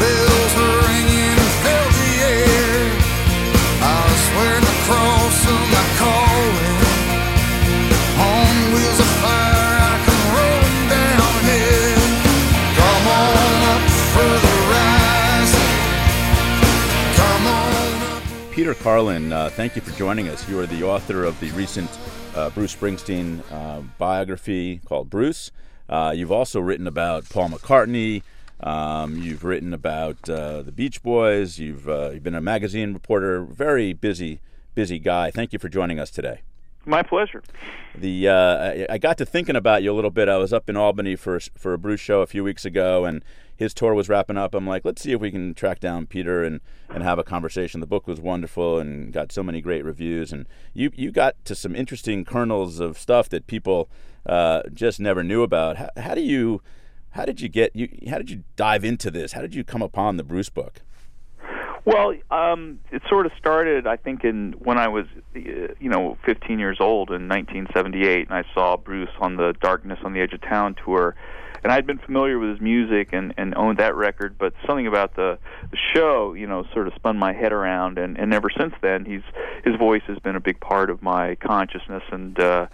Bells 0.00 0.85
Peter 18.66 18.82
Carlin, 18.82 19.32
uh, 19.32 19.48
thank 19.48 19.76
you 19.76 19.80
for 19.80 19.96
joining 19.96 20.28
us. 20.28 20.48
You 20.48 20.58
are 20.58 20.66
the 20.66 20.82
author 20.82 21.22
of 21.22 21.38
the 21.38 21.52
recent 21.52 21.88
uh, 22.34 22.50
Bruce 22.50 22.74
Springsteen 22.74 23.40
uh, 23.52 23.82
biography 23.96 24.80
called 24.84 25.08
Bruce. 25.08 25.52
Uh, 25.88 26.12
you've 26.12 26.32
also 26.32 26.58
written 26.58 26.88
about 26.88 27.30
Paul 27.30 27.50
McCartney. 27.50 28.24
Um, 28.58 29.18
you've 29.18 29.44
written 29.44 29.72
about 29.72 30.28
uh, 30.28 30.62
the 30.62 30.72
Beach 30.72 31.00
Boys. 31.00 31.60
You've 31.60 31.88
uh, 31.88 32.10
you've 32.14 32.24
been 32.24 32.34
a 32.34 32.40
magazine 32.40 32.92
reporter. 32.92 33.44
Very 33.44 33.92
busy, 33.92 34.40
busy 34.74 34.98
guy. 34.98 35.30
Thank 35.30 35.52
you 35.52 35.60
for 35.60 35.68
joining 35.68 36.00
us 36.00 36.10
today. 36.10 36.40
My 36.84 37.04
pleasure. 37.04 37.44
The 37.96 38.28
uh, 38.28 38.34
I, 38.34 38.86
I 38.90 38.98
got 38.98 39.16
to 39.18 39.24
thinking 39.24 39.54
about 39.54 39.84
you 39.84 39.92
a 39.92 39.94
little 39.94 40.10
bit. 40.10 40.28
I 40.28 40.38
was 40.38 40.52
up 40.52 40.68
in 40.68 40.76
Albany 40.76 41.14
for 41.14 41.38
for 41.38 41.72
a 41.72 41.78
Bruce 41.78 42.00
show 42.00 42.20
a 42.20 42.26
few 42.26 42.42
weeks 42.42 42.64
ago, 42.64 43.04
and 43.04 43.24
his 43.56 43.74
tour 43.74 43.94
was 43.94 44.08
wrapping 44.08 44.36
up. 44.36 44.54
I'm 44.54 44.66
like, 44.66 44.84
let's 44.84 45.02
see 45.02 45.12
if 45.12 45.20
we 45.20 45.30
can 45.30 45.54
track 45.54 45.80
down 45.80 46.06
Peter 46.06 46.44
and, 46.44 46.60
and 46.90 47.02
have 47.02 47.18
a 47.18 47.24
conversation. 47.24 47.80
The 47.80 47.86
book 47.86 48.06
was 48.06 48.20
wonderful 48.20 48.78
and 48.78 49.12
got 49.12 49.32
so 49.32 49.42
many 49.42 49.60
great 49.60 49.84
reviews. 49.84 50.32
And 50.32 50.46
you 50.74 50.90
you 50.94 51.10
got 51.10 51.42
to 51.46 51.54
some 51.54 51.74
interesting 51.74 52.24
kernels 52.24 52.80
of 52.80 52.98
stuff 52.98 53.28
that 53.30 53.46
people 53.46 53.88
uh, 54.26 54.62
just 54.72 55.00
never 55.00 55.22
knew 55.22 55.42
about. 55.42 55.76
How, 55.76 55.90
how 55.96 56.14
do 56.14 56.20
you 56.22 56.62
how 57.10 57.24
did 57.24 57.40
you 57.40 57.48
get 57.48 57.74
you 57.74 57.88
how 58.08 58.18
did 58.18 58.30
you 58.30 58.44
dive 58.56 58.84
into 58.84 59.10
this? 59.10 59.32
How 59.32 59.40
did 59.40 59.54
you 59.54 59.64
come 59.64 59.82
upon 59.82 60.16
the 60.16 60.24
Bruce 60.24 60.50
book? 60.50 60.82
Well, 61.86 62.14
um, 62.32 62.80
it 62.90 63.00
sort 63.08 63.26
of 63.26 63.32
started, 63.38 63.86
I 63.86 63.96
think, 63.96 64.24
in 64.24 64.54
when 64.58 64.76
I 64.76 64.88
was, 64.88 65.06
you 65.34 65.76
know, 65.88 66.18
15 66.26 66.58
years 66.58 66.78
old 66.80 67.10
in 67.10 67.28
1978, 67.28 68.28
and 68.28 68.36
I 68.36 68.42
saw 68.52 68.76
Bruce 68.76 69.08
on 69.20 69.36
the 69.36 69.54
Darkness 69.60 70.00
on 70.02 70.12
the 70.12 70.20
Edge 70.20 70.32
of 70.32 70.40
Town 70.40 70.74
tour, 70.84 71.14
and 71.66 71.72
I'd 71.72 71.84
been 71.84 71.98
familiar 71.98 72.38
with 72.38 72.50
his 72.50 72.60
music 72.60 73.08
and 73.12 73.34
and 73.36 73.52
owned 73.56 73.78
that 73.78 73.96
record, 73.96 74.38
but 74.38 74.54
something 74.64 74.86
about 74.86 75.16
the 75.16 75.36
the 75.72 75.76
show, 75.92 76.32
you 76.32 76.46
know, 76.46 76.64
sort 76.72 76.86
of 76.86 76.94
spun 76.94 77.18
my 77.18 77.32
head 77.32 77.52
around, 77.52 77.98
and 77.98 78.16
and 78.16 78.32
ever 78.32 78.48
since 78.56 78.72
then, 78.82 79.04
he's 79.04 79.24
his 79.64 79.74
voice 79.74 80.02
has 80.06 80.16
been 80.20 80.36
a 80.36 80.40
big 80.40 80.60
part 80.60 80.90
of 80.90 81.02
my 81.02 81.34
consciousness 81.34 82.04
and. 82.12 82.38
uh 82.38 82.66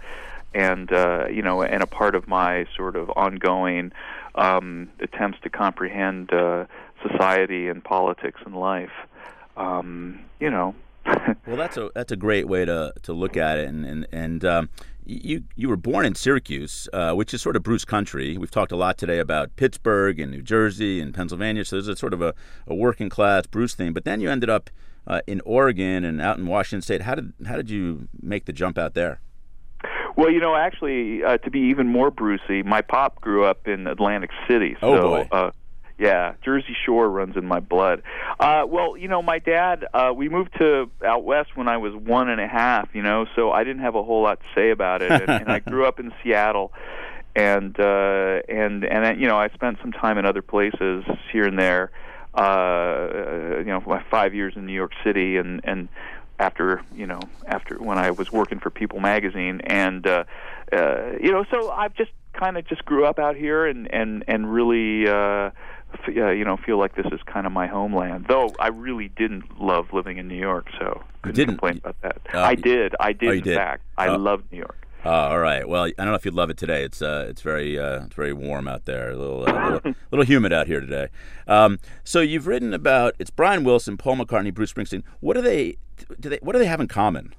and 0.55 0.93
uh, 0.93 1.25
you 1.31 1.41
know, 1.41 1.63
and 1.63 1.81
a 1.81 1.87
part 1.87 2.13
of 2.13 2.27
my 2.27 2.67
sort 2.77 2.95
of 2.95 3.09
ongoing 3.15 3.91
um, 4.35 4.87
attempts 4.99 5.39
to 5.41 5.49
comprehend 5.49 6.31
uh, 6.31 6.65
society 7.01 7.69
and 7.69 7.83
politics 7.83 8.39
and 8.45 8.55
life. 8.55 8.91
Um, 9.57 10.19
you 10.39 10.51
know. 10.51 10.75
well, 11.47 11.57
that's 11.57 11.75
a 11.75 11.89
that's 11.95 12.11
a 12.11 12.15
great 12.15 12.47
way 12.47 12.65
to, 12.65 12.93
to 13.01 13.13
look 13.13 13.35
at 13.35 13.57
it, 13.57 13.67
and 13.67 13.83
and, 13.83 14.07
and 14.11 14.45
um, 14.45 14.69
you 15.05 15.43
you 15.55 15.69
were 15.69 15.77
born 15.77 16.05
in 16.05 16.15
Syracuse, 16.15 16.87
uh, 16.93 17.13
which 17.13 17.33
is 17.33 17.41
sort 17.41 17.55
of 17.55 17.63
Bruce 17.63 17.85
country. 17.85 18.37
We've 18.37 18.51
talked 18.51 18.71
a 18.71 18.75
lot 18.75 18.97
today 18.97 19.19
about 19.19 19.55
Pittsburgh 19.55 20.19
and 20.19 20.31
New 20.31 20.41
Jersey 20.41 20.99
and 21.01 21.13
Pennsylvania, 21.13 21.65
so 21.65 21.75
there's 21.75 21.87
a 21.87 21.95
sort 21.95 22.13
of 22.13 22.21
a, 22.21 22.33
a 22.67 22.75
working 22.75 23.09
class 23.09 23.45
Bruce 23.47 23.75
thing. 23.75 23.93
But 23.93 24.05
then 24.05 24.21
you 24.21 24.29
ended 24.29 24.49
up 24.49 24.69
uh, 25.07 25.21
in 25.27 25.41
Oregon 25.45 26.05
and 26.05 26.21
out 26.21 26.37
in 26.37 26.45
Washington 26.45 26.81
State. 26.81 27.01
How 27.01 27.15
did 27.15 27.33
how 27.45 27.55
did 27.55 27.69
you 27.69 28.07
make 28.21 28.45
the 28.45 28.53
jump 28.53 28.77
out 28.77 28.93
there? 28.93 29.19
Well, 30.15 30.29
you 30.29 30.39
know, 30.39 30.55
actually, 30.55 31.23
uh, 31.23 31.37
to 31.39 31.49
be 31.49 31.59
even 31.59 31.87
more 31.87 32.11
Brucey, 32.11 32.61
my 32.61 32.81
pop 32.81 33.19
grew 33.19 33.45
up 33.45 33.67
in 33.67 33.87
Atlantic 33.87 34.29
City. 34.47 34.77
Oh, 34.81 34.95
so, 34.95 35.01
boy. 35.01 35.51
Yeah, 35.97 36.33
Jersey 36.43 36.75
Shore 36.85 37.09
runs 37.09 37.37
in 37.37 37.45
my 37.45 37.59
blood. 37.59 38.01
Uh, 38.39 38.65
well, 38.67 38.97
you 38.97 39.07
know, 39.07 39.21
my 39.21 39.39
dad, 39.39 39.85
uh, 39.93 40.11
we 40.15 40.27
moved 40.27 40.55
to 40.57 40.89
out 41.05 41.23
west 41.23 41.55
when 41.55 41.67
I 41.67 41.77
was 41.77 41.93
one 41.93 42.29
and 42.29 42.41
a 42.41 42.47
half, 42.47 42.89
you 42.93 43.03
know, 43.03 43.27
so 43.35 43.51
I 43.51 43.63
didn't 43.63 43.83
have 43.83 43.95
a 43.95 44.03
whole 44.03 44.23
lot 44.23 44.39
to 44.39 44.45
say 44.55 44.71
about 44.71 45.01
it. 45.03 45.11
and, 45.11 45.29
and 45.29 45.51
I 45.51 45.59
grew 45.69 45.85
up 45.85 45.99
in 45.99 46.11
Seattle, 46.23 46.73
and 47.35 47.79
uh, 47.79 48.41
and 48.49 48.83
and 48.83 49.21
you 49.21 49.27
know, 49.27 49.37
I 49.37 49.49
spent 49.49 49.77
some 49.81 49.91
time 49.91 50.17
in 50.17 50.25
other 50.25 50.41
places 50.41 51.05
here 51.31 51.45
and 51.45 51.59
there. 51.59 51.91
Uh, 52.33 53.59
you 53.59 53.65
know, 53.65 53.83
my 53.85 54.03
five 54.09 54.33
years 54.33 54.53
in 54.55 54.65
New 54.65 54.73
York 54.73 54.93
City, 55.03 55.37
and 55.37 55.61
and 55.63 55.89
after 56.39 56.81
you 56.95 57.05
know 57.05 57.19
after 57.45 57.77
when 57.77 57.97
I 57.97 58.11
was 58.11 58.31
working 58.31 58.59
for 58.59 58.69
People 58.69 58.99
magazine 58.99 59.61
and 59.61 60.05
uh 60.05 60.23
uh 60.71 61.11
you 61.21 61.31
know 61.31 61.45
so 61.51 61.69
I've 61.69 61.93
just 61.93 62.11
kind 62.33 62.57
of 62.57 62.65
just 62.67 62.83
grew 62.85 63.05
up 63.05 63.19
out 63.19 63.35
here 63.35 63.65
and 63.65 63.91
and 63.93 64.23
and 64.27 64.51
really 64.51 65.07
uh 65.07 65.51
uh, 66.07 66.29
you 66.31 66.43
know 66.45 66.57
feel 66.57 66.77
like 66.77 66.95
this 66.95 67.05
is 67.11 67.19
kind 67.25 67.45
of 67.45 67.51
my 67.51 67.67
homeland 67.67 68.25
though 68.27 68.51
I 68.59 68.67
really 68.67 69.09
didn't 69.09 69.59
love 69.61 69.93
living 69.93 70.17
in 70.17 70.27
New 70.27 70.39
York 70.39 70.67
so 70.79 71.03
couldn't 71.21 71.35
didn't? 71.35 71.47
complain 71.59 71.77
about 71.83 72.01
that 72.01 72.21
Uh, 72.33 72.39
I 72.41 72.55
did 72.55 72.95
I 72.99 73.13
did 73.13 73.29
oh, 73.29 73.31
in 73.33 73.41
did? 73.41 73.55
fact 73.55 73.83
I 73.97 74.07
Oh. 74.07 74.15
loved 74.17 74.51
New 74.51 74.57
York 74.59 74.77
Uh, 75.05 75.09
all 75.09 75.39
right. 75.39 75.67
Well, 75.67 75.83
I 75.83 75.91
don't 75.97 76.07
know 76.07 76.13
if 76.15 76.23
you'd 76.23 76.33
love 76.33 76.49
it 76.49 76.55
today. 76.57 76.81
It's 76.85 77.01
uh, 77.01 77.25
it's 77.29 77.41
very 77.41 77.77
uh, 77.77 78.05
it's 78.05 78.15
very 78.15 78.31
warm 78.31 78.69
out 78.69 78.85
there. 78.85 79.11
A 79.11 79.15
little 79.17 79.43
uh, 79.45 79.71
little, 79.73 79.93
little 80.11 80.25
humid 80.25 80.53
out 80.53 80.67
here 80.67 80.79
today. 80.79 81.07
Um, 81.45 81.77
so 82.05 82.21
you've 82.21 82.47
written 82.47 82.73
about 82.73 83.13
it's 83.19 83.29
Brian 83.29 83.65
Wilson, 83.65 83.97
Paul 83.97 84.15
McCartney, 84.15 84.53
Bruce 84.53 84.71
Springsteen. 84.71 85.03
What 85.19 85.33
do 85.33 85.41
they 85.41 85.75
do? 86.21 86.29
They 86.29 86.39
what 86.41 86.53
do 86.53 86.59
they 86.59 86.67
have 86.67 86.79
in 86.79 86.87
common? 86.87 87.33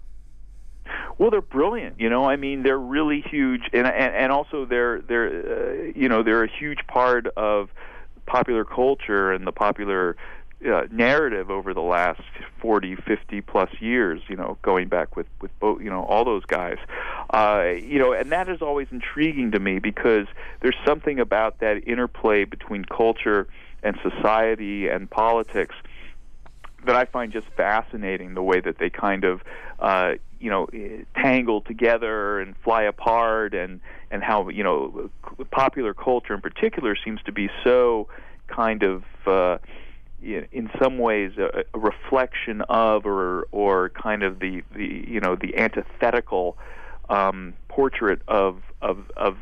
Well, 1.16 1.30
they're 1.30 1.40
brilliant. 1.40 1.98
You 2.00 2.10
know, 2.10 2.24
I 2.24 2.36
mean, 2.36 2.64
they're 2.64 2.78
really 2.78 3.22
huge, 3.22 3.62
and 3.72 3.86
and, 3.86 4.14
and 4.14 4.30
also 4.32 4.66
they're 4.66 5.00
they're 5.00 5.28
uh, 5.28 5.92
you 5.96 6.08
know 6.10 6.22
they're 6.22 6.44
a 6.44 6.50
huge 6.60 6.80
part 6.86 7.28
of 7.36 7.70
popular 8.26 8.64
culture 8.64 9.32
and 9.32 9.46
the 9.46 9.52
popular 9.52 10.16
uh, 10.66 10.82
narrative 10.90 11.50
over 11.50 11.74
the 11.74 11.82
last 11.82 12.22
40, 12.60 12.96
50 12.96 13.40
plus 13.42 13.70
years. 13.80 14.22
You 14.28 14.36
know, 14.36 14.58
going 14.62 14.88
back 14.88 15.16
with 15.16 15.26
with 15.40 15.56
both 15.60 15.82
you 15.82 15.90
know 15.90 16.04
all 16.04 16.24
those 16.24 16.44
guys. 16.44 16.78
Uh, 17.30 17.72
you 17.82 17.98
know, 17.98 18.12
and 18.12 18.32
that 18.32 18.48
is 18.48 18.62
always 18.62 18.88
intriguing 18.90 19.50
to 19.52 19.58
me 19.58 19.78
because 19.78 20.26
there's 20.60 20.76
something 20.86 21.18
about 21.20 21.60
that 21.60 21.86
interplay 21.86 22.44
between 22.44 22.84
culture 22.84 23.46
and 23.82 23.98
society 24.02 24.88
and 24.88 25.10
politics 25.10 25.74
that 26.86 26.96
I 26.96 27.04
find 27.06 27.32
just 27.32 27.46
fascinating 27.56 28.34
the 28.34 28.42
way 28.42 28.60
that 28.60 28.78
they 28.78 28.90
kind 28.90 29.24
of 29.24 29.42
uh, 29.78 30.14
you 30.44 30.50
know 30.50 30.66
eh, 30.74 31.04
tangle 31.16 31.62
together 31.62 32.38
and 32.38 32.54
fly 32.62 32.82
apart 32.82 33.54
and 33.54 33.80
and 34.10 34.22
how 34.22 34.46
you 34.50 34.62
know 34.62 35.10
popular 35.50 35.94
culture 35.94 36.34
in 36.34 36.42
particular 36.42 36.94
seems 37.02 37.20
to 37.22 37.32
be 37.32 37.48
so 37.64 38.06
kind 38.46 38.82
of 38.82 39.02
uh, 39.26 39.56
in 40.20 40.70
some 40.80 40.98
ways 40.98 41.32
a, 41.38 41.64
a 41.72 41.78
reflection 41.78 42.60
of 42.68 43.06
or 43.06 43.48
or 43.52 43.88
kind 43.90 44.22
of 44.22 44.38
the 44.40 44.62
the 44.74 45.06
you 45.08 45.18
know 45.18 45.34
the 45.34 45.56
antithetical 45.56 46.58
um, 47.08 47.54
portrait 47.68 48.20
of 48.28 48.60
of 48.82 48.98
of 49.16 49.38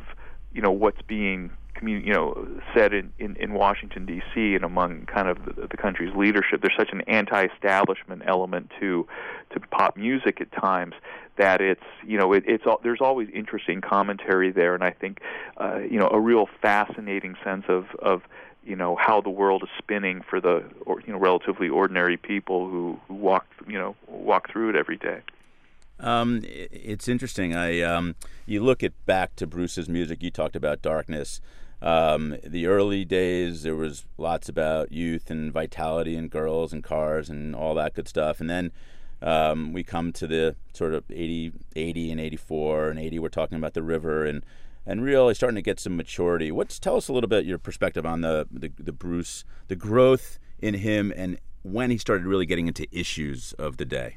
you 0.52 0.62
know 0.62 0.70
what's 0.70 1.02
being 1.02 1.50
commu- 1.82 2.04
you 2.04 2.12
know 2.12 2.46
said 2.74 2.92
in, 2.92 3.12
in, 3.18 3.36
in 3.36 3.52
Washington 3.52 4.06
D.C. 4.06 4.54
and 4.54 4.64
among 4.64 5.06
kind 5.06 5.28
of 5.28 5.44
the, 5.44 5.66
the 5.68 5.76
country's 5.76 6.14
leadership. 6.14 6.60
There's 6.62 6.76
such 6.76 6.90
an 6.92 7.02
anti-establishment 7.02 8.22
element 8.26 8.70
to 8.80 9.06
to 9.50 9.60
pop 9.60 9.96
music 9.96 10.40
at 10.40 10.50
times 10.52 10.94
that 11.36 11.60
it's 11.60 11.82
you 12.06 12.18
know 12.18 12.32
it, 12.32 12.44
it's 12.46 12.64
there's 12.82 13.00
always 13.00 13.28
interesting 13.34 13.80
commentary 13.80 14.50
there, 14.50 14.74
and 14.74 14.84
I 14.84 14.90
think 14.90 15.20
uh, 15.58 15.78
you 15.78 15.98
know 15.98 16.08
a 16.08 16.20
real 16.20 16.48
fascinating 16.60 17.36
sense 17.44 17.64
of 17.68 17.86
of 18.00 18.22
you 18.64 18.76
know 18.76 18.96
how 18.96 19.20
the 19.20 19.30
world 19.30 19.62
is 19.62 19.70
spinning 19.78 20.22
for 20.28 20.40
the 20.40 20.64
or, 20.86 21.00
you 21.00 21.12
know 21.12 21.18
relatively 21.18 21.68
ordinary 21.68 22.16
people 22.16 22.68
who, 22.68 22.98
who 23.08 23.14
walk 23.14 23.46
you 23.66 23.78
know 23.78 23.96
walk 24.06 24.50
through 24.50 24.70
it 24.70 24.76
every 24.76 24.96
day. 24.96 25.20
Um, 26.00 26.40
it's 26.44 27.06
interesting. 27.06 27.54
I 27.54 27.80
um, 27.80 28.16
you 28.44 28.62
look 28.62 28.82
at 28.82 28.92
back 29.06 29.36
to 29.36 29.46
Bruce's 29.46 29.88
music. 29.88 30.22
You 30.22 30.30
talked 30.30 30.56
about 30.56 30.82
darkness. 30.82 31.40
Um, 31.82 32.36
the 32.44 32.66
early 32.66 33.04
days, 33.04 33.64
there 33.64 33.74
was 33.74 34.06
lots 34.16 34.48
about 34.48 34.92
youth 34.92 35.30
and 35.30 35.52
vitality 35.52 36.14
and 36.14 36.30
girls 36.30 36.72
and 36.72 36.82
cars 36.82 37.28
and 37.28 37.56
all 37.56 37.74
that 37.74 37.94
good 37.94 38.06
stuff. 38.06 38.40
And 38.40 38.48
then 38.48 38.70
um, 39.20 39.72
we 39.72 39.82
come 39.82 40.12
to 40.12 40.26
the 40.28 40.54
sort 40.72 40.94
of 40.94 41.04
80, 41.10 41.52
80 41.74 42.12
and 42.12 42.20
84 42.20 42.90
and 42.90 42.98
80. 43.00 43.18
We're 43.18 43.28
talking 43.28 43.58
about 43.58 43.74
the 43.74 43.82
river 43.82 44.24
and 44.24 44.44
and 44.84 45.04
really 45.04 45.32
starting 45.32 45.54
to 45.54 45.62
get 45.62 45.78
some 45.78 45.96
maturity. 45.96 46.50
What's 46.50 46.78
tell 46.78 46.96
us 46.96 47.08
a 47.08 47.12
little 47.12 47.28
bit 47.28 47.44
your 47.44 47.58
perspective 47.58 48.06
on 48.06 48.20
the 48.20 48.46
the, 48.50 48.72
the 48.78 48.92
Bruce, 48.92 49.44
the 49.68 49.76
growth 49.76 50.38
in 50.60 50.74
him, 50.74 51.12
and 51.16 51.38
when 51.62 51.90
he 51.90 51.98
started 51.98 52.26
really 52.26 52.46
getting 52.46 52.66
into 52.68 52.86
issues 52.90 53.52
of 53.54 53.76
the 53.76 53.84
day. 53.84 54.16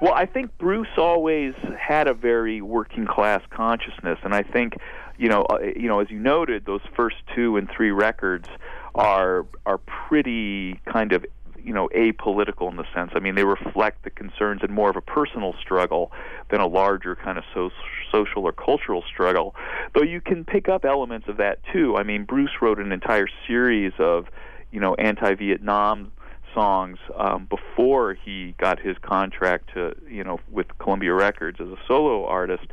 Well, 0.00 0.14
I 0.14 0.26
think 0.26 0.56
Bruce 0.58 0.96
always 0.96 1.54
had 1.76 2.06
a 2.06 2.14
very 2.14 2.60
working 2.60 3.04
class 3.04 3.42
consciousness, 3.50 4.18
and 4.22 4.32
I 4.32 4.42
think, 4.42 4.74
you 5.18 5.28
know, 5.28 5.42
uh, 5.42 5.58
you 5.76 5.88
know, 5.88 6.00
as 6.00 6.10
you 6.10 6.18
noted, 6.18 6.64
those 6.64 6.80
first 6.96 7.16
two 7.34 7.56
and 7.56 7.68
three 7.70 7.90
records 7.90 8.48
are 8.94 9.44
are 9.66 9.78
pretty 9.78 10.80
kind 10.90 11.12
of 11.12 11.24
you 11.62 11.74
know 11.74 11.88
apolitical 11.94 12.70
in 12.70 12.76
the 12.76 12.84
sense. 12.94 13.10
I 13.14 13.18
mean, 13.18 13.34
they 13.34 13.44
reflect 13.44 14.04
the 14.04 14.10
concerns 14.10 14.62
and 14.62 14.72
more 14.72 14.90
of 14.90 14.96
a 14.96 15.00
personal 15.00 15.54
struggle 15.60 16.12
than 16.50 16.60
a 16.60 16.66
larger 16.66 17.16
kind 17.16 17.36
of 17.36 17.44
so- 17.52 17.70
social 18.12 18.44
or 18.44 18.52
cultural 18.52 19.02
struggle. 19.02 19.54
Though 19.94 20.04
you 20.04 20.20
can 20.20 20.44
pick 20.44 20.68
up 20.68 20.84
elements 20.84 21.28
of 21.28 21.36
that 21.38 21.58
too. 21.72 21.96
I 21.96 22.04
mean, 22.04 22.24
Bruce 22.24 22.62
wrote 22.62 22.78
an 22.78 22.92
entire 22.92 23.28
series 23.46 23.92
of 23.98 24.26
you 24.70 24.80
know 24.80 24.94
anti-Vietnam 24.94 26.12
songs 26.54 26.98
um, 27.16 27.46
before 27.50 28.14
he 28.14 28.54
got 28.58 28.80
his 28.80 28.96
contract 29.02 29.70
to 29.74 29.94
you 30.08 30.24
know 30.24 30.40
with 30.50 30.66
Columbia 30.78 31.12
Records 31.12 31.60
as 31.60 31.68
a 31.68 31.76
solo 31.86 32.24
artist, 32.26 32.66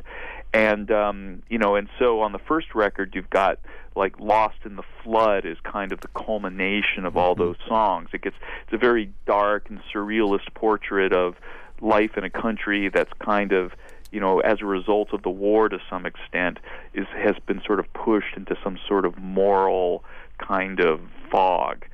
and 0.56 0.90
um, 0.90 1.42
you 1.50 1.58
know 1.58 1.76
and 1.76 1.88
so 1.98 2.20
on 2.20 2.32
the 2.32 2.38
first 2.38 2.74
record 2.74 3.12
you've 3.14 3.30
got 3.30 3.58
like 3.94 4.18
Lost 4.18 4.56
in 4.64 4.76
the 4.76 4.82
Flood 5.02 5.44
is 5.44 5.58
kind 5.64 5.92
of 5.92 6.00
the 6.00 6.08
culmination 6.08 7.04
of 7.04 7.16
all 7.16 7.34
those 7.34 7.56
songs. 7.66 8.08
It 8.12 8.22
gets 8.22 8.36
it's 8.64 8.72
a 8.72 8.78
very 8.78 9.10
dark 9.26 9.68
and 9.68 9.80
surrealist 9.92 10.52
portrait 10.54 11.12
of 11.12 11.36
life 11.80 12.16
in 12.16 12.24
a 12.24 12.30
country 12.30 12.88
that's 12.88 13.12
kind 13.18 13.52
of 13.52 13.72
you 14.10 14.20
know 14.20 14.40
as 14.40 14.62
a 14.62 14.66
result 14.66 15.12
of 15.12 15.22
the 15.22 15.30
war 15.30 15.68
to 15.68 15.78
some 15.90 16.06
extent 16.06 16.58
is 16.94 17.06
has 17.14 17.36
been 17.46 17.60
sort 17.66 17.78
of 17.78 17.92
pushed 17.92 18.36
into 18.36 18.56
some 18.64 18.78
sort 18.88 19.04
of 19.04 19.18
moral 19.18 20.04
kind 20.38 20.80
of 20.80 21.00
fog 21.30 21.84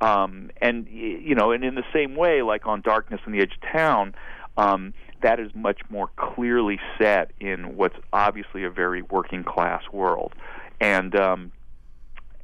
um, 0.00 0.50
and 0.60 0.86
you 0.88 1.34
know, 1.34 1.50
and 1.50 1.64
in 1.64 1.74
the 1.74 1.84
same 1.92 2.14
way, 2.14 2.42
like 2.42 2.66
on 2.66 2.82
Darkness 2.82 3.20
on 3.26 3.32
the 3.32 3.40
Edge 3.40 3.58
of 3.60 3.72
Town, 3.72 4.14
um, 4.56 4.94
that 5.22 5.40
is 5.40 5.50
much 5.54 5.80
more 5.88 6.08
clearly 6.16 6.80
set 6.98 7.32
in 7.40 7.76
what's 7.76 7.96
obviously 8.12 8.64
a 8.64 8.70
very 8.70 9.02
working 9.02 9.44
class 9.44 9.82
world, 9.92 10.34
and 10.80 11.14
um, 11.16 11.52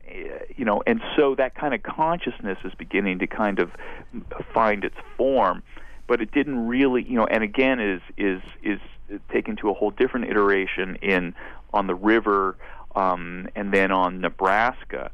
eh, 0.09 0.39
you 0.57 0.65
know, 0.65 0.83
and 0.87 1.01
so 1.17 1.35
that 1.35 1.55
kind 1.55 1.75
of 1.75 1.83
consciousness 1.83 2.59
is 2.65 2.73
beginning 2.75 3.19
to 3.21 3.27
kind 3.27 3.59
of 3.59 3.71
find 4.53 4.85
its 4.85 4.97
form, 5.17 5.63
but 6.07 6.21
it 6.21 6.33
didn't 6.33 6.67
really, 6.67 7.03
you 7.03 7.17
know, 7.17 7.27
and 7.27 7.43
again 7.43 7.81
is 7.81 8.01
is 8.17 8.43
is 8.63 8.81
taken 9.31 9.57
to 9.57 9.71
a 9.71 9.75
whole 9.75 9.91
different 9.91 10.31
iteration 10.31 10.97
in 10.97 11.35
on 11.73 11.87
the 11.87 11.95
river, 11.95 12.57
um, 12.97 13.49
and 13.55 13.73
then 13.73 13.91
on 13.91 14.21
Nebraska 14.21 15.11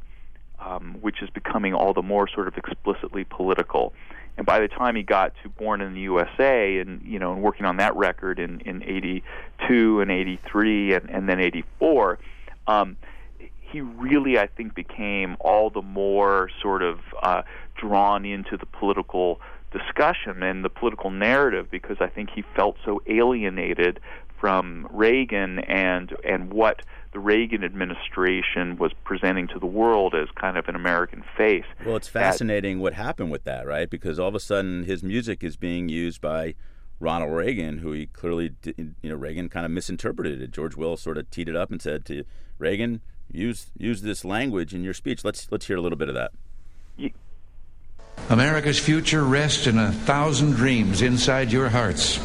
um, 0.65 0.97
which 1.01 1.21
is 1.21 1.29
becoming 1.29 1.73
all 1.73 1.93
the 1.93 2.01
more 2.01 2.27
sort 2.27 2.47
of 2.47 2.57
explicitly 2.57 3.23
political. 3.23 3.93
And 4.37 4.45
by 4.45 4.59
the 4.59 4.67
time 4.67 4.95
he 4.95 5.03
got 5.03 5.33
to 5.43 5.49
Born 5.49 5.81
in 5.81 5.93
the 5.93 6.01
USA 6.01 6.79
and 6.79 7.01
you 7.03 7.19
know 7.19 7.33
and 7.33 7.41
working 7.41 7.65
on 7.65 7.77
that 7.77 7.95
record 7.95 8.39
in 8.39 8.61
in 8.61 8.83
'82 8.83 10.01
and 10.01 10.11
'83 10.11 10.93
and, 10.93 11.09
and 11.09 11.29
then 11.29 11.39
'84, 11.39 12.19
um, 12.67 12.97
he 13.71 13.81
really, 13.81 14.37
I 14.37 14.47
think, 14.47 14.75
became 14.75 15.37
all 15.39 15.69
the 15.69 15.81
more 15.81 16.49
sort 16.61 16.83
of 16.83 16.99
uh, 17.21 17.43
drawn 17.75 18.25
into 18.25 18.57
the 18.57 18.65
political 18.65 19.39
discussion 19.71 20.43
and 20.43 20.65
the 20.65 20.69
political 20.69 21.09
narrative 21.09 21.71
because 21.71 21.97
I 22.01 22.07
think 22.07 22.29
he 22.31 22.43
felt 22.55 22.75
so 22.83 23.01
alienated 23.07 23.99
from 24.41 24.87
Reagan 24.91 25.59
and 25.59 26.13
and 26.25 26.51
what 26.51 26.81
the 27.13 27.19
Reagan 27.19 27.63
administration 27.63 28.77
was 28.77 28.91
presenting 29.03 29.47
to 29.49 29.59
the 29.59 29.67
world 29.67 30.15
as 30.15 30.27
kind 30.35 30.57
of 30.57 30.67
an 30.67 30.75
American 30.75 31.23
face. 31.37 31.65
Well, 31.85 31.95
it's 31.95 32.07
fascinating 32.07 32.77
that, 32.77 32.83
what 32.83 32.93
happened 32.95 33.31
with 33.31 33.43
that, 33.43 33.67
right? 33.67 33.89
Because 33.89 34.17
all 34.17 34.29
of 34.29 34.35
a 34.35 34.39
sudden 34.39 34.83
his 34.83 35.03
music 35.03 35.43
is 35.43 35.57
being 35.57 35.89
used 35.89 36.21
by 36.21 36.55
Ronald 36.99 37.31
Reagan, 37.31 37.77
who 37.79 37.91
he 37.91 38.07
clearly, 38.07 38.53
you 38.65 38.95
know, 39.03 39.15
Reagan 39.15 39.47
kind 39.49 39.65
of 39.65 39.71
misinterpreted 39.71 40.41
it. 40.41 40.51
George 40.51 40.75
Will 40.75 40.97
sort 40.97 41.17
of 41.17 41.29
teed 41.29 41.47
it 41.47 41.55
up 41.55 41.69
and 41.69 41.81
said 41.81 42.03
to 42.05 42.23
Reagan, 42.57 43.01
"Use 43.31 43.67
use 43.77 44.01
this 44.01 44.25
language 44.25 44.73
in 44.73 44.83
your 44.83 44.93
speech." 44.95 45.23
Let's 45.23 45.51
let's 45.51 45.67
hear 45.67 45.77
a 45.77 45.81
little 45.81 45.97
bit 45.97 46.09
of 46.09 46.15
that. 46.15 46.31
America's 48.29 48.79
future 48.79 49.23
rests 49.23 49.67
in 49.67 49.77
a 49.77 49.91
thousand 49.91 50.53
dreams 50.53 51.01
inside 51.01 51.51
your 51.51 51.69
hearts. 51.69 52.19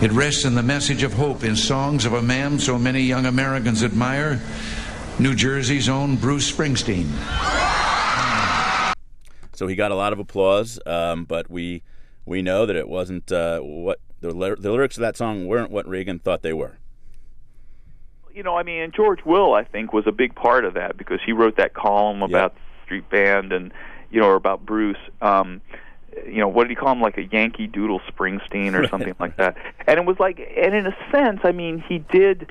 It 0.00 0.12
rests 0.12 0.44
in 0.44 0.54
the 0.54 0.62
message 0.62 1.02
of 1.02 1.12
hope 1.12 1.42
in 1.42 1.56
songs 1.56 2.04
of 2.04 2.12
a 2.12 2.22
man 2.22 2.60
so 2.60 2.78
many 2.78 3.00
young 3.00 3.26
Americans 3.26 3.82
admire, 3.82 4.40
New 5.18 5.34
Jersey's 5.34 5.88
own 5.88 6.14
Bruce 6.14 6.48
Springsteen. 6.52 7.06
So 9.54 9.66
he 9.66 9.74
got 9.74 9.90
a 9.90 9.96
lot 9.96 10.12
of 10.12 10.20
applause, 10.20 10.78
um, 10.86 11.24
but 11.24 11.50
we 11.50 11.82
we 12.24 12.42
know 12.42 12.64
that 12.64 12.76
it 12.76 12.88
wasn't 12.88 13.32
uh, 13.32 13.58
what 13.58 13.98
the, 14.20 14.28
the 14.30 14.70
lyrics 14.70 14.96
of 14.96 15.00
that 15.00 15.16
song 15.16 15.48
weren't 15.48 15.72
what 15.72 15.88
Reagan 15.88 16.20
thought 16.20 16.42
they 16.42 16.52
were. 16.52 16.78
You 18.32 18.44
know, 18.44 18.56
I 18.56 18.62
mean, 18.62 18.82
and 18.82 18.94
George 18.94 19.24
Will, 19.24 19.54
I 19.54 19.64
think, 19.64 19.92
was 19.92 20.06
a 20.06 20.12
big 20.12 20.36
part 20.36 20.64
of 20.64 20.74
that 20.74 20.96
because 20.96 21.18
he 21.26 21.32
wrote 21.32 21.56
that 21.56 21.74
column 21.74 22.22
about 22.22 22.52
yep. 22.52 22.54
the 22.54 22.84
street 22.84 23.10
band 23.10 23.52
and 23.52 23.72
you 24.12 24.20
know, 24.20 24.28
or 24.28 24.36
about 24.36 24.64
Bruce. 24.64 24.96
Um, 25.20 25.60
you 26.26 26.38
know, 26.38 26.48
what 26.48 26.64
did 26.64 26.70
he 26.70 26.74
call 26.76 26.92
him? 26.92 27.00
Like 27.00 27.18
a 27.18 27.24
Yankee 27.24 27.66
Doodle 27.66 28.00
Springsteen 28.00 28.74
or 28.74 28.86
something 28.88 29.14
like 29.18 29.36
that. 29.36 29.56
And 29.86 29.98
it 29.98 30.04
was 30.04 30.18
like, 30.18 30.38
and 30.38 30.74
in 30.74 30.86
a 30.86 30.96
sense, 31.10 31.40
I 31.44 31.52
mean, 31.52 31.82
he 31.88 31.98
did. 31.98 32.50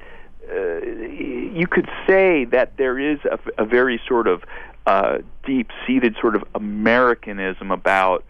Uh, 0.50 0.80
you 0.80 1.68
could 1.70 1.90
say 2.08 2.46
that 2.46 2.78
there 2.78 2.98
is 2.98 3.20
a, 3.26 3.38
a 3.58 3.66
very 3.66 4.00
sort 4.08 4.28
of 4.28 4.44
uh, 4.86 5.18
deep-seated 5.46 6.16
sort 6.22 6.36
of 6.38 6.46
Americanism 6.56 7.72
about 7.72 8.24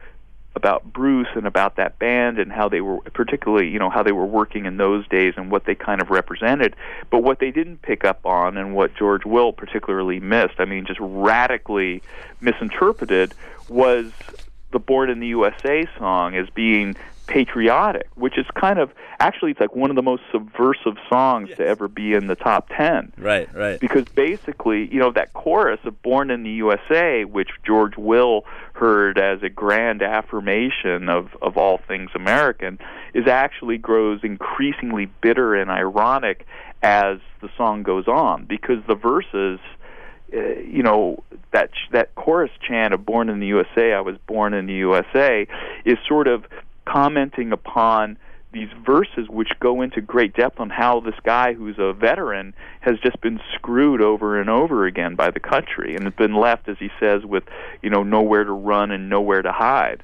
about 0.57 0.91
Bruce 0.91 1.27
and 1.35 1.45
about 1.45 1.75
that 1.75 1.99
band 1.99 2.39
and 2.39 2.51
how 2.51 2.67
they 2.67 2.81
were 2.81 2.99
particularly 3.13 3.69
you 3.69 3.77
know 3.77 3.91
how 3.91 4.01
they 4.01 4.11
were 4.11 4.25
working 4.25 4.65
in 4.65 4.77
those 4.77 5.07
days 5.07 5.35
and 5.38 5.51
what 5.51 5.65
they 5.65 5.75
kind 5.75 6.01
of 6.01 6.09
represented 6.09 6.75
but 7.11 7.19
what 7.19 7.39
they 7.39 7.51
didn't 7.51 7.83
pick 7.83 8.03
up 8.03 8.25
on 8.25 8.57
and 8.57 8.73
what 8.73 8.95
George 8.95 9.23
Will 9.23 9.53
particularly 9.53 10.19
missed 10.19 10.55
I 10.57 10.65
mean 10.65 10.85
just 10.88 10.99
radically 10.99 12.01
misinterpreted 12.41 13.35
was 13.69 14.11
the 14.72 14.80
Born 14.80 15.09
in 15.09 15.20
the 15.20 15.28
USA 15.28 15.88
song 15.97 16.36
as 16.36 16.49
being 16.49 16.95
patriotic, 17.28 18.07
which 18.15 18.38
is 18.38 18.45
kind 18.55 18.80
of 18.80 18.91
actually 19.20 19.51
it's 19.51 19.59
like 19.59 19.76
one 19.76 19.89
of 19.89 19.95
the 19.95 20.01
most 20.01 20.24
subversive 20.32 20.95
songs 21.09 21.49
yes. 21.49 21.57
to 21.57 21.68
ever 21.68 21.88
be 21.88 22.13
in 22.13 22.28
the 22.28 22.36
top 22.36 22.70
10. 22.76 23.11
Right, 23.18 23.53
right. 23.53 23.80
Because 23.80 24.05
basically, 24.05 24.91
you 24.91 24.99
know, 24.99 25.11
that 25.11 25.34
chorus 25.34 25.80
of 25.84 26.01
Born 26.01 26.32
in 26.32 26.43
the 26.43 26.51
USA, 26.51 27.26
which 27.26 27.49
George 27.65 27.97
Will 27.97 28.45
heard 28.74 29.18
as 29.18 29.43
a 29.43 29.49
grand 29.49 30.01
affirmation 30.01 31.09
of 31.09 31.36
of 31.41 31.57
all 31.57 31.78
things 31.78 32.09
American, 32.15 32.80
is 33.13 33.28
actually 33.28 33.78
grows 33.78 34.22
increasingly 34.24 35.07
bitter 35.22 35.53
and 35.53 35.70
ironic 35.70 36.45
as 36.82 37.18
the 37.41 37.49
song 37.57 37.84
goes 37.84 38.07
on 38.07 38.45
because 38.45 38.84
the 38.88 38.95
verses 38.95 39.59
uh, 40.34 40.59
you 40.59 40.84
know 40.84 41.23
that 41.51 41.69
that 41.91 42.13
chorus 42.15 42.51
chant 42.67 42.93
of 42.93 43.05
"Born 43.05 43.30
in 43.30 43.39
the 43.39 43.47
USA," 43.47 43.93
I 43.93 44.01
was 44.01 44.17
born 44.28 44.53
in 44.53 44.65
the 44.65 44.73
USA, 44.73 45.47
is 45.86 45.97
sort 46.07 46.28
of 46.28 46.45
commenting 46.86 47.51
upon 47.51 48.17
these 48.53 48.69
verses 48.86 49.28
which 49.30 49.51
go 49.59 49.82
into 49.82 50.01
great 50.01 50.34
depth 50.34 50.59
on 50.59 50.69
how 50.69 50.99
this 51.01 51.15
guy 51.23 51.53
who's 51.53 51.75
a 51.78 51.93
veteran 51.93 52.53
has 52.80 52.97
just 52.99 53.19
been 53.21 53.39
screwed 53.53 54.01
over 54.01 54.39
and 54.39 54.49
over 54.49 54.86
again 54.86 55.15
by 55.15 55.30
the 55.30 55.39
country 55.39 55.95
and 55.95 56.05
has 56.05 56.13
been 56.13 56.34
left 56.34 56.69
as 56.69 56.78
he 56.80 56.89
says 56.99 57.25
with 57.25 57.43
you 57.82 57.89
know 57.89 58.03
nowhere 58.03 58.43
to 58.43 58.51
run 58.51 58.89
and 58.91 59.09
nowhere 59.09 59.41
to 59.41 59.51
hide 59.51 60.01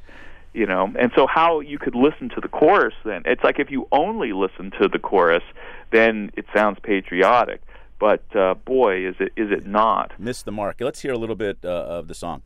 you 0.54 0.68
know? 0.68 0.94
And 1.00 1.12
so 1.16 1.26
how 1.26 1.62
you 1.62 1.80
could 1.80 1.96
listen 1.96 2.30
to 2.30 2.42
the 2.42 2.48
chorus 2.48 2.94
then 3.06 3.24
it's 3.26 3.44
like 3.44 3.60
if 3.60 3.72
you 3.72 3.88
only 3.92 4.34
listen 4.34 4.72
to 4.82 4.88
the 4.88 5.00
chorus 5.00 5.44
then 5.92 6.32
it 6.36 6.46
sounds 6.54 6.78
patriotic 6.84 7.62
but 8.00 8.24
uh, 8.36 8.54
boy 8.54 9.08
is 9.08 9.16
it 9.20 9.34
is 9.36 9.52
it 9.52 9.66
not. 9.66 10.20
Missed 10.20 10.46
the 10.46 10.52
mark. 10.52 10.78
Let's 10.80 11.02
hear 11.02 11.14
a 11.14 11.18
little 11.18 11.36
bit 11.36 11.60
uh, 11.64 11.70
of 11.70 12.08
the 12.08 12.14
song 12.14 12.44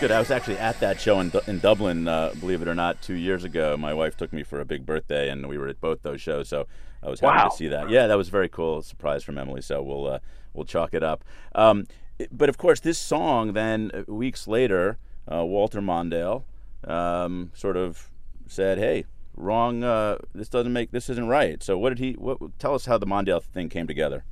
good. 0.00 0.10
I 0.10 0.18
was 0.18 0.30
actually 0.30 0.56
at 0.56 0.80
that 0.80 0.98
show 0.98 1.20
in, 1.20 1.30
in 1.46 1.58
Dublin, 1.58 2.08
uh, 2.08 2.32
believe 2.40 2.62
it 2.62 2.68
or 2.68 2.74
not, 2.74 3.02
two 3.02 3.14
years 3.14 3.44
ago. 3.44 3.76
My 3.76 3.92
wife 3.92 4.16
took 4.16 4.32
me 4.32 4.42
for 4.42 4.58
a 4.58 4.64
big 4.64 4.86
birthday, 4.86 5.28
and 5.28 5.46
we 5.46 5.58
were 5.58 5.68
at 5.68 5.78
both 5.78 6.02
those 6.02 6.22
shows. 6.22 6.48
So 6.48 6.66
I 7.02 7.10
was 7.10 7.20
happy 7.20 7.36
wow. 7.36 7.48
to 7.48 7.56
see 7.56 7.68
that. 7.68 7.90
Yeah, 7.90 8.06
that 8.06 8.16
was 8.16 8.30
very 8.30 8.48
cool. 8.48 8.80
Surprise 8.80 9.22
from 9.22 9.36
Emily. 9.36 9.60
So 9.60 9.82
we'll 9.82 10.06
uh, 10.06 10.18
we'll 10.54 10.64
chalk 10.64 10.94
it 10.94 11.02
up. 11.02 11.22
Um, 11.54 11.86
but 12.32 12.48
of 12.48 12.56
course, 12.56 12.80
this 12.80 12.98
song 12.98 13.52
then 13.52 13.90
uh, 13.92 14.10
weeks 14.10 14.48
later, 14.48 14.96
uh, 15.30 15.44
Walter 15.44 15.82
Mondale 15.82 16.44
um, 16.84 17.52
sort 17.54 17.76
of 17.76 18.10
said, 18.46 18.78
"Hey, 18.78 19.04
wrong. 19.36 19.84
Uh, 19.84 20.16
this 20.34 20.48
doesn't 20.48 20.72
make. 20.72 20.92
This 20.92 21.10
isn't 21.10 21.28
right." 21.28 21.62
So 21.62 21.76
what 21.76 21.90
did 21.90 21.98
he? 21.98 22.12
What, 22.12 22.58
tell 22.58 22.74
us 22.74 22.86
how 22.86 22.96
the 22.96 23.06
Mondale 23.06 23.42
thing 23.42 23.68
came 23.68 23.86
together. 23.86 24.24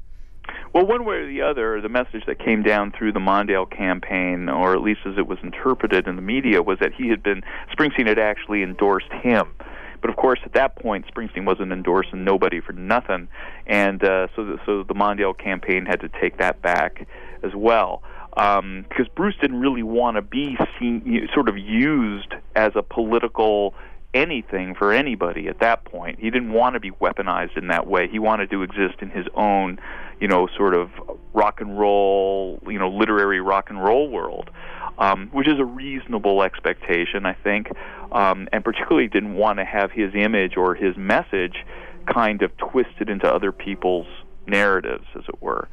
Well, 0.72 0.86
one 0.86 1.04
way 1.04 1.16
or 1.16 1.26
the 1.26 1.42
other, 1.42 1.80
the 1.80 1.88
message 1.88 2.24
that 2.26 2.38
came 2.38 2.62
down 2.62 2.92
through 2.92 3.12
the 3.12 3.20
Mondale 3.20 3.70
campaign, 3.70 4.48
or 4.48 4.74
at 4.74 4.82
least 4.82 5.00
as 5.06 5.16
it 5.16 5.26
was 5.26 5.38
interpreted 5.42 6.06
in 6.06 6.16
the 6.16 6.22
media, 6.22 6.62
was 6.62 6.78
that 6.80 6.92
he 6.92 7.08
had 7.08 7.22
been 7.22 7.42
Springsteen 7.72 8.06
had 8.06 8.18
actually 8.18 8.62
endorsed 8.62 9.12
him. 9.12 9.48
But 10.00 10.10
of 10.10 10.16
course, 10.16 10.38
at 10.44 10.52
that 10.52 10.76
point, 10.76 11.06
Springsteen 11.12 11.44
wasn't 11.44 11.72
endorsing 11.72 12.24
nobody 12.24 12.60
for 12.60 12.72
nothing, 12.72 13.28
and 13.66 14.02
uh, 14.02 14.28
so 14.36 14.44
the, 14.44 14.58
so 14.64 14.82
the 14.84 14.94
Mondale 14.94 15.36
campaign 15.36 15.86
had 15.86 16.00
to 16.00 16.08
take 16.08 16.38
that 16.38 16.62
back 16.62 17.06
as 17.42 17.52
well. 17.54 18.02
Um, 18.36 18.86
because 18.88 19.08
Bruce 19.08 19.34
didn't 19.40 19.58
really 19.58 19.82
want 19.82 20.16
to 20.16 20.22
be 20.22 20.56
seen, 20.78 21.28
sort 21.34 21.48
of 21.48 21.58
used 21.58 22.34
as 22.54 22.72
a 22.76 22.82
political 22.82 23.74
anything 24.14 24.74
for 24.74 24.92
anybody 24.92 25.48
at 25.48 25.60
that 25.60 25.84
point. 25.84 26.18
He 26.20 26.30
didn't 26.30 26.52
want 26.52 26.74
to 26.74 26.80
be 26.80 26.90
weaponized 26.92 27.56
in 27.56 27.68
that 27.68 27.86
way. 27.86 28.08
He 28.08 28.18
wanted 28.18 28.50
to 28.50 28.62
exist 28.62 28.96
in 29.00 29.10
his 29.10 29.26
own, 29.34 29.78
you 30.20 30.28
know, 30.28 30.48
sort 30.56 30.74
of 30.74 30.90
rock 31.32 31.60
and 31.60 31.78
roll, 31.78 32.60
you 32.66 32.78
know, 32.78 32.90
literary 32.90 33.40
rock 33.40 33.70
and 33.70 33.82
roll 33.82 34.08
world, 34.08 34.50
um, 34.98 35.28
which 35.32 35.48
is 35.48 35.58
a 35.58 35.64
reasonable 35.64 36.42
expectation, 36.42 37.26
I 37.26 37.34
think, 37.34 37.70
um, 38.12 38.48
and 38.52 38.64
particularly 38.64 39.08
didn't 39.08 39.34
want 39.34 39.58
to 39.58 39.64
have 39.64 39.90
his 39.92 40.14
image 40.14 40.56
or 40.56 40.74
his 40.74 40.96
message 40.96 41.64
kind 42.06 42.42
of 42.42 42.56
twisted 42.56 43.08
into 43.08 43.32
other 43.32 43.52
people's 43.52 44.06
narratives, 44.46 45.06
as 45.14 45.24
it 45.28 45.40
were. 45.42 45.68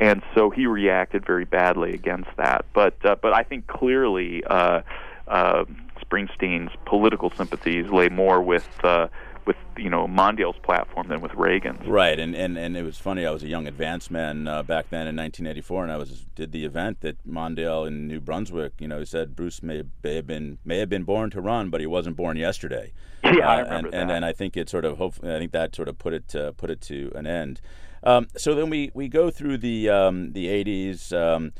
And 0.00 0.22
so 0.34 0.50
he 0.50 0.66
reacted 0.66 1.24
very 1.24 1.44
badly 1.44 1.92
against 1.92 2.30
that. 2.36 2.66
But 2.74 3.04
uh, 3.04 3.16
but 3.20 3.32
I 3.32 3.42
think 3.42 3.66
clearly. 3.66 4.42
Uh, 4.44 4.82
uh, 5.28 5.64
Springsteen's 6.08 6.72
political 6.84 7.30
sympathies 7.30 7.90
lay 7.90 8.08
more 8.08 8.40
with 8.40 8.68
uh, 8.84 9.08
with 9.46 9.56
you 9.76 9.88
know 9.88 10.06
Mondale's 10.06 10.58
platform 10.62 11.08
than 11.08 11.20
with 11.20 11.32
Reagan's. 11.34 11.86
Right, 11.86 12.18
and, 12.18 12.34
and 12.34 12.58
and 12.58 12.76
it 12.76 12.82
was 12.82 12.98
funny. 12.98 13.24
I 13.24 13.30
was 13.30 13.42
a 13.42 13.48
young 13.48 13.66
advance 13.66 14.10
man 14.10 14.48
uh, 14.48 14.62
back 14.62 14.90
then 14.90 15.06
in 15.06 15.16
1984, 15.16 15.84
and 15.84 15.92
I 15.92 15.96
was 15.96 16.26
did 16.34 16.52
the 16.52 16.64
event 16.64 17.00
that 17.00 17.26
Mondale 17.26 17.86
in 17.86 18.08
New 18.08 18.20
Brunswick. 18.20 18.74
You 18.80 18.88
know, 18.88 18.98
he 18.98 19.04
said 19.04 19.36
Bruce 19.36 19.62
may, 19.62 19.82
may 20.02 20.16
have 20.16 20.26
been 20.26 20.58
may 20.64 20.78
have 20.78 20.88
been 20.88 21.04
born 21.04 21.30
to 21.30 21.40
run, 21.40 21.70
but 21.70 21.80
he 21.80 21.86
wasn't 21.86 22.16
born 22.16 22.36
yesterday. 22.36 22.92
Yeah, 23.24 23.48
uh, 23.48 23.50
I 23.50 23.58
remember 23.58 23.88
and, 23.88 23.92
that. 23.92 24.00
And, 24.02 24.10
and 24.12 24.24
I 24.24 24.32
think 24.32 24.56
it 24.56 24.68
sort 24.68 24.84
of 24.84 25.02
I 25.02 25.38
think 25.38 25.50
that 25.50 25.74
sort 25.74 25.88
of 25.88 25.98
put 25.98 26.12
it 26.12 26.28
to, 26.28 26.52
put 26.52 26.70
it 26.70 26.80
to 26.82 27.10
an 27.16 27.26
end. 27.26 27.60
Um, 28.04 28.28
so 28.36 28.54
then 28.54 28.70
we, 28.70 28.92
we 28.94 29.08
go 29.08 29.30
through 29.30 29.58
the 29.58 29.90
um, 29.90 30.32
the 30.32 30.46
80s. 30.46 31.12
Um, 31.12 31.52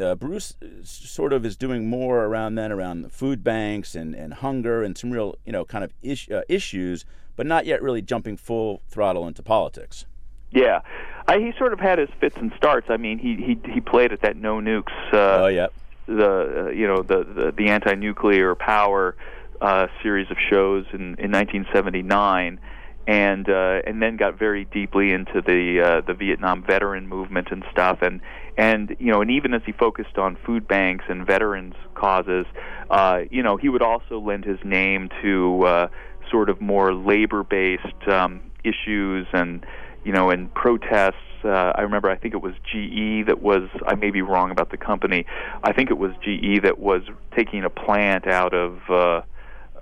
uh, 0.00 0.14
Bruce 0.14 0.54
sort 0.82 1.32
of 1.32 1.44
is 1.44 1.56
doing 1.56 1.90
more 1.90 2.24
around 2.24 2.54
then 2.54 2.72
around 2.72 3.12
food 3.12 3.42
banks 3.42 3.94
and, 3.94 4.14
and 4.14 4.34
hunger 4.34 4.82
and 4.82 4.96
some 4.96 5.10
real 5.10 5.36
you 5.44 5.52
know 5.52 5.64
kind 5.64 5.84
of 5.84 5.92
is, 6.00 6.28
uh, 6.30 6.42
issues 6.48 7.04
but 7.36 7.46
not 7.46 7.66
yet 7.66 7.82
really 7.82 8.02
jumping 8.02 8.36
full 8.36 8.82
throttle 8.88 9.26
into 9.26 9.42
politics. 9.42 10.06
Yeah, 10.50 10.80
I, 11.28 11.38
he 11.38 11.52
sort 11.58 11.72
of 11.72 11.80
had 11.80 11.98
his 11.98 12.08
fits 12.18 12.36
and 12.36 12.52
starts. 12.56 12.88
I 12.90 12.96
mean, 12.96 13.18
he 13.18 13.36
he 13.36 13.72
he 13.72 13.80
played 13.80 14.12
at 14.12 14.22
that 14.22 14.36
No 14.36 14.56
Nukes. 14.60 14.92
Uh, 15.12 15.44
oh 15.44 15.46
yeah. 15.46 15.68
The 16.06 16.66
uh, 16.66 16.70
you 16.70 16.86
know 16.86 17.02
the 17.02 17.24
the, 17.24 17.52
the 17.56 17.68
anti-nuclear 17.68 18.54
power 18.56 19.16
uh, 19.60 19.86
series 20.02 20.30
of 20.30 20.36
shows 20.48 20.86
in 20.92 21.16
in 21.18 21.30
1979 21.30 22.58
and 23.06 23.48
uh, 23.48 23.80
and 23.86 24.00
then 24.00 24.16
got 24.16 24.38
very 24.38 24.66
deeply 24.66 25.10
into 25.10 25.40
the 25.40 25.80
uh, 25.80 26.00
the 26.06 26.14
Vietnam 26.14 26.62
veteran 26.62 27.08
movement 27.08 27.48
and 27.50 27.64
stuff, 27.72 28.02
and 28.02 28.20
and 28.56 28.94
you 28.98 29.10
know, 29.10 29.20
and 29.20 29.30
even 29.30 29.54
as 29.54 29.62
he 29.64 29.72
focused 29.72 30.18
on 30.18 30.36
food 30.46 30.68
banks 30.68 31.04
and 31.08 31.26
veterans 31.26 31.74
causes, 31.94 32.46
uh, 32.90 33.20
you 33.30 33.42
know, 33.42 33.56
he 33.56 33.68
would 33.68 33.82
also 33.82 34.20
lend 34.20 34.44
his 34.44 34.58
name 34.64 35.08
to 35.22 35.62
uh, 35.64 35.88
sort 36.30 36.48
of 36.50 36.60
more 36.60 36.94
labor-based 36.94 38.08
um, 38.08 38.40
issues 38.64 39.26
and 39.32 39.64
you 40.04 40.12
know, 40.12 40.30
and 40.30 40.52
protests. 40.54 41.16
Uh, 41.44 41.72
I 41.74 41.82
remember, 41.82 42.10
I 42.10 42.16
think 42.16 42.34
it 42.34 42.42
was 42.42 42.54
GE 42.64 43.26
that 43.26 43.40
was. 43.40 43.68
I 43.86 43.94
may 43.94 44.10
be 44.10 44.22
wrong 44.22 44.50
about 44.50 44.70
the 44.70 44.76
company. 44.76 45.26
I 45.62 45.72
think 45.72 45.90
it 45.90 45.98
was 45.98 46.12
GE 46.22 46.62
that 46.62 46.78
was 46.78 47.02
taking 47.36 47.64
a 47.64 47.70
plant 47.70 48.26
out 48.26 48.54
of. 48.54 48.78
Uh, 48.88 49.22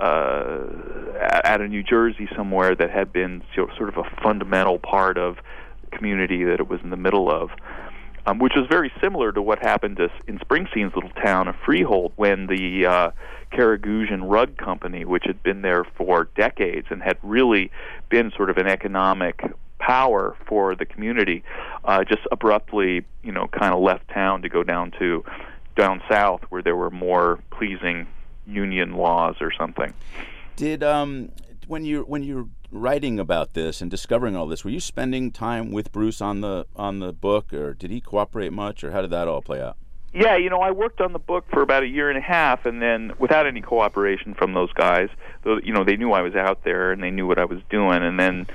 uh, 0.00 0.60
out 1.44 1.60
of 1.60 1.68
New 1.68 1.82
Jersey 1.82 2.28
somewhere 2.36 2.72
that 2.76 2.88
had 2.88 3.12
been 3.12 3.42
sort 3.56 3.88
of 3.88 3.96
a 3.96 4.04
fundamental 4.22 4.78
part 4.78 5.18
of 5.18 5.38
community 5.90 6.44
that 6.44 6.60
it 6.60 6.68
was 6.68 6.78
in 6.84 6.90
the 6.90 6.96
middle 6.96 7.28
of, 7.28 7.50
um, 8.28 8.38
which 8.38 8.52
was 8.54 8.66
very 8.68 8.92
similar 9.00 9.32
to 9.32 9.40
what 9.40 9.58
happened 9.58 9.96
to, 9.96 10.10
in 10.26 10.38
Springsteen's 10.38 10.94
little 10.94 11.10
town 11.10 11.48
of 11.48 11.56
Freehold 11.64 12.12
when 12.16 12.46
the 12.46 12.84
uh, 12.84 13.10
Karagheusian 13.52 14.20
Rug 14.22 14.58
Company, 14.58 15.06
which 15.06 15.24
had 15.24 15.42
been 15.42 15.62
there 15.62 15.84
for 15.96 16.28
decades 16.36 16.88
and 16.90 17.02
had 17.02 17.16
really 17.22 17.70
been 18.10 18.30
sort 18.36 18.50
of 18.50 18.58
an 18.58 18.66
economic 18.66 19.40
power 19.78 20.36
for 20.46 20.74
the 20.74 20.84
community, 20.84 21.42
uh, 21.86 22.04
just 22.04 22.20
abruptly, 22.30 23.02
you 23.22 23.32
know, 23.32 23.48
kind 23.48 23.72
of 23.72 23.80
left 23.80 24.06
town 24.08 24.42
to 24.42 24.50
go 24.50 24.62
down 24.62 24.90
to 24.98 25.24
down 25.74 26.02
south 26.10 26.42
where 26.50 26.60
there 26.60 26.76
were 26.76 26.90
more 26.90 27.38
pleasing 27.50 28.06
union 28.46 28.92
laws 28.92 29.36
or 29.40 29.50
something. 29.52 29.94
Did 30.56 30.82
um 30.82 31.30
when 31.66 31.84
you 31.84 32.02
when 32.02 32.22
you're 32.22 32.48
writing 32.70 33.18
about 33.18 33.54
this 33.54 33.80
and 33.80 33.90
discovering 33.90 34.36
all 34.36 34.46
this, 34.46 34.64
were 34.64 34.70
you 34.70 34.80
spending 34.80 35.30
time 35.30 35.70
with 35.70 35.92
Bruce 35.92 36.20
on 36.20 36.40
the 36.40 36.66
on 36.76 36.98
the 36.98 37.12
book, 37.12 37.52
or 37.52 37.74
did 37.74 37.90
he 37.90 38.00
cooperate 38.00 38.52
much, 38.52 38.84
or 38.84 38.92
how 38.92 39.00
did 39.00 39.10
that 39.10 39.28
all 39.28 39.42
play 39.42 39.60
out? 39.60 39.76
Yeah, 40.14 40.36
you 40.36 40.48
know, 40.48 40.60
I 40.60 40.70
worked 40.70 41.00
on 41.02 41.12
the 41.12 41.18
book 41.18 41.44
for 41.52 41.60
about 41.60 41.82
a 41.82 41.86
year 41.86 42.08
and 42.08 42.16
a 42.16 42.22
half, 42.22 42.64
and 42.64 42.80
then 42.80 43.12
without 43.18 43.46
any 43.46 43.60
cooperation 43.60 44.34
from 44.34 44.54
those 44.54 44.72
guys, 44.72 45.10
though, 45.44 45.58
you 45.62 45.72
know, 45.72 45.84
they 45.84 45.96
knew 45.96 46.12
I 46.12 46.22
was 46.22 46.34
out 46.34 46.64
there 46.64 46.92
and 46.92 47.02
they 47.02 47.10
knew 47.10 47.26
what 47.26 47.38
I 47.38 47.44
was 47.44 47.60
doing, 47.68 48.02
and 48.02 48.18
then 48.18 48.46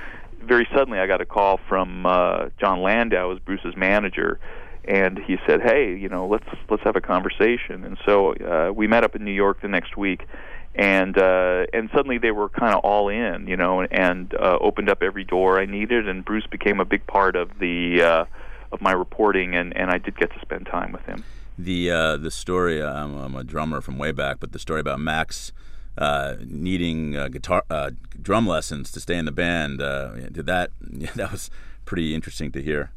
very 0.42 0.66
suddenly 0.74 0.98
I 0.98 1.06
got 1.06 1.20
a 1.20 1.26
call 1.26 1.60
from 1.68 2.06
uh, 2.06 2.46
Jon 2.58 2.82
Landau, 2.82 3.32
as 3.32 3.38
Bruce's 3.38 3.76
manager, 3.76 4.40
and 4.84 5.18
he 5.18 5.36
said, 5.46 5.62
"Hey, 5.62 5.96
you 5.96 6.08
know, 6.08 6.26
let's 6.26 6.46
let's 6.68 6.82
have 6.82 6.96
a 6.96 7.00
conversation." 7.00 7.84
And 7.84 7.96
so 8.04 8.34
uh, 8.34 8.72
we 8.72 8.86
met 8.86 9.04
up 9.04 9.14
in 9.14 9.24
New 9.24 9.32
York 9.32 9.62
the 9.62 9.68
next 9.68 9.96
week, 9.96 10.26
and 10.74 11.16
uh, 11.16 11.66
and 11.72 11.88
suddenly 11.94 12.18
they 12.18 12.32
were 12.32 12.48
kind 12.48 12.74
of 12.74 12.80
all 12.84 13.08
in, 13.08 13.46
you 13.46 13.56
know, 13.56 13.82
and 13.82 14.34
uh, 14.34 14.58
opened 14.60 14.90
up 14.90 15.02
every 15.02 15.24
door 15.24 15.60
I 15.60 15.66
needed, 15.66 16.08
and 16.08 16.24
Bruce 16.24 16.46
became 16.46 16.80
a 16.80 16.84
big 16.84 17.06
part 17.06 17.36
of 17.36 17.58
the 17.60 18.02
uh, 18.02 18.24
of 18.72 18.80
my 18.80 18.92
reporting, 18.92 19.54
and 19.54 19.76
and 19.76 19.90
I 19.90 19.98
did 19.98 20.18
get 20.18 20.32
to 20.32 20.40
spend 20.40 20.66
time 20.66 20.92
with 20.92 21.02
him. 21.02 21.24
The 21.56 21.90
uh, 21.90 22.16
the 22.16 22.30
story, 22.30 22.82
I'm, 22.82 23.16
I'm 23.16 23.36
a 23.36 23.44
drummer 23.44 23.80
from 23.80 23.98
way 23.98 24.10
back, 24.10 24.38
but 24.40 24.52
the 24.52 24.58
story 24.58 24.80
about 24.80 25.00
Max. 25.00 25.52
Uh, 25.96 26.34
needing 26.44 27.16
uh, 27.16 27.28
guitar 27.28 27.62
uh, 27.70 27.92
drum 28.20 28.48
lessons 28.48 28.90
to 28.90 28.98
stay 28.98 29.16
in 29.16 29.26
the 29.26 29.32
band. 29.32 29.80
Uh, 29.80 30.28
did 30.30 30.46
that? 30.46 30.70
Yeah, 30.90 31.10
that 31.14 31.30
was 31.30 31.50
pretty 31.84 32.16
interesting 32.16 32.50
to 32.50 32.60
hear. 32.60 32.90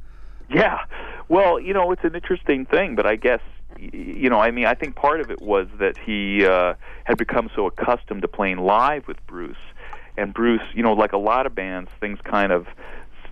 Yeah, 0.49 0.85
well, 1.29 1.59
you 1.59 1.73
know, 1.73 1.91
it's 1.91 2.03
an 2.03 2.15
interesting 2.15 2.65
thing, 2.65 2.95
but 2.95 3.05
I 3.05 3.15
guess 3.15 3.41
you 3.79 4.29
know, 4.29 4.39
I 4.39 4.51
mean, 4.51 4.65
I 4.65 4.73
think 4.73 4.95
part 4.95 5.21
of 5.21 5.31
it 5.31 5.41
was 5.41 5.67
that 5.79 5.97
he 5.97 6.45
uh, 6.45 6.73
had 7.03 7.17
become 7.17 7.49
so 7.55 7.67
accustomed 7.67 8.21
to 8.23 8.27
playing 8.27 8.57
live 8.57 9.07
with 9.07 9.25
Bruce, 9.27 9.55
and 10.17 10.33
Bruce, 10.33 10.61
you 10.73 10.83
know, 10.83 10.93
like 10.93 11.13
a 11.13 11.17
lot 11.17 11.45
of 11.45 11.53
bands, 11.53 11.89
things 11.99 12.19
kind 12.23 12.51
of, 12.51 12.67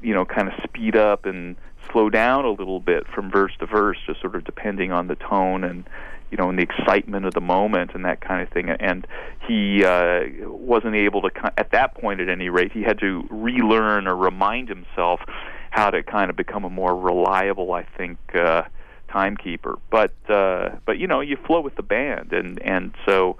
you 0.01 0.13
know, 0.13 0.25
kind 0.25 0.47
of 0.47 0.53
speed 0.63 0.95
up 0.95 1.25
and 1.25 1.55
slow 1.91 2.09
down 2.09 2.45
a 2.45 2.51
little 2.51 2.79
bit 2.79 3.07
from 3.07 3.31
verse 3.31 3.53
to 3.59 3.65
verse, 3.65 3.97
just 4.05 4.21
sort 4.21 4.35
of 4.35 4.43
depending 4.43 4.91
on 4.91 5.07
the 5.07 5.15
tone 5.15 5.63
and 5.63 5.83
you 6.31 6.37
know, 6.37 6.49
and 6.49 6.57
the 6.57 6.63
excitement 6.63 7.25
of 7.25 7.33
the 7.33 7.41
moment 7.41 7.91
and 7.93 8.03
that 8.03 8.19
kind 8.19 8.41
of 8.41 8.49
thing. 8.49 8.69
And 8.69 9.07
he 9.47 9.85
uh, 9.85 10.23
wasn't 10.41 10.95
able 10.95 11.21
to, 11.21 11.29
at 11.57 11.71
that 11.71 11.95
point 11.95 12.19
at 12.19 12.29
any 12.29 12.49
rate, 12.49 12.71
he 12.71 12.81
had 12.81 12.99
to 12.99 13.25
relearn 13.29 14.07
or 14.07 14.15
remind 14.15 14.67
himself 14.67 15.21
how 15.69 15.91
to 15.91 16.03
kind 16.03 16.29
of 16.29 16.35
become 16.35 16.63
a 16.63 16.69
more 16.69 16.95
reliable, 16.97 17.73
I 17.73 17.83
think, 17.83 18.17
uh, 18.33 18.63
timekeeper. 19.07 19.77
But 19.89 20.13
uh, 20.29 20.75
but 20.85 20.97
you 20.97 21.07
know, 21.07 21.21
you 21.21 21.37
flow 21.37 21.61
with 21.61 21.75
the 21.75 21.83
band, 21.83 22.33
and 22.33 22.61
and 22.61 22.93
so. 23.05 23.37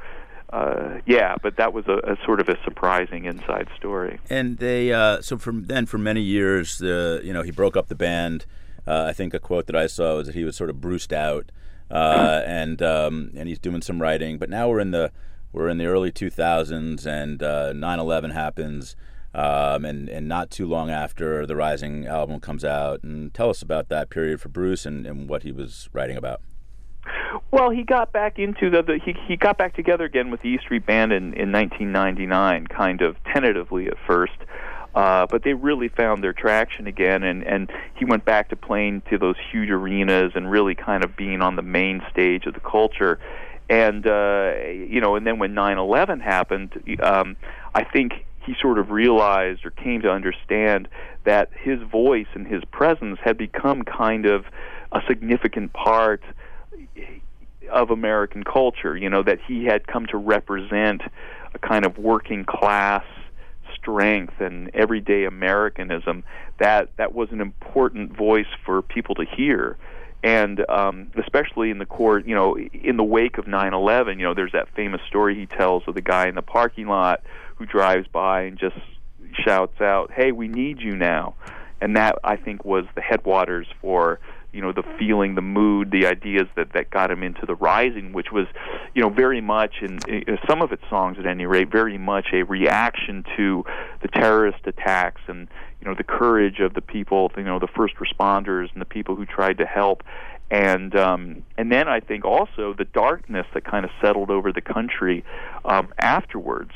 Uh, 0.54 1.02
yeah, 1.06 1.36
but 1.42 1.58
that 1.58 1.74
was 1.74 1.86
a, 1.88 1.98
a, 2.12 2.18
sort 2.24 2.40
of 2.40 2.48
a 2.48 2.58
surprising 2.64 3.26
inside 3.26 3.68
story. 3.76 4.20
And 4.30 4.58
they, 4.60 4.94
uh, 4.94 5.22
so 5.22 5.38
from 5.38 5.66
then 5.66 5.86
for 5.86 5.98
many 5.98 6.22
years, 6.22 6.82
uh, 6.82 7.20
you 7.24 7.34
know, 7.34 7.42
he 7.42 7.52
broke 7.52 7.76
up 7.76 7.88
the 7.88 7.96
band. 7.96 8.46
Uh, 8.88 9.08
I 9.10 9.12
think 9.12 9.34
a 9.34 9.40
quote 9.40 9.66
that 9.66 9.76
I 9.76 9.88
saw 9.88 10.18
was 10.18 10.28
that 10.28 10.36
he 10.36 10.46
was 10.46 10.56
sort 10.56 10.70
of 10.70 10.80
bruised 10.80 11.12
out, 11.12 11.52
uh, 11.92 12.42
and 12.46 12.82
um, 12.82 13.32
and 13.36 13.50
he's 13.50 13.60
doing 13.60 13.82
some 13.82 14.02
writing. 14.02 14.38
But 14.38 14.50
now 14.50 14.70
we're 14.70 14.80
in 14.80 14.92
the 14.92 15.12
we're 15.52 15.68
in 15.68 15.78
the 15.78 15.88
early 15.88 16.12
2000s, 16.12 17.06
and 17.06 17.40
9/11 17.40 18.32
happens 18.32 18.96
um, 19.36 19.84
and 19.84 20.08
and 20.08 20.28
not 20.28 20.50
too 20.50 20.66
long 20.66 20.90
after 20.90 21.46
the 21.46 21.56
Rising 21.56 22.08
album 22.08 22.40
comes 22.40 22.64
out. 22.64 23.04
And 23.04 23.34
tell 23.34 23.50
us 23.50 23.62
about 23.62 23.90
that 23.90 24.10
period 24.10 24.40
for 24.40 24.50
Bruce 24.50 24.86
and, 24.86 25.06
and 25.06 25.28
what 25.28 25.44
he 25.44 25.52
was 25.52 25.90
writing 25.92 26.16
about. 26.16 26.42
Well, 27.52 27.70
he 27.70 27.84
got 27.84 28.14
back 28.14 28.40
into 28.40 28.70
the, 28.70 28.82
the 28.82 29.00
he 29.04 29.14
he 29.28 29.36
got 29.36 29.58
back 29.58 29.76
together 29.76 30.06
again 30.06 30.32
with 30.32 30.42
the 30.42 30.50
E 30.50 30.58
Street 30.60 30.86
Band 30.86 31.12
in 31.12 31.34
in 31.34 31.52
1999, 31.52 32.68
kind 32.68 33.02
of 33.02 33.18
tentatively 33.26 33.88
at 33.88 33.98
first. 34.08 34.38
Uh, 34.96 35.28
but 35.30 35.44
they 35.44 35.54
really 35.54 35.90
found 35.90 36.24
their 36.24 36.32
traction 36.32 36.88
again, 36.88 37.22
and, 37.22 37.44
and 37.44 37.70
he 37.96 38.06
went 38.06 38.24
back 38.24 38.48
to 38.48 38.56
playing 38.56 39.02
to 39.10 39.18
those 39.18 39.36
huge 39.52 39.70
arenas 39.70 40.32
and 40.36 40.50
really 40.50 40.74
kind 40.74 41.04
of 41.04 41.18
being 41.18 41.42
on 41.42 41.58
the 41.58 41.62
main 41.62 42.02
stage 42.10 42.46
of 42.46 42.54
the 42.54 42.62
culture. 42.62 43.20
And 43.70 44.08
uh, 44.08 44.54
you 44.64 45.02
know, 45.02 45.18
and 45.18 45.28
then 45.28 45.38
when 45.38 45.54
9/11 45.54 46.22
happened, 46.22 46.98
um, 47.04 47.36
I 47.74 47.84
think 47.84 48.26
he 48.46 48.56
sort 48.62 48.78
of 48.78 48.92
realized 48.92 49.66
or 49.66 49.72
came 49.72 50.02
to 50.02 50.10
understand 50.10 50.88
that 51.24 51.50
his 51.60 51.82
voice 51.82 52.28
and 52.34 52.48
his 52.48 52.64
presence 52.66 53.18
had 53.24 53.38
become 53.38 53.84
kind 53.84 54.26
of 54.26 54.46
a 54.92 55.02
significant 55.08 55.74
part 55.74 56.24
of 57.72 57.90
American 57.90 58.44
culture. 58.44 58.96
You 58.96 59.10
know, 59.10 59.24
that 59.24 59.40
he 59.48 59.66
had 59.66 59.88
come 59.88 60.06
to 60.08 60.18
represent 60.18 61.02
a 61.54 61.60
kind 61.60 61.86
of 61.86 61.98
working 61.98 62.46
class 62.46 63.04
strength 63.76 64.40
and 64.40 64.70
everyday 64.74 65.26
Americanism. 65.26 66.24
That 66.60 66.90
that 66.98 67.14
was 67.14 67.30
an 67.32 67.42
important 67.42 68.16
voice 68.16 68.48
for 68.66 68.82
people 68.82 69.16
to 69.16 69.26
hear. 69.26 69.78
And 70.24 70.68
um, 70.70 71.12
especially 71.22 71.70
in 71.70 71.78
the 71.78 71.86
court, 71.86 72.26
you 72.26 72.34
know, 72.34 72.58
in 72.58 72.98
the 72.98 73.04
wake 73.04 73.38
of 73.38 73.46
9/11, 73.46 74.18
you 74.18 74.24
know, 74.24 74.34
there's 74.34 74.54
that 74.54 74.70
famous 74.76 75.02
story 75.08 75.36
he 75.36 75.46
tells 75.46 75.84
of 75.88 75.96
the 75.96 76.02
guy 76.02 76.28
in 76.28 76.36
the 76.36 76.42
parking 76.42 76.88
lot 76.88 77.22
who 77.56 77.66
drives 77.66 78.08
by 78.08 78.44
and 78.44 78.58
just 78.58 78.78
shouts 79.46 79.80
out, 79.82 80.12
"Hey, 80.12 80.32
we 80.32 80.48
need 80.48 80.82
you 80.82 80.96
now," 80.96 81.36
and 81.82 81.96
that 81.96 82.18
I 82.24 82.36
think 82.36 82.66
was 82.66 82.86
the 82.96 83.02
headwaters 83.02 83.68
for 83.82 84.20
you 84.52 84.62
know 84.62 84.72
the 84.72 84.84
feeling, 84.98 85.36
the 85.36 85.42
mood, 85.42 85.92
the 85.92 86.06
ideas 86.06 86.48
that 86.56 86.74
that 86.74 86.90
got 86.90 87.12
him 87.12 87.24
into 87.24 87.46
the 87.46 87.56
rising, 87.56 88.14
which 88.14 88.32
was 88.32 88.48
you 88.94 89.02
know 89.02 89.10
very 89.10 89.42
much 89.42 89.82
in, 89.82 90.00
in 90.08 90.38
some 90.48 90.62
of 90.62 90.72
its 90.72 90.84
songs 90.90 91.18
at 91.20 91.26
any 91.26 91.46
rate, 91.46 91.70
very 91.70 91.98
much 91.98 92.28
a 92.34 92.44
reaction 92.44 93.26
to 93.36 93.66
the 94.02 94.08
terrorist 94.08 94.66
attacks 94.66 95.22
and 95.28 95.48
you 95.82 95.88
know 95.88 95.96
the 95.96 96.04
courage 96.04 96.60
of 96.60 96.74
the 96.74 96.82
people, 96.82 97.32
you 97.36 97.44
know 97.44 97.60
the 97.60 97.68
first 97.68 97.96
responders 97.96 98.72
and 98.72 98.82
the 98.82 98.86
people 98.86 99.16
who 99.16 99.26
tried 99.26 99.58
to 99.58 99.66
help 99.66 100.04
and 100.52 100.96
um, 100.96 101.44
and 101.58 101.72
then 101.72 101.88
I 101.88 102.00
think 102.00 102.24
also 102.24 102.74
the 102.74 102.86
darkness 102.86 103.48
that 103.54 103.64
kind 103.66 103.84
of 103.84 103.92
settled 104.02 104.30
over 104.30 104.52
the 104.52 104.62
country 104.62 105.24
um, 105.64 105.94
afterwards. 106.00 106.72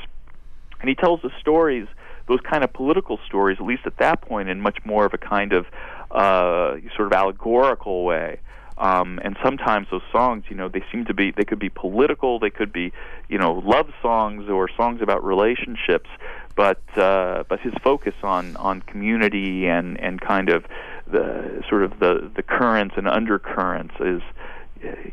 And 0.80 0.88
he 0.88 0.94
tells 0.94 1.20
the 1.22 1.30
stories, 1.40 1.86
those 2.28 2.40
kind 2.40 2.64
of 2.64 2.72
political 2.72 3.18
stories, 3.26 3.58
at 3.60 3.66
least 3.66 3.82
at 3.86 3.98
that 3.98 4.22
point, 4.22 4.48
in 4.48 4.60
much 4.60 4.78
more 4.84 5.04
of 5.04 5.14
a 5.14 5.18
kind 5.18 5.52
of 5.52 5.66
uh, 6.10 6.76
sort 6.96 7.06
of 7.06 7.12
allegorical 7.12 8.04
way. 8.04 8.40
Um, 8.78 9.20
and 9.22 9.36
sometimes 9.44 9.88
those 9.90 10.02
songs, 10.10 10.44
you 10.48 10.56
know, 10.56 10.68
they 10.68 10.82
seem 10.90 11.04
to 11.04 11.12
be, 11.12 11.32
they 11.32 11.44
could 11.44 11.58
be 11.58 11.68
political, 11.68 12.38
they 12.38 12.48
could 12.48 12.72
be, 12.72 12.92
you 13.28 13.36
know, 13.36 13.62
love 13.62 13.90
songs 14.00 14.48
or 14.48 14.70
songs 14.74 15.02
about 15.02 15.22
relationships, 15.22 16.08
but 16.56 16.80
uh, 16.96 17.44
but 17.48 17.60
his 17.60 17.74
focus 17.84 18.14
on 18.22 18.56
on 18.56 18.80
community 18.82 19.66
and 19.66 20.00
and 20.00 20.20
kind 20.20 20.48
of 20.48 20.64
the 21.06 21.62
sort 21.68 21.84
of 21.84 21.98
the 21.98 22.30
the 22.34 22.42
currents 22.42 22.94
and 22.96 23.06
undercurrents 23.06 23.94
is 24.00 24.22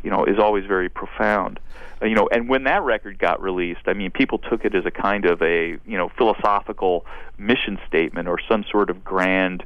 you 0.04 0.10
know, 0.10 0.26
is 0.26 0.40
always 0.40 0.66
very 0.66 0.90
profound. 0.90 1.60
Uh, 2.02 2.06
you 2.06 2.16
know, 2.16 2.30
and 2.32 2.48
when 2.48 2.64
that 2.64 2.84
record 2.84 3.18
got 3.18 3.42
released, 3.42 3.82
I 3.88 3.94
mean, 3.94 4.12
people 4.12 4.38
took 4.38 4.66
it 4.66 4.76
as 4.76 4.86
a 4.86 4.92
kind 4.92 5.26
of 5.26 5.42
a 5.42 5.78
you 5.86 5.98
know 5.98 6.10
philosophical 6.18 7.06
mission 7.38 7.80
statement 7.88 8.28
or 8.28 8.38
some 8.48 8.64
sort 8.72 8.90
of 8.90 9.04
grand, 9.04 9.64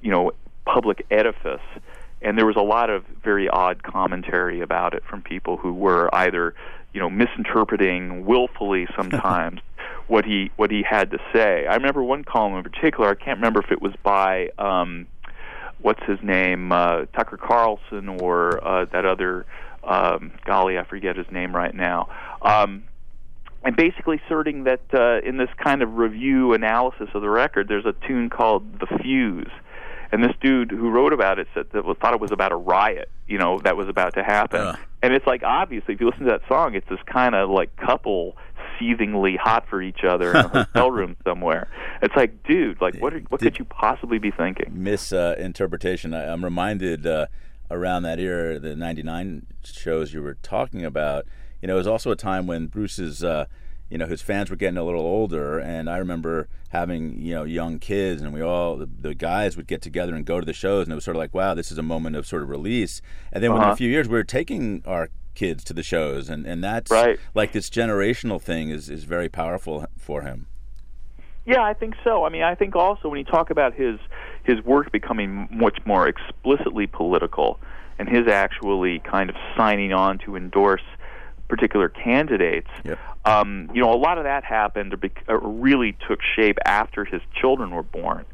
you 0.00 0.10
know, 0.10 0.32
public 0.64 1.06
edifice. 1.10 1.60
And 2.20 2.38
there 2.38 2.46
was 2.46 2.56
a 2.56 2.62
lot 2.62 2.88
of 2.88 3.04
very 3.24 3.48
odd 3.48 3.82
commentary 3.82 4.60
about 4.60 4.94
it 4.94 5.02
from 5.04 5.22
people 5.22 5.56
who 5.56 5.72
were 5.72 6.08
either, 6.14 6.54
you 6.92 7.00
know, 7.00 7.10
misinterpreting 7.10 8.24
willfully 8.24 8.86
sometimes 8.96 9.60
what 10.06 10.24
he 10.24 10.50
what 10.56 10.70
he 10.70 10.82
had 10.82 11.10
to 11.10 11.18
say. 11.32 11.66
I 11.66 11.74
remember 11.74 12.02
one 12.02 12.22
column 12.24 12.54
in 12.56 12.62
particular. 12.62 13.08
I 13.08 13.14
can't 13.14 13.38
remember 13.38 13.60
if 13.60 13.72
it 13.72 13.82
was 13.82 13.94
by 14.02 14.50
um, 14.58 15.06
what's 15.82 16.02
his 16.04 16.18
name, 16.22 16.72
uh, 16.72 17.06
Tucker 17.14 17.36
Carlson, 17.36 18.08
or 18.08 18.64
uh, 18.66 18.84
that 18.86 19.04
other 19.04 19.46
um, 19.84 20.32
golly, 20.44 20.78
I 20.78 20.84
forget 20.84 21.16
his 21.16 21.30
name 21.30 21.54
right 21.54 21.74
now. 21.74 22.08
Um, 22.40 22.84
and 23.64 23.76
basically 23.76 24.20
asserting 24.24 24.64
that 24.64 24.80
uh, 24.92 25.20
in 25.26 25.36
this 25.36 25.50
kind 25.62 25.82
of 25.82 25.96
review 25.96 26.52
analysis 26.52 27.08
of 27.14 27.22
the 27.22 27.28
record, 27.28 27.68
there's 27.68 27.86
a 27.86 27.94
tune 28.06 28.28
called 28.28 28.80
"The 28.80 28.86
Fuse," 28.98 29.50
and 30.10 30.22
this 30.22 30.32
dude 30.40 30.70
who 30.70 30.90
wrote 30.90 31.12
about 31.12 31.38
it 31.38 31.46
said 31.54 31.66
that 31.72 31.84
thought 32.00 32.14
it 32.14 32.20
was 32.20 32.32
about 32.32 32.52
a 32.52 32.56
riot, 32.56 33.08
you 33.28 33.38
know, 33.38 33.58
that 33.60 33.76
was 33.76 33.88
about 33.88 34.14
to 34.14 34.24
happen. 34.24 34.76
And 35.02 35.12
it's 35.12 35.26
like 35.26 35.42
obviously, 35.44 35.94
if 35.94 36.00
you 36.00 36.06
listen 36.08 36.24
to 36.24 36.30
that 36.30 36.42
song, 36.48 36.74
it's 36.74 36.88
this 36.88 37.00
kind 37.06 37.34
of 37.34 37.50
like 37.50 37.74
couple 37.76 38.36
seethingly 38.82 39.36
hot 39.36 39.68
for 39.68 39.80
each 39.80 40.04
other 40.04 40.30
in 40.30 40.36
a 40.36 40.48
hotel 40.64 40.90
room 40.90 41.16
somewhere. 41.24 41.68
It's 42.02 42.14
like, 42.16 42.42
dude, 42.44 42.80
like 42.80 42.96
what? 42.98 43.14
Are, 43.14 43.20
what 43.28 43.40
could 43.40 43.58
you 43.58 43.64
possibly 43.64 44.18
be 44.18 44.30
thinking? 44.30 44.70
Misinterpretation. 44.72 46.14
I, 46.14 46.32
I'm 46.32 46.44
reminded 46.44 47.06
uh, 47.06 47.26
around 47.70 48.02
that 48.04 48.18
era, 48.18 48.58
the 48.58 48.74
'99 48.76 49.46
shows 49.64 50.12
you 50.12 50.22
were 50.22 50.34
talking 50.42 50.84
about. 50.84 51.26
You 51.60 51.68
know, 51.68 51.74
it 51.74 51.78
was 51.78 51.86
also 51.86 52.10
a 52.10 52.16
time 52.16 52.46
when 52.46 52.66
Bruce's. 52.66 53.22
Uh, 53.22 53.46
you 53.90 53.98
know 53.98 54.06
his 54.06 54.22
fans 54.22 54.48
were 54.48 54.56
getting 54.56 54.78
a 54.78 54.84
little 54.84 55.02
older 55.02 55.58
and 55.58 55.90
i 55.90 55.98
remember 55.98 56.48
having 56.70 57.20
you 57.20 57.34
know 57.34 57.44
young 57.44 57.78
kids 57.78 58.22
and 58.22 58.32
we 58.32 58.40
all 58.40 58.78
the, 58.78 58.88
the, 58.98 59.14
guys 59.14 59.54
would 59.54 59.66
get 59.66 59.82
together 59.82 60.14
and 60.14 60.24
go 60.24 60.40
to 60.40 60.46
the 60.46 60.54
shows 60.54 60.86
and 60.86 60.92
it 60.92 60.94
was 60.94 61.04
sort 61.04 61.14
of 61.14 61.18
like 61.18 61.34
wow 61.34 61.52
this 61.52 61.70
is 61.70 61.76
a 61.76 61.82
moment 61.82 62.16
of 62.16 62.26
sort 62.26 62.42
of 62.42 62.48
release 62.48 63.02
and 63.34 63.44
then 63.44 63.50
uh-huh. 63.50 63.58
within 63.58 63.72
a 63.72 63.76
few 63.76 63.90
years 63.90 64.08
we 64.08 64.14
were 64.14 64.24
taking 64.24 64.82
our 64.86 65.10
kids 65.34 65.64
to 65.64 65.72
the 65.72 65.82
shows 65.82 66.28
and 66.28 66.46
and 66.46 66.62
that's 66.62 66.90
right. 66.90 67.18
like 67.34 67.52
this 67.52 67.70
generational 67.70 68.40
thing 68.40 68.70
is 68.70 68.88
is 68.88 69.04
very 69.04 69.28
powerful 69.28 69.86
for 69.96 70.22
him 70.22 70.46
yeah 71.46 71.62
i 71.62 71.72
think 71.72 71.94
so 72.04 72.24
i 72.24 72.28
mean 72.28 72.42
i 72.42 72.54
think 72.54 72.76
also 72.76 73.08
when 73.08 73.18
you 73.18 73.24
talk 73.24 73.50
about 73.50 73.74
his 73.74 73.98
his 74.44 74.62
work 74.64 74.92
becoming 74.92 75.48
much 75.50 75.78
more 75.84 76.08
explicitly 76.08 76.86
political 76.86 77.58
and 77.98 78.08
his 78.08 78.26
actually 78.26 78.98
kind 79.00 79.30
of 79.30 79.36
signing 79.56 79.92
on 79.92 80.18
to 80.18 80.36
endorse 80.36 80.82
particular 81.52 81.90
candidates. 81.90 82.70
Yep. 82.82 82.98
Um, 83.26 83.70
you 83.74 83.82
know, 83.82 83.92
a 83.92 83.96
lot 83.96 84.16
of 84.16 84.24
that 84.24 84.42
happened 84.42 84.94
or, 84.94 84.96
bec- 84.96 85.24
or 85.28 85.38
really 85.38 85.94
took 86.08 86.20
shape 86.34 86.56
after 86.64 87.04
his 87.04 87.20
children 87.38 87.70
were 87.70 87.82
born. 87.82 88.24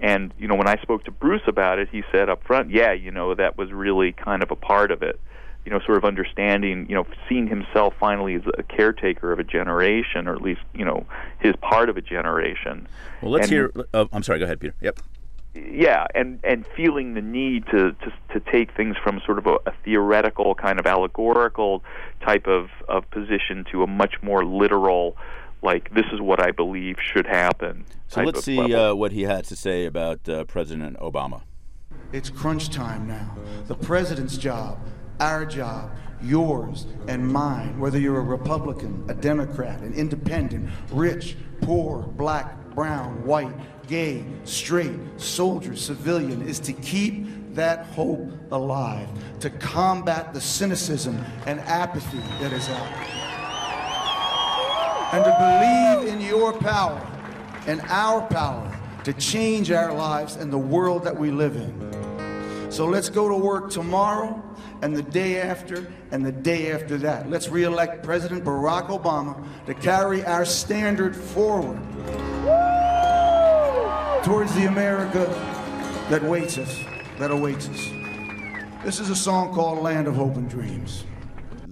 And 0.00 0.32
you 0.38 0.48
know, 0.48 0.54
when 0.54 0.66
I 0.66 0.76
spoke 0.80 1.04
to 1.04 1.10
Bruce 1.10 1.42
about 1.46 1.78
it, 1.78 1.88
he 1.92 2.02
said 2.10 2.28
up 2.28 2.42
front, 2.44 2.70
"Yeah, 2.70 2.92
you 2.92 3.10
know, 3.10 3.34
that 3.34 3.56
was 3.56 3.70
really 3.70 4.12
kind 4.12 4.42
of 4.42 4.50
a 4.50 4.56
part 4.56 4.90
of 4.90 5.02
it." 5.02 5.20
You 5.64 5.70
know, 5.70 5.80
sort 5.86 5.96
of 5.96 6.04
understanding, 6.04 6.86
you 6.88 6.94
know, 6.94 7.06
seeing 7.28 7.46
himself 7.46 7.94
finally 8.00 8.34
as 8.34 8.42
a 8.58 8.64
caretaker 8.64 9.32
of 9.32 9.38
a 9.38 9.44
generation, 9.44 10.26
or 10.26 10.34
at 10.34 10.42
least, 10.42 10.60
you 10.74 10.84
know, 10.84 11.06
his 11.38 11.54
part 11.56 11.88
of 11.88 11.96
a 11.96 12.02
generation. 12.02 12.88
Well, 13.20 13.30
let's 13.30 13.44
and, 13.44 13.52
hear. 13.52 13.72
Oh, 13.94 14.08
I'm 14.12 14.22
sorry. 14.22 14.40
Go 14.40 14.44
ahead, 14.44 14.58
Peter. 14.58 14.74
Yep 14.80 14.98
yeah, 15.54 16.06
and 16.14 16.40
and 16.44 16.66
feeling 16.74 17.14
the 17.14 17.20
need 17.20 17.66
to 17.66 17.92
to, 17.92 18.12
to 18.32 18.40
take 18.50 18.74
things 18.74 18.96
from 19.02 19.20
sort 19.24 19.38
of 19.38 19.46
a, 19.46 19.56
a 19.66 19.72
theoretical 19.84 20.54
kind 20.54 20.80
of 20.80 20.86
allegorical 20.86 21.82
type 22.24 22.46
of 22.46 22.70
of 22.88 23.08
position 23.10 23.64
to 23.70 23.82
a 23.82 23.86
much 23.86 24.14
more 24.22 24.44
literal, 24.44 25.16
like 25.62 25.92
this 25.94 26.06
is 26.12 26.20
what 26.20 26.40
I 26.40 26.52
believe 26.52 26.96
should 27.00 27.26
happen. 27.26 27.84
So 28.08 28.22
let's 28.22 28.44
see 28.44 28.74
uh, 28.74 28.94
what 28.94 29.12
he 29.12 29.22
had 29.22 29.44
to 29.46 29.56
say 29.56 29.84
about 29.84 30.26
uh, 30.28 30.44
President 30.44 30.98
Obama. 30.98 31.42
It's 32.12 32.30
crunch 32.30 32.70
time 32.70 33.06
now. 33.06 33.36
The 33.66 33.74
president's 33.74 34.36
job, 34.36 34.78
our 35.20 35.44
job, 35.44 35.90
yours 36.22 36.86
and 37.08 37.26
mine, 37.26 37.78
whether 37.78 37.98
you're 37.98 38.18
a 38.18 38.22
Republican, 38.22 39.04
a 39.08 39.14
Democrat, 39.14 39.80
an 39.80 39.92
independent, 39.94 40.68
rich, 40.90 41.36
poor, 41.60 42.02
black, 42.02 42.56
brown, 42.74 43.24
white 43.24 43.54
gay, 43.86 44.24
straight, 44.44 44.98
soldier, 45.16 45.76
civilian, 45.76 46.42
is 46.42 46.58
to 46.60 46.72
keep 46.72 47.26
that 47.54 47.86
hope 47.86 48.30
alive, 48.50 49.08
to 49.40 49.50
combat 49.50 50.32
the 50.32 50.40
cynicism 50.40 51.22
and 51.46 51.60
apathy 51.60 52.18
that 52.40 52.52
is 52.52 52.68
out 52.70 52.88
there, 52.94 53.08
and 55.12 55.24
to 55.24 55.32
believe 55.38 56.14
in 56.14 56.26
your 56.26 56.52
power 56.54 57.06
and 57.66 57.80
our 57.82 58.22
power 58.28 58.78
to 59.04 59.12
change 59.14 59.70
our 59.70 59.92
lives 59.92 60.36
and 60.36 60.52
the 60.52 60.58
world 60.58 61.04
that 61.04 61.16
we 61.16 61.30
live 61.30 61.56
in. 61.56 62.70
So 62.70 62.86
let's 62.86 63.10
go 63.10 63.28
to 63.28 63.36
work 63.36 63.70
tomorrow 63.70 64.42
and 64.82 64.96
the 64.96 65.02
day 65.02 65.40
after 65.40 65.86
and 66.10 66.26
the 66.26 66.32
day 66.32 66.72
after 66.72 66.98
that. 66.98 67.30
Let's 67.30 67.48
re-elect 67.48 68.02
President 68.02 68.44
Barack 68.44 68.88
Obama 68.88 69.42
to 69.66 69.74
carry 69.74 70.24
our 70.24 70.44
standard 70.44 71.16
forward 71.16 71.80
towards 74.24 74.54
the 74.54 74.66
America 74.66 75.24
that 76.10 76.22
waits 76.22 76.58
us, 76.58 76.76
that 77.18 77.30
awaits 77.30 77.68
us. 77.68 77.90
This 78.84 78.98
is 78.98 79.08
a 79.08 79.16
song 79.16 79.54
called 79.54 79.78
Land 79.78 80.08
of 80.08 80.16
Hope 80.16 80.36
and 80.36 80.50
Dreams. 80.50 81.04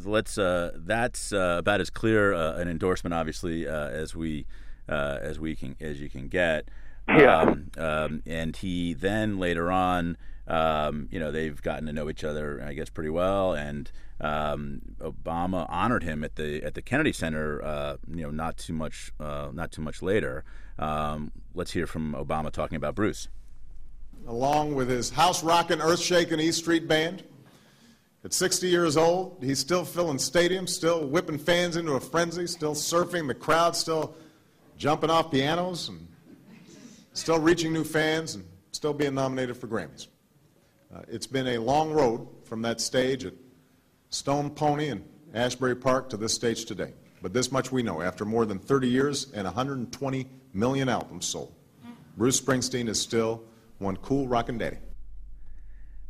Let's. 0.05 0.39
Uh, 0.39 0.73
that's 0.77 1.32
uh, 1.32 1.57
about 1.59 1.81
as 1.81 1.91
clear 1.91 2.32
uh, 2.32 2.55
an 2.55 2.69
endorsement, 2.69 3.12
obviously, 3.12 3.69
uh, 3.69 3.89
as 3.89 4.15
we 4.16 4.47
uh, 4.89 5.19
as 5.20 5.39
we 5.39 5.55
can 5.57 5.77
as 5.81 6.01
you 6.01 6.09
can 6.09 6.28
get. 6.28 6.69
Yeah. 7.09 7.41
Um, 7.41 7.70
um, 7.77 8.23
and 8.24 8.57
he 8.57 8.95
then 8.95 9.39
later 9.39 9.70
on, 9.70 10.16
um, 10.51 11.09
you 11.10 11.20
know, 11.20 11.31
they've 11.31 11.60
gotten 11.62 11.86
to 11.86 11.93
know 11.93 12.10
each 12.10 12.24
other, 12.24 12.62
I 12.66 12.72
guess, 12.72 12.90
pretty 12.90 13.10
well. 13.10 13.55
And 13.55 13.90
um, 14.20 14.82
Obama 14.98 15.64
honored 15.68 16.02
him 16.02 16.24
at 16.24 16.35
the 16.35 16.62
at 16.64 16.74
the 16.74 16.82
Kennedy 16.82 17.12
Center, 17.12 17.62
uh, 17.62 17.97
you 18.09 18.22
know, 18.22 18.31
not 18.31 18.59
too 18.59 18.72
much 18.72 19.12
not 19.18 19.70
too 19.70 19.82
much 19.82 20.02
later. 20.02 20.44
Um, 20.78 21.31
let's 21.55 21.70
hear 21.70 21.86
from 21.86 22.14
Obama 22.14 22.51
talking 22.51 22.77
about 22.77 22.94
Bruce. 22.94 23.28
Along 24.27 24.74
with 24.74 24.89
his 24.89 25.10
house 25.10 25.43
rocking, 25.43 25.81
earth 25.81 26.01
shaking 26.01 26.40
E 26.40 26.51
Street 26.52 26.89
Band. 26.89 27.22
At 28.22 28.35
60 28.35 28.66
years 28.66 28.98
old, 28.98 29.39
he's 29.43 29.59
still 29.59 29.82
filling 29.82 30.18
stadiums, 30.18 30.68
still 30.70 31.06
whipping 31.06 31.39
fans 31.39 31.77
into 31.77 31.93
a 31.93 32.01
frenzy, 32.01 32.47
still 32.47 32.74
surfing 32.74 33.27
the 33.27 33.35
crowd, 33.35 33.74
still 33.74 34.14
jumping 34.77 35.09
off 35.09 35.31
pianos, 35.31 35.89
and 35.89 36.06
still 37.14 37.39
reaching 37.39 37.72
new 37.72 37.85
fans, 37.85 38.35
and 38.35 38.44
still 38.72 38.93
being 38.93 39.14
nominated 39.14 39.56
for 39.56 39.68
Grammys. 39.68 40.09
Uh, 40.92 41.02
it's 41.06 41.26
been 41.26 41.46
a 41.46 41.58
long 41.58 41.92
road 41.92 42.26
from 42.44 42.62
that 42.62 42.80
stage 42.80 43.24
at 43.24 43.34
Stone 44.08 44.50
Pony 44.50 44.88
and 44.88 45.04
Asbury 45.32 45.76
Park 45.76 46.10
to 46.10 46.16
this 46.16 46.34
stage 46.34 46.64
today. 46.64 46.92
But 47.22 47.32
this 47.32 47.52
much 47.52 47.70
we 47.70 47.84
know 47.84 48.02
after 48.02 48.24
more 48.24 48.44
than 48.44 48.58
30 48.58 48.88
years 48.88 49.30
and 49.32 49.44
120 49.44 50.26
million 50.52 50.88
albums 50.88 51.26
sold, 51.26 51.54
Bruce 52.16 52.40
Springsteen 52.40 52.88
is 52.88 53.00
still 53.00 53.44
one 53.78 53.96
cool 53.98 54.26
rockin' 54.26 54.58
daddy. 54.58 54.78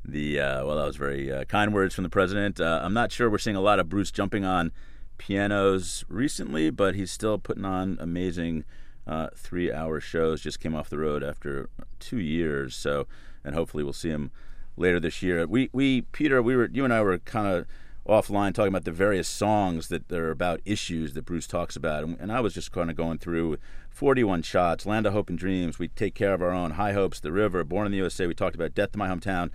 The 0.03 0.41
uh, 0.41 0.65
well, 0.65 0.77
that 0.77 0.87
was 0.87 0.97
very 0.97 1.31
uh, 1.31 1.45
kind 1.45 1.75
words 1.75 1.95
from 1.95 2.05
the 2.05 2.11
president. 2.11 2.59
Uh, 2.59 2.81
I'm 2.83 2.95
not 2.95 3.13
sure 3.13 3.29
we're 3.29 3.37
seeing 3.37 3.57
a 3.57 3.61
lot 3.61 3.81
of 3.81 3.91
Bruce 3.91 4.11
jumping 4.11 4.47
on 4.47 4.73
pianos 5.19 6.05
recently, 6.09 6.71
but 6.71 6.95
he's 6.95 7.11
still 7.11 7.37
putting 7.37 7.67
on 7.67 7.99
amazing 8.01 8.65
uh, 9.07 9.29
three-hour 9.37 10.01
shows. 10.01 10.41
Just 10.41 10.59
came 10.59 10.75
off 10.75 10.89
the 10.89 10.97
road 10.97 11.23
after 11.23 11.69
two 11.99 12.19
years, 12.19 12.75
so 12.75 13.07
and 13.45 13.55
hopefully 13.55 13.85
we'll 13.85 13.93
see 13.93 14.09
him 14.09 14.31
later 14.77 15.01
this 15.01 15.23
year. 15.23 15.47
We 15.47 15.71
we 15.73 16.03
Peter, 16.03 16.43
we 16.43 16.57
were 16.57 16.69
you 16.73 16.85
and 16.85 16.93
I 16.93 17.03
were 17.03 17.19
kind 17.19 17.47
of 17.47 17.67
offline 18.09 18.53
talking 18.55 18.69
about 18.69 18.85
the 18.85 18.93
various 18.93 19.29
songs 19.29 19.89
that 19.89 20.11
are 20.11 20.31
about 20.31 20.61
issues 20.65 21.15
that 21.15 21.25
Bruce 21.25 21.47
talks 21.47 21.77
about, 21.77 22.03
and, 22.03 22.19
and 22.19 22.33
I 22.33 22.41
was 22.41 22.55
just 22.55 22.73
kind 22.73 22.91
of 22.91 22.97
going 22.97 23.19
through 23.19 23.59
41 23.91 24.43
shots, 24.43 24.87
Land 24.87 25.07
of 25.07 25.13
Hope 25.13 25.29
and 25.29 25.39
Dreams, 25.39 25.79
We 25.79 25.89
Take 25.89 26.15
Care 26.15 26.33
of 26.33 26.43
Our 26.43 26.51
Own, 26.51 26.73
High 26.73 26.93
Hopes, 26.93 27.21
The 27.21 27.33
River, 27.33 27.63
Born 27.65 27.87
in 27.87 27.93
the 27.93 27.99
USA. 27.99 28.27
We 28.27 28.35
talked 28.35 28.57
about 28.57 28.75
Death 28.75 28.93
to 28.93 28.99
My 28.99 29.09
Hometown, 29.09 29.51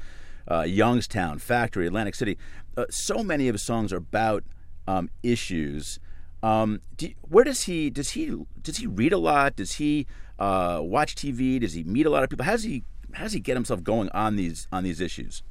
uh, 0.50 0.62
Youngstown, 0.62 1.40
Factory, 1.40 1.88
Atlantic 1.88 2.16
City. 2.16 2.38
Uh, 2.78 2.86
so 2.90 3.24
many 3.24 3.48
of 3.48 3.56
his 3.56 3.64
songs 3.64 3.92
are 3.92 3.98
about 3.98 4.44
um, 4.88 5.10
issues. 5.24 6.00
Um, 6.44 6.82
do, 6.96 7.10
where 7.22 7.44
does 7.44 7.64
he 7.64 7.90
does 7.90 8.12
he 8.12 8.36
does 8.62 8.78
he 8.78 8.86
read 8.86 9.14
a 9.14 9.18
lot? 9.18 9.56
Does 9.56 9.74
he 9.74 10.06
uh, 10.38 10.80
watch 10.82 11.16
TV? 11.16 11.60
Does 11.60 11.74
he 11.74 11.84
meet 11.84 12.06
a 12.06 12.10
lot 12.10 12.24
of 12.24 12.30
people? 12.30 12.46
How 12.46 12.52
does 12.52 12.64
he 12.64 12.84
how 13.16 13.24
does 13.24 13.34
he 13.34 13.40
get 13.40 13.56
himself 13.56 13.84
going 13.84 14.10
on 14.10 14.36
these 14.36 14.68
on 14.72 14.84
these 14.84 15.00
issues? 15.00 15.42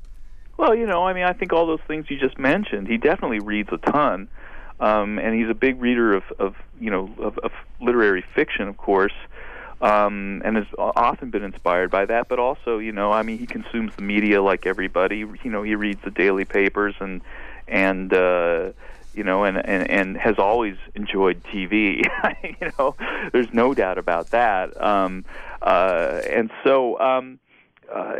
Well, 0.57 0.75
you 0.75 0.87
know, 0.87 1.05
I 1.05 1.13
mean, 1.13 1.25
I 1.25 1.33
think 1.33 1.53
all 1.53 1.67
those 1.67 1.81
things 1.89 2.07
you 2.09 2.19
just 2.19 2.39
mentioned. 2.39 2.87
He 2.87 2.97
definitely 2.97 3.41
reads 3.41 3.71
a 3.73 3.79
ton, 3.79 4.29
um, 4.79 5.19
and 5.19 5.35
he's 5.35 5.49
a 5.49 5.55
big 5.55 5.81
reader 5.81 6.15
of, 6.15 6.23
of 6.39 6.55
you 6.81 6.91
know, 6.91 7.11
of, 7.19 7.39
of 7.39 7.53
literary 7.81 8.25
fiction, 8.35 8.69
of 8.69 8.77
course, 8.77 9.15
um, 9.81 10.43
and 10.45 10.57
has 10.57 10.67
often 10.79 11.31
been 11.31 11.43
inspired 11.43 11.91
by 11.91 12.05
that. 12.05 12.29
But 12.29 12.39
also, 12.39 12.79
you 12.79 12.93
know, 12.93 13.11
I 13.11 13.23
mean, 13.23 13.39
he 13.39 13.47
consumes 13.47 13.97
the 13.97 14.03
media 14.03 14.43
like 14.43 14.67
everybody. 14.67 15.19
You 15.19 15.51
know, 15.51 15.63
he 15.63 15.75
reads 15.75 16.01
the 16.05 16.11
daily 16.11 16.45
papers 16.45 16.95
and 17.01 17.21
and 17.67 18.13
uh, 18.13 18.73
you 19.13 19.25
know, 19.25 19.43
and, 19.45 19.57
and 19.57 19.91
and 19.91 20.17
has 20.19 20.39
always 20.39 20.77
enjoyed 20.95 21.43
TV. 21.45 22.05
you 22.61 22.73
know, 22.79 22.95
there's 23.33 23.53
no 23.53 23.75
doubt 23.75 23.99
about 23.99 24.31
that. 24.31 24.81
Um, 24.81 25.25
uh, 25.63 26.21
and 26.31 26.51
so. 26.63 27.01
Um, 27.01 27.41
uh, 27.95 28.17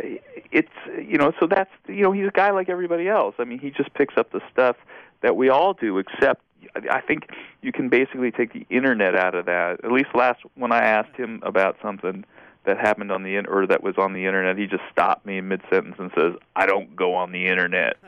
it's 0.51 0.71
you 0.97 1.17
know 1.17 1.33
so 1.39 1.47
that's 1.47 1.69
you 1.87 2.01
know 2.01 2.11
he's 2.11 2.27
a 2.27 2.31
guy 2.31 2.51
like 2.51 2.69
everybody 2.69 3.07
else. 3.07 3.35
I 3.39 3.43
mean 3.43 3.59
he 3.59 3.69
just 3.69 3.93
picks 3.93 4.17
up 4.17 4.31
the 4.31 4.41
stuff 4.51 4.77
that 5.21 5.35
we 5.35 5.49
all 5.49 5.73
do, 5.73 5.97
except 5.97 6.41
I 6.89 7.01
think 7.01 7.29
you 7.61 7.71
can 7.71 7.89
basically 7.89 8.31
take 8.31 8.53
the 8.53 8.65
internet 8.69 9.15
out 9.15 9.35
of 9.35 9.45
that. 9.45 9.83
At 9.83 9.91
least 9.91 10.09
last 10.13 10.41
when 10.55 10.71
I 10.71 10.79
asked 10.79 11.15
him 11.15 11.41
about 11.43 11.77
something 11.81 12.23
that 12.65 12.77
happened 12.77 13.11
on 13.11 13.23
the 13.23 13.35
in- 13.35 13.47
or 13.47 13.67
that 13.67 13.83
was 13.83 13.95
on 13.97 14.13
the 14.13 14.25
internet, 14.25 14.57
he 14.57 14.65
just 14.65 14.83
stopped 14.91 15.25
me 15.25 15.37
in 15.37 15.47
mid 15.47 15.61
sentence 15.69 15.95
and 15.99 16.11
says, 16.15 16.33
"I 16.55 16.65
don't 16.65 16.95
go 16.95 17.13
on 17.13 17.31
the 17.31 17.45
internet." 17.47 17.97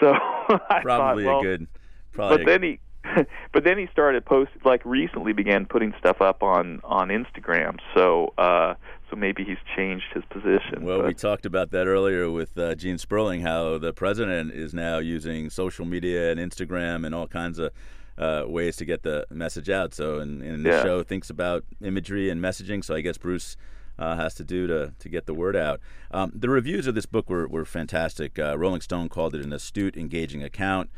So 0.00 0.12
I 0.70 0.80
Probably 0.82 1.24
thought, 1.24 1.30
well, 1.30 1.40
a 1.40 1.42
good. 1.42 1.66
Probably 2.12 2.36
but 2.36 2.46
then 2.46 2.62
he 2.62 2.78
but 3.52 3.64
then 3.64 3.78
he 3.78 3.88
started 3.92 4.24
post 4.24 4.50
like 4.64 4.82
recently 4.84 5.32
began 5.32 5.66
putting 5.66 5.94
stuff 5.98 6.20
up 6.20 6.42
on 6.42 6.80
on 6.84 7.08
Instagram. 7.08 7.78
So 7.94 8.32
uh 8.38 8.74
so 9.10 9.16
maybe 9.16 9.44
he's 9.44 9.58
changed 9.76 10.06
his 10.14 10.24
position. 10.30 10.82
Well, 10.82 10.98
but, 10.98 11.06
we 11.06 11.14
talked 11.14 11.46
about 11.46 11.70
that 11.70 11.86
earlier 11.86 12.30
with 12.30 12.56
uh, 12.58 12.74
Gene 12.74 12.98
Sperling, 12.98 13.42
how 13.42 13.78
the 13.78 13.92
president 13.92 14.52
is 14.52 14.74
now 14.74 14.98
using 14.98 15.50
social 15.50 15.84
media 15.84 16.30
and 16.30 16.38
Instagram 16.40 17.04
and 17.06 17.14
all 17.14 17.26
kinds 17.26 17.58
of 17.58 17.72
uh, 18.18 18.44
ways 18.46 18.76
to 18.76 18.84
get 18.84 19.02
the 19.02 19.24
message 19.30 19.70
out. 19.70 19.94
So, 19.94 20.18
and, 20.18 20.42
and 20.42 20.64
the 20.64 20.70
Yeah. 20.70 20.82
show 20.82 21.02
thinks 21.02 21.30
about 21.30 21.64
imagery 21.80 22.28
and 22.30 22.40
messaging. 22.40 22.84
So, 22.84 22.94
I 22.94 23.00
guess 23.00 23.16
Bruce 23.16 23.56
uh, 23.98 24.16
has 24.16 24.34
to 24.34 24.44
do 24.44 24.66
to 24.66 24.92
to 24.98 25.08
get 25.08 25.26
the 25.26 25.34
word 25.34 25.56
out. 25.56 25.80
Um, 26.10 26.30
the 26.34 26.48
reviews 26.48 26.86
of 26.86 26.94
this 26.94 27.06
book 27.06 27.28
were 27.30 27.48
were 27.48 27.64
fantastic. 27.64 28.38
Uh, 28.38 28.56
Rolling 28.58 28.80
Stone 28.80 29.08
called 29.08 29.34
it 29.34 29.44
an 29.44 29.52
astute, 29.52 29.96
engaging 29.96 30.42
account. 30.42 30.90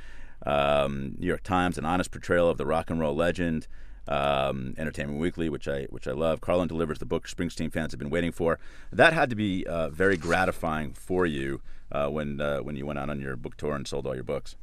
Um, 0.47 1.15
New 1.19 1.27
York 1.27 1.43
Times, 1.43 1.77
an 1.79 1.85
honest 1.85 2.11
portrayal 2.11 2.49
of 2.49 2.57
the 2.59 2.67
rock 2.67 2.91
and 2.91 2.99
roll 3.01 3.15
legend. 3.15 3.67
Um, 4.09 4.75
Entertainment 4.77 5.21
Weekly, 5.21 5.49
which 5.49 5.69
I 5.69 5.85
which 5.91 6.09
I 6.09 6.13
love. 6.13 6.41
Carlin 6.41 6.69
delivers 6.69 6.99
the 6.99 7.07
book 7.07 7.29
Springsteen 7.29 7.73
fans 7.73 7.93
have 7.93 7.99
been 7.99 8.11
waiting 8.11 8.33
for. 8.33 8.59
That 8.93 9.13
had 9.13 9.31
to 9.31 9.37
be 9.37 9.65
uh, 9.67 9.91
very 9.91 10.17
gratifying 10.17 10.95
for 10.95 11.27
you 11.27 11.61
uh, 11.93 12.09
when 12.09 12.41
uh, 12.41 12.59
when 12.59 12.77
you 12.77 12.87
went 12.87 12.99
out 12.99 13.11
on 13.11 13.21
your 13.21 13.37
book 13.37 13.57
tour 13.57 13.75
and 13.75 13.87
sold 13.87 14.07
all 14.07 14.15
your 14.15 14.25
books. 14.25 14.57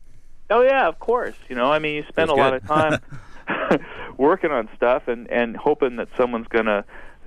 Oh 0.50 0.62
yeah, 0.62 0.88
of 0.88 1.00
course. 1.00 1.36
You 1.50 1.56
know, 1.56 1.72
I 1.72 1.80
mean, 1.80 1.96
you 1.96 2.04
spend 2.10 2.30
a 2.30 2.36
Feels 2.36 2.40
lot 2.40 2.54
of 2.54 2.66
time 2.66 3.00
working 4.18 4.52
on 4.52 4.70
stuff 4.76 5.08
and 5.08 5.30
and 5.30 5.56
hoping 5.56 5.98
that 5.98 6.10
someone's 6.18 6.48
gonna, 6.48 6.86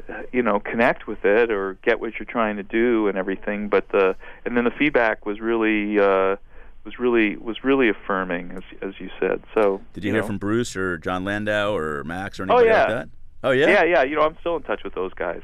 uh, 0.09 0.23
you 0.33 0.43
know, 0.43 0.61
connect 0.61 1.07
with 1.07 1.25
it 1.25 1.51
or 1.51 1.75
get 1.83 2.01
what 2.01 2.19
you're 2.19 2.27
trying 2.27 2.57
to 2.57 2.63
do 2.63 3.09
and 3.09 3.17
everything. 3.19 3.69
But 3.69 3.89
the 3.91 4.17
and 4.45 4.57
then 4.57 4.65
the 4.65 4.71
feedback 4.71 5.27
was 5.27 5.41
really 5.41 5.99
uh, 5.99 6.37
was 6.85 6.99
really 6.99 7.37
was 7.37 7.63
really 7.63 7.89
affirming, 7.89 8.53
as 8.53 8.63
as 8.83 8.95
you 8.99 9.11
said. 9.21 9.43
So 9.55 9.81
Did 9.93 10.05
you, 10.05 10.13
hear 10.13 10.23
know. 10.23 10.27
from 10.27 10.39
Bruce 10.39 10.77
or 10.77 10.99
Jon 10.99 11.25
Landau 11.25 11.77
or 11.77 12.05
Max 12.05 12.41
or 12.41 12.47
Oh 12.51 12.61
yeah. 12.61 12.79
like 12.79 12.89
that? 12.89 13.09
Oh 13.45 13.51
yeah. 13.51 13.69
Yeah, 13.69 13.85
yeah. 13.85 14.03
You 14.03 14.17
know, 14.17 14.23
I'm 14.23 14.37
still 14.41 14.57
in 14.57 14.63
touch 14.63 14.83
with 14.85 14.95
those 14.95 15.13
guys. 15.15 15.43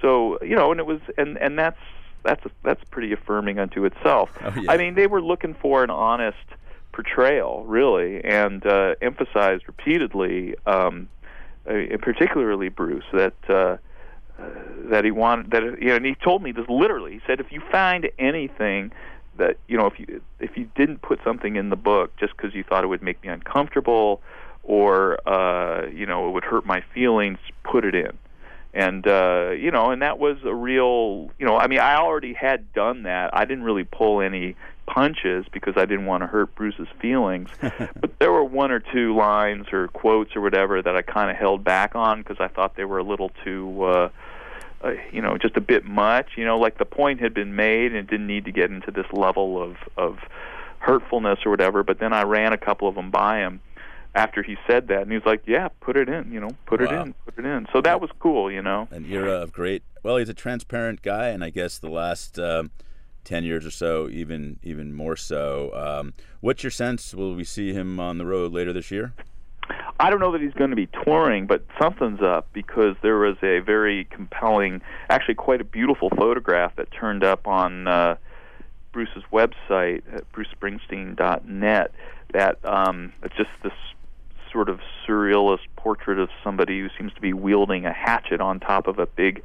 So 0.00 0.38
you 0.42 0.54
know, 0.54 0.70
and 0.70 0.80
it 0.80 0.86
was, 0.86 1.00
and 1.16 1.36
and 1.38 1.58
that's 1.58 1.78
that's 2.22 2.44
that's 2.64 2.82
pretty 2.90 3.12
affirming 3.12 3.58
unto 3.58 3.84
itself. 3.84 4.30
Oh, 4.40 4.52
yeah. 4.60 4.70
I 4.70 4.76
mean, 4.76 4.94
they 4.94 5.06
were 5.06 5.22
looking 5.22 5.54
for 5.54 5.82
an 5.82 5.90
honest 5.90 6.36
portrayal, 6.92 7.64
really, 7.64 8.24
and 8.24 8.64
uh, 8.66 8.94
emphasized 9.00 9.64
repeatedly, 9.66 10.54
um, 10.66 11.08
uh, 11.68 11.96
particularly 12.00 12.68
Bruce, 12.68 13.04
that. 13.12 13.34
Uh, 13.48 13.76
uh, 14.40 14.48
that 14.84 15.04
he 15.04 15.10
wanted 15.10 15.50
that 15.50 15.64
you 15.82 15.88
know, 15.88 15.96
and 15.96 16.06
he 16.06 16.14
told 16.14 16.44
me 16.44 16.52
this 16.52 16.64
literally. 16.68 17.14
He 17.14 17.20
said, 17.26 17.40
if 17.40 17.50
you 17.50 17.60
find 17.72 18.08
anything 18.20 18.92
that 19.38 19.56
you 19.66 19.76
know, 19.76 19.86
if 19.86 19.98
you 19.98 20.20
if 20.40 20.56
you 20.56 20.70
didn't 20.76 21.02
put 21.02 21.20
something 21.24 21.56
in 21.56 21.70
the 21.70 21.76
book 21.76 22.16
just 22.16 22.36
because 22.36 22.54
you 22.54 22.62
thought 22.62 22.84
it 22.84 22.88
would 22.88 23.02
make 23.02 23.22
me 23.22 23.28
uncomfortable 23.28 24.20
or 24.62 25.18
uh, 25.28 25.86
you 25.86 26.06
know 26.06 26.28
it 26.28 26.32
would 26.32 26.44
hurt 26.44 26.66
my 26.66 26.82
feelings, 26.94 27.38
put 27.64 27.84
it 27.84 27.94
in. 27.94 28.16
And 28.74 29.06
uh, 29.06 29.50
you 29.50 29.70
know, 29.70 29.90
and 29.90 30.02
that 30.02 30.18
was 30.18 30.36
a 30.44 30.54
real 30.54 31.30
you 31.38 31.46
know, 31.46 31.56
I 31.56 31.66
mean, 31.66 31.80
I 31.80 31.96
already 31.96 32.34
had 32.34 32.72
done 32.74 33.04
that. 33.04 33.30
I 33.36 33.44
didn't 33.44 33.64
really 33.64 33.84
pull 33.84 34.20
any 34.20 34.56
punches 34.86 35.46
because 35.52 35.74
I 35.76 35.84
didn't 35.84 36.06
want 36.06 36.22
to 36.22 36.26
hurt 36.26 36.54
Bruce's 36.54 36.88
feelings. 37.00 37.50
but 37.60 38.18
there 38.18 38.32
were 38.32 38.44
one 38.44 38.70
or 38.70 38.80
two 38.80 39.14
lines 39.16 39.66
or 39.72 39.88
quotes 39.88 40.34
or 40.36 40.40
whatever 40.40 40.82
that 40.82 40.96
I 40.96 41.02
kind 41.02 41.30
of 41.30 41.36
held 41.36 41.64
back 41.64 41.94
on 41.94 42.22
because 42.22 42.38
I 42.40 42.48
thought 42.48 42.76
they 42.76 42.84
were 42.84 42.98
a 42.98 43.04
little 43.04 43.30
too. 43.44 43.82
Uh, 43.84 44.08
uh, 44.84 44.92
you 45.12 45.20
know, 45.20 45.36
just 45.38 45.56
a 45.56 45.60
bit 45.60 45.84
much. 45.84 46.30
You 46.36 46.44
know, 46.44 46.58
like 46.58 46.78
the 46.78 46.84
point 46.84 47.20
had 47.20 47.34
been 47.34 47.56
made 47.56 47.86
and 47.86 47.96
it 47.96 48.06
didn't 48.08 48.26
need 48.26 48.44
to 48.44 48.52
get 48.52 48.70
into 48.70 48.90
this 48.90 49.06
level 49.12 49.62
of 49.62 49.76
of 49.96 50.18
hurtfulness 50.78 51.40
or 51.44 51.50
whatever. 51.50 51.82
But 51.82 51.98
then 51.98 52.12
I 52.12 52.22
ran 52.22 52.52
a 52.52 52.58
couple 52.58 52.88
of 52.88 52.94
them 52.94 53.10
by 53.10 53.38
him 53.38 53.60
after 54.14 54.42
he 54.42 54.56
said 54.66 54.88
that, 54.88 55.02
and 55.02 55.10
he 55.10 55.16
was 55.16 55.26
like, 55.26 55.42
"Yeah, 55.46 55.68
put 55.80 55.96
it 55.96 56.08
in. 56.08 56.32
You 56.32 56.40
know, 56.40 56.50
put 56.66 56.80
it 56.80 56.90
in, 56.90 57.14
put 57.24 57.38
it 57.38 57.44
in." 57.44 57.66
So 57.72 57.80
that 57.82 58.00
was 58.00 58.10
cool. 58.18 58.50
You 58.50 58.62
know. 58.62 58.88
An 58.90 59.06
era 59.06 59.32
of 59.32 59.52
great. 59.52 59.82
Well, 60.02 60.16
he's 60.16 60.28
a 60.28 60.34
transparent 60.34 61.02
guy, 61.02 61.28
and 61.28 61.44
I 61.44 61.50
guess 61.50 61.78
the 61.78 61.90
last 61.90 62.38
um, 62.38 62.70
ten 63.24 63.44
years 63.44 63.66
or 63.66 63.70
so, 63.70 64.08
even 64.08 64.58
even 64.62 64.94
more 64.94 65.16
so. 65.16 65.70
Um, 65.74 66.14
what's 66.40 66.62
your 66.62 66.70
sense? 66.70 67.14
Will 67.14 67.34
we 67.34 67.44
see 67.44 67.72
him 67.72 68.00
on 68.00 68.18
the 68.18 68.26
road 68.26 68.52
later 68.52 68.72
this 68.72 68.90
year? 68.90 69.12
I 70.00 70.10
don't 70.10 70.20
know 70.20 70.32
that 70.32 70.40
he's 70.40 70.52
going 70.52 70.70
to 70.70 70.76
be 70.76 70.88
touring, 71.04 71.46
but 71.46 71.64
something's 71.80 72.20
up 72.20 72.48
because 72.52 72.94
there 73.02 73.18
was 73.18 73.36
a 73.42 73.58
very 73.58 74.04
compelling, 74.04 74.80
actually 75.10 75.34
quite 75.34 75.60
a 75.60 75.64
beautiful 75.64 76.08
photograph 76.10 76.76
that 76.76 76.90
turned 76.92 77.24
up 77.24 77.48
on 77.48 77.88
uh, 77.88 78.16
Bruce's 78.92 79.24
website 79.32 80.02
at 80.12 80.30
brucespringsteen.net. 80.32 81.92
That 82.32 82.64
um, 82.64 83.12
it's 83.22 83.36
just 83.36 83.50
this 83.62 83.72
sort 84.52 84.68
of 84.68 84.80
surrealist 85.06 85.66
portrait 85.76 86.18
of 86.18 86.28
somebody 86.44 86.80
who 86.80 86.88
seems 86.96 87.12
to 87.14 87.20
be 87.20 87.32
wielding 87.32 87.84
a 87.84 87.92
hatchet 87.92 88.40
on 88.40 88.60
top 88.60 88.86
of 88.86 88.98
a 88.98 89.06
big. 89.06 89.42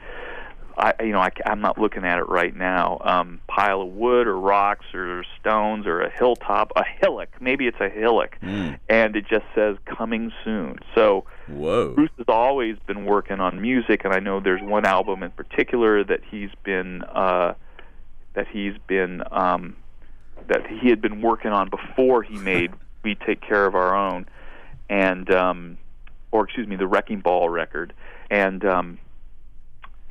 I, 0.78 0.94
you 1.02 1.12
know, 1.12 1.20
I, 1.20 1.30
I'm 1.46 1.62
not 1.62 1.78
looking 1.78 2.04
at 2.04 2.18
it 2.18 2.28
right 2.28 2.56
now. 2.56 3.00
Um, 3.04 3.40
pile 3.48 3.82
of 3.82 3.90
wood 3.90 4.28
or 4.28 4.40
rocks 4.40 4.86
or 4.94 5.24
stones 5.40 5.86
or 5.86 6.02
a 6.02 6.10
hilltop, 6.10 6.72
a 6.76 6.84
hillock. 6.84 7.30
Maybe 7.40 7.68
it's 7.68 7.80
a 7.80 7.90
hillock, 7.90 8.38
Mm. 8.42 8.80
and 8.90 9.16
it 9.16 9.26
just 9.28 9.46
says 9.54 9.78
"coming 9.86 10.32
soon." 10.44 10.80
So 10.96 11.26
Whoa. 11.48 11.94
Bruce 11.94 12.10
has 12.18 12.26
always 12.28 12.78
been 12.88 13.06
working 13.06 13.40
on 13.40 13.62
music, 13.62 14.04
and 14.06 14.14
I 14.14 14.20
know 14.20 14.40
there's 14.40 14.62
one 14.62 14.86
album 14.86 15.24
in 15.24 15.32
particular 15.32 16.04
that 16.04 16.22
he's 16.30 16.50
been 16.64 17.04
uh, 17.04 17.54
that 18.34 18.48
he's 18.48 18.74
been 18.88 19.24
um, 19.32 19.76
that 20.48 20.66
he 20.68 20.90
had 20.90 21.02
been 21.02 21.22
working 21.22 21.52
on 21.52 21.70
before 21.70 22.24
he 22.24 22.38
made 22.38 22.72
"We 23.04 23.16
Take 23.16 23.42
Care 23.42 23.66
of 23.66 23.76
Our 23.76 23.96
Own," 23.96 24.26
and 24.90 25.30
um, 25.32 25.78
or 26.32 26.46
excuse 26.46 26.68
me, 26.68 26.76
the 26.76 26.88
Wrecking 26.88 27.20
Ball 27.20 27.50
record, 27.50 27.94
and 28.32 28.66
um, 28.66 28.98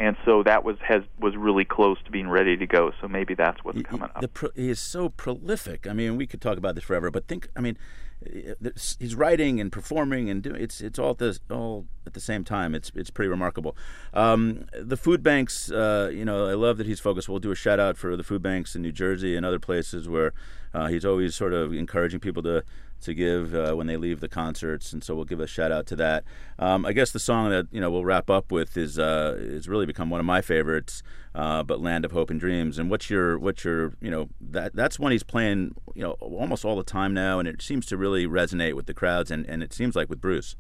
and 0.02 0.16
so 0.24 0.42
that 0.42 0.64
was 0.64 0.76
has 0.80 1.02
was 1.20 1.36
really 1.36 1.64
close 1.64 1.96
to 2.04 2.10
being 2.10 2.28
ready 2.28 2.56
to 2.56 2.66
go. 2.66 2.90
So 3.00 3.06
maybe 3.06 3.34
that's 3.34 3.62
what's 3.62 3.80
coming 3.82 4.02
up. 4.02 4.20
The 4.20 4.26
pro- 4.26 4.50
he 4.56 4.68
is 4.68 4.80
so 4.80 5.08
prolific. 5.08 5.86
I 5.86 5.92
mean, 5.92 6.16
we 6.16 6.26
could 6.26 6.40
talk 6.40 6.58
about 6.58 6.74
this 6.74 6.82
forever, 6.82 7.12
but 7.12 7.28
think. 7.28 7.48
I 7.56 7.60
mean, 7.60 7.78
uh, 8.26 8.70
he's 8.98 9.14
writing 9.14 9.60
and 9.60 9.70
performing 9.70 10.28
and 10.28 10.42
doing. 10.42 10.60
It's 10.60 10.80
it's 10.80 10.98
all 10.98 11.10
at 11.10 11.18
the 11.18 11.38
all 11.50 11.86
at 12.04 12.14
the 12.14 12.20
same 12.20 12.42
time. 12.42 12.74
It's 12.74 12.90
it's 12.96 13.10
pretty 13.10 13.28
remarkable. 13.28 13.76
Um, 14.12 14.66
the 14.76 14.96
food 14.96 15.22
banks. 15.22 15.70
Uh, 15.70 16.10
you 16.12 16.24
know, 16.24 16.48
I 16.48 16.54
love 16.54 16.78
that 16.78 16.86
he's 16.88 16.98
focused. 16.98 17.28
We'll 17.28 17.38
do 17.38 17.52
a 17.52 17.56
shout 17.56 17.78
out 17.78 17.96
for 17.96 18.16
the 18.16 18.24
food 18.24 18.42
banks 18.42 18.74
in 18.74 18.82
New 18.82 18.92
Jersey 18.92 19.36
and 19.36 19.46
other 19.46 19.60
places 19.60 20.08
where 20.08 20.32
uh, 20.74 20.88
he's 20.88 21.04
always 21.04 21.36
sort 21.36 21.52
of 21.52 21.72
encouraging 21.72 22.18
people 22.18 22.42
to 22.42 22.64
to 23.02 23.14
give 23.14 23.54
uh, 23.54 23.74
when 23.74 23.86
they 23.86 23.96
leave 23.96 24.20
the 24.20 24.28
concerts, 24.28 24.92
and 24.92 25.02
so 25.02 25.14
we'll 25.14 25.24
give 25.24 25.40
a 25.40 25.46
shout 25.46 25.70
out 25.70 25.86
to 25.86 25.96
that. 25.96 26.24
Um, 26.58 26.84
I 26.86 26.92
guess 26.92 27.12
the 27.12 27.18
song 27.18 27.50
that 27.50 27.66
you 27.70 27.80
know 27.80 27.90
we'll 27.90 28.04
wrap 28.04 28.30
up 28.30 28.50
with 28.50 28.76
is 28.76 28.98
uh, 28.98 29.36
is 29.38 29.68
really 29.68 29.86
become 29.86 30.10
one 30.10 30.20
of 30.20 30.26
my 30.26 30.40
favorites, 30.40 31.02
uh, 31.34 31.62
but 31.62 31.80
"Land 31.80 32.04
of 32.04 32.12
Hope 32.12 32.30
and 32.30 32.40
Dreams." 32.40 32.78
And 32.78 32.90
what's 32.90 33.10
your 33.10 33.38
what's 33.38 33.64
your 33.64 33.94
you 34.00 34.10
know 34.10 34.28
that 34.40 34.74
that's 34.74 34.98
one 34.98 35.12
he's 35.12 35.22
playing 35.22 35.74
you 35.94 36.02
know 36.02 36.12
almost 36.20 36.64
all 36.64 36.76
the 36.76 36.84
time 36.84 37.14
now, 37.14 37.38
and 37.38 37.48
it 37.48 37.60
seems 37.62 37.86
to 37.86 37.96
really 37.96 38.26
resonate 38.26 38.74
with 38.74 38.86
the 38.86 38.94
crowds, 38.94 39.30
and, 39.30 39.46
and 39.46 39.62
it 39.62 39.72
seems 39.72 39.94
like 39.94 40.08
with 40.08 40.20
Bruce. 40.20 40.56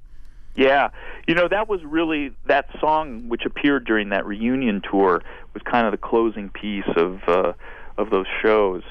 Yeah, 0.54 0.90
you 1.26 1.34
know 1.34 1.48
that 1.48 1.68
was 1.68 1.82
really 1.84 2.32
that 2.46 2.66
song 2.78 3.28
which 3.28 3.44
appeared 3.46 3.86
during 3.86 4.10
that 4.10 4.26
reunion 4.26 4.82
tour 4.88 5.22
was 5.54 5.62
kind 5.62 5.86
of 5.86 5.92
the 5.92 5.98
closing 5.98 6.50
piece 6.50 6.88
of 6.96 7.20
uh, 7.26 7.52
of 7.96 8.10
those 8.10 8.26
shows. 8.42 8.82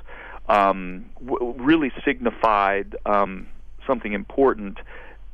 Um, 0.52 1.06
w- 1.26 1.54
really 1.58 1.92
signified 2.04 2.98
um, 3.06 3.48
something 3.88 4.14
important 4.14 4.80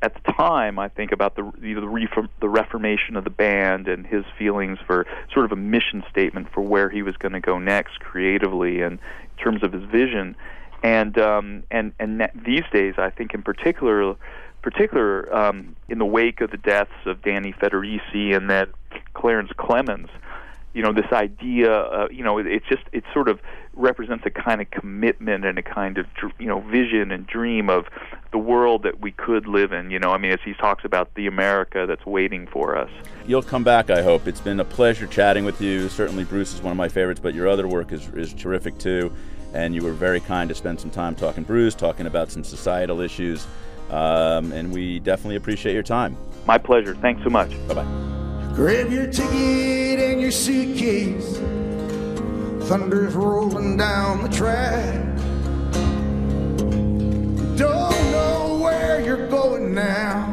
at 0.02 0.14
the 0.14 0.31
time. 0.34 0.77
I 0.77 0.89
think 0.89 1.11
about 1.11 1.35
the 1.35 1.52
you 1.61 1.76
know, 1.76 1.81
the, 1.81 1.88
reform, 1.88 2.30
the 2.39 2.49
reformation 2.49 3.15
of 3.15 3.23
the 3.23 3.30
band 3.30 3.88
and 3.88 4.06
his 4.06 4.23
feelings 4.38 4.77
for 4.85 5.07
sort 5.34 5.45
of 5.45 5.52
a 5.52 5.56
mission 5.56 6.03
statement 6.10 6.48
for 6.53 6.61
where 6.61 6.89
he 6.89 7.02
was 7.02 7.18
going 7.18 7.34
to 7.34 7.39
go 7.39 7.57
next 7.57 7.99
creatively 7.99 8.81
and 8.81 8.99
in 8.99 9.44
terms 9.44 9.64
of 9.64 9.73
his 9.73 9.84
vision. 9.85 10.35
And 10.84 11.18
um, 11.18 11.64
and 11.72 11.94
and 11.99 12.30
these 12.35 12.64
days, 12.72 12.95
I 12.98 13.10
think 13.10 13.34
in 13.34 13.41
particular 13.41 14.15
particular 14.61 15.34
um, 15.35 15.76
in 15.89 15.98
the 15.98 16.06
wake 16.06 16.41
of 16.41 16.52
the 16.52 16.57
deaths 16.57 16.91
of 17.06 17.23
Danny 17.23 17.53
Federici 17.53 18.35
and 18.35 18.49
then 18.49 18.68
Clarence 19.15 19.52
Clemons, 19.57 20.10
you 20.78 20.84
know 20.84 20.94
this 20.94 21.12
idea 21.12 21.72
uh, 21.74 22.08
you 22.12 22.24
know 22.24 22.38
it, 22.38 22.45
it's 22.45 22.68
just 22.70 22.84
it 22.91 23.04
sort 23.14 23.28
of 23.28 23.40
represents 23.74 24.24
a 24.26 24.30
kind 24.30 24.62
of 24.62 24.70
commitment 24.72 25.44
and 25.44 25.58
a 25.58 25.64
kind 25.64 25.98
of 25.98 26.06
you 26.40 26.45
know 26.45 26.62
vision 26.62 27.12
and 27.12 27.26
dream 27.28 27.70
of 27.70 27.86
the 28.32 28.38
world 28.38 28.84
that 28.84 29.02
we 29.02 29.12
could 29.12 29.48
live 29.48 29.72
in 29.74 29.90
you 29.90 29.99
know 29.99 30.12
i 30.12 30.18
mean 30.18 30.32
as 30.32 30.40
he 30.45 30.54
talks 30.54 30.86
about 30.86 31.14
the 31.16 31.26
america 31.28 31.86
that's 31.88 32.06
waiting 32.06 32.48
for 32.48 32.78
us 32.78 32.91
You'll 33.28 33.44
come 33.44 33.66
back, 33.66 33.90
I 33.90 34.02
hope. 34.02 34.26
It's 34.26 34.40
been 34.40 34.62
a 34.62 34.64
pleasure 34.64 35.06
chatting 35.06 35.44
with 35.44 35.60
you. 35.60 35.90
Certainly, 35.90 36.24
Bruce 36.24 36.54
is 36.54 36.62
one 36.62 36.72
of 36.72 36.78
my 36.78 36.88
favorites, 36.88 37.20
but 37.20 37.36
your 37.36 37.49
other 37.49 37.68
work 37.68 37.91
is, 37.91 38.08
is 38.16 38.34
terrific 38.34 38.78
too. 38.78 39.12
And 39.54 39.76
you 39.76 39.84
were 39.84 39.91
very 39.91 40.22
kind 40.22 40.48
to 40.48 40.56
spend 40.56 40.80
some 40.80 40.91
time 40.91 41.14
talking 41.14 41.44
Bruce, 41.44 41.76
talking 41.76 42.06
about 42.08 42.32
some 42.32 42.45
societal 42.45 43.02
issues. 43.02 43.45
Um, 43.90 44.54
and 44.54 44.72
we 44.72 44.99
definitely 44.99 45.36
appreciate 45.36 45.74
your 45.74 45.84
time. 45.84 46.16
my 46.45 46.58
pleasure 46.58 46.95
thanks 46.95 47.22
so 47.24 47.30
much 47.30 47.49
Bye 47.68 47.74
bye. 47.74 48.16
Grab 48.58 48.92
your 48.92 49.06
ticket 49.06 50.00
and 50.00 50.20
your 50.20 50.32
suitcase. 50.32 51.38
Thunder's 52.68 53.14
rolling 53.14 53.78
down 53.78 54.24
the 54.24 54.30
track. 54.30 54.96
Don't 57.56 58.12
know 58.12 58.58
where 58.60 59.00
you're 59.00 59.28
going 59.28 59.76
now, 59.76 60.26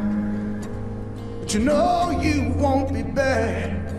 but 1.39 1.53
you 1.53 1.61
know 1.61 2.19
you 2.23 2.51
won't 2.57 2.95
be 2.95 3.03
back. 3.03 3.93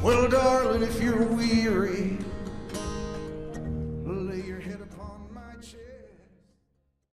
Well, 0.00 0.28
darling, 0.28 0.84
if 0.84 1.02
you're 1.02 1.24
weary, 1.24 2.18